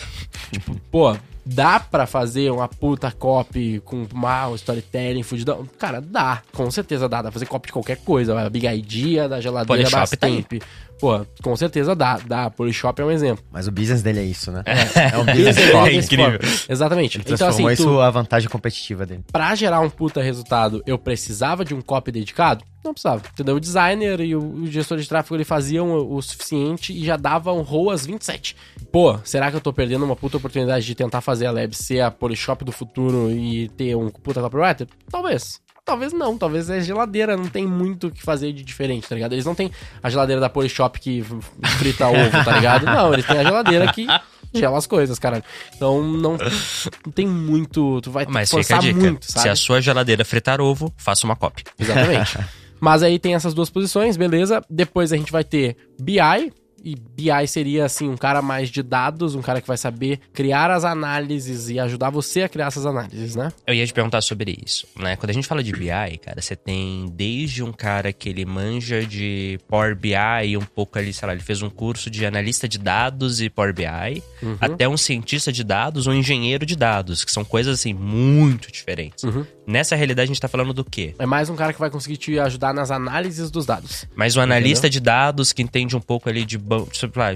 tipo, 0.50 0.74
pô, 0.90 1.14
dá 1.52 1.80
pra 1.80 2.06
fazer 2.06 2.50
uma 2.50 2.68
puta 2.68 3.10
copy 3.10 3.80
com 3.80 4.06
mal, 4.14 4.54
storytelling, 4.54 5.22
fudidão? 5.22 5.66
Cara, 5.78 6.00
dá. 6.00 6.42
Com 6.52 6.70
certeza 6.70 7.08
dá. 7.08 7.18
Dá 7.18 7.22
pra 7.24 7.32
fazer 7.32 7.46
copy 7.46 7.66
de 7.66 7.72
qualquer 7.72 7.96
coisa. 7.98 8.38
A 8.40 8.48
Big 8.48 8.66
Idea 8.66 9.28
da 9.28 9.40
geladeira 9.40 9.90
Polishop 9.90 10.16
tá 10.16 10.26
aí. 10.26 10.36
Bastemp. 10.36 10.62
Pô, 11.00 11.24
com 11.42 11.56
certeza 11.56 11.94
dá. 11.96 12.18
Dá. 12.24 12.50
Polishop 12.50 13.00
é 13.00 13.04
um 13.04 13.10
exemplo. 13.10 13.44
Mas 13.50 13.66
o 13.66 13.72
business 13.72 14.02
dele 14.02 14.20
é 14.20 14.24
isso, 14.24 14.52
né? 14.52 14.62
É, 14.66 15.16
um 15.18 15.24
business 15.24 15.70
copy. 15.70 15.96
incrível. 15.96 16.40
Exatamente. 16.68 17.18
Ele 17.18 17.34
Então, 17.34 17.48
assim, 17.48 17.64
tu, 17.64 17.70
isso 17.72 18.00
a 18.00 18.10
vantagem 18.10 18.48
competitiva 18.48 19.04
dele. 19.06 19.24
pra 19.32 19.54
gerar 19.54 19.80
um 19.80 19.90
puta 19.90 20.22
resultado, 20.22 20.82
eu 20.86 20.98
precisava 20.98 21.64
de 21.64 21.74
um 21.74 21.80
copy 21.80 22.12
dedicado? 22.12 22.64
Não 22.84 22.92
precisava. 22.92 23.22
Entendeu? 23.32 23.56
O 23.56 23.60
designer 23.60 24.20
e 24.20 24.34
o, 24.34 24.66
gestor 24.66 24.98
de 24.98 25.08
tráfego 25.08 25.36
ele 25.36 25.44
faziam 25.44 25.92
o, 25.92 26.20
suficiente 26.22 26.92
e 26.92 27.04
já 27.04 27.16
dava 27.16 27.52
um 27.52 27.60
ROAS 27.60 28.06
27. 28.06 28.56
Pô, 28.90 29.18
será 29.24 29.50
que 29.50 29.56
eu 29.56 29.60
tô 29.60 29.72
perdendo 29.72 30.04
uma 30.04 30.16
puta 30.16 30.38
oportunidade 30.38 30.84
de 30.86 30.94
tentar 30.94 31.20
fazer 31.20 31.46
a 31.46 31.50
Lab 31.50 31.74
ser 31.74 32.00
a 32.00 32.10
Polishop 32.10 32.64
do 32.64 32.72
futuro 32.72 33.30
e 33.30 33.68
ter 33.70 33.94
um 33.96 34.08
puta 34.08 34.40
copywriter? 34.40 34.86
Talvez. 35.10 35.60
Talvez 35.84 36.12
não, 36.12 36.38
talvez 36.38 36.70
é 36.70 36.80
geladeira, 36.80 37.36
não 37.36 37.48
tem 37.48 37.66
muito 37.66 38.08
o 38.08 38.10
que 38.10 38.22
fazer 38.22 38.52
de 38.52 38.62
diferente, 38.62 39.08
tá 39.08 39.14
ligado? 39.14 39.32
Eles 39.32 39.44
não 39.44 39.54
têm 39.54 39.72
a 40.02 40.08
geladeira 40.08 40.40
da 40.40 40.48
Polishop 40.48 41.00
que 41.00 41.24
frita 41.78 42.06
ovo, 42.06 42.44
tá 42.44 42.52
ligado? 42.52 42.84
Não, 42.86 43.12
eles 43.12 43.26
têm 43.26 43.38
a 43.38 43.42
geladeira 43.42 43.92
que 43.92 44.06
gela 44.54 44.78
as 44.78 44.86
coisas, 44.86 45.18
caralho. 45.18 45.42
Então 45.74 46.02
não, 46.02 46.36
não 47.04 47.12
tem 47.12 47.26
muito. 47.26 48.00
Tu 48.02 48.10
vai 48.10 48.26
ter 48.26 48.32
Mas 48.32 48.50
que 48.50 48.62
fica 48.62 48.74
a 48.74 48.76
forçar 48.76 48.94
dica. 48.94 49.00
muito, 49.00 49.26
sabe? 49.30 49.42
Se 49.42 49.48
a 49.48 49.56
sua 49.56 49.80
geladeira 49.80 50.24
fritar 50.24 50.60
ovo, 50.60 50.92
faça 50.96 51.24
uma 51.26 51.34
cópia. 51.36 51.64
Exatamente. 51.78 52.38
Mas 52.80 53.02
aí 53.02 53.18
tem 53.18 53.34
essas 53.34 53.54
duas 53.54 53.68
posições, 53.70 54.16
beleza. 54.16 54.62
Depois 54.68 55.12
a 55.12 55.16
gente 55.16 55.30
vai 55.30 55.44
ter 55.44 55.76
BI. 56.00 56.52
E 56.82 56.94
BI 56.94 57.46
seria, 57.46 57.84
assim, 57.84 58.08
um 58.08 58.16
cara 58.16 58.40
mais 58.40 58.70
de 58.70 58.82
dados, 58.82 59.34
um 59.34 59.42
cara 59.42 59.60
que 59.60 59.68
vai 59.68 59.76
saber 59.76 60.18
criar 60.32 60.70
as 60.70 60.84
análises 60.84 61.68
e 61.68 61.78
ajudar 61.78 62.10
você 62.10 62.42
a 62.42 62.48
criar 62.48 62.66
essas 62.66 62.86
análises, 62.86 63.36
né? 63.36 63.52
Eu 63.66 63.74
ia 63.74 63.86
te 63.86 63.92
perguntar 63.92 64.20
sobre 64.22 64.56
isso, 64.64 64.86
né? 64.96 65.16
Quando 65.16 65.30
a 65.30 65.32
gente 65.34 65.46
fala 65.46 65.62
de 65.62 65.72
BI, 65.72 66.18
cara, 66.24 66.40
você 66.40 66.56
tem 66.56 67.06
desde 67.14 67.62
um 67.62 67.72
cara 67.72 68.12
que 68.12 68.28
ele 68.28 68.44
manja 68.44 69.04
de 69.04 69.58
Power 69.68 69.94
BI, 69.96 70.56
um 70.56 70.60
pouco 70.64 70.98
ali, 70.98 71.12
sei 71.12 71.26
lá, 71.26 71.34
ele 71.34 71.42
fez 71.42 71.60
um 71.62 71.68
curso 71.70 72.10
de 72.10 72.24
analista 72.24 72.66
de 72.68 72.78
dados 72.78 73.40
e 73.40 73.50
Power 73.50 73.74
BI, 73.74 74.22
Uhum. 74.42 74.56
até 74.60 74.88
um 74.88 74.96
cientista 74.96 75.52
de 75.52 75.62
dados 75.62 76.06
ou 76.06 76.14
engenheiro 76.14 76.64
de 76.64 76.74
dados, 76.76 77.24
que 77.24 77.30
são 77.32 77.44
coisas, 77.44 77.78
assim, 77.78 77.92
muito 77.92 78.72
diferentes. 78.72 79.22
Uhum. 79.24 79.44
Nessa 79.66 79.94
realidade, 79.94 80.24
a 80.24 80.32
gente 80.32 80.40
tá 80.40 80.48
falando 80.48 80.72
do 80.72 80.84
quê? 80.84 81.14
É 81.18 81.26
mais 81.26 81.48
um 81.50 81.54
cara 81.56 81.72
que 81.72 81.78
vai 81.78 81.90
conseguir 81.90 82.16
te 82.16 82.38
ajudar 82.38 82.72
nas 82.74 82.90
análises 82.90 83.50
dos 83.50 83.66
dados. 83.66 84.04
Mas 84.16 84.34
o 84.36 84.40
analista 84.40 84.88
de 84.90 84.98
dados 84.98 85.52
que 85.52 85.62
entende 85.62 85.94
um 85.94 86.00
pouco 86.00 86.28
ali 86.28 86.44
de, 86.44 86.58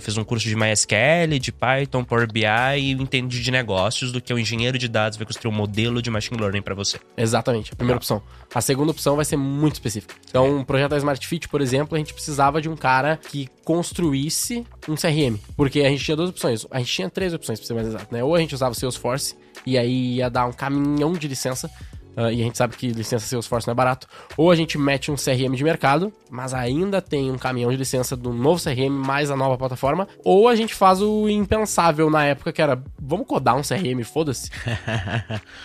fez 0.01 0.17
um 0.17 0.25
curso 0.25 0.47
de 0.47 0.57
MySQL, 0.57 1.39
de 1.41 1.53
Python, 1.53 2.05
Power 2.05 2.31
BI 2.31 2.45
e 2.79 2.93
entende 2.93 3.43
de 3.43 3.51
negócios 3.51 4.13
do 4.13 4.21
que 4.21 4.33
o 4.33 4.39
engenheiro 4.39 4.79
de 4.79 4.89
dados 4.89 5.19
vai 5.19 5.27
construir 5.27 5.53
um 5.53 5.57
modelo 5.57 6.01
de 6.01 6.11
machine 6.11 6.41
learning 6.41 6.63
pra 6.63 6.75
você. 6.75 6.99
Exatamente, 7.17 7.73
a 7.73 7.77
primeira 7.77 7.97
opção. 7.97 8.23
A 8.55 8.61
segunda 8.61 8.93
opção 8.93 9.17
vai 9.17 9.25
ser 9.25 9.37
muito 9.37 9.75
específica. 9.75 10.15
Então, 10.29 10.59
um 10.59 10.65
projeto 10.65 10.91
da 10.91 10.99
Smart 10.99 11.27
Fit, 11.27 11.49
por 11.49 11.61
exemplo, 11.61 11.95
a 11.95 11.99
gente 11.99 12.15
precisava 12.15 12.61
de 12.61 12.69
um 12.69 12.77
cara 12.77 13.17
que 13.17 13.49
construísse 13.65 14.65
um 14.89 14.95
CRM. 14.95 15.39
Porque 15.57 15.81
a 15.81 15.89
gente 15.89 16.05
tinha 16.05 16.17
duas 16.17 16.31
opções. 16.31 16.67
A 16.71 16.79
gente 16.79 16.93
tinha 16.93 17.11
três 17.11 17.35
opções, 17.35 17.59
pra 17.59 17.67
ser 17.67 17.75
mais 17.75 17.87
exato, 17.89 18.15
né? 18.15 18.23
Ou 18.23 18.35
a 18.35 18.39
gente 18.39 18.55
usava 18.55 18.73
o 18.73 18.75
Salesforce, 18.75 19.37
e 19.67 19.79
aí 19.79 20.17
ia 20.17 20.29
dar 20.29 20.47
um 20.47 20.53
caminhão 20.53 21.13
de 21.13 21.27
licença. 21.27 21.71
Ah, 22.17 22.33
e 22.33 22.41
a 22.41 22.45
gente 22.45 22.57
sabe 22.57 22.77
que 22.77 22.89
licença 22.89 23.27
Salesforce 23.27 23.67
não 23.67 23.73
é 23.73 23.75
barato. 23.75 24.07
Ou 24.37 24.51
a 24.51 24.57
gente 24.57 24.79
mete 24.79 25.11
um 25.11 25.17
CRM 25.17 25.55
de 25.55 25.65
mercado, 25.65 26.13
mas 26.31 26.55
ainda 26.55 27.01
tem 27.01 27.31
um 27.31 27.39
caminhão 27.39 27.71
de 27.71 27.77
licença 27.77 28.17
do 28.17 28.33
novo 28.33 28.63
CRM 28.63 28.91
mais 28.91 29.31
a 29.31 29.37
nova 29.37 29.57
plataforma. 29.59 30.09
Ou 30.25 30.49
a 30.49 30.55
gente 30.55 30.75
faz 30.75 31.01
o 31.01 31.29
impensável 31.29 32.09
na 32.11 32.25
época, 32.25 32.53
que 32.53 32.63
era, 32.63 32.83
vamos 33.01 33.27
codar 33.27 33.57
um 33.57 33.63
CRM, 33.63 34.03
foda-se. 34.05 34.51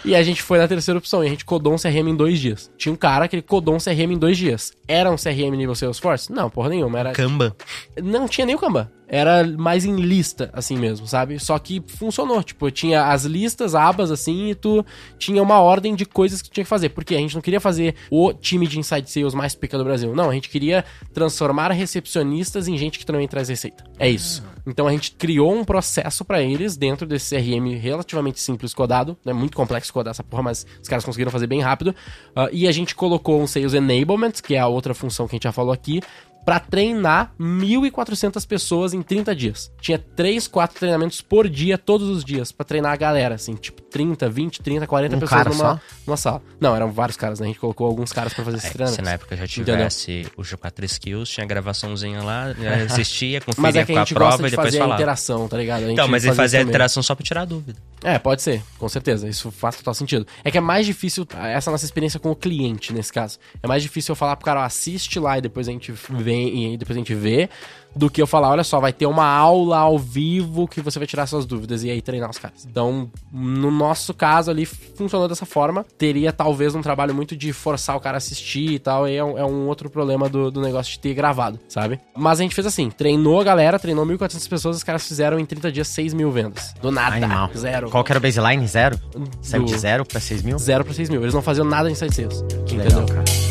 E 0.06 0.16
a 0.16 0.24
gente 0.24 0.42
foi 0.42 0.58
na 0.58 0.68
terceira 0.68 0.98
opção 0.98 1.24
e 1.24 1.28
a 1.28 1.30
gente 1.30 1.44
codou 1.44 1.74
um 1.74 1.78
CRM 1.78 2.08
em 2.08 2.16
dois 2.16 2.40
dias. 2.40 2.72
Tinha 2.78 2.92
um 2.92 2.96
cara 2.96 3.28
que 3.28 3.36
ele 3.36 3.44
codou 3.44 3.76
um 3.76 3.78
CRM 3.78 4.12
em 4.12 4.18
dois 4.18 4.38
dias. 4.38 4.72
Era 4.88 5.12
um 5.12 5.16
CRM 5.16 5.56
nível 5.56 5.76
Salesforce? 5.76 6.32
Não, 6.32 6.50
porra 6.50 6.70
nenhuma. 6.70 7.00
Era... 7.00 7.12
Kanban. 7.12 7.54
Não 8.02 8.28
tinha 8.28 8.46
nem 8.46 8.56
o 8.56 8.60
Kanban. 8.60 8.90
Era 9.10 9.46
mais 9.46 9.86
em 9.86 9.96
lista, 9.96 10.50
assim 10.54 10.78
mesmo, 10.78 11.08
sabe? 11.08 11.40
Só 11.40 11.58
que 11.58 11.82
funcionou. 11.88 12.44
Tipo, 12.44 12.70
tinha 12.70 13.08
as 13.08 13.26
listas, 13.26 13.74
abas, 13.74 14.12
assim, 14.12 14.52
e 14.52 14.56
tu 14.56 14.86
tinha 15.18 15.42
uma 15.42 15.60
ordem 15.60 15.96
de 15.96 16.06
coisas 16.06 16.42
que 16.42 16.50
tu 16.50 16.54
tinha 16.54 16.64
que 16.64 16.70
fazer. 16.70 16.90
Porque 16.90 17.16
a 17.16 17.18
gente 17.18 17.34
não 17.34 17.42
queria 17.42 17.60
fazer 17.60 17.96
o 18.12 18.32
time 18.32 18.68
de 18.68 18.80
inside 18.80 19.10
sales 19.10 19.34
mais 19.34 19.56
pica 19.56 19.78
do 19.78 19.84
Brasil. 19.84 20.16
Não, 20.16 20.30
a 20.30 20.34
gente 20.34 20.50
queria 20.50 20.86
transformar 21.14 21.72
recepcionistas 21.72 22.68
em 22.68 22.78
gente 22.78 23.00
que 23.00 23.06
também 23.06 23.28
traz 23.28 23.50
receita. 23.50 23.84
É 23.98 24.08
isso. 24.10 24.44
Então 24.66 24.88
a 24.88 24.92
gente 24.92 25.12
criou 25.12 25.54
um 25.54 25.64
processo 25.64 26.24
pra 26.24 26.42
eles 26.42 26.78
dentro 26.78 27.08
desse 27.08 27.36
CRM 27.36 27.76
relativamente 27.80 28.40
simples 28.40 28.74
codado, 28.74 29.18
né? 29.26 29.34
Muito 29.34 29.58
complexo 29.58 29.92
codar 29.92 30.12
essa 30.12 30.24
porra, 30.24 30.44
mas 30.44 30.66
os 30.82 30.88
caras 30.88 31.04
conseguiram 31.04 31.32
fazer 31.32 31.48
bem 31.48 31.62
rápido. 31.62 31.96
Ah, 32.36 32.50
e 32.52 32.68
a 32.68 32.72
gente 32.72 32.94
colocou 32.94 33.42
um 33.42 33.48
Sales 33.48 33.74
Enablement, 33.74 34.34
que 34.44 34.56
é 34.56 34.60
a 34.60 34.68
outra 34.68 34.94
função 34.94 35.28
que 35.28 35.36
a 35.36 35.38
gente 35.38 35.44
já 35.44 35.52
falou 35.52 35.74
aqui, 35.74 36.02
pra 36.46 36.60
treinar 36.60 37.34
1.400 37.40 38.48
pessoas 38.48 38.94
em 38.94 39.02
30 39.02 39.36
dias. 39.36 39.72
Tinha 39.80 40.00
3, 40.00 40.48
4 40.48 40.80
treinamentos 40.80 41.22
por 41.22 41.48
dia, 41.48 41.78
todos 41.78 42.10
os 42.10 42.24
dias, 42.24 42.52
pra 42.52 42.66
treinar 42.66 42.94
a 42.94 42.98
galera, 42.98 43.36
assim, 43.36 43.56
tipo 43.56 43.82
30, 43.90 44.30
20, 44.30 44.62
30, 44.62 44.88
40 44.88 45.16
Um 45.16 45.20
pessoas 45.20 45.46
numa, 45.46 45.56
só? 45.56 45.80
numa 46.08 46.18
sala. 46.18 46.42
Não, 46.60 46.76
eram 46.76 46.92
vários 46.92 47.18
caras, 47.18 47.40
né? 47.40 47.46
A 47.46 47.48
gente 47.48 47.60
colocou 47.60 47.88
alguns 47.88 48.14
caras 48.14 48.34
pra 48.34 48.44
fazer 48.46 48.58
esses 48.58 48.68
É, 48.68 48.70
se 48.70 48.74
treinamentos. 48.76 49.06
na 49.06 49.12
época 49.12 49.36
já 49.36 49.44
Entendeu? 49.46 49.76
tivesse 49.76 50.28
o 50.38 50.42
G4 50.42 50.84
Skills, 50.86 51.30
tinha 51.30 51.46
gravaçãozinha 51.46 52.22
lá, 52.24 52.54
já 52.60 52.86
assistia, 52.86 53.42
Mas 53.46 53.56
conferia 53.56 53.82
é 53.82 53.86
que 53.86 53.94
com 53.94 54.00
a 54.00 54.02
a 54.02 54.06
gente 54.06 54.14
gosta 54.14 54.28
prova 54.38 54.42
e 54.42 54.46
de 54.46 54.52
depois 54.52 54.68
fazer 54.68 54.78
a 54.78 54.82
falava. 54.82 55.02
interação, 55.02 55.48
tá 55.48 55.58
ligado? 55.58 55.84
A 55.86 55.92
Então, 55.92 56.08
mas 56.08 56.26
ele 56.26 56.36
fazia 56.36 56.60
a 56.60 56.64
interação 56.64 57.02
só 57.04 57.16
pra 57.16 57.24
tirar 57.26 57.42
a 57.42 57.46
dúvida. 57.46 57.80
É, 58.04 58.18
pode 58.18 58.42
ser, 58.42 58.62
com 58.78 58.88
certeza. 58.88 59.28
Isso 59.28 59.52
faz 59.52 59.76
total 59.76 59.94
sentido. 59.94 60.26
É 60.44 60.50
que 60.52 60.58
é 60.58 60.62
mais 60.62 60.86
difícil, 60.86 61.28
essa 61.54 61.70
a 61.70 61.72
nossa 61.72 61.86
experiência 61.86 62.20
com 62.20 62.32
o 62.32 62.36
cliente 62.36 62.94
nesse 62.94 63.12
caso. 63.12 63.38
É 63.62 63.68
mais 63.68 63.84
difícil 63.84 64.14
eu 64.14 64.16
falar 64.16 64.36
pro 64.38 64.46
cara, 64.46 64.62
ó, 64.62 64.64
assiste 64.64 65.20
lá 65.20 65.38
e 65.38 65.42
depois 65.42 65.68
a 65.68 65.72
gente 65.72 65.92
vem 66.10 66.74
e 66.74 66.78
depois 66.78 66.96
a 66.96 67.00
gente 67.00 67.14
vê, 67.14 67.50
do 67.96 68.10
que 68.10 68.22
eu 68.22 68.28
falar, 68.28 68.50
olha 68.52 68.64
só, 68.64 68.80
vai 68.80 68.94
ter 68.94 69.06
uma 69.06 69.26
aula 69.26 69.78
ao 69.78 69.98
vivo 69.98 70.68
que 70.68 70.80
você 70.82 71.00
vai 71.00 71.08
tirar 71.08 71.26
suas 71.26 71.46
dúvidas 71.46 71.84
e 71.84 71.90
aí 71.90 72.02
treinar 72.02 72.30
os 72.30 72.38
caras. 72.38 72.66
Então, 72.70 73.10
no 73.32 73.72
nosso 73.72 74.14
caso 74.14 74.50
ali, 74.52 74.66
funcionou 74.66 75.28
dessa 75.28 75.46
forma. 75.46 75.86
Teria 75.98 76.32
talvez 76.32 76.76
um 76.76 76.82
trabalho 76.82 77.14
muito 77.14 77.36
de 77.36 77.52
forçar 77.52 77.96
o 77.96 78.00
cara 78.00 78.18
a 78.18 78.20
assistir 78.20 78.72
e 78.74 78.80
tal, 78.80 79.08
e 79.08 79.16
é 79.16 79.24
um, 79.24 79.38
é 79.38 79.46
um 79.46 79.68
outro 79.68 79.90
problema 79.90 80.30
do, 80.30 80.50
do 80.52 80.62
negócio 80.62 80.94
de 80.94 81.00
ter 81.00 81.14
gravado, 81.14 81.60
sabe? 81.68 82.00
Mas 82.16 82.40
a 82.40 82.44
gente 82.44 82.56
fez 82.56 82.68
assim, 82.68 82.90
treinou 82.90 83.40
a 83.42 83.44
galera, 83.44 83.80
treinou 83.80 84.06
1.400 84.06 84.48
pessoas, 84.50 84.78
os 84.78 84.84
caras 84.84 85.06
fizeram 85.08 85.40
em 85.40 85.46
30 85.46 85.72
dias 85.72 85.88
6 85.90 86.14
mil 86.14 86.32
vendas. 86.32 86.74
Do 86.82 86.92
nada. 86.92 87.16
Animal. 87.16 87.50
Zero. 87.56 87.90
Qual 87.90 88.04
que 88.04 88.12
era 88.12 88.20
o 88.20 88.22
baseline? 88.22 88.66
Zero? 88.68 89.00
Saiu 89.42 89.66
de 89.66 89.74
Do- 89.74 89.80
zero 89.80 90.06
pra 90.06 90.20
6 90.20 90.42
mil? 90.44 90.58
Zero 90.60 90.84
pra 90.86 90.94
6 90.94 91.10
mil. 91.10 91.22
Eles 91.22 91.34
não 91.34 91.42
faziam 91.42 91.66
nada 91.66 91.90
em 91.90 91.96
site 91.96 92.16
sales. 92.16 92.42
Que 92.66 92.76
entendeu? 92.76 93.00
legal, 93.02 93.06
cara. 93.08 93.49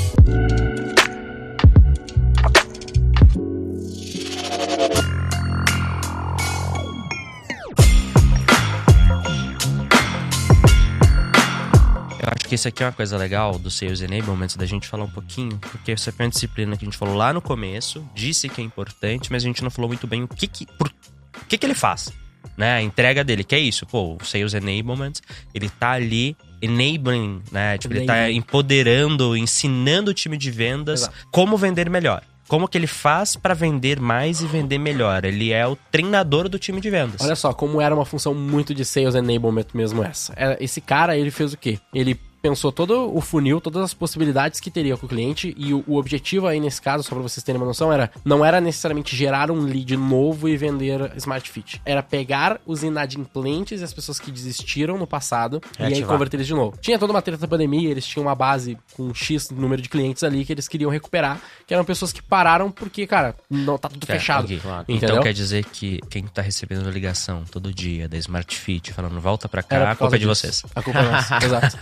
Acho 12.49 12.51
que 12.51 12.55
isso 12.55 12.67
aqui 12.69 12.83
é 12.83 12.87
uma 12.87 12.93
coisa 12.93 13.17
legal 13.19 13.59
do 13.59 13.71
Sales 13.71 14.01
Enablement, 14.01 14.49
da 14.57 14.65
gente 14.65 14.89
falar 14.89 15.05
um 15.05 15.11
pouquinho, 15.11 15.59
porque 15.59 15.93
essa 15.93 16.11
foi 16.11 16.25
uma 16.25 16.31
disciplina 16.31 16.77
que 16.79 16.85
a 16.85 16.87
gente 16.87 16.97
falou 16.97 17.15
lá 17.15 17.31
no 17.33 17.43
começo, 17.43 18.03
disse 18.15 18.49
que 18.49 18.61
é 18.61 18.65
importante, 18.65 19.31
mas 19.31 19.43
a 19.43 19.47
gente 19.47 19.63
não 19.63 19.71
falou 19.71 19.89
muito 19.89 20.07
bem 20.07 20.23
o 20.23 20.29
que 20.29 20.47
que, 20.47 20.65
por- 20.79 20.89
o 20.89 21.45
que, 21.47 21.59
que 21.59 21.67
ele 21.67 21.75
faz, 21.75 22.11
né? 22.57 22.77
A 22.77 22.83
entrega 22.83 23.23
dele, 23.23 23.45
que 23.45 23.55
é 23.55 23.59
isso, 23.59 23.85
pô, 23.85 24.17
o 24.21 24.25
Sales 24.25 24.55
Enablement, 24.55 25.13
ele 25.55 25.69
tá 25.69 25.91
ali 25.93 26.35
enabling, 26.63 27.43
né? 27.53 27.77
Tipo, 27.77 27.95
ele 27.95 28.07
tá 28.07 28.31
empoderando, 28.31 29.37
ensinando 29.37 30.11
o 30.11 30.15
time 30.15 30.39
de 30.39 30.51
vendas 30.51 31.03
Exato. 31.03 31.17
como 31.31 31.57
vender 31.59 31.91
melhor. 31.91 32.23
Como 32.49 32.67
que 32.67 32.79
ele 32.79 32.87
faz 32.87 33.37
pra 33.37 33.53
vender 33.53 34.01
mais 34.01 34.41
e 34.41 34.47
vender 34.47 34.79
melhor? 34.79 35.23
Ele 35.27 35.53
é 35.53 35.67
o 35.67 35.77
treinador 35.93 36.49
do 36.49 36.59
time 36.59 36.81
de 36.81 36.89
vendas. 36.89 37.21
Olha 37.21 37.37
só, 37.37 37.53
como 37.53 37.79
era 37.79 37.95
uma 37.95 38.07
função 38.07 38.33
muito 38.33 38.73
de 38.75 38.87
sales 38.87 39.15
enablement 39.15 39.67
mesmo 39.75 40.03
essa. 40.03 40.33
É, 40.35 40.57
Esse 40.59 40.81
cara, 40.81 41.15
ele 41.15 41.31
fez 41.31 41.53
o 41.53 41.59
quê? 41.59 41.79
Ele 41.93 42.19
pensou 42.41 42.71
todo 42.73 43.15
o 43.15 43.21
funil, 43.21 43.61
todas 43.61 43.83
as 43.83 43.95
possibilidades 43.95 44.61
que 44.61 44.71
teria 44.71 44.97
com 44.97 45.07
o 45.07 45.09
cliente 45.09 45.55
e 45.57 45.75
o, 45.75 45.83
o 45.87 45.97
objetivo 45.97 46.47
aí 46.47 46.61
nesse 46.61 46.81
caso, 46.81 47.03
só 47.03 47.11
pra 47.15 47.23
vocês 47.23 47.43
terem 47.45 47.61
uma 47.61 47.67
noção, 47.67 47.93
era 47.93 48.11
não 48.25 48.45
era 48.45 48.61
necessariamente 48.61 49.15
gerar 49.17 49.51
um 49.51 49.61
lead 49.61 49.97
novo 49.97 50.49
e 50.49 50.57
vender 50.57 51.13
Smart 51.17 51.51
Fit. 51.51 51.81
Era 51.85 52.03
pegar 52.03 52.61
os 52.67 52.83
inadimplentes 52.83 53.81
e 53.81 53.85
as 53.85 53.93
pessoas 53.93 54.19
que 54.21 54.31
desistiram 54.31 54.97
no 54.99 55.07
passado 55.07 55.61
e 55.79 55.83
aí 55.83 55.89
Reativar. 55.89 56.11
converter 56.11 56.37
eles 56.37 56.47
de 56.47 56.55
novo. 56.55 56.77
Tinha 56.81 56.99
toda 56.99 57.13
uma 57.13 57.23
treta 57.23 57.41
da 57.41 57.49
pandemia, 57.49 57.91
eles 57.91 58.07
tinham 58.07 58.25
uma 58.27 58.35
base 58.35 58.79
com 58.95 59.05
um 59.05 59.15
X 59.15 59.51
número 59.51 59.81
de 59.83 59.89
clientes 59.89 60.23
ali 60.23 60.45
que 60.45 60.53
eles 60.53 60.69
queriam 60.69 60.91
recuperar, 60.91 61.41
que 61.67 61.75
eram 61.75 61.85
pessoas 61.85 62.13
que 62.13 62.23
pararam 62.23 62.71
porque, 62.71 63.07
cara, 63.07 63.35
não 63.51 63.77
tá 63.79 63.89
tudo 63.89 64.05
É, 64.09 64.15
fechado. 64.19 64.45
ok. 64.45 64.57
Entendeu? 64.89 65.09
Então 65.17 65.23
quer 65.23 65.33
dizer 65.33 65.65
que 65.65 66.01
quem 66.11 66.25
tá 66.25 66.43
recebendo 66.43 66.89
ligação 66.91 67.45
todo 67.51 67.73
dia 67.73 68.09
da 68.09 68.17
Smart 68.19 68.57
Fit 68.57 68.93
falando 68.93 69.21
volta 69.21 69.49
pra 69.49 69.63
cá, 69.63 69.91
a 69.93 69.97
culpa 69.97 70.17
é 70.17 70.19
de 70.19 70.27
vocês. 70.27 70.63
A 70.75 70.83
culpa 70.83 70.99
é 71.01 71.11
nossa, 71.11 71.39
exato. 71.45 71.79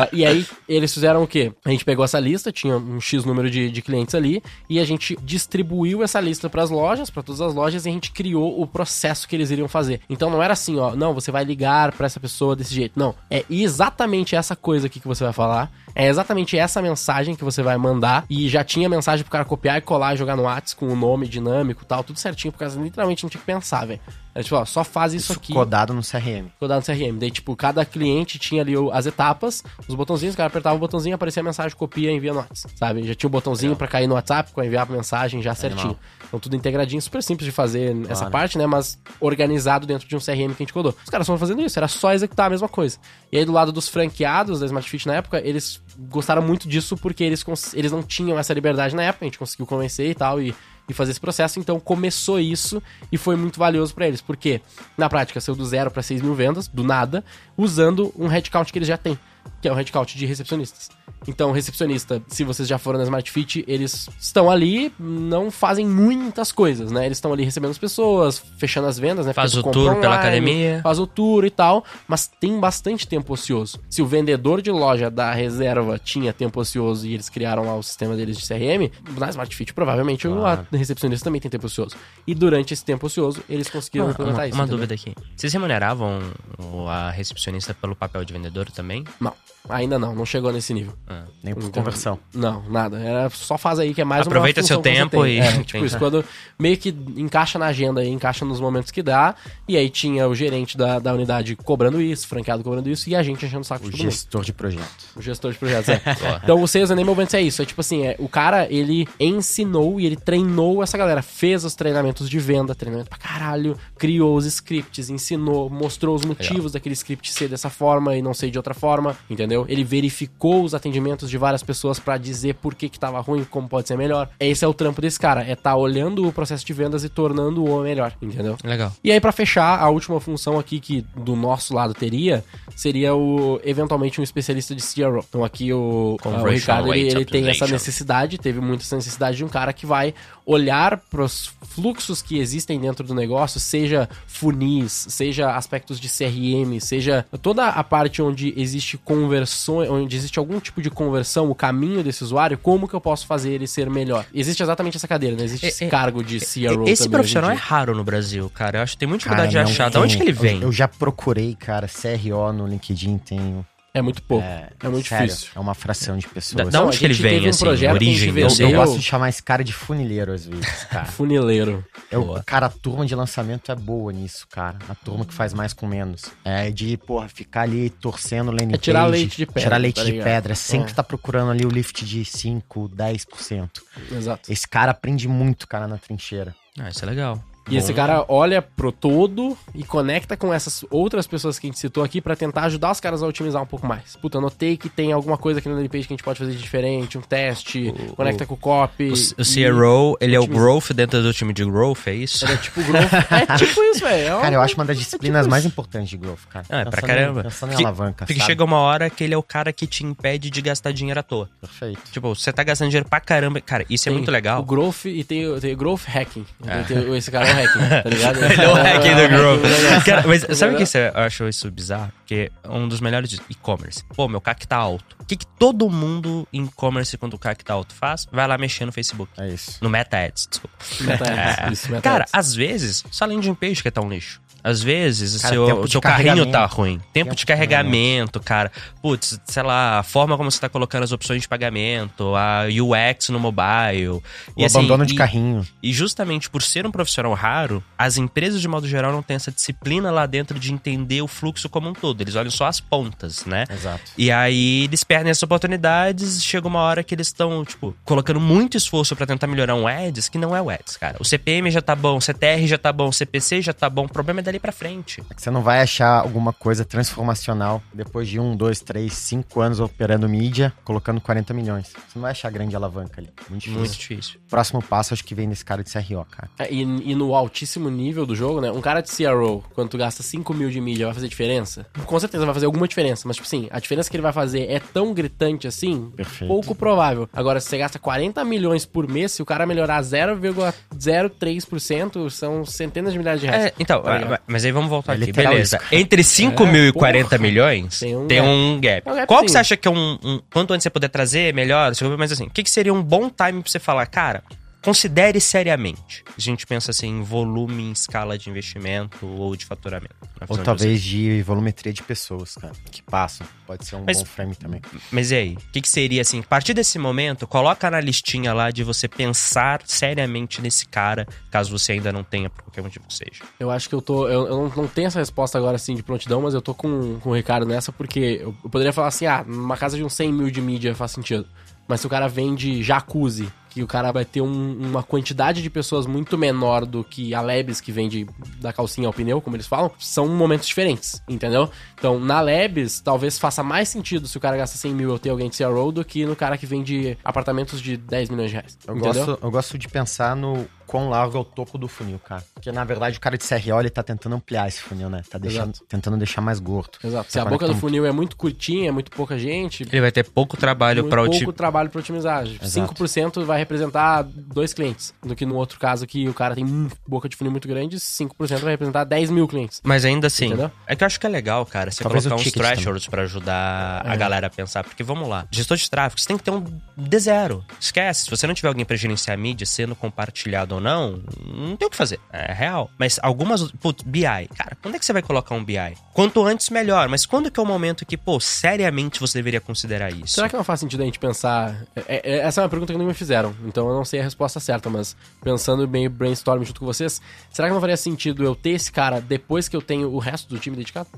Ah, 0.00 0.08
e 0.12 0.24
aí, 0.24 0.46
eles 0.66 0.94
fizeram 0.94 1.22
o 1.22 1.26
quê? 1.26 1.52
A 1.62 1.68
gente 1.68 1.84
pegou 1.84 2.02
essa 2.02 2.18
lista, 2.18 2.50
tinha 2.50 2.74
um 2.76 2.98
X 3.00 3.22
número 3.24 3.50
de, 3.50 3.70
de 3.70 3.82
clientes 3.82 4.14
ali, 4.14 4.42
e 4.66 4.80
a 4.80 4.84
gente 4.84 5.14
distribuiu 5.22 6.02
essa 6.02 6.18
lista 6.18 6.48
para 6.48 6.62
as 6.62 6.70
lojas, 6.70 7.10
para 7.10 7.22
todas 7.22 7.42
as 7.42 7.52
lojas, 7.52 7.84
e 7.84 7.90
a 7.90 7.92
gente 7.92 8.10
criou 8.10 8.62
o 8.62 8.66
processo 8.66 9.28
que 9.28 9.36
eles 9.36 9.50
iriam 9.50 9.68
fazer. 9.68 10.00
Então 10.08 10.30
não 10.30 10.42
era 10.42 10.54
assim, 10.54 10.78
ó, 10.78 10.96
não, 10.96 11.12
você 11.12 11.30
vai 11.30 11.44
ligar 11.44 11.92
para 11.92 12.06
essa 12.06 12.18
pessoa 12.18 12.56
desse 12.56 12.74
jeito. 12.74 12.98
Não, 12.98 13.14
é 13.30 13.44
exatamente 13.50 14.34
essa 14.34 14.56
coisa 14.56 14.86
aqui 14.86 15.00
que 15.00 15.08
você 15.08 15.22
vai 15.22 15.34
falar, 15.34 15.70
é 15.94 16.08
exatamente 16.08 16.56
essa 16.56 16.80
mensagem 16.80 17.34
que 17.34 17.44
você 17.44 17.62
vai 17.62 17.76
mandar, 17.76 18.24
e 18.30 18.48
já 18.48 18.64
tinha 18.64 18.88
mensagem 18.88 19.22
pro 19.22 19.32
cara 19.32 19.44
copiar 19.44 19.76
e 19.76 19.82
colar 19.82 20.14
e 20.14 20.16
jogar 20.16 20.34
no 20.34 20.44
WhatsApp 20.44 20.80
com 20.80 20.86
o 20.86 20.96
nome 20.96 21.28
dinâmico 21.28 21.82
e 21.82 21.86
tal, 21.86 22.02
tudo 22.02 22.18
certinho, 22.18 22.52
porque 22.52 22.64
literalmente 22.78 23.22
não 23.22 23.28
tinha 23.28 23.40
que 23.40 23.46
pensar, 23.46 23.86
velho. 23.86 24.00
É 24.34 24.42
tipo, 24.42 24.56
ó, 24.56 24.64
só 24.64 24.84
faz 24.84 25.12
isso, 25.12 25.32
Isso 25.32 25.40
aqui 25.40 25.52
codado 25.52 25.92
no 25.92 26.02
CRM. 26.02 26.48
rodado 26.60 26.80
no 26.80 26.86
CRM. 26.86 27.18
Daí, 27.18 27.30
tipo, 27.30 27.54
cada 27.56 27.84
cliente 27.84 28.38
tinha 28.38 28.62
ali 28.62 28.74
as 28.92 29.06
etapas, 29.06 29.64
os 29.88 29.94
botãozinhos, 29.94 30.34
o 30.34 30.36
cara 30.36 30.46
apertava 30.46 30.76
o 30.76 30.78
botãozinho, 30.78 31.14
aparecia 31.14 31.40
a 31.40 31.44
mensagem, 31.44 31.76
copia 31.76 32.10
e 32.10 32.14
envia 32.16 32.32
no 32.32 32.38
WhatsApp, 32.38 32.78
sabe? 32.78 33.02
Já 33.06 33.14
tinha 33.14 33.28
o 33.28 33.30
botãozinho 33.30 33.74
pra 33.74 33.88
cair 33.88 34.06
no 34.06 34.14
WhatsApp, 34.14 34.52
com 34.52 34.62
enviar 34.62 34.86
a 34.88 34.92
mensagem 34.92 35.42
já 35.42 35.54
certinho. 35.54 35.96
Então, 36.28 36.38
tudo 36.38 36.54
integradinho, 36.54 37.02
super 37.02 37.22
simples 37.22 37.44
de 37.44 37.52
fazer 37.52 37.96
essa 38.08 38.30
parte, 38.30 38.56
né? 38.56 38.66
Mas 38.66 38.98
organizado 39.18 39.86
dentro 39.86 40.06
de 40.08 40.14
um 40.14 40.20
CRM 40.20 40.54
que 40.54 40.62
a 40.62 40.64
gente 40.64 40.72
codou. 40.72 40.94
Os 41.02 41.10
caras 41.10 41.26
foram 41.26 41.38
fazendo 41.38 41.60
isso, 41.62 41.78
era 41.78 41.88
só 41.88 42.12
executar 42.12 42.46
a 42.46 42.50
mesma 42.50 42.68
coisa. 42.68 42.98
E 43.32 43.38
aí, 43.38 43.44
do 43.44 43.52
lado 43.52 43.72
dos 43.72 43.88
franqueados 43.88 44.60
da 44.60 44.66
Smart 44.66 44.88
Fit 44.88 45.06
na 45.08 45.14
época, 45.14 45.40
eles 45.44 45.82
gostaram 46.08 46.40
muito 46.40 46.68
disso 46.68 46.96
porque 46.96 47.24
eles, 47.24 47.44
eles 47.74 47.90
não 47.90 48.02
tinham 48.02 48.38
essa 48.38 48.54
liberdade 48.54 48.94
na 48.94 49.02
época, 49.02 49.24
a 49.24 49.26
gente 49.26 49.38
conseguiu 49.38 49.66
convencer 49.66 50.08
e 50.08 50.14
tal, 50.14 50.40
e 50.40 50.54
e 50.90 50.94
fazer 50.94 51.12
esse 51.12 51.20
processo. 51.20 51.58
Então 51.58 51.78
começou 51.78 52.38
isso 52.38 52.82
e 53.10 53.16
foi 53.16 53.36
muito 53.36 53.58
valioso 53.58 53.94
pra 53.94 54.06
eles, 54.06 54.20
porque 54.20 54.60
na 54.96 55.08
prática 55.08 55.40
saiu 55.40 55.56
do 55.56 55.64
zero 55.64 55.90
pra 55.90 56.02
6 56.02 56.22
mil 56.22 56.34
vendas, 56.34 56.68
do 56.68 56.84
nada, 56.84 57.24
usando 57.56 58.12
um 58.18 58.26
headcount 58.26 58.70
que 58.72 58.78
eles 58.78 58.88
já 58.88 58.96
têm, 58.96 59.18
que 59.60 59.68
é 59.68 59.72
o 59.72 59.74
headcount 59.74 60.16
de 60.16 60.26
recepcionistas. 60.26 60.88
Então, 61.28 61.52
recepcionista, 61.52 62.22
se 62.28 62.44
vocês 62.44 62.66
já 62.66 62.78
foram 62.78 62.98
na 62.98 63.04
Smart 63.04 63.30
Fit, 63.30 63.62
eles 63.68 64.08
estão 64.18 64.50
ali, 64.50 64.90
não 64.98 65.50
fazem 65.50 65.86
muitas 65.86 66.50
coisas, 66.50 66.90
né? 66.90 67.04
Eles 67.04 67.18
estão 67.18 67.30
ali 67.30 67.44
recebendo 67.44 67.72
as 67.72 67.78
pessoas, 67.78 68.42
fechando 68.56 68.88
as 68.88 68.98
vendas, 68.98 69.26
né? 69.26 69.34
Faz 69.34 69.54
o 69.54 69.62
tour 69.62 69.96
pela 70.00 70.14
academia. 70.14 70.80
Faz 70.82 70.98
o 70.98 71.06
tour 71.06 71.44
e 71.44 71.50
tal, 71.50 71.84
mas 72.08 72.26
tem 72.26 72.58
bastante 72.58 73.06
tempo 73.06 73.34
ocioso. 73.34 73.78
Se 73.90 74.00
o 74.00 74.06
vendedor 74.06 74.62
de 74.62 74.70
loja 74.70 75.10
da 75.10 75.30
reserva 75.32 75.98
tinha 75.98 76.32
tempo 76.32 76.58
ocioso 76.58 77.06
e 77.06 77.12
eles 77.12 77.28
criaram 77.28 77.64
lá 77.66 77.76
o 77.76 77.82
sistema 77.82 78.16
deles 78.16 78.38
de 78.38 78.46
CRM, 78.46 78.90
na 79.18 79.28
Smart 79.28 79.54
Fit 79.54 79.74
provavelmente 79.74 80.26
o 80.26 80.46
a 80.46 80.64
recepcionista 80.72 81.24
também 81.24 81.40
tem 81.40 81.50
tempo 81.50 81.66
ocioso. 81.66 81.96
E 82.26 82.34
durante 82.34 82.72
esse 82.72 82.84
tempo 82.84 83.06
ocioso, 83.06 83.42
eles 83.48 83.68
conseguiram 83.68 84.06
Uma, 84.06 84.12
implementar 84.12 84.40
uma- 84.40 84.46
isso. 84.48 84.54
uma 84.56 84.64
entendeu? 84.64 84.78
dúvida 84.86 84.94
aqui. 84.94 85.14
Vocês 85.36 85.52
remuneravam 85.52 86.20
o- 86.58 86.88
a 86.88 87.10
recepcionista 87.10 87.74
pelo 87.74 87.94
papel 87.94 88.24
de 88.24 88.32
vendedor 88.32 88.70
também? 88.70 89.04
Não, 89.20 89.34
ainda 89.68 89.98
não, 89.98 90.14
não 90.14 90.24
chegou 90.26 90.52
nesse 90.52 90.72
nível. 90.74 90.92
Ah. 91.08 91.24
Nem 91.42 91.54
por 91.54 91.62
Então, 91.64 91.82
conversão. 91.82 92.18
Não, 92.34 92.62
nada. 92.68 92.98
Era 92.98 93.30
só 93.30 93.56
faz 93.56 93.78
aí 93.78 93.94
que 93.94 94.00
é 94.00 94.04
mais 94.04 94.26
Aproveita 94.26 94.60
uma 94.60 94.66
seu 94.66 94.78
tempo 94.80 95.22
tem. 95.22 95.36
e- 95.36 95.40
É, 95.40 95.52
tipo 95.64 95.84
isso, 95.84 95.98
quando 95.98 96.24
meio 96.58 96.76
que 96.76 96.94
encaixa 97.16 97.58
na 97.58 97.66
agenda 97.66 98.04
e 98.04 98.08
encaixa 98.08 98.44
nos 98.44 98.60
momentos 98.60 98.90
que 98.90 99.02
dá. 99.02 99.34
E 99.68 99.76
aí 99.76 99.88
tinha 99.90 100.28
o 100.28 100.34
gerente 100.34 100.76
da, 100.76 100.98
da 100.98 101.12
unidade 101.14 101.54
cobrando 101.56 102.00
isso, 102.00 102.26
franqueado 102.26 102.62
cobrando 102.62 102.88
isso, 102.90 103.08
e 103.08 103.14
a 103.16 103.22
gente 103.22 103.44
enchendo 103.44 103.62
o 103.62 103.64
saco 103.64 103.86
O 103.86 103.90
de 103.90 103.96
gestor 104.02 104.42
de 104.44 104.52
projeto. 104.52 104.84
O 105.16 105.22
gestor 105.22 105.52
de 105.52 105.58
projetos, 105.58 105.88
é. 105.88 106.00
então 106.42 106.60
o 106.62 106.66
Sales 106.68 106.90
Enablement 106.90 107.28
é 107.34 107.40
isso. 107.40 107.62
É 107.62 107.64
tipo 107.64 107.80
assim, 107.80 108.06
é, 108.06 108.16
o 108.18 108.28
cara, 108.28 108.66
ele 108.70 109.06
ensinou 109.18 110.00
e 110.00 110.06
ele 110.06 110.16
treinou 110.16 110.82
essa 110.82 110.96
galera. 110.98 111.22
Fez 111.22 111.64
os 111.64 111.74
treinamentos 111.74 112.28
de 112.28 112.38
venda, 112.38 112.74
treinamento 112.74 113.08
pra 113.08 113.18
caralho, 113.18 113.76
criou 113.98 114.36
os 114.36 114.44
scripts, 114.46 115.08
ensinou, 115.10 115.68
mostrou 115.70 116.14
os 116.14 116.24
motivos 116.24 116.72
daquele 116.72 116.94
script 116.94 117.32
ser 117.32 117.48
dessa 117.48 117.70
forma 117.70 118.16
e 118.16 118.22
não 118.22 118.34
ser 118.34 118.50
de 118.50 118.58
outra 118.58 118.74
forma, 118.74 119.16
entendeu? 119.28 119.49
Ele 119.68 119.84
verificou 119.84 120.64
os 120.64 120.74
atendimentos 120.74 121.30
de 121.30 121.38
várias 121.38 121.62
pessoas 121.62 121.98
pra 121.98 122.16
dizer 122.16 122.54
por 122.54 122.74
que 122.74 122.88
que 122.88 122.98
tava 122.98 123.20
ruim, 123.20 123.44
como 123.44 123.68
pode 123.68 123.88
ser 123.88 123.96
melhor. 123.96 124.28
Esse 124.38 124.64
é 124.64 124.68
o 124.68 124.74
trampo 124.74 125.00
desse 125.00 125.18
cara, 125.18 125.42
é 125.42 125.54
tá 125.54 125.74
olhando 125.76 126.26
o 126.26 126.32
processo 126.32 126.64
de 126.64 126.72
vendas 126.72 127.04
e 127.04 127.08
tornando-o 127.08 127.82
melhor, 127.82 128.12
entendeu? 128.20 128.56
Legal. 128.64 128.92
E 129.02 129.12
aí, 129.12 129.20
pra 129.20 129.32
fechar, 129.32 129.78
a 129.80 129.88
última 129.88 130.20
função 130.20 130.58
aqui 130.58 130.80
que 130.80 131.04
do 131.16 131.36
nosso 131.36 131.74
lado 131.74 131.94
teria 131.94 132.44
seria 132.74 133.14
o 133.14 133.60
eventualmente 133.64 134.20
um 134.20 134.24
especialista 134.24 134.74
de 134.74 134.82
CRO. 134.82 135.24
Então 135.28 135.44
aqui 135.44 135.72
o, 135.72 136.16
o 136.24 136.48
Ricardo 136.48 136.94
ele, 136.94 137.08
ele 137.10 137.24
tem 137.24 137.48
essa 137.48 137.66
necessidade, 137.66 138.38
teve 138.38 138.60
muito 138.60 138.80
essa 138.82 138.96
necessidade 138.96 139.36
de 139.36 139.44
um 139.44 139.48
cara 139.48 139.72
que 139.72 139.84
vai 139.84 140.14
olhar 140.46 140.96
pros 140.96 141.52
fluxos 141.62 142.22
que 142.22 142.38
existem 142.38 142.80
dentro 142.80 143.06
do 143.06 143.14
negócio, 143.14 143.60
seja 143.60 144.08
funis, 144.26 145.06
seja 145.08 145.54
aspectos 145.54 146.00
de 146.00 146.08
CRM, 146.08 146.80
seja 146.80 147.24
toda 147.40 147.68
a 147.68 147.84
parte 147.84 148.20
onde 148.22 148.52
existe 148.56 148.98
conversões, 149.40 149.88
onde 149.88 150.16
existe 150.16 150.38
algum 150.38 150.60
tipo 150.60 150.82
de 150.82 150.90
conversão, 150.90 151.50
o 151.50 151.54
caminho 151.54 152.02
desse 152.02 152.22
usuário, 152.22 152.58
como 152.58 152.86
que 152.86 152.94
eu 152.94 153.00
posso 153.00 153.26
fazer 153.26 153.50
ele 153.50 153.66
ser 153.66 153.88
melhor? 153.88 154.24
Existe 154.32 154.62
exatamente 154.62 154.96
essa 154.96 155.08
cadeira, 155.08 155.36
não 155.36 155.44
existe 155.44 155.66
É, 155.66 155.68
esse 155.68 155.84
é, 155.84 155.88
cargo 155.88 156.22
de 156.22 156.38
CRO 156.40 156.88
Esse 156.88 157.08
profissional 157.08 157.50
é 157.50 157.54
raro 157.54 157.94
no 157.94 158.04
Brasil, 158.04 158.50
cara. 158.50 158.78
Eu 158.78 158.82
acho 158.82 158.92
que 158.92 158.98
tem 158.98 159.08
muita 159.08 159.24
Cara, 159.24 159.46
dificuldade 159.46 159.66
de 159.66 159.72
achar. 159.72 159.90
Da 159.90 160.00
onde 160.00 160.16
que 160.16 160.22
ele 160.22 160.32
vem? 160.32 160.56
Eu, 160.56 160.62
eu 160.64 160.72
já 160.72 160.86
procurei, 160.86 161.54
cara, 161.54 161.88
CRO 161.88 162.52
no 162.52 162.66
LinkedIn 162.66 163.18
tem. 163.18 163.64
É 163.92 164.00
muito 164.02 164.22
pouco, 164.22 164.44
é, 164.44 164.70
muito 164.84 165.08
sério, 165.08 165.26
difícil. 165.28 165.50
É 165.54 165.58
uma 165.60 165.74
fração 165.74 166.16
de 166.16 166.26
pessoas. 166.28 166.56
Da, 166.56 166.64
da 166.70 166.78
Não, 166.78 166.86
onde 166.88 166.96
a 166.96 166.98
que 167.00 167.04
ele 167.06 167.14
gente 167.14 167.22
vem, 167.22 167.32
teve 167.34 167.46
um 167.46 167.50
assim? 167.50 167.64
projeto 167.64 167.80
que 167.98 168.04
a 168.04 168.06
gente 168.06 168.30
origem 168.30 168.64
Eu, 168.64 168.70
eu 168.70 168.76
gosto 168.76 168.96
de 168.98 169.02
chamar 169.02 169.28
esse 169.28 169.42
cara 169.42 169.64
de 169.64 169.72
funileiro 169.72 170.32
às 170.32 170.46
vezes, 170.46 170.84
cara. 170.90 171.04
Funileiro. 171.06 171.84
Eu, 172.10 172.40
cara, 172.46 172.66
a 172.66 172.70
turma 172.70 173.04
de 173.04 173.14
lançamento 173.14 173.70
é 173.72 173.74
boa 173.74 174.12
nisso, 174.12 174.46
cara. 174.48 174.78
A 174.88 174.94
turma 174.94 175.24
que 175.24 175.34
faz 175.34 175.52
mais 175.52 175.72
com 175.72 175.86
menos. 175.86 176.30
É 176.44 176.70
de, 176.70 176.96
porra, 176.96 177.28
ficar 177.28 177.62
ali 177.62 177.90
torcendo 177.90 178.50
landing 178.50 178.74
É 178.74 178.78
tirar 178.78 179.00
page, 179.02 179.12
leite 179.12 179.36
de 179.36 179.46
pedra, 179.46 179.62
Tirar 179.62 179.76
leite 179.76 179.96
tá 179.96 180.04
de 180.04 180.12
pedra. 180.12 180.54
Sempre 180.54 180.92
É. 180.92 180.94
tá 180.94 181.02
procurando 181.02 181.50
ali 181.50 181.64
o 181.64 181.68
lift 181.68 182.04
de 182.04 182.24
5, 182.24 182.88
10%. 182.90 183.70
Exato. 184.12 184.52
Esse 184.52 184.66
cara 184.68 184.92
aprende 184.92 185.26
muito, 185.28 185.66
cara, 185.66 185.86
na 185.88 185.98
trincheira. 185.98 186.54
Ah, 186.78 186.88
isso 186.88 187.04
é 187.04 187.08
legal. 187.08 187.42
E 187.70 187.76
esse 187.76 187.92
cara 187.94 188.24
olha 188.28 188.60
pro 188.60 188.90
todo 188.92 189.56
e 189.74 189.82
conecta 189.84 190.36
com 190.36 190.52
essas 190.52 190.84
outras 190.90 191.26
pessoas 191.26 191.58
que 191.58 191.66
a 191.66 191.70
gente 191.70 191.78
citou 191.78 192.02
aqui 192.02 192.20
pra 192.20 192.34
tentar 192.36 192.62
ajudar 192.64 192.90
os 192.90 193.00
caras 193.00 193.22
a 193.22 193.26
otimizar 193.26 193.62
um 193.62 193.66
pouco 193.66 193.86
mais. 193.86 194.16
Puta, 194.16 194.40
notei 194.40 194.76
que 194.76 194.88
tem 194.88 195.12
alguma 195.12 195.38
coisa 195.38 195.60
aqui 195.60 195.68
no 195.68 195.74
landing 195.76 195.88
page 195.88 196.06
que 196.06 196.12
a 196.12 196.16
gente 196.16 196.24
pode 196.24 196.38
fazer 196.38 196.52
de 196.52 196.58
diferente, 196.58 197.16
um 197.16 197.20
teste, 197.20 197.92
conecta 198.16 198.44
com 198.46 198.54
o 198.54 198.56
copy. 198.56 199.10
O, 199.10 199.12
o 199.12 199.44
CRO, 199.44 200.16
ele 200.20 200.34
é 200.34 200.40
o 200.40 200.46
growth 200.46 200.92
dentro 200.92 201.22
do 201.22 201.32
time 201.32 201.52
de 201.52 201.64
growth, 201.64 202.06
é 202.06 202.14
isso? 202.14 202.44
Ele 202.44 202.52
é 202.54 202.56
tipo 202.56 202.82
growth. 202.82 203.12
é 203.30 203.56
tipo 203.56 203.82
isso, 203.84 204.00
velho. 204.00 204.36
É 204.36 204.40
Cara, 204.40 204.54
eu 204.54 204.60
acho 204.60 204.74
uma 204.74 204.84
das 204.84 204.98
disciplinas 204.98 205.42
tipo 205.42 205.50
mais 205.50 205.64
importantes 205.64 206.08
de 206.10 206.16
growth, 206.16 206.40
cara. 206.50 206.66
Ah, 206.68 206.80
é 206.80 206.84
pra 206.84 207.02
caramba. 207.02 207.40
Em, 207.40 207.42
pensando 207.44 207.68
em 207.70 207.72
Porque- 207.74 207.84
alavanca, 207.86 208.26
Porque 208.26 208.34
sabe? 208.40 208.46
chega 208.46 208.64
uma 208.64 208.78
hora 208.78 209.08
que 209.10 209.22
ele 209.24 209.34
é 209.34 209.38
o 209.38 209.42
cara 209.42 209.72
que 209.72 209.86
te 209.86 210.04
impede 210.04 210.50
de 210.50 210.60
gastar 210.62 210.92
dinheiro 210.92 211.20
à 211.20 211.22
toa. 211.22 211.48
Perfeito. 211.60 212.00
Tipo, 212.12 212.34
você 212.34 212.52
tá 212.52 212.62
gastando 212.62 212.88
dinheiro 212.88 213.08
pra 213.08 213.20
caramba. 213.20 213.60
Cara, 213.60 213.84
isso 213.88 214.08
é 214.08 214.10
Tem 214.10 214.16
muito 214.18 214.30
legal. 214.30 214.60
O 214.60 214.64
growth 214.64 215.04
e 215.06 215.22
tem, 215.24 215.46
o- 215.46 215.60
tem 215.60 215.72
o 215.72 215.76
growth 215.76 216.02
hacking. 216.06 216.44
Tem- 216.88 217.16
esse 217.16 217.30
cara 217.30 217.48
é 217.48 217.52
o 217.52 217.54
hacking, 217.66 218.02
tá 218.02 218.08
ligado? 218.08 218.44
Ele 218.44 218.62
é 218.62 218.68
o 218.68 218.74
hacking 218.74 219.14
do 219.14 219.28
growth. 219.28 219.60
Cara, 220.04 220.24
mas 220.26 220.46
sabe 220.58 220.74
o 220.74 220.78
que 220.78 220.86
você 220.86 221.10
achou 221.14 221.48
isso 221.48 221.70
bizarro? 221.70 222.12
Porque 222.18 222.50
é 222.62 222.68
um 222.68 222.88
dos 222.88 223.00
melhores 223.00 223.28
de 223.30 223.40
e-commerce. 223.48 224.04
Pô, 224.14 224.28
meu 224.28 224.40
CAC 224.40 224.66
tá 224.66 224.76
alto. 224.76 225.16
O 225.18 225.24
que, 225.24 225.36
que 225.36 225.46
todo 225.46 225.88
mundo 225.90 226.46
em 226.52 226.64
e-commerce, 226.64 227.16
quando 227.18 227.34
o 227.34 227.38
CAC 227.38 227.64
tá 227.64 227.74
alto, 227.74 227.94
faz? 227.94 228.26
Vai 228.30 228.46
lá 228.46 228.56
mexer 228.58 228.84
no 228.84 228.92
Facebook. 228.92 229.30
É 229.38 229.48
isso. 229.48 229.78
No 229.80 229.90
Meta 229.90 230.18
Ads, 230.18 230.46
desculpa. 230.50 230.76
Meta 231.00 231.24
ads, 231.32 231.78
isso, 231.78 231.90
meta 231.90 232.02
Cara, 232.02 232.24
ads. 232.24 232.34
às 232.34 232.54
vezes, 232.54 233.04
só 233.10 233.26
landing 233.26 233.54
page 233.54 233.82
que 233.82 233.90
tá 233.90 234.00
um 234.00 234.08
lixo. 234.08 234.40
Às 234.62 234.82
vezes, 234.82 235.40
Cara, 235.40 235.54
seu, 235.54 235.66
tempo 235.66 235.80
o 235.80 235.88
seu 235.88 236.00
carrinho 236.00 236.46
tá 236.50 236.66
ruim. 236.66 236.98
Tempo, 236.98 237.10
Tempo 237.12 237.30
de 237.34 237.40
de 237.40 237.46
carregamento, 237.46 238.40
cara. 238.40 238.70
Putz, 239.02 239.40
sei 239.44 239.62
lá, 239.62 239.98
a 239.98 240.02
forma 240.02 240.36
como 240.36 240.50
você 240.50 240.60
tá 240.60 240.68
colocando 240.68 241.04
as 241.04 241.12
opções 241.12 241.42
de 241.42 241.48
pagamento, 241.48 242.34
a 242.34 242.64
UX 242.66 243.28
no 243.30 243.38
mobile. 243.40 244.20
O 244.54 244.64
abandono 244.64 245.06
de 245.06 245.14
e- 245.14 245.16
carrinho. 245.16 245.66
E 245.82 245.92
justamente 245.92 246.50
por 246.50 246.62
ser 246.62 246.86
um 246.86 246.90
profissional 246.90 247.32
raro, 247.34 247.82
as 247.96 248.16
empresas, 248.16 248.60
de 248.60 248.68
modo 248.68 248.86
geral, 248.86 249.12
não 249.12 249.22
têm 249.22 249.36
essa 249.36 249.50
disciplina 249.50 250.10
lá 250.10 250.26
dentro 250.26 250.58
de 250.58 250.72
entender 250.72 251.22
o 251.22 251.26
fluxo 251.26 251.68
como 251.68 251.88
um 251.88 251.92
todo. 251.92 252.20
Eles 252.20 252.34
olham 252.34 252.50
só 252.50 252.66
as 252.66 252.80
pontas, 252.80 253.44
né? 253.46 253.64
Exato. 253.70 254.00
E 254.18 254.30
aí 254.30 254.84
eles 254.84 255.02
perdem 255.04 255.30
essas 255.30 255.42
oportunidades, 255.42 256.42
chega 256.44 256.66
uma 256.68 256.80
hora 256.80 257.02
que 257.02 257.14
eles 257.14 257.28
estão, 257.28 257.64
tipo, 257.64 257.94
colocando 258.04 258.40
muito 258.40 258.76
esforço 258.76 259.16
pra 259.16 259.26
tentar 259.26 259.46
melhorar 259.46 259.74
um 259.74 259.86
ads 259.86 260.28
que 260.28 260.38
não 260.38 260.54
é 260.54 260.60
o 260.60 260.68
ads, 260.70 260.96
cara. 260.96 261.16
O 261.20 261.24
CPM 261.24 261.70
já 261.70 261.80
tá 261.80 261.94
bom, 261.94 262.16
o 262.16 262.20
CTR 262.20 262.66
já 262.66 262.78
tá 262.78 262.92
bom, 262.92 263.08
o 263.08 263.12
CPC 263.12 263.62
já 263.62 263.72
tá 263.72 263.88
bom, 263.88 264.04
o 264.04 264.08
problema 264.08 264.40
é 264.40 264.42
dali 264.50 264.58
pra 264.58 264.72
frente. 264.72 265.22
É 265.30 265.34
que 265.34 265.40
você 265.40 265.50
não 265.50 265.62
vai 265.62 265.80
achar 265.80 266.20
alguma 266.20 266.52
coisa 266.52 266.84
transformacional 266.84 267.80
depois 267.94 268.28
de 268.28 268.38
um, 268.40 268.56
dois, 268.56 268.80
três, 268.80 269.12
cinco 269.14 269.60
anos 269.60 269.78
operando 269.80 270.28
mídia, 270.28 270.72
colocando 270.84 271.20
40 271.20 271.54
milhões. 271.54 271.88
Você 271.88 271.96
não 272.16 272.22
vai 272.22 272.32
achar 272.32 272.50
grande 272.50 272.74
alavanca 272.74 273.20
ali. 273.20 273.30
Muito 273.48 273.62
difícil. 273.62 273.78
Muito 273.80 273.96
difícil. 273.98 274.40
Próximo 274.48 274.82
passo, 274.82 275.14
acho 275.14 275.24
que 275.24 275.34
vem 275.34 275.48
desse 275.48 275.64
cara 275.64 275.82
de 275.84 275.90
CRO, 275.92 276.26
cara. 276.30 276.50
É, 276.58 276.72
E, 276.72 276.80
e 276.82 277.14
no 277.14 277.34
altíssimo 277.34 277.88
nível 277.88 278.26
do 278.26 278.34
jogo, 278.34 278.60
né? 278.60 278.70
Um 278.70 278.80
cara 278.80 279.00
de 279.00 279.10
CRO, 279.10 279.62
quando 279.74 279.90
tu 279.90 279.98
gasta 279.98 280.22
5 280.22 280.52
mil 280.54 280.70
de 280.70 280.80
mídia, 280.80 281.06
vai 281.06 281.14
fazer 281.14 281.28
diferença? 281.28 281.86
Com 282.04 282.18
certeza 282.18 282.44
vai 282.44 282.54
fazer 282.54 282.66
alguma 282.66 282.88
diferença, 282.88 283.22
mas, 283.26 283.36
tipo 283.36 283.46
assim, 283.46 283.68
a 283.70 283.78
diferença 283.78 284.10
que 284.10 284.16
ele 284.16 284.22
vai 284.22 284.32
fazer 284.32 284.68
é 284.70 284.80
tão 284.80 285.14
gritante 285.14 285.66
assim, 285.68 286.10
Perfeito. 286.16 286.48
pouco 286.48 286.74
provável. 286.74 287.28
Agora, 287.32 287.60
se 287.60 287.68
você 287.68 287.78
gasta 287.78 287.98
40 287.98 288.44
milhões 288.44 288.84
por 288.84 289.08
mês, 289.08 289.32
se 289.32 289.42
o 289.42 289.46
cara 289.46 289.64
melhorar 289.66 290.00
0,03%, 290.02 292.28
são 292.30 292.64
centenas 292.64 293.12
de 293.12 293.18
milhares 293.18 293.40
de 293.40 293.46
reais. 293.46 293.66
É, 293.66 293.74
então, 293.78 294.02
Tá 294.02 294.39
mas 294.46 294.64
aí 294.64 294.72
vamos 294.72 294.88
voltar 294.90 295.12
É 295.18 295.22
aqui. 295.22 295.32
Beleza. 295.32 295.76
isso. 295.82 295.94
Entre 295.94 296.22
5 296.22 296.62
É, 296.64 296.66
mil 296.72 296.86
e 296.86 296.92
porra. 296.92 297.06
40 297.06 297.38
milhões, 297.38 297.98
tem 298.00 298.26
Tem 298.26 298.40
um, 298.40 298.74
um 298.74 298.80
gap. 298.80 299.02
É 299.06 299.10
um 299.10 299.14
gapzinho. 299.14 299.26
Qual 299.26 299.42
que 299.44 299.50
você 299.50 299.58
acha 299.58 299.76
que 299.76 299.86
é 299.86 299.90
um, 299.90 300.18
um- 300.22 300.40
Quanto 300.52 300.72
antes 300.72 300.82
você 300.82 300.90
puder 300.90 301.08
trazer, 301.08 301.52
melhor? 301.54 301.92
Mas 302.18 302.32
assim, 302.32 302.44
o 302.44 302.50
que, 302.50 302.62
que 302.62 302.70
seria 302.70 302.92
um 302.92 303.02
bom 303.02 303.28
time 303.30 303.62
pra 303.62 303.70
você 303.70 303.78
falar, 303.78 304.06
cara, 304.06 304.42
considere 304.82 305.40
seriamente. 305.40 306.24
A 306.36 306.40
gente 306.40 306.66
pensa 306.66 306.90
assim 306.90 307.08
em 307.08 307.22
volume, 307.22 307.82
em 307.84 307.92
escala 307.92 308.38
de 308.38 308.48
investimento 308.48 309.26
ou 309.26 309.54
de 309.54 309.64
faturamento. 309.66 310.14
Ou 310.40 310.46
visão 310.46 310.56
de 310.58 310.64
talvez 310.64 311.02
de 311.02 311.42
volumetria 311.42 311.92
de 311.92 312.02
pessoas, 312.02 312.54
cara, 312.54 312.72
que 312.90 313.02
passam. 313.02 313.46
Pode 313.66 313.84
ser 313.84 313.96
um 313.96 314.04
Mas- 314.06 314.18
bom 314.18 314.24
frame 314.24 314.54
também. 314.54 314.80
Mas 315.12 315.30
e 315.30 315.34
aí? 315.36 315.52
O 315.54 315.72
que, 315.72 315.80
que 315.80 315.88
seria 315.88 316.22
assim? 316.22 316.40
A 316.40 316.42
partir 316.42 316.74
desse 316.74 316.98
momento, 316.98 317.46
coloca 317.46 317.90
na 317.90 318.00
listinha 318.00 318.52
lá 318.52 318.70
de 318.70 318.82
você 318.82 319.06
pensar 319.06 319.82
seriamente 319.84 320.60
nesse 320.60 320.86
cara, 320.86 321.26
caso 321.50 321.76
você 321.76 321.92
ainda 321.92 322.12
não 322.12 322.24
tenha, 322.24 322.48
por 322.50 322.62
qualquer 322.64 322.82
motivo 322.82 323.06
que 323.06 323.14
seja. 323.14 323.44
Eu 323.58 323.70
acho 323.70 323.88
que 323.88 323.94
eu 323.94 324.02
tô. 324.02 324.26
Eu, 324.26 324.46
eu 324.46 324.56
não, 324.56 324.68
não 324.82 324.88
tenho 324.88 325.06
essa 325.06 325.18
resposta 325.18 325.56
agora 325.58 325.76
assim 325.76 325.94
de 325.94 326.02
prontidão, 326.02 326.42
mas 326.42 326.54
eu 326.54 326.62
tô 326.62 326.74
com, 326.74 327.18
com 327.20 327.30
o 327.30 327.34
Ricardo 327.34 327.66
nessa, 327.66 327.92
porque 327.92 328.40
eu, 328.42 328.54
eu 328.64 328.70
poderia 328.70 328.92
falar 328.92 329.08
assim: 329.08 329.26
ah, 329.26 329.44
numa 329.46 329.76
casa 329.76 329.96
de 329.96 330.02
uns 330.02 330.14
100 330.14 330.32
mil 330.32 330.50
de 330.50 330.60
mídia 330.60 330.94
faz 330.94 331.12
sentido. 331.12 331.46
Mas 331.86 332.00
se 332.00 332.06
o 332.06 332.10
cara 332.10 332.28
vende 332.28 332.82
jacuzzi, 332.82 333.52
que 333.70 333.82
o 333.82 333.86
cara 333.86 334.10
vai 334.12 334.24
ter 334.24 334.40
um- 334.40 334.76
uma 334.80 335.02
quantidade 335.02 335.62
de 335.62 335.70
pessoas 335.70 336.06
muito 336.06 336.36
menor 336.36 336.84
do 336.84 337.02
que 337.04 337.34
a 337.34 337.40
Lebes, 337.40 337.80
que 337.80 337.90
vende 337.92 338.26
da 338.60 338.72
calcinha 338.72 339.06
ao 339.06 339.12
pneu, 339.12 339.40
como 339.40 339.56
eles 339.56 339.66
falam, 339.66 339.90
são 339.98 340.28
momentos 340.28 340.66
diferentes, 340.66 341.22
entendeu? 341.28 341.70
Então, 341.98 342.18
na 342.20 342.40
Lebes, 342.40 343.00
talvez 343.00 343.38
faça 343.38 343.62
mais 343.62 343.88
sentido 343.88 344.26
se 344.26 344.36
o 344.36 344.40
cara 344.40 344.56
gasta 344.56 344.76
100 344.76 344.92
mil 344.94 345.10
eu 345.10 345.18
ter 345.18 345.30
alguém 345.30 345.48
de 345.48 345.56
CRO 345.56 345.92
do 345.92 346.04
que 346.04 346.26
no 346.26 346.34
cara 346.36 346.58
que 346.58 346.66
vende 346.66 347.16
apartamentos 347.24 347.80
de 347.80 347.96
10 347.96 348.28
milhões 348.28 348.50
de 348.50 348.56
reais. 348.56 348.78
Eu 348.86 348.96
entendeu? 348.96 349.26
gosto, 349.26 349.44
eu 349.44 349.50
gosto 349.50 349.78
de 349.78 349.88
pensar 349.88 350.34
no 350.34 350.66
quão 350.86 351.08
largo 351.08 351.38
é 351.38 351.40
o 351.40 351.44
topo 351.44 351.78
do 351.78 351.86
funil, 351.86 352.18
cara. 352.18 352.42
Porque, 352.52 352.72
na 352.72 352.82
verdade, 352.82 353.16
o 353.16 353.20
cara 353.20 353.38
de 353.38 353.44
CRO, 353.44 353.78
ele 353.78 353.90
tá 353.90 354.02
tentando 354.02 354.34
ampliar 354.34 354.66
esse 354.66 354.80
funil, 354.80 355.08
né? 355.08 355.22
Tá 355.30 355.38
deixando, 355.38 355.74
tentando 355.88 356.16
deixar 356.16 356.40
mais 356.40 356.58
gordo. 356.58 356.98
Exato. 357.04 357.30
Se 357.30 357.34
Tá 357.38 357.42
a 357.42 357.44
boca 357.44 357.58
do 357.58 357.58
conectando- 357.74 357.80
funil 357.80 358.04
é 358.06 358.10
muito 358.10 358.34
curtinha, 358.36 358.88
é 358.88 358.90
muito 358.90 359.08
pouca 359.12 359.38
gente, 359.38 359.84
Ele 359.84 360.00
vai 360.00 360.10
ter 360.10 360.24
pouco 360.24 360.56
trabalho 360.56 361.04
para 361.04 361.18
pouco 361.22 361.30
otimizar. 361.36 361.54
trabalho 361.54 361.90
para 361.90 362.00
otimizar. 362.00 362.44
Exato. 362.44 362.68
5% 362.68 363.44
vai 363.44 363.59
representar 363.60 364.22
dois 364.24 364.72
clientes. 364.72 365.14
Do 365.22 365.34
que 365.36 365.46
no 365.46 365.54
outro 365.56 365.78
caso 365.78 366.06
que 366.06 366.28
o 366.28 366.34
cara 366.34 366.54
tem 366.54 366.64
hum, 366.64 366.88
boca 367.06 367.28
de 367.28 367.36
funil 367.36 367.50
muito 367.50 367.68
grande, 367.68 367.96
5% 367.98 368.58
vai 368.60 368.72
representar 368.72 369.04
10 369.04 369.30
mil 369.30 369.46
clientes. 369.48 369.80
Mas 369.84 370.04
ainda 370.04 370.26
assim, 370.26 370.46
Entendeu? 370.46 370.70
é 370.86 370.96
que 370.96 371.02
eu 371.02 371.06
acho 371.06 371.18
que 371.20 371.26
é 371.26 371.28
legal, 371.30 371.64
cara, 371.66 371.90
você 371.90 372.02
Talvez 372.02 372.24
colocar 372.24 372.42
uns 372.42 372.52
thresholds 372.52 373.06
pra 373.06 373.22
ajudar 373.22 374.02
a 374.06 374.14
É. 374.14 374.16
galera 374.16 374.46
a 374.46 374.50
pensar. 374.50 374.84
Porque 374.84 375.02
vamos 375.02 375.28
lá, 375.28 375.46
gestor 375.50 375.76
de 375.76 375.88
tráfego, 375.88 376.20
você 376.20 376.26
tem 376.28 376.36
que 376.36 376.42
ter 376.44 376.50
um 376.50 376.64
D0. 376.98 377.62
Esquece, 377.78 378.24
se 378.24 378.30
você 378.30 378.46
não 378.46 378.54
tiver 378.54 378.68
alguém 378.68 378.84
pra 378.84 378.96
gerenciar 378.96 379.34
a 379.36 379.40
mídia, 379.40 379.66
sendo 379.66 379.94
compartilhado 379.94 380.74
ou 380.76 380.80
não, 380.80 381.22
não 381.46 381.76
tem 381.76 381.86
o 381.86 381.90
que 381.90 381.96
fazer. 381.96 382.18
É 382.32 382.52
real. 382.52 382.90
Mas 382.98 383.18
algumas. 383.22 383.70
Putz, 383.72 384.02
BI. 384.02 384.22
Cara, 384.56 384.76
quando 384.82 384.94
é 384.94 384.98
que 384.98 385.04
você 385.04 385.12
vai 385.12 385.22
colocar 385.22 385.54
um 385.54 385.64
BI? 385.64 385.76
Quanto 386.12 386.44
antes, 386.44 386.68
melhor. 386.70 387.08
Mas 387.08 387.24
quando 387.26 387.50
que 387.50 387.58
é 387.58 387.62
o 387.62 387.66
momento 387.66 388.04
que, 388.04 388.16
pô, 388.16 388.38
seriamente 388.40 389.20
você 389.20 389.38
deveria 389.38 389.60
considerar 389.60 390.10
isso? 390.12 390.34
Será 390.34 390.48
que 390.48 390.56
não 390.56 390.64
faz 390.64 390.80
sentido 390.80 391.02
a 391.02 391.04
gente 391.04 391.18
pensar. 391.18 391.84
é- 392.08 392.20
é- 392.24 392.38
essa 392.40 392.60
é 392.60 392.64
uma 392.64 392.68
pergunta 392.68 392.92
que 392.92 392.98
não 392.98 393.06
me 393.06 393.14
fizeram, 393.14 393.49
então 393.66 393.88
eu 393.88 393.94
não 393.94 394.04
sei 394.04 394.20
a 394.20 394.22
resposta 394.22 394.58
certa, 394.60 394.88
mas 394.90 395.16
pensando 395.42 395.86
meio 395.88 396.08
brainstorming 396.10 396.64
junto 396.64 396.80
com 396.80 396.86
vocês, 396.86 397.20
será 397.52 397.68
que 397.68 397.74
não 397.74 397.80
faria 397.80 397.96
sentido 397.96 398.42
eu 398.44 398.54
ter 398.54 398.70
esse 398.70 398.90
cara 398.90 399.20
depois 399.20 399.68
que 399.68 399.76
eu 399.76 399.82
tenho 399.82 400.10
o 400.12 400.18
resto 400.18 400.48
do 400.48 400.58
time 400.58 400.76
dedicado? 400.76 401.08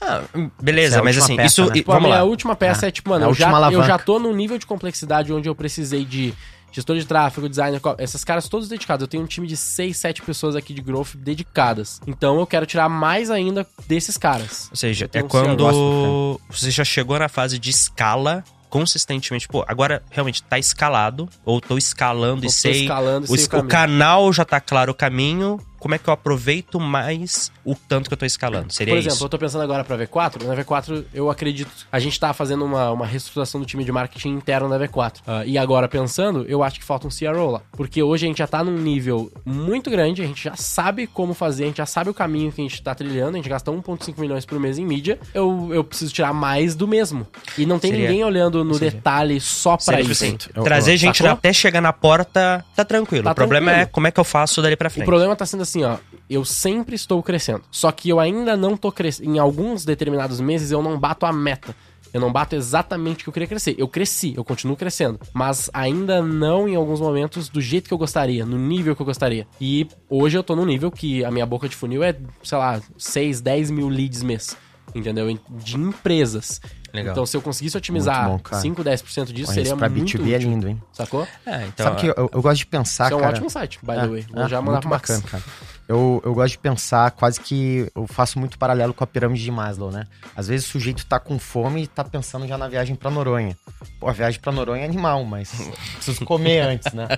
Ah, 0.00 0.22
beleza, 0.60 0.96
é 0.96 0.98
a 1.00 1.02
mas 1.04 1.16
assim, 1.18 1.36
peça, 1.36 1.46
isso. 1.46 1.64
né? 1.64 1.70
e- 1.70 1.78
Tipo, 1.78 1.92
a 1.92 1.94
vamos 1.94 2.08
minha 2.10 2.20
lá. 2.22 2.24
última 2.28 2.54
peça 2.54 2.86
Ah, 2.86 2.88
é 2.88 2.92
tipo, 2.92 3.10
mano, 3.10 3.24
é 3.24 3.28
a 3.28 3.30
eu 3.30 3.34
já, 3.34 3.70
eu 3.70 3.82
já 3.84 3.98
tô 3.98 4.18
num 4.18 4.34
nível 4.34 4.58
de 4.58 4.66
complexidade 4.66 5.32
onde 5.32 5.48
eu 5.48 5.54
precisei 5.54 6.04
de 6.04 6.34
gestor 6.74 6.96
de 6.96 7.04
tráfego, 7.04 7.48
designer, 7.50 7.80
esses 7.98 8.24
caras 8.24 8.48
todos 8.48 8.66
dedicados. 8.66 9.02
Eu 9.02 9.08
tenho 9.08 9.22
um 9.22 9.26
time 9.26 9.46
de 9.46 9.58
6, 9.58 9.94
7 9.94 10.22
pessoas 10.22 10.56
aqui 10.56 10.72
de 10.72 10.80
growth 10.80 11.14
dedicadas. 11.16 12.00
Então 12.06 12.38
eu 12.40 12.46
quero 12.46 12.64
tirar 12.64 12.88
mais 12.88 13.30
ainda 13.30 13.66
desses 13.86 14.16
caras. 14.16 14.68
Ou 14.70 14.76
seja, 14.76 15.08
é 15.12 15.22
um 15.22 15.28
quando 15.28 16.38
você 16.50 16.70
já 16.70 16.82
chegou 16.84 17.18
na 17.18 17.28
fase 17.28 17.58
de 17.58 17.68
escala 17.68 18.42
consistentemente. 18.72 19.46
Pô, 19.46 19.62
agora 19.68 20.02
realmente 20.10 20.42
tá 20.42 20.58
escalado, 20.58 21.28
ou 21.44 21.60
tô 21.60 21.76
escalando 21.76 22.40
Eu 22.40 22.44
e 22.44 22.46
tô 22.46 22.52
sei. 22.52 22.82
escalando 22.84 23.26
o, 23.30 23.36
sei 23.36 23.44
o 23.44 23.46
o 23.46 23.50
caminho. 23.50 23.68
canal 23.68 24.32
já 24.32 24.46
tá 24.46 24.60
claro 24.62 24.92
o 24.92 24.94
caminho. 24.94 25.60
Como 25.82 25.96
é 25.96 25.98
que 25.98 26.08
eu 26.08 26.14
aproveito 26.14 26.78
mais 26.78 27.50
o 27.64 27.74
tanto 27.74 28.08
que 28.08 28.14
eu 28.14 28.16
tô 28.16 28.24
escalando. 28.24 28.72
Seria 28.72 28.94
Por 28.94 28.98
exemplo, 28.98 29.16
isso. 29.16 29.24
eu 29.24 29.28
tô 29.28 29.36
pensando 29.36 29.62
agora 29.62 29.82
pra 29.82 29.98
V4. 29.98 30.44
Na 30.44 30.54
V4, 30.54 31.04
eu 31.12 31.28
acredito. 31.28 31.70
A 31.90 31.98
gente 31.98 32.18
tá 32.20 32.32
fazendo 32.32 32.64
uma, 32.64 32.92
uma 32.92 33.04
reestruturação 33.04 33.60
do 33.60 33.66
time 33.66 33.84
de 33.84 33.90
marketing 33.90 34.28
interno 34.30 34.68
da 34.68 34.78
V4. 34.78 35.14
Ah, 35.26 35.44
e 35.44 35.58
agora, 35.58 35.88
pensando, 35.88 36.44
eu 36.48 36.62
acho 36.62 36.78
que 36.78 36.84
falta 36.84 37.08
um 37.08 37.10
CRO 37.10 37.50
lá. 37.50 37.62
Porque 37.72 38.00
hoje 38.00 38.26
a 38.26 38.28
gente 38.28 38.38
já 38.38 38.46
tá 38.46 38.62
num 38.62 38.78
nível 38.78 39.32
muito 39.44 39.90
grande, 39.90 40.22
a 40.22 40.26
gente 40.26 40.44
já 40.44 40.54
sabe 40.54 41.06
como 41.08 41.34
fazer, 41.34 41.64
a 41.64 41.66
gente 41.66 41.78
já 41.78 41.86
sabe 41.86 42.10
o 42.10 42.14
caminho 42.14 42.52
que 42.52 42.60
a 42.60 42.64
gente 42.64 42.80
tá 42.80 42.94
trilhando, 42.94 43.30
a 43.32 43.36
gente 43.38 43.48
gasta 43.48 43.72
1,5 43.72 44.18
milhões 44.20 44.46
por 44.46 44.60
mês 44.60 44.78
em 44.78 44.84
mídia. 44.86 45.18
Eu, 45.34 45.68
eu 45.72 45.82
preciso 45.82 46.12
tirar 46.12 46.32
mais 46.32 46.76
do 46.76 46.86
mesmo. 46.86 47.26
E 47.58 47.66
não 47.66 47.80
tem 47.80 47.90
Seria- 47.90 48.08
ninguém 48.08 48.24
olhando 48.24 48.62
no 48.64 48.74
seria- 48.74 48.92
detalhe 48.92 49.40
só 49.40 49.76
pra 49.76 49.96
Seria, 49.96 50.12
isso. 50.12 50.48
Eu- 50.54 50.62
trazer 50.62 50.92
eu- 50.92 50.96
gente 50.96 51.18
sacou? 51.18 51.32
até 51.32 51.52
chegar 51.52 51.80
na 51.80 51.92
porta, 51.92 52.64
tá 52.76 52.84
tranquilo. 52.84 53.24
Tá 53.24 53.32
o 53.32 53.34
problema 53.34 53.66
tranquilo. 53.66 53.82
é 53.82 53.86
como 53.90 54.06
é 54.06 54.10
que 54.12 54.20
eu 54.20 54.24
faço 54.24 54.62
dali 54.62 54.76
pra 54.76 54.86
O 54.88 54.90
frente. 54.90 55.06
problema 55.06 55.34
tá 55.34 55.44
sendo 55.44 55.62
assim, 55.72 55.84
ó. 55.84 55.98
Eu 56.28 56.44
sempre 56.44 56.94
estou 56.94 57.22
crescendo. 57.22 57.62
Só 57.70 57.90
que 57.90 58.08
eu 58.08 58.20
ainda 58.20 58.56
não 58.56 58.76
tô 58.76 58.92
crescendo. 58.92 59.34
Em 59.34 59.38
alguns 59.38 59.84
determinados 59.84 60.40
meses 60.40 60.70
eu 60.70 60.82
não 60.82 60.98
bato 60.98 61.26
a 61.26 61.32
meta. 61.32 61.74
Eu 62.12 62.20
não 62.20 62.30
bato 62.30 62.54
exatamente 62.54 63.20
o 63.20 63.24
que 63.24 63.28
eu 63.30 63.32
queria 63.32 63.48
crescer. 63.48 63.74
Eu 63.78 63.88
cresci, 63.88 64.34
eu 64.36 64.44
continuo 64.44 64.76
crescendo. 64.76 65.18
Mas 65.32 65.70
ainda 65.72 66.20
não 66.20 66.68
em 66.68 66.76
alguns 66.76 67.00
momentos 67.00 67.48
do 67.48 67.60
jeito 67.60 67.88
que 67.88 67.94
eu 67.94 67.98
gostaria, 67.98 68.44
no 68.44 68.58
nível 68.58 68.94
que 68.94 69.00
eu 69.00 69.06
gostaria. 69.06 69.46
E 69.58 69.88
hoje 70.10 70.36
eu 70.36 70.42
tô 70.42 70.54
num 70.54 70.66
nível 70.66 70.90
que 70.90 71.24
a 71.24 71.30
minha 71.30 71.46
boca 71.46 71.68
de 71.68 71.74
funil 71.74 72.02
é, 72.02 72.14
sei 72.42 72.58
lá, 72.58 72.80
6, 72.98 73.40
10 73.40 73.70
mil 73.70 73.88
leads 73.88 74.22
mês. 74.22 74.56
Entendeu? 74.94 75.38
De 75.48 75.76
empresas. 75.76 76.60
Legal. 76.92 77.12
Então, 77.12 77.24
se 77.24 77.36
eu 77.36 77.40
conseguisse 77.40 77.76
otimizar 77.76 78.28
Muito 78.28 78.42
bom, 78.42 78.50
cara. 78.50 78.60
5, 78.62 78.84
10% 78.84 79.32
disso, 79.32 79.44
Porra, 79.46 79.54
seria 79.54 79.76
pra 79.76 79.88
muito 79.88 80.18
B2B 80.18 80.32
é 80.32 80.36
útil. 80.36 80.50
lindo, 80.50 80.68
hein? 80.68 80.82
Sacou? 80.92 81.26
É, 81.46 81.66
então, 81.66 81.86
Sabe 81.86 82.00
que 82.00 82.06
eu, 82.08 82.30
eu 82.32 82.42
gosto 82.42 82.58
de 82.58 82.66
pensar, 82.66 83.06
Isso 83.06 83.14
é 83.14 83.16
um 83.16 83.20
cara... 83.20 83.32
ótimo 83.32 83.48
site, 83.50 83.78
by 83.82 83.92
É, 83.92 84.00
the 84.00 84.06
way. 84.08 84.26
Vou 84.30 84.44
é, 84.44 84.48
já 84.48 84.60
mandar 84.60 84.80
pro 84.80 84.90
Max. 84.90 85.10
bacana, 85.10 85.28
cara. 85.30 85.42
Eu, 85.88 86.22
eu 86.24 86.34
gosto 86.34 86.52
de 86.52 86.58
pensar 86.58 87.10
quase 87.10 87.40
que 87.40 87.90
eu 87.94 88.06
faço 88.06 88.38
muito 88.38 88.56
paralelo 88.58 88.94
com 88.94 89.02
a 89.04 89.06
pirâmide 89.06 89.42
de 89.42 89.50
Maslow, 89.50 89.90
né? 89.90 90.06
Às 90.36 90.48
vezes 90.48 90.66
o 90.66 90.70
sujeito 90.70 91.04
tá 91.06 91.18
com 91.18 91.38
fome 91.38 91.82
e 91.82 91.86
tá 91.86 92.04
pensando 92.04 92.46
já 92.46 92.56
na 92.56 92.68
viagem 92.68 92.94
pra 92.94 93.10
Noronha. 93.10 93.56
Pô, 93.98 94.08
a 94.08 94.12
viagem 94.12 94.40
pra 94.40 94.52
Noronha 94.52 94.82
é 94.82 94.84
animal, 94.84 95.24
mas 95.24 95.50
preciso 95.96 96.24
comer 96.24 96.60
antes, 96.60 96.92
né? 96.92 97.08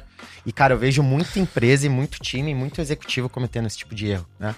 E, 0.47 0.53
cara, 0.53 0.75
eu 0.75 0.79
vejo 0.79 1.03
muita 1.03 1.39
empresa 1.39 1.87
e 1.87 1.89
muito 1.89 2.18
time, 2.20 2.55
muito 2.55 2.81
executivo 2.81 3.29
cometendo 3.29 3.66
esse 3.66 3.79
tipo 3.79 3.95
de 3.95 4.09
erro, 4.09 4.27
né? 4.39 4.55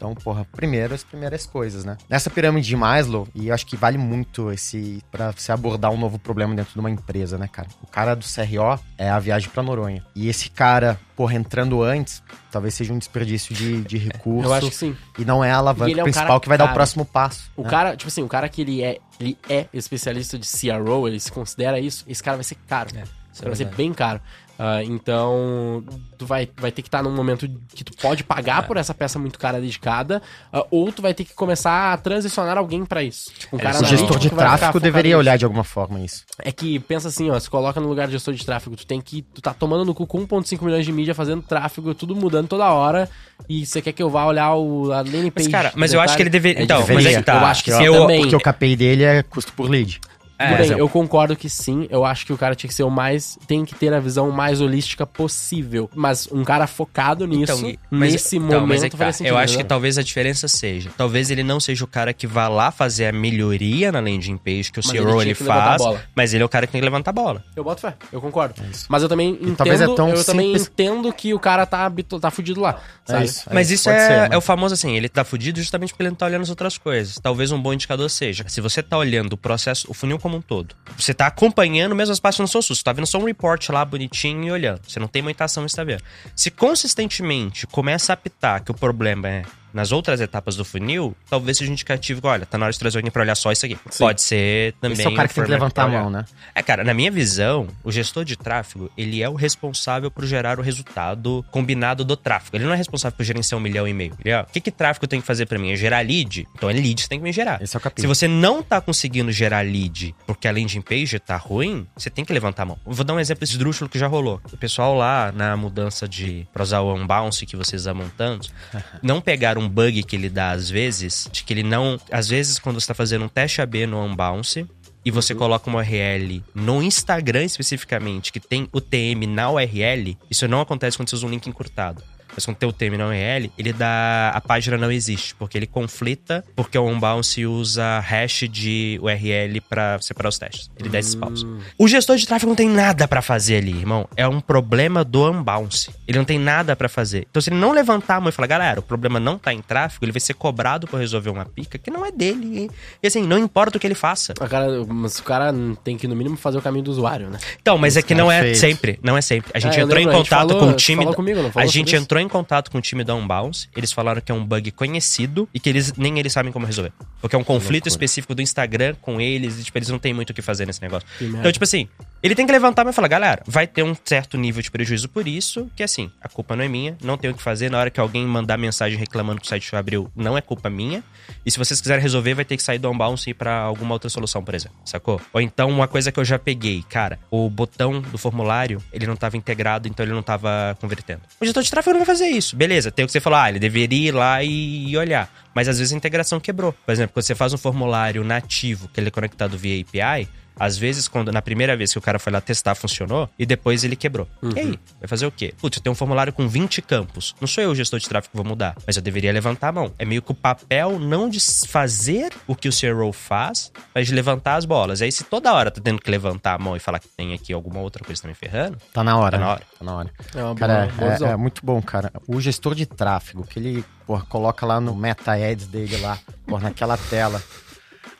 Então, 0.00 0.14
porra, 0.14 0.46
primeiro 0.50 0.94
as 0.94 1.04
primeiras 1.04 1.44
coisas, 1.44 1.84
né? 1.84 1.98
Nessa 2.08 2.30
pirâmide 2.30 2.66
de 2.66 2.74
Maslow, 2.74 3.28
e 3.34 3.48
eu 3.48 3.54
acho 3.54 3.66
que 3.66 3.76
vale 3.76 3.98
muito 3.98 4.50
esse 4.50 5.04
para 5.12 5.30
você 5.30 5.52
abordar 5.52 5.90
um 5.90 5.98
novo 5.98 6.18
problema 6.18 6.54
dentro 6.54 6.72
de 6.72 6.80
uma 6.80 6.90
empresa, 6.90 7.36
né, 7.36 7.46
cara? 7.46 7.68
O 7.82 7.86
cara 7.86 8.16
do 8.16 8.24
CRO 8.24 8.82
é 8.96 9.10
a 9.10 9.18
viagem 9.18 9.50
pra 9.50 9.62
Noronha. 9.62 10.02
E 10.16 10.26
esse 10.30 10.48
cara, 10.48 10.98
porra, 11.14 11.34
entrando 11.34 11.82
antes, 11.82 12.22
talvez 12.50 12.72
seja 12.72 12.94
um 12.94 12.98
desperdício 12.98 13.54
de, 13.54 13.82
de 13.82 13.98
recurso. 13.98 14.48
Eu 14.48 14.54
acho 14.54 14.70
que 14.70 14.74
sim. 14.74 14.96
E 15.18 15.24
não 15.26 15.44
é 15.44 15.50
a 15.50 15.58
alavanca 15.58 16.00
é 16.00 16.02
principal 16.02 16.26
cara 16.28 16.40
que 16.40 16.48
vai 16.48 16.56
dar 16.56 16.70
o 16.70 16.72
próximo 16.72 17.04
passo. 17.04 17.50
O 17.54 17.62
né? 17.62 17.68
cara, 17.68 17.94
tipo 17.94 18.08
assim, 18.08 18.22
o 18.22 18.28
cara 18.28 18.48
que 18.48 18.62
ele 18.62 18.82
é, 18.82 18.96
ele 19.20 19.36
é 19.50 19.66
especialista 19.70 20.38
de 20.38 20.48
CRO, 20.48 21.08
ele 21.08 21.20
se 21.20 21.30
considera 21.30 21.78
isso, 21.78 22.06
esse 22.08 22.22
cara 22.22 22.38
vai 22.38 22.44
ser 22.44 22.56
caro. 22.66 22.88
É, 22.96 23.02
cara 23.40 23.50
vai 23.50 23.56
ser 23.56 23.66
bem 23.66 23.92
caro. 23.92 24.20
Ah, 24.62 24.84
então, 24.84 25.82
tu 26.18 26.26
vai, 26.26 26.46
vai 26.58 26.70
ter 26.70 26.82
que 26.82 26.88
estar 26.88 27.02
num 27.02 27.10
momento 27.14 27.48
que 27.74 27.82
tu 27.82 27.94
pode 27.96 28.20
É. 28.20 28.24
pagar 28.26 28.66
por 28.66 28.76
essa 28.76 28.92
peça 28.92 29.18
muito 29.18 29.38
cara 29.38 29.58
dedicada, 29.58 30.20
ah, 30.52 30.66
ou 30.70 30.92
tu 30.92 31.00
vai 31.00 31.14
ter 31.14 31.24
que 31.24 31.32
começar 31.32 31.94
a 31.94 31.96
transicionar 31.96 32.58
alguém 32.58 32.84
pra 32.84 33.02
isso. 33.02 33.30
Tipo, 33.38 33.56
um 33.56 33.58
É, 33.58 33.62
cara 33.62 33.80
O 33.80 33.84
gestor 33.86 34.18
de 34.18 34.28
tráfego 34.28 34.78
deveria 34.78 35.16
olhar 35.16 35.38
de 35.38 35.46
alguma 35.46 35.64
forma 35.64 35.98
isso. 36.00 36.26
É 36.38 36.52
que 36.52 36.78
pensa 36.78 37.08
assim, 37.08 37.30
ó, 37.30 37.40
se 37.40 37.48
coloca 37.48 37.80
no 37.80 37.88
lugar 37.88 38.06
de 38.06 38.12
gestor 38.12 38.34
de 38.34 38.44
tráfego, 38.44 38.76
tu 38.76 38.86
tem 38.86 39.00
que. 39.00 39.22
Tu 39.22 39.40
tá 39.40 39.54
tomando 39.54 39.82
no 39.82 39.94
cu 39.94 40.06
com 40.06 40.26
1,5 40.26 40.62
milhões 40.62 40.84
de 40.84 40.92
mídia 40.92 41.14
fazendo 41.14 41.40
tráfego, 41.40 41.94
tudo 41.94 42.14
mudando 42.14 42.48
toda 42.48 42.68
hora. 42.70 43.08
E 43.48 43.64
você 43.64 43.80
quer 43.80 43.92
que 43.92 44.02
eu 44.02 44.10
vá 44.10 44.26
olhar 44.26 44.54
o, 44.56 44.92
a 44.92 44.98
landing 44.98 45.32
Mas, 45.34 45.44
page? 45.44 45.48
cara, 45.50 45.72
mas 45.74 45.94
eu 45.94 46.00
acho 46.02 46.14
que 46.16 46.22
ele 46.22 46.28
deveria. 46.28 46.62
então, 46.62 46.80
deveria. 46.80 47.02
mas 47.02 47.14
é 47.14 47.18
que 47.18 47.24
tá. 47.24 47.34
Eu 47.36 47.46
acho 47.46 47.64
que 47.64 47.70
eu, 47.70 47.94
também. 47.94 48.20
Porque 48.20 48.36
o 48.36 48.40
KPI 48.40 48.76
dele 48.76 49.04
é 49.04 49.22
custo 49.22 49.54
por 49.54 49.70
lead. 49.70 49.98
É, 50.40 50.56
bem, 50.56 50.70
eu 50.78 50.88
concordo 50.88 51.36
que 51.36 51.48
sim. 51.48 51.86
Eu 51.90 52.04
acho 52.04 52.24
que 52.26 52.32
o 52.32 52.38
cara 52.38 52.54
tinha 52.54 52.68
que 52.68 52.74
ser 52.74 52.82
o 52.82 52.90
mais. 52.90 53.38
Tem 53.46 53.64
que 53.64 53.74
ter 53.74 53.92
a 53.92 54.00
visão 54.00 54.30
mais 54.30 54.60
holística 54.60 55.06
possível. 55.06 55.88
Mas 55.94 56.28
um 56.32 56.42
cara 56.44 56.66
focado 56.66 57.26
nisso, 57.26 57.52
Então, 57.52 57.78
mas- 57.90 58.12
nesse 58.14 58.36
então, 58.36 58.48
momento, 58.60 58.66
mas 58.68 58.82
é 58.82 58.88
que 58.90 58.96
tá. 58.96 59.12
sentido. 59.12 59.32
Eu 59.32 59.36
acho 59.38 59.48
que 59.48 59.52
entendeu? 59.54 59.68
talvez 59.68 59.98
a 59.98 60.02
diferença 60.02 60.48
seja. 60.48 60.90
Talvez 60.96 61.30
ele 61.30 61.42
não 61.42 61.60
seja 61.60 61.84
o 61.84 61.86
cara 61.86 62.12
que 62.12 62.26
vá 62.26 62.48
lá 62.48 62.70
fazer 62.70 63.06
a 63.06 63.12
melhoria 63.12 63.92
na 63.92 64.00
landing 64.00 64.36
page 64.36 64.72
que 64.72 64.80
o 64.80 64.82
Mas 64.84 64.94
ele 64.94 65.10
ele, 65.20 65.34
que 65.34 65.44
faz, 65.44 65.82
mas 66.14 66.32
ele 66.34 66.42
é 66.42 66.46
o 66.46 66.48
cara 66.48 66.66
que 66.66 66.72
tem 66.72 66.80
que 66.80 66.84
levantar 66.84 67.10
a 67.10 67.12
bola. 67.12 67.44
Eu 67.54 67.62
boto 67.64 67.80
fé, 67.82 67.94
eu 68.12 68.20
concordo. 68.20 68.54
Mas 68.88 69.02
eu 69.02 69.08
também 69.08 69.30
entendo. 69.30 69.56
talvez 69.56 69.80
é 69.80 69.84
tão 69.86 70.08
eu 70.10 70.24
também 70.24 70.46
simples- 70.46 70.68
entendo 70.72 71.12
que 71.12 71.34
o 71.34 71.38
cara 71.38 71.66
tá, 71.66 71.90
tá 72.20 72.30
fudido 72.30 72.60
lá. 72.60 72.80
Sabe? 73.04 73.24
isso. 73.24 73.44
Mas 73.52 73.70
isso 73.70 73.90
é, 73.90 73.98
ser, 74.06 74.12
é 74.12 74.28
mas- 74.28 74.38
o 74.38 74.40
famoso 74.40 74.74
assim, 74.74 74.96
ele 74.96 75.08
tá 75.08 75.24
fudido 75.24 75.58
justamente 75.58 75.90
porque 75.90 76.02
ele 76.02 76.10
não 76.10 76.16
tá 76.16 76.26
olhando 76.26 76.42
as 76.42 76.50
outras 76.50 76.78
coisas. 76.78 77.16
Talvez 77.20 77.50
um 77.52 77.60
bom 77.60 77.72
indicador 77.72 78.08
seja, 78.08 78.44
se 78.48 78.60
você 78.60 78.82
tá 78.82 78.96
olhando 78.96 79.32
o 79.32 79.36
processo, 79.36 79.86
o 79.90 79.94
funil 79.94 80.18
como 80.18 80.29
um 80.36 80.40
todo, 80.40 80.74
você 80.96 81.14
tá 81.14 81.26
acompanhando, 81.26 81.94
mesmo 81.94 82.12
as 82.12 82.20
partes 82.20 82.38
não 82.38 82.46
são 82.46 82.60
suas, 82.62 82.78
você 82.78 82.84
tá 82.84 82.92
vendo 82.92 83.06
só 83.06 83.18
um 83.18 83.24
report 83.24 83.68
lá 83.70 83.84
bonitinho 83.84 84.44
e 84.44 84.50
olhando. 84.50 84.80
Você 84.86 85.00
não 85.00 85.08
tem 85.08 85.22
muita 85.22 85.44
ação, 85.44 85.66
você 85.66 85.76
tá 85.76 85.84
vendo. 85.84 86.02
Se 86.34 86.50
consistentemente 86.50 87.66
começa 87.66 88.12
a 88.12 88.14
apitar 88.14 88.62
que 88.62 88.70
o 88.70 88.74
problema 88.74 89.28
é 89.28 89.42
nas 89.72 89.92
outras 89.92 90.20
etapas 90.20 90.56
do 90.56 90.64
funil, 90.64 91.16
talvez 91.28 91.58
seja 91.58 91.70
um 91.70 91.72
indicativo 91.72 92.20
que, 92.20 92.26
olha, 92.26 92.46
tá 92.46 92.58
na 92.58 92.66
hora 92.66 92.72
de 92.72 92.78
trazer 92.78 92.98
alguém 92.98 93.10
pra 93.10 93.22
olhar 93.22 93.34
só 93.34 93.52
isso 93.52 93.66
aqui. 93.66 93.78
Pode 93.98 94.22
ser 94.22 94.74
também. 94.80 94.98
Esse 94.98 95.06
é 95.06 95.08
o 95.08 95.14
cara 95.14 95.28
que 95.28 95.34
tem 95.34 95.44
que 95.44 95.50
levantar 95.50 95.84
a 95.84 95.88
mão, 95.88 96.10
né? 96.10 96.24
É, 96.54 96.62
cara, 96.62 96.84
na 96.84 96.94
minha 96.94 97.10
visão, 97.10 97.68
o 97.82 97.90
gestor 97.92 98.24
de 98.24 98.36
tráfego, 98.36 98.90
ele 98.96 99.22
é 99.22 99.28
o 99.28 99.34
responsável 99.34 100.10
por 100.10 100.24
gerar 100.24 100.58
o 100.58 100.62
resultado 100.62 101.44
combinado 101.50 102.04
do 102.04 102.16
tráfego. 102.16 102.56
Ele 102.56 102.64
não 102.64 102.72
é 102.72 102.76
responsável 102.76 103.16
por 103.16 103.24
gerenciar 103.24 103.58
um 103.58 103.62
milhão 103.62 103.86
e 103.86 103.92
meio. 103.92 104.16
Ele 104.24 104.34
ó, 104.34 104.42
o 104.42 104.46
que, 104.46 104.60
que 104.60 104.70
tráfego 104.70 105.06
tem 105.06 105.20
que 105.20 105.26
fazer 105.26 105.46
pra 105.46 105.58
mim? 105.58 105.72
É 105.72 105.76
gerar 105.76 106.00
lead? 106.00 106.46
Então 106.54 106.68
é 106.68 106.72
lead 106.72 107.02
você 107.02 107.08
tem 107.08 107.18
que 107.18 107.24
me 107.24 107.32
gerar. 107.32 107.62
Esse 107.62 107.76
é 107.76 107.78
o 107.78 107.80
capítulo. 107.80 108.02
Se 108.02 108.20
você 108.20 108.28
não 108.28 108.62
tá 108.62 108.80
conseguindo 108.80 109.30
gerar 109.32 109.60
lead 109.60 110.14
porque 110.26 110.48
a 110.48 110.52
landing 110.52 110.80
page 110.80 111.18
tá 111.18 111.36
ruim, 111.36 111.86
você 111.96 112.10
tem 112.10 112.24
que 112.24 112.32
levantar 112.32 112.62
a 112.62 112.66
mão. 112.66 112.78
Eu 112.86 112.92
vou 112.92 113.04
dar 113.04 113.14
um 113.14 113.20
exemplo 113.20 113.44
esdrúxulo 113.44 113.88
que 113.88 113.98
já 113.98 114.06
rolou. 114.06 114.40
O 114.52 114.56
pessoal 114.56 114.94
lá 114.94 115.32
na 115.32 115.56
mudança 115.56 116.08
de 116.08 116.46
pra 116.52 116.62
usar 116.62 116.80
o 116.80 116.94
unbounce 116.94 117.46
que 117.46 117.56
vocês 117.56 117.86
amam 117.86 118.10
tanto, 118.16 118.50
não 119.02 119.20
pegaram 119.20 119.59
um 119.60 119.68
bug 119.68 120.02
que 120.02 120.16
ele 120.16 120.28
dá 120.28 120.50
às 120.50 120.70
vezes, 120.70 121.28
de 121.30 121.44
que 121.44 121.52
ele 121.52 121.62
não, 121.62 122.00
às 122.10 122.28
vezes 122.28 122.58
quando 122.58 122.80
você 122.80 122.86
tá 122.86 122.94
fazendo 122.94 123.24
um 123.24 123.28
teste 123.28 123.60
AB 123.60 123.86
no 123.86 124.02
unbounce, 124.04 124.66
e 125.04 125.10
você 125.10 125.34
coloca 125.34 125.68
uma 125.68 125.78
URL 125.78 126.42
no 126.54 126.82
Instagram 126.82 127.44
especificamente, 127.44 128.32
que 128.32 128.40
tem 128.40 128.68
o 128.72 128.80
TM 128.80 129.26
na 129.26 129.50
URL, 129.50 130.16
isso 130.30 130.46
não 130.46 130.60
acontece 130.60 130.96
quando 130.96 131.08
você 131.08 131.16
usa 131.16 131.26
um 131.26 131.30
link 131.30 131.46
encurtado. 131.48 132.02
Mas 132.34 132.44
quando 132.44 132.56
tem 132.56 132.68
o 132.68 132.72
TM 132.72 132.96
na 132.96 133.06
URL, 133.08 133.50
ele 133.58 133.72
dá. 133.72 134.30
A 134.34 134.40
página 134.40 134.76
não 134.76 134.90
existe, 134.90 135.34
porque 135.34 135.58
ele 135.58 135.66
conflita, 135.66 136.44
porque 136.54 136.78
o 136.78 136.84
Unbounce 136.86 137.44
usa 137.46 137.98
hash 138.00 138.44
de 138.50 138.98
URL 139.02 139.60
pra 139.68 139.98
separar 140.00 140.28
os 140.28 140.38
testes. 140.38 140.70
Ele 140.78 140.88
dá 140.88 140.98
esses 140.98 141.14
paus. 141.14 141.46
O 141.78 141.88
gestor 141.88 142.16
de 142.16 142.26
tráfego 142.26 142.50
não 142.50 142.56
tem 142.56 142.68
nada 142.68 143.06
pra 143.08 143.20
fazer 143.22 143.56
ali, 143.56 143.72
irmão. 143.72 144.08
É 144.16 144.26
um 144.26 144.40
problema 144.40 145.04
do 145.04 145.30
Unbounce. 145.30 145.90
Ele 146.06 146.18
não 146.18 146.24
tem 146.24 146.38
nada 146.38 146.74
pra 146.76 146.88
fazer. 146.88 147.26
Então, 147.30 147.40
se 147.42 147.50
ele 147.50 147.56
não 147.58 147.72
levantar 147.72 148.16
a 148.16 148.20
mão 148.20 148.28
e 148.28 148.32
falar, 148.32 148.46
galera, 148.46 148.80
o 148.80 148.82
problema 148.82 149.18
não 149.20 149.36
tá 149.38 149.52
em 149.52 149.60
tráfego, 149.60 150.04
ele 150.04 150.12
vai 150.12 150.20
ser 150.20 150.34
cobrado 150.34 150.86
por 150.86 150.98
resolver 150.98 151.30
uma 151.30 151.44
pica 151.44 151.78
que 151.78 151.90
não 151.90 152.04
é 152.04 152.10
dele. 152.12 152.70
E 153.02 153.06
assim, 153.06 153.22
não 153.26 153.38
importa 153.38 153.76
o 153.76 153.80
que 153.80 153.86
ele 153.86 153.94
faça. 153.94 154.32
O 154.40 154.48
cara, 154.48 154.84
mas 154.88 155.18
o 155.18 155.22
cara 155.24 155.52
tem 155.84 155.96
que, 155.96 156.06
no 156.08 156.14
mínimo, 156.16 156.36
fazer 156.36 156.58
o 156.58 156.62
caminho 156.62 156.84
do 156.84 156.90
usuário, 156.90 157.28
né? 157.30 157.38
Então, 157.60 157.76
mas 157.78 157.96
é 157.96 158.02
que 158.02 158.14
não 158.14 158.30
é 158.30 158.40
feito. 158.42 158.58
sempre, 158.58 158.98
não 159.02 159.16
é 159.16 159.20
sempre. 159.20 159.50
A 159.54 159.58
gente 159.58 159.78
É, 159.78 159.82
entrou 159.82 159.98
lembro, 159.98 160.14
em 160.14 160.16
contato 160.18 160.48
falou- 160.48 160.58
com 160.60 160.70
o 160.70 160.76
time. 160.76 161.04
comigo, 161.14 161.42
não 161.42 161.50
falou 161.50 161.68
a 161.68 161.70
gente 161.70 161.88
isso? 161.88 161.96
Entrou 162.20 162.24
em 162.24 162.28
contato 162.28 162.70
com 162.70 162.78
o 162.78 162.80
time 162.80 163.02
da 163.02 163.14
Unbounce. 163.14 163.68
Eles 163.74 163.92
falaram 163.92 164.20
que 164.20 164.30
é 164.30 164.34
um 164.34 164.44
bug 164.44 164.70
conhecido 164.72 165.48
e 165.52 165.60
que 165.60 165.68
eles 165.68 165.92
nem 165.94 166.18
eles 166.18 166.32
sabem 166.32 166.52
como 166.52 166.66
resolver. 166.66 166.92
Porque 167.20 167.34
é 167.34 167.38
um 167.38 167.44
conflito 167.44 167.88
específico 167.88 168.34
do 168.34 168.42
Instagram 168.42 168.94
com 169.00 169.20
eles 169.20 169.58
e 169.58 169.64
tipo, 169.64 169.76
eles 169.78 169.88
não 169.88 169.98
têm 169.98 170.12
muito 170.12 170.30
o 170.30 170.34
que 170.34 170.42
fazer 170.42 170.66
nesse 170.66 170.80
negócio. 170.82 171.08
Então, 171.20 171.50
tipo 171.50 171.64
assim, 171.64 171.88
ele 172.22 172.34
tem 172.34 172.46
que 172.46 172.52
levantar 172.52 172.86
e 172.86 172.92
falar, 172.92 173.08
galera, 173.08 173.42
vai 173.46 173.66
ter 173.66 173.82
um 173.82 173.96
certo 174.04 174.36
nível 174.36 174.62
de 174.62 174.70
prejuízo 174.70 175.08
por 175.08 175.26
isso, 175.26 175.70
que 175.74 175.82
assim, 175.82 176.10
a 176.20 176.28
culpa 176.28 176.54
não 176.54 176.64
é 176.64 176.68
minha, 176.68 176.96
não 177.02 177.16
tenho 177.16 177.32
o 177.32 177.36
que 177.36 177.42
fazer. 177.42 177.70
Na 177.70 177.78
hora 177.78 177.90
que 177.90 177.98
alguém 177.98 178.26
mandar 178.26 178.58
mensagem 178.58 178.98
reclamando 178.98 179.40
que 179.40 179.46
o 179.46 179.48
site 179.48 179.74
abriu, 179.74 180.10
não 180.14 180.36
é 180.36 180.40
culpa 180.40 180.68
minha. 180.68 181.02
E 181.44 181.50
se 181.50 181.58
vocês 181.58 181.80
quiserem 181.80 182.02
resolver, 182.02 182.34
vai 182.34 182.44
ter 182.44 182.56
que 182.56 182.62
sair 182.62 182.78
do 182.78 182.90
Unbounce 182.90 183.28
e 183.28 183.32
ir 183.32 183.34
pra 183.34 183.60
alguma 183.60 183.94
outra 183.94 184.10
solução, 184.10 184.44
por 184.44 184.54
exemplo. 184.54 184.76
Sacou? 184.84 185.20
Ou 185.32 185.40
então, 185.40 185.70
uma 185.70 185.88
coisa 185.88 186.12
que 186.12 186.20
eu 186.20 186.24
já 186.24 186.38
peguei, 186.38 186.84
cara, 186.88 187.18
o 187.30 187.48
botão 187.48 188.00
do 188.00 188.18
formulário, 188.18 188.82
ele 188.92 189.06
não 189.06 189.16
tava 189.16 189.36
integrado, 189.36 189.88
então 189.88 190.04
ele 190.04 190.12
não 190.12 190.22
tava 190.22 190.76
convertendo. 190.80 191.22
O 191.40 191.44
gestor 191.44 191.62
de 191.62 191.70
tráfego 191.70 191.92
não 191.92 192.04
vai 192.04 192.06
fazer 192.06 192.28
isso. 192.28 192.54
Beleza, 192.54 192.90
tem 192.90 193.04
o 193.04 193.06
que 193.06 193.12
você 193.12 193.20
falar, 193.20 193.44
ah, 193.44 193.48
ele 193.50 193.58
deveria 193.58 194.08
ir 194.08 194.12
lá 194.12 194.42
e, 194.42 194.90
e 194.90 194.96
olhar. 194.96 195.30
Mas 195.54 195.68
às 195.68 195.78
vezes 195.78 195.92
a 195.92 195.96
integração 195.96 196.38
quebrou. 196.38 196.72
Por 196.72 196.92
exemplo, 196.92 197.14
quando 197.14 197.24
você 197.24 197.34
faz 197.34 197.52
um 197.52 197.58
formulário 197.58 198.22
nativo, 198.22 198.88
que 198.88 199.00
ele 199.00 199.08
é 199.08 199.10
conectado 199.10 199.56
via 199.56 199.80
API, 199.80 200.28
às 200.60 200.76
vezes, 200.76 201.08
quando 201.08 201.32
na 201.32 201.40
primeira 201.40 201.74
vez 201.76 201.90
que 201.92 201.98
o 201.98 202.02
cara 202.02 202.18
foi 202.18 202.30
lá 202.32 202.40
testar, 202.40 202.74
funcionou, 202.74 203.28
e 203.38 203.46
depois 203.46 203.82
ele 203.82 203.96
quebrou. 203.96 204.28
E 204.54 204.60
aí? 204.60 204.78
Vai 205.00 205.08
fazer 205.08 205.24
o 205.26 205.32
quê? 205.32 205.54
Putz, 205.58 205.78
eu 205.78 205.82
tenho 205.82 205.92
um 205.92 205.96
formulário 205.96 206.32
com 206.32 206.46
20 206.46 206.82
campos. 206.82 207.34
Não 207.40 207.48
sou 207.48 207.64
eu 207.64 207.70
o 207.70 207.74
gestor 207.74 207.98
de 207.98 208.06
tráfego 208.08 208.32
que 208.32 208.36
vou 208.36 208.44
mudar, 208.46 208.76
mas 208.86 208.96
eu 208.96 209.02
deveria 209.02 209.32
levantar 209.32 209.68
a 209.68 209.72
mão. 209.72 209.92
É 209.98 210.04
meio 210.04 210.20
que 210.20 210.30
o 210.30 210.34
papel 210.34 210.98
não 210.98 211.28
de 211.28 211.40
fazer 211.66 212.32
o 212.46 212.54
que 212.54 212.68
o 212.68 212.72
CRO 212.72 213.10
faz, 213.12 213.72
mas 213.94 214.06
de 214.06 214.14
levantar 214.14 214.56
as 214.56 214.64
bolas. 214.66 215.00
Aí, 215.00 215.10
se 215.10 215.24
toda 215.24 215.52
hora 215.54 215.70
tá 215.70 215.80
tendo 215.82 216.00
que 216.00 216.10
levantar 216.10 216.54
a 216.54 216.58
mão 216.58 216.76
e 216.76 216.78
falar 216.78 216.98
que 216.98 217.08
tem 217.08 217.32
aqui 217.32 217.52
alguma 217.52 217.80
outra 217.80 218.04
coisa 218.04 218.20
que 218.20 218.22
tá 218.22 218.28
me 218.28 218.34
ferrando, 218.34 218.76
Tá 218.92 219.02
na 219.02 219.16
hora. 219.16 219.38
tá 219.38 219.44
na 219.44 219.50
hora. 219.52 219.62
Tá 219.78 219.84
na 219.84 219.94
hora. 219.96 220.10
É 220.34 220.44
uma 220.44 220.54
Cara, 220.54 220.86
boa, 220.96 221.16
boa 221.16 221.30
é, 221.30 221.32
é 221.32 221.36
muito 221.36 221.64
bom, 221.64 221.80
cara. 221.80 222.12
O 222.28 222.38
gestor 222.40 222.74
de 222.74 222.84
tráfego, 222.84 223.46
que 223.46 223.58
ele 223.58 223.84
porra, 224.06 224.26
coloca 224.28 224.66
lá 224.66 224.80
no 224.80 224.94
Meta 224.94 225.32
Ads 225.32 225.66
dele 225.68 225.96
lá, 225.98 226.18
porra, 226.46 226.64
naquela 226.64 226.96
tela. 226.98 227.42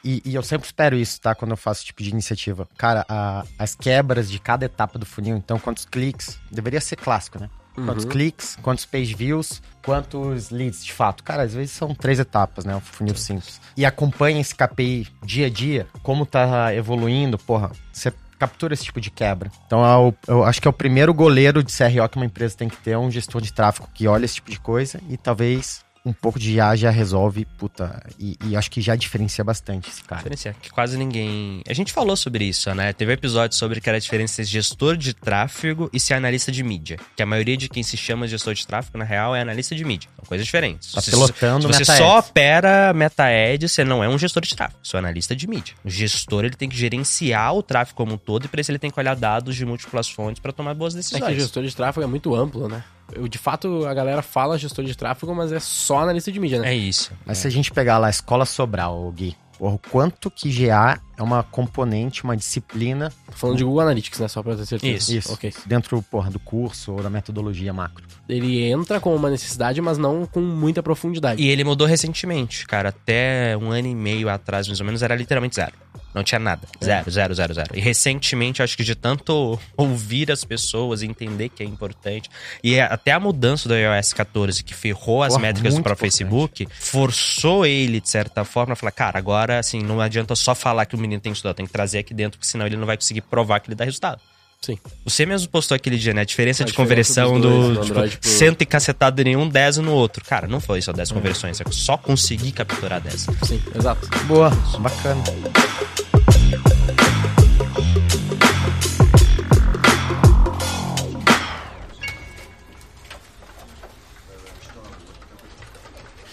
E, 0.05 0.23
e 0.25 0.35
eu 0.35 0.43
sempre 0.43 0.67
espero 0.67 0.97
isso, 0.97 1.21
tá? 1.21 1.35
Quando 1.35 1.51
eu 1.51 1.57
faço 1.57 1.81
esse 1.81 1.87
tipo 1.87 2.03
de 2.03 2.11
iniciativa. 2.11 2.67
Cara, 2.77 3.05
a- 3.09 3.45
as 3.59 3.75
quebras 3.75 4.31
de 4.31 4.39
cada 4.39 4.65
etapa 4.65 4.99
do 4.99 5.05
funil, 5.07 5.37
então 5.37 5.59
quantos 5.59 5.85
cliques, 5.85 6.39
deveria 6.51 6.81
ser 6.81 6.97
clássico, 6.97 7.39
né? 7.39 7.49
Quantos 7.75 8.05
cliques, 8.05 8.59
quantos 8.63 8.85
page 8.85 9.15
views, 9.15 9.63
quantos 9.83 10.51
leads 10.51 10.85
de 10.85 10.93
fato. 10.93 11.23
Cara, 11.23 11.45
às 11.45 11.55
vezes 11.55 11.71
são 11.73 11.95
três 11.95 12.19
etapas, 12.19 12.65
né? 12.65 12.75
Um 12.77 12.81
funil 12.81 13.15
simples. 13.15 13.61
E 13.77 13.87
acompanha 13.87 14.41
esse 14.41 14.55
KPI 14.55 15.07
dia 15.25 15.47
a 15.47 15.51
dia, 15.51 15.87
como 16.03 16.27
tá 16.27 16.75
evoluindo, 16.75 17.39
porra, 17.39 17.71
você 17.93 18.13
captura 18.39 18.75
esse 18.75 18.85
tipo 18.85 19.01
de 19.01 19.11
quebra. 19.11 19.51
Então, 19.67 19.85
é 19.87 19.97
o- 19.97 20.15
eu 20.27 20.45
acho 20.45 20.61
que 20.61 20.67
é 20.69 20.71
o 20.71 20.75
primeiro 20.75 21.15
goleiro 21.15 21.63
de 21.63 21.71
CRO 21.73 22.09
que 22.09 22.17
uma 22.17 22.27
empresa 22.27 22.57
tem 22.57 22.69
que 22.69 22.77
ter, 22.77 22.93
é 22.93 22.99
um 22.99 23.11
gestor 23.11 23.41
de 23.41 23.53
tráfego 23.53 23.89
que 23.95 24.07
olha 24.09 24.25
esse 24.25 24.35
tipo 24.37 24.51
de 24.51 24.59
coisa 24.61 25.01
e 25.09 25.17
talvez 25.17 25.83
um 26.05 26.13
pouco 26.13 26.39
de 26.39 26.53
IA 26.55 26.75
já 26.77 26.91
resolve, 26.91 27.45
puta, 27.59 28.03
e, 28.19 28.37
e 28.47 28.57
acho 28.57 28.71
que 28.71 28.81
já 28.81 28.97
diferencia 28.97 29.45
bastante 29.45 29.89
esse 29.91 30.03
cara. 30.03 30.19
Diferenciar, 30.23 30.55
que 30.61 30.71
quase 30.71 30.97
ninguém. 30.97 31.63
A 31.69 31.73
gente 31.75 31.93
falou 31.93 32.17
sobre 32.17 32.45
isso, 32.45 32.75
né? 32.75 32.93
Teve 32.93 33.11
um 33.11 33.15
episódio 33.15 33.57
sobre 33.57 33.81
que 33.81 33.89
era 33.89 33.97
a 33.99 34.01
diferença 34.01 34.41
entre 34.41 34.51
gestor 34.53 34.97
de 34.97 35.13
tráfego 35.13 35.91
e 35.93 36.01
ser 36.01 36.15
analista 36.15 36.51
de 36.51 36.63
mídia. 36.63 36.99
Que 37.17 37.23
a 37.23 37.27
maioria 37.27 37.57
de 37.57 37.69
quem 37.69 37.83
se 37.83 37.97
chama 37.97 38.27
gestor 38.27 38.55
de 38.55 38.67
tráfego, 38.67 38.97
na 38.99 39.05
real, 39.05 39.35
é 39.37 39.43
analista 39.43 39.75
de 39.75 39.85
mídia. 39.85 40.09
São 40.17 40.25
coisas 40.25 40.47
diferentes. 40.47 40.93
Tá 40.93 41.01
Se- 41.01 41.11
pilotando 41.11 41.63
se 41.63 41.69
você 41.75 41.79
meta 41.81 41.97
só 41.97 42.19
ads. 42.19 42.29
opera 42.31 42.93
meta-ad, 42.95 43.69
você 43.69 43.85
não 43.85 44.03
é 44.03 44.09
um 44.09 44.19
gestor 44.19 44.43
de 44.43 44.55
tráfego, 44.57 44.81
você 44.83 44.97
é 44.97 44.99
um 44.99 45.01
analista 45.01 45.37
de 45.37 45.47
mídia. 45.47 45.75
O 45.85 45.91
gestor, 45.91 46.45
ele 46.45 46.57
tem 46.57 46.69
que 46.69 46.77
gerenciar 46.77 47.55
o 47.55 47.63
tráfego 47.63 47.97
como 47.97 48.15
um 48.15 48.19
todo 48.19 48.47
e 48.47 48.49
para 48.49 48.61
isso 48.61 48.71
ele 48.71 48.79
tem 48.79 48.91
que 48.91 48.99
olhar 48.99 49.15
dados 49.17 49.55
de 49.55 49.67
múltiplas 49.67 50.09
fontes 50.09 50.41
para 50.41 50.53
tomar 50.53 50.75
boas 50.75 50.95
É 50.95 50.99
decisões. 50.99 51.25
que 51.25 51.41
gestor 51.41 51.63
de 51.65 51.75
tráfego 51.77 52.05
é 52.05 52.07
muito 52.07 52.35
amplo, 52.35 52.69
né? 52.69 52.83
Eu, 53.15 53.29
de 53.29 53.39
fato, 53.39 53.87
a 53.87 53.95
galera 53.95 54.23
fala 54.23 54.59
gestor 54.59 54.85
de 54.85 54.97
tráfego, 54.97 55.35
mas 55.35 55.53
é 55.53 55.61
só 55.61 56.01
analista 56.01 56.31
de 56.31 56.41
mídia, 56.41 56.61
né? 56.61 56.73
É 56.73 56.77
isso. 56.77 57.13
Mas 57.25 57.39
se 57.39 57.47
a 57.47 57.51
gente 57.51 57.71
pegar 57.73 57.99
lá 57.99 58.09
a 58.09 58.11
escola 58.11 58.45
Sobral, 58.45 59.07
o 59.07 59.11
Gui, 59.13 59.37
porra, 59.59 59.75
o 59.75 59.79
quanto 59.79 60.31
que 60.31 60.51
GA 60.51 60.99
é 61.17 61.23
uma 61.23 61.43
componente, 61.43 62.25
uma 62.25 62.37
disciplina 62.37 63.13
Tô 63.27 63.33
falando 63.33 63.59
de 63.59 63.65
Google 63.65 63.83
Analytics, 63.83 64.19
né? 64.19 64.29
Só 64.29 64.43
pra 64.43 64.57
ter 64.57 64.67
certeza. 64.67 65.15
Isso. 65.15 65.33
Ok. 65.33 65.53
dentro, 65.67 66.03
porra, 66.03 66.31
do 66.31 66.39
curso 66.39 66.93
ou 66.93 67.03
da 67.03 67.11
metodologia 67.11 67.73
macro. 67.73 68.05
Ele 68.29 68.65
entra 68.65 69.01
com 69.01 69.15
uma 69.15 69.29
necessidade, 69.31 69.81
mas 69.81 69.99
não 69.99 70.27
com 70.27 70.41
muita 70.41 70.83
profundidade. 70.83 71.43
E 71.43 71.49
ele 71.49 71.63
mudou 71.63 71.87
recentemente, 71.87 72.67
cara. 72.67 72.89
Até 72.89 73.57
um 73.57 73.71
ano 73.71 73.89
e 73.89 73.95
meio 73.95 74.29
atrás, 74.29 74.67
mais 74.67 74.81
ou 74.81 74.87
menos, 74.87 75.03
era 75.03 75.15
literalmente 75.15 75.57
zero. 75.57 75.73
Não 76.15 76.25
tinha 76.25 76.39
nada. 76.39 76.67
Zero, 76.83 77.11
zero, 77.11 77.35
zero, 77.35 77.55
zero. 77.55 77.69
E 77.77 77.81
recentemente, 77.81 78.63
acho 78.63 78.77
que 78.77 78.83
de 78.83 78.95
tanto 78.95 79.59
ouvir 79.77 80.31
as 80.33 80.45
pessoas 80.45 81.03
entender 81.03 81.49
que 81.49 81.63
é 81.63 81.67
importante. 81.67 82.29
E 82.65 82.75
é- 82.75 82.83
até 82.83 83.13
a 83.13 83.21
mudança 83.21 83.69
do 83.69 83.77
iOS 83.77 84.13
14, 84.13 84.65
que 84.65 84.75
ferrou 84.75 85.23
as 85.23 85.35
Porra, 85.35 85.43
métricas 85.43 85.79
para 85.79 85.93
o. 85.93 85.97
Facebook, 85.97 86.67
forçou 86.79 87.65
ele, 87.65 88.01
de 88.01 88.09
certa 88.09 88.45
forma, 88.45 88.73
a 88.73 88.77
falar: 88.77 88.91
cara, 88.93 89.19
agora, 89.19 89.59
assim, 89.59 89.81
não 89.83 90.01
adianta 90.01 90.35
só 90.35 90.55
falar 90.55 90.85
que 90.87 90.95
o 90.97 90.99
menino 90.99 91.21
tem 91.21 91.33
que 91.33 91.37
estudar, 91.39 91.55
tem 91.55 91.67
que 91.67 91.73
trazer 91.73 91.99
aqui 91.99 92.13
dentro, 92.13 92.39
porque 92.39 92.51
senão 92.51 92.67
ele 92.67 92.77
não 92.77 92.87
vai 92.87 92.97
conseguir 92.97 93.21
provar 93.23 93.61
que 93.61 93.69
ele 93.69 93.77
dá 93.77 93.85
resultado. 93.85 94.21
Sim. 94.61 94.77
Você 95.05 95.25
mesmo 95.25 95.49
postou 95.49 95.75
aquele 95.75 95.97
dia, 95.97 96.13
né? 96.13 96.21
A 96.21 96.25
diferença 96.25 96.63
A 96.63 96.67
de 96.67 96.73
diferença 96.73 97.23
conversão 97.25 97.41
dois, 97.41 97.67
do, 97.69 97.75
do 97.75 97.87
tipo, 97.87 97.95
pro- 98.19 98.29
cento 98.29 98.61
e 98.63 98.67
cacetado 98.67 99.23
em 99.23 99.35
um, 99.37 99.49
10 99.49 99.79
no 99.79 99.93
outro. 99.93 100.23
Cara, 100.25 100.47
não 100.47 100.61
foi 100.61 100.83
só 100.83 100.93
10 100.93 101.13
conversões, 101.13 101.61
é 101.61 101.65
que 101.65 101.71
eu 101.71 101.73
só 101.75 101.97
consegui 101.97 102.53
capturar 102.53 103.01
10. 103.01 103.27
Sim, 103.45 103.63
exato. 103.75 104.07
Boa, 104.27 104.51
bacana. 104.79 105.23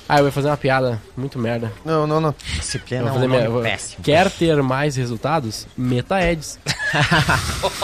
Ah, 0.09 0.19
eu 0.19 0.25
ia 0.25 0.31
fazer 0.31 0.47
uma 0.47 0.55
piada 0.57 1.01
muito 1.17 1.37
merda. 1.37 1.71
Não, 1.83 2.07
não, 2.07 2.21
não. 2.21 2.29
Eu 2.29 2.35
Disciplina 2.59 3.11
vou 3.11 3.21
é 3.21 3.25
um 3.25 3.29
minha- 3.29 3.49
vou- 3.49 3.61
péssimo. 3.61 4.01
Quer 4.03 4.31
ter 4.31 4.61
mais 4.63 4.95
resultados? 4.95 5.67
Meta 5.77 6.15
Ads. 6.17 6.57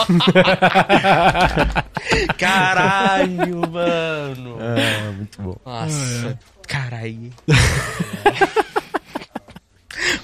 Caralho, 2.38 3.62
mano. 3.70 4.58
É, 4.62 5.12
muito 5.12 5.42
bom. 5.42 5.56
Nossa, 5.66 6.38
caralho. 6.68 7.32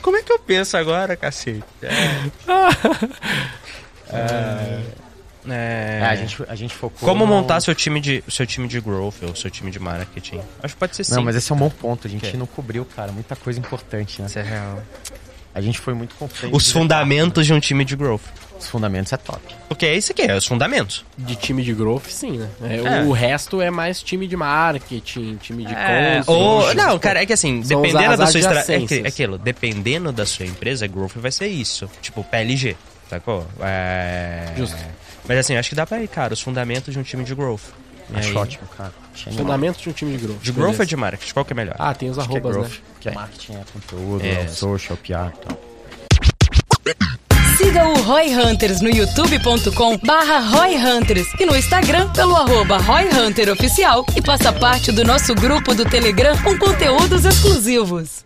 Como 0.01 0.17
é 0.17 0.23
que 0.23 0.31
eu 0.31 0.39
penso 0.39 0.77
agora, 0.77 1.15
cacete? 1.15 1.63
É. 4.11 4.17
É. 4.17 4.81
É, 5.51 6.01
a, 6.05 6.15
gente, 6.15 6.37
a 6.47 6.55
gente 6.55 6.73
focou. 6.73 7.07
Como 7.07 7.25
no- 7.25 7.31
montar 7.33 7.59
seu 7.61 7.73
time 7.75 7.99
de 7.99 8.23
seu 8.29 8.45
time 8.45 8.67
de 8.67 8.79
growth 8.79 9.15
ou 9.23 9.35
seu 9.35 9.49
time 9.49 9.71
de 9.71 9.79
marketing? 9.79 10.39
Acho 10.63 10.73
que 10.75 10.79
pode 10.79 10.95
ser 10.95 11.03
sim. 11.03 11.15
Não, 11.15 11.23
mas 11.23 11.35
esse 11.35 11.51
é 11.51 11.55
um 11.55 11.57
bom 11.57 11.69
ponto. 11.69 12.07
A 12.07 12.09
gente 12.09 12.29
Que? 12.31 12.37
não 12.37 12.45
cobriu, 12.45 12.85
cara. 12.85 13.11
Muita 13.11 13.35
coisa 13.35 13.59
importante, 13.59 14.21
né? 14.21 14.27
Isso 14.27 14.39
é 14.39 14.43
real. 14.43 14.81
A 15.53 15.61
gente 15.61 15.79
foi 15.79 15.93
muito 15.93 16.15
confiante. 16.15 16.55
Os 16.55 16.71
fundamentos 16.71 17.45
de 17.45 17.53
um 17.53 17.59
time 17.59 17.83
de 17.83 17.95
growth. 17.95 18.21
Os 18.59 18.67
fundamentos 18.67 19.11
é 19.13 19.17
top. 19.17 19.41
Porque 19.69 19.85
é 19.85 19.95
isso 19.95 20.11
aqui, 20.11 20.21
é 20.23 20.35
os 20.35 20.45
fundamentos. 20.45 21.05
De 21.17 21.35
time 21.35 21.63
de 21.63 21.73
growth, 21.73 22.07
sim, 22.09 22.37
né? 22.37 22.49
É, 22.61 22.75
É. 22.75 23.01
O 23.03 23.11
resto 23.13 23.61
é 23.61 23.71
mais 23.71 24.03
time 24.03 24.27
de 24.27 24.35
marketing, 24.35 25.37
time 25.37 25.65
de 25.65 25.73
É, 25.73 26.21
ou, 26.27 26.63
tipo, 26.63 26.73
não, 26.75 26.99
cara, 26.99 27.23
é 27.23 27.25
que 27.25 27.31
assim, 27.33 27.63
são 27.63 27.81
dependendo 27.81 28.17
da 28.17 28.27
sua 28.27 28.39
estratégia. 28.41 29.01
É, 29.01 29.05
é 29.05 29.07
aquilo, 29.07 29.37
dependendo 29.37 30.11
da 30.11 30.25
sua 30.25 30.45
empresa, 30.45 30.85
growth 30.87 31.13
vai 31.15 31.31
ser 31.31 31.47
isso. 31.47 31.89
Tipo, 32.01 32.21
PLG, 32.23 32.75
sacou? 33.09 33.47
É... 33.61 34.53
Justo. 34.57 34.77
Mas 35.29 35.37
assim, 35.37 35.55
acho 35.55 35.69
que 35.69 35.75
dá 35.75 35.85
pra 35.85 36.01
ir, 36.01 36.07
cara, 36.09 36.33
os 36.33 36.41
fundamentos 36.41 36.91
de 36.93 36.99
um 36.99 37.03
time 37.03 37.23
de 37.23 37.33
growth. 37.35 37.61
E 38.11 38.17
Acho 38.17 38.29
aí- 38.29 38.35
ótimo, 38.37 38.67
cara. 38.75 38.91
Achei 39.13 39.27
animal. 39.31 39.45
Fundamento 39.45 39.77
de 39.79 39.89
um 39.89 39.91
time 39.93 40.17
de 40.17 40.25
growth. 40.25 40.41
De 40.41 40.51
growth 40.51 40.65
beleza. 40.71 40.81
ou 40.83 40.87
de 40.87 40.95
marketing? 40.97 41.33
Qual 41.33 41.45
que 41.45 41.53
é 41.53 41.55
melhor? 41.55 41.75
Ah, 41.77 41.93
tem 41.93 42.09
os 42.09 42.17
Acho 42.17 42.27
que 42.27 42.35
é 42.35 42.39
arrobas, 42.39 42.55
growth, 42.57 42.71
né? 42.71 42.77
Que 42.99 43.09
é 43.09 43.11
marketing, 43.13 43.53
é 43.53 43.61
conteúdo, 43.71 44.25
É. 44.25 44.29
é, 44.41 44.45
o 44.45 44.49
social, 44.49 44.97
PR 44.97 45.07
e 45.11 45.45
tal. 45.45 45.61
Siga 47.57 47.87
o 47.89 48.01
Roy 48.01 48.33
Hunters 48.33 48.81
no 48.81 48.89
youtube.com 48.89 49.97
barra 49.99 50.39
Roy 50.39 50.77
Hunters 50.77 51.27
e 51.39 51.45
no 51.45 51.55
Instagram 51.55 52.09
pelo 52.13 52.35
arroba 52.35 52.77
Roy 52.77 53.03
Hunter 53.13 53.49
Oficial 53.51 54.05
e 54.15 54.21
faça 54.21 54.51
parte 54.53 54.91
do 54.91 55.03
nosso 55.03 55.35
grupo 55.35 55.75
do 55.75 55.83
Telegram 55.85 56.35
com 56.41 56.57
conteúdos 56.57 57.25
exclusivos. 57.25 58.25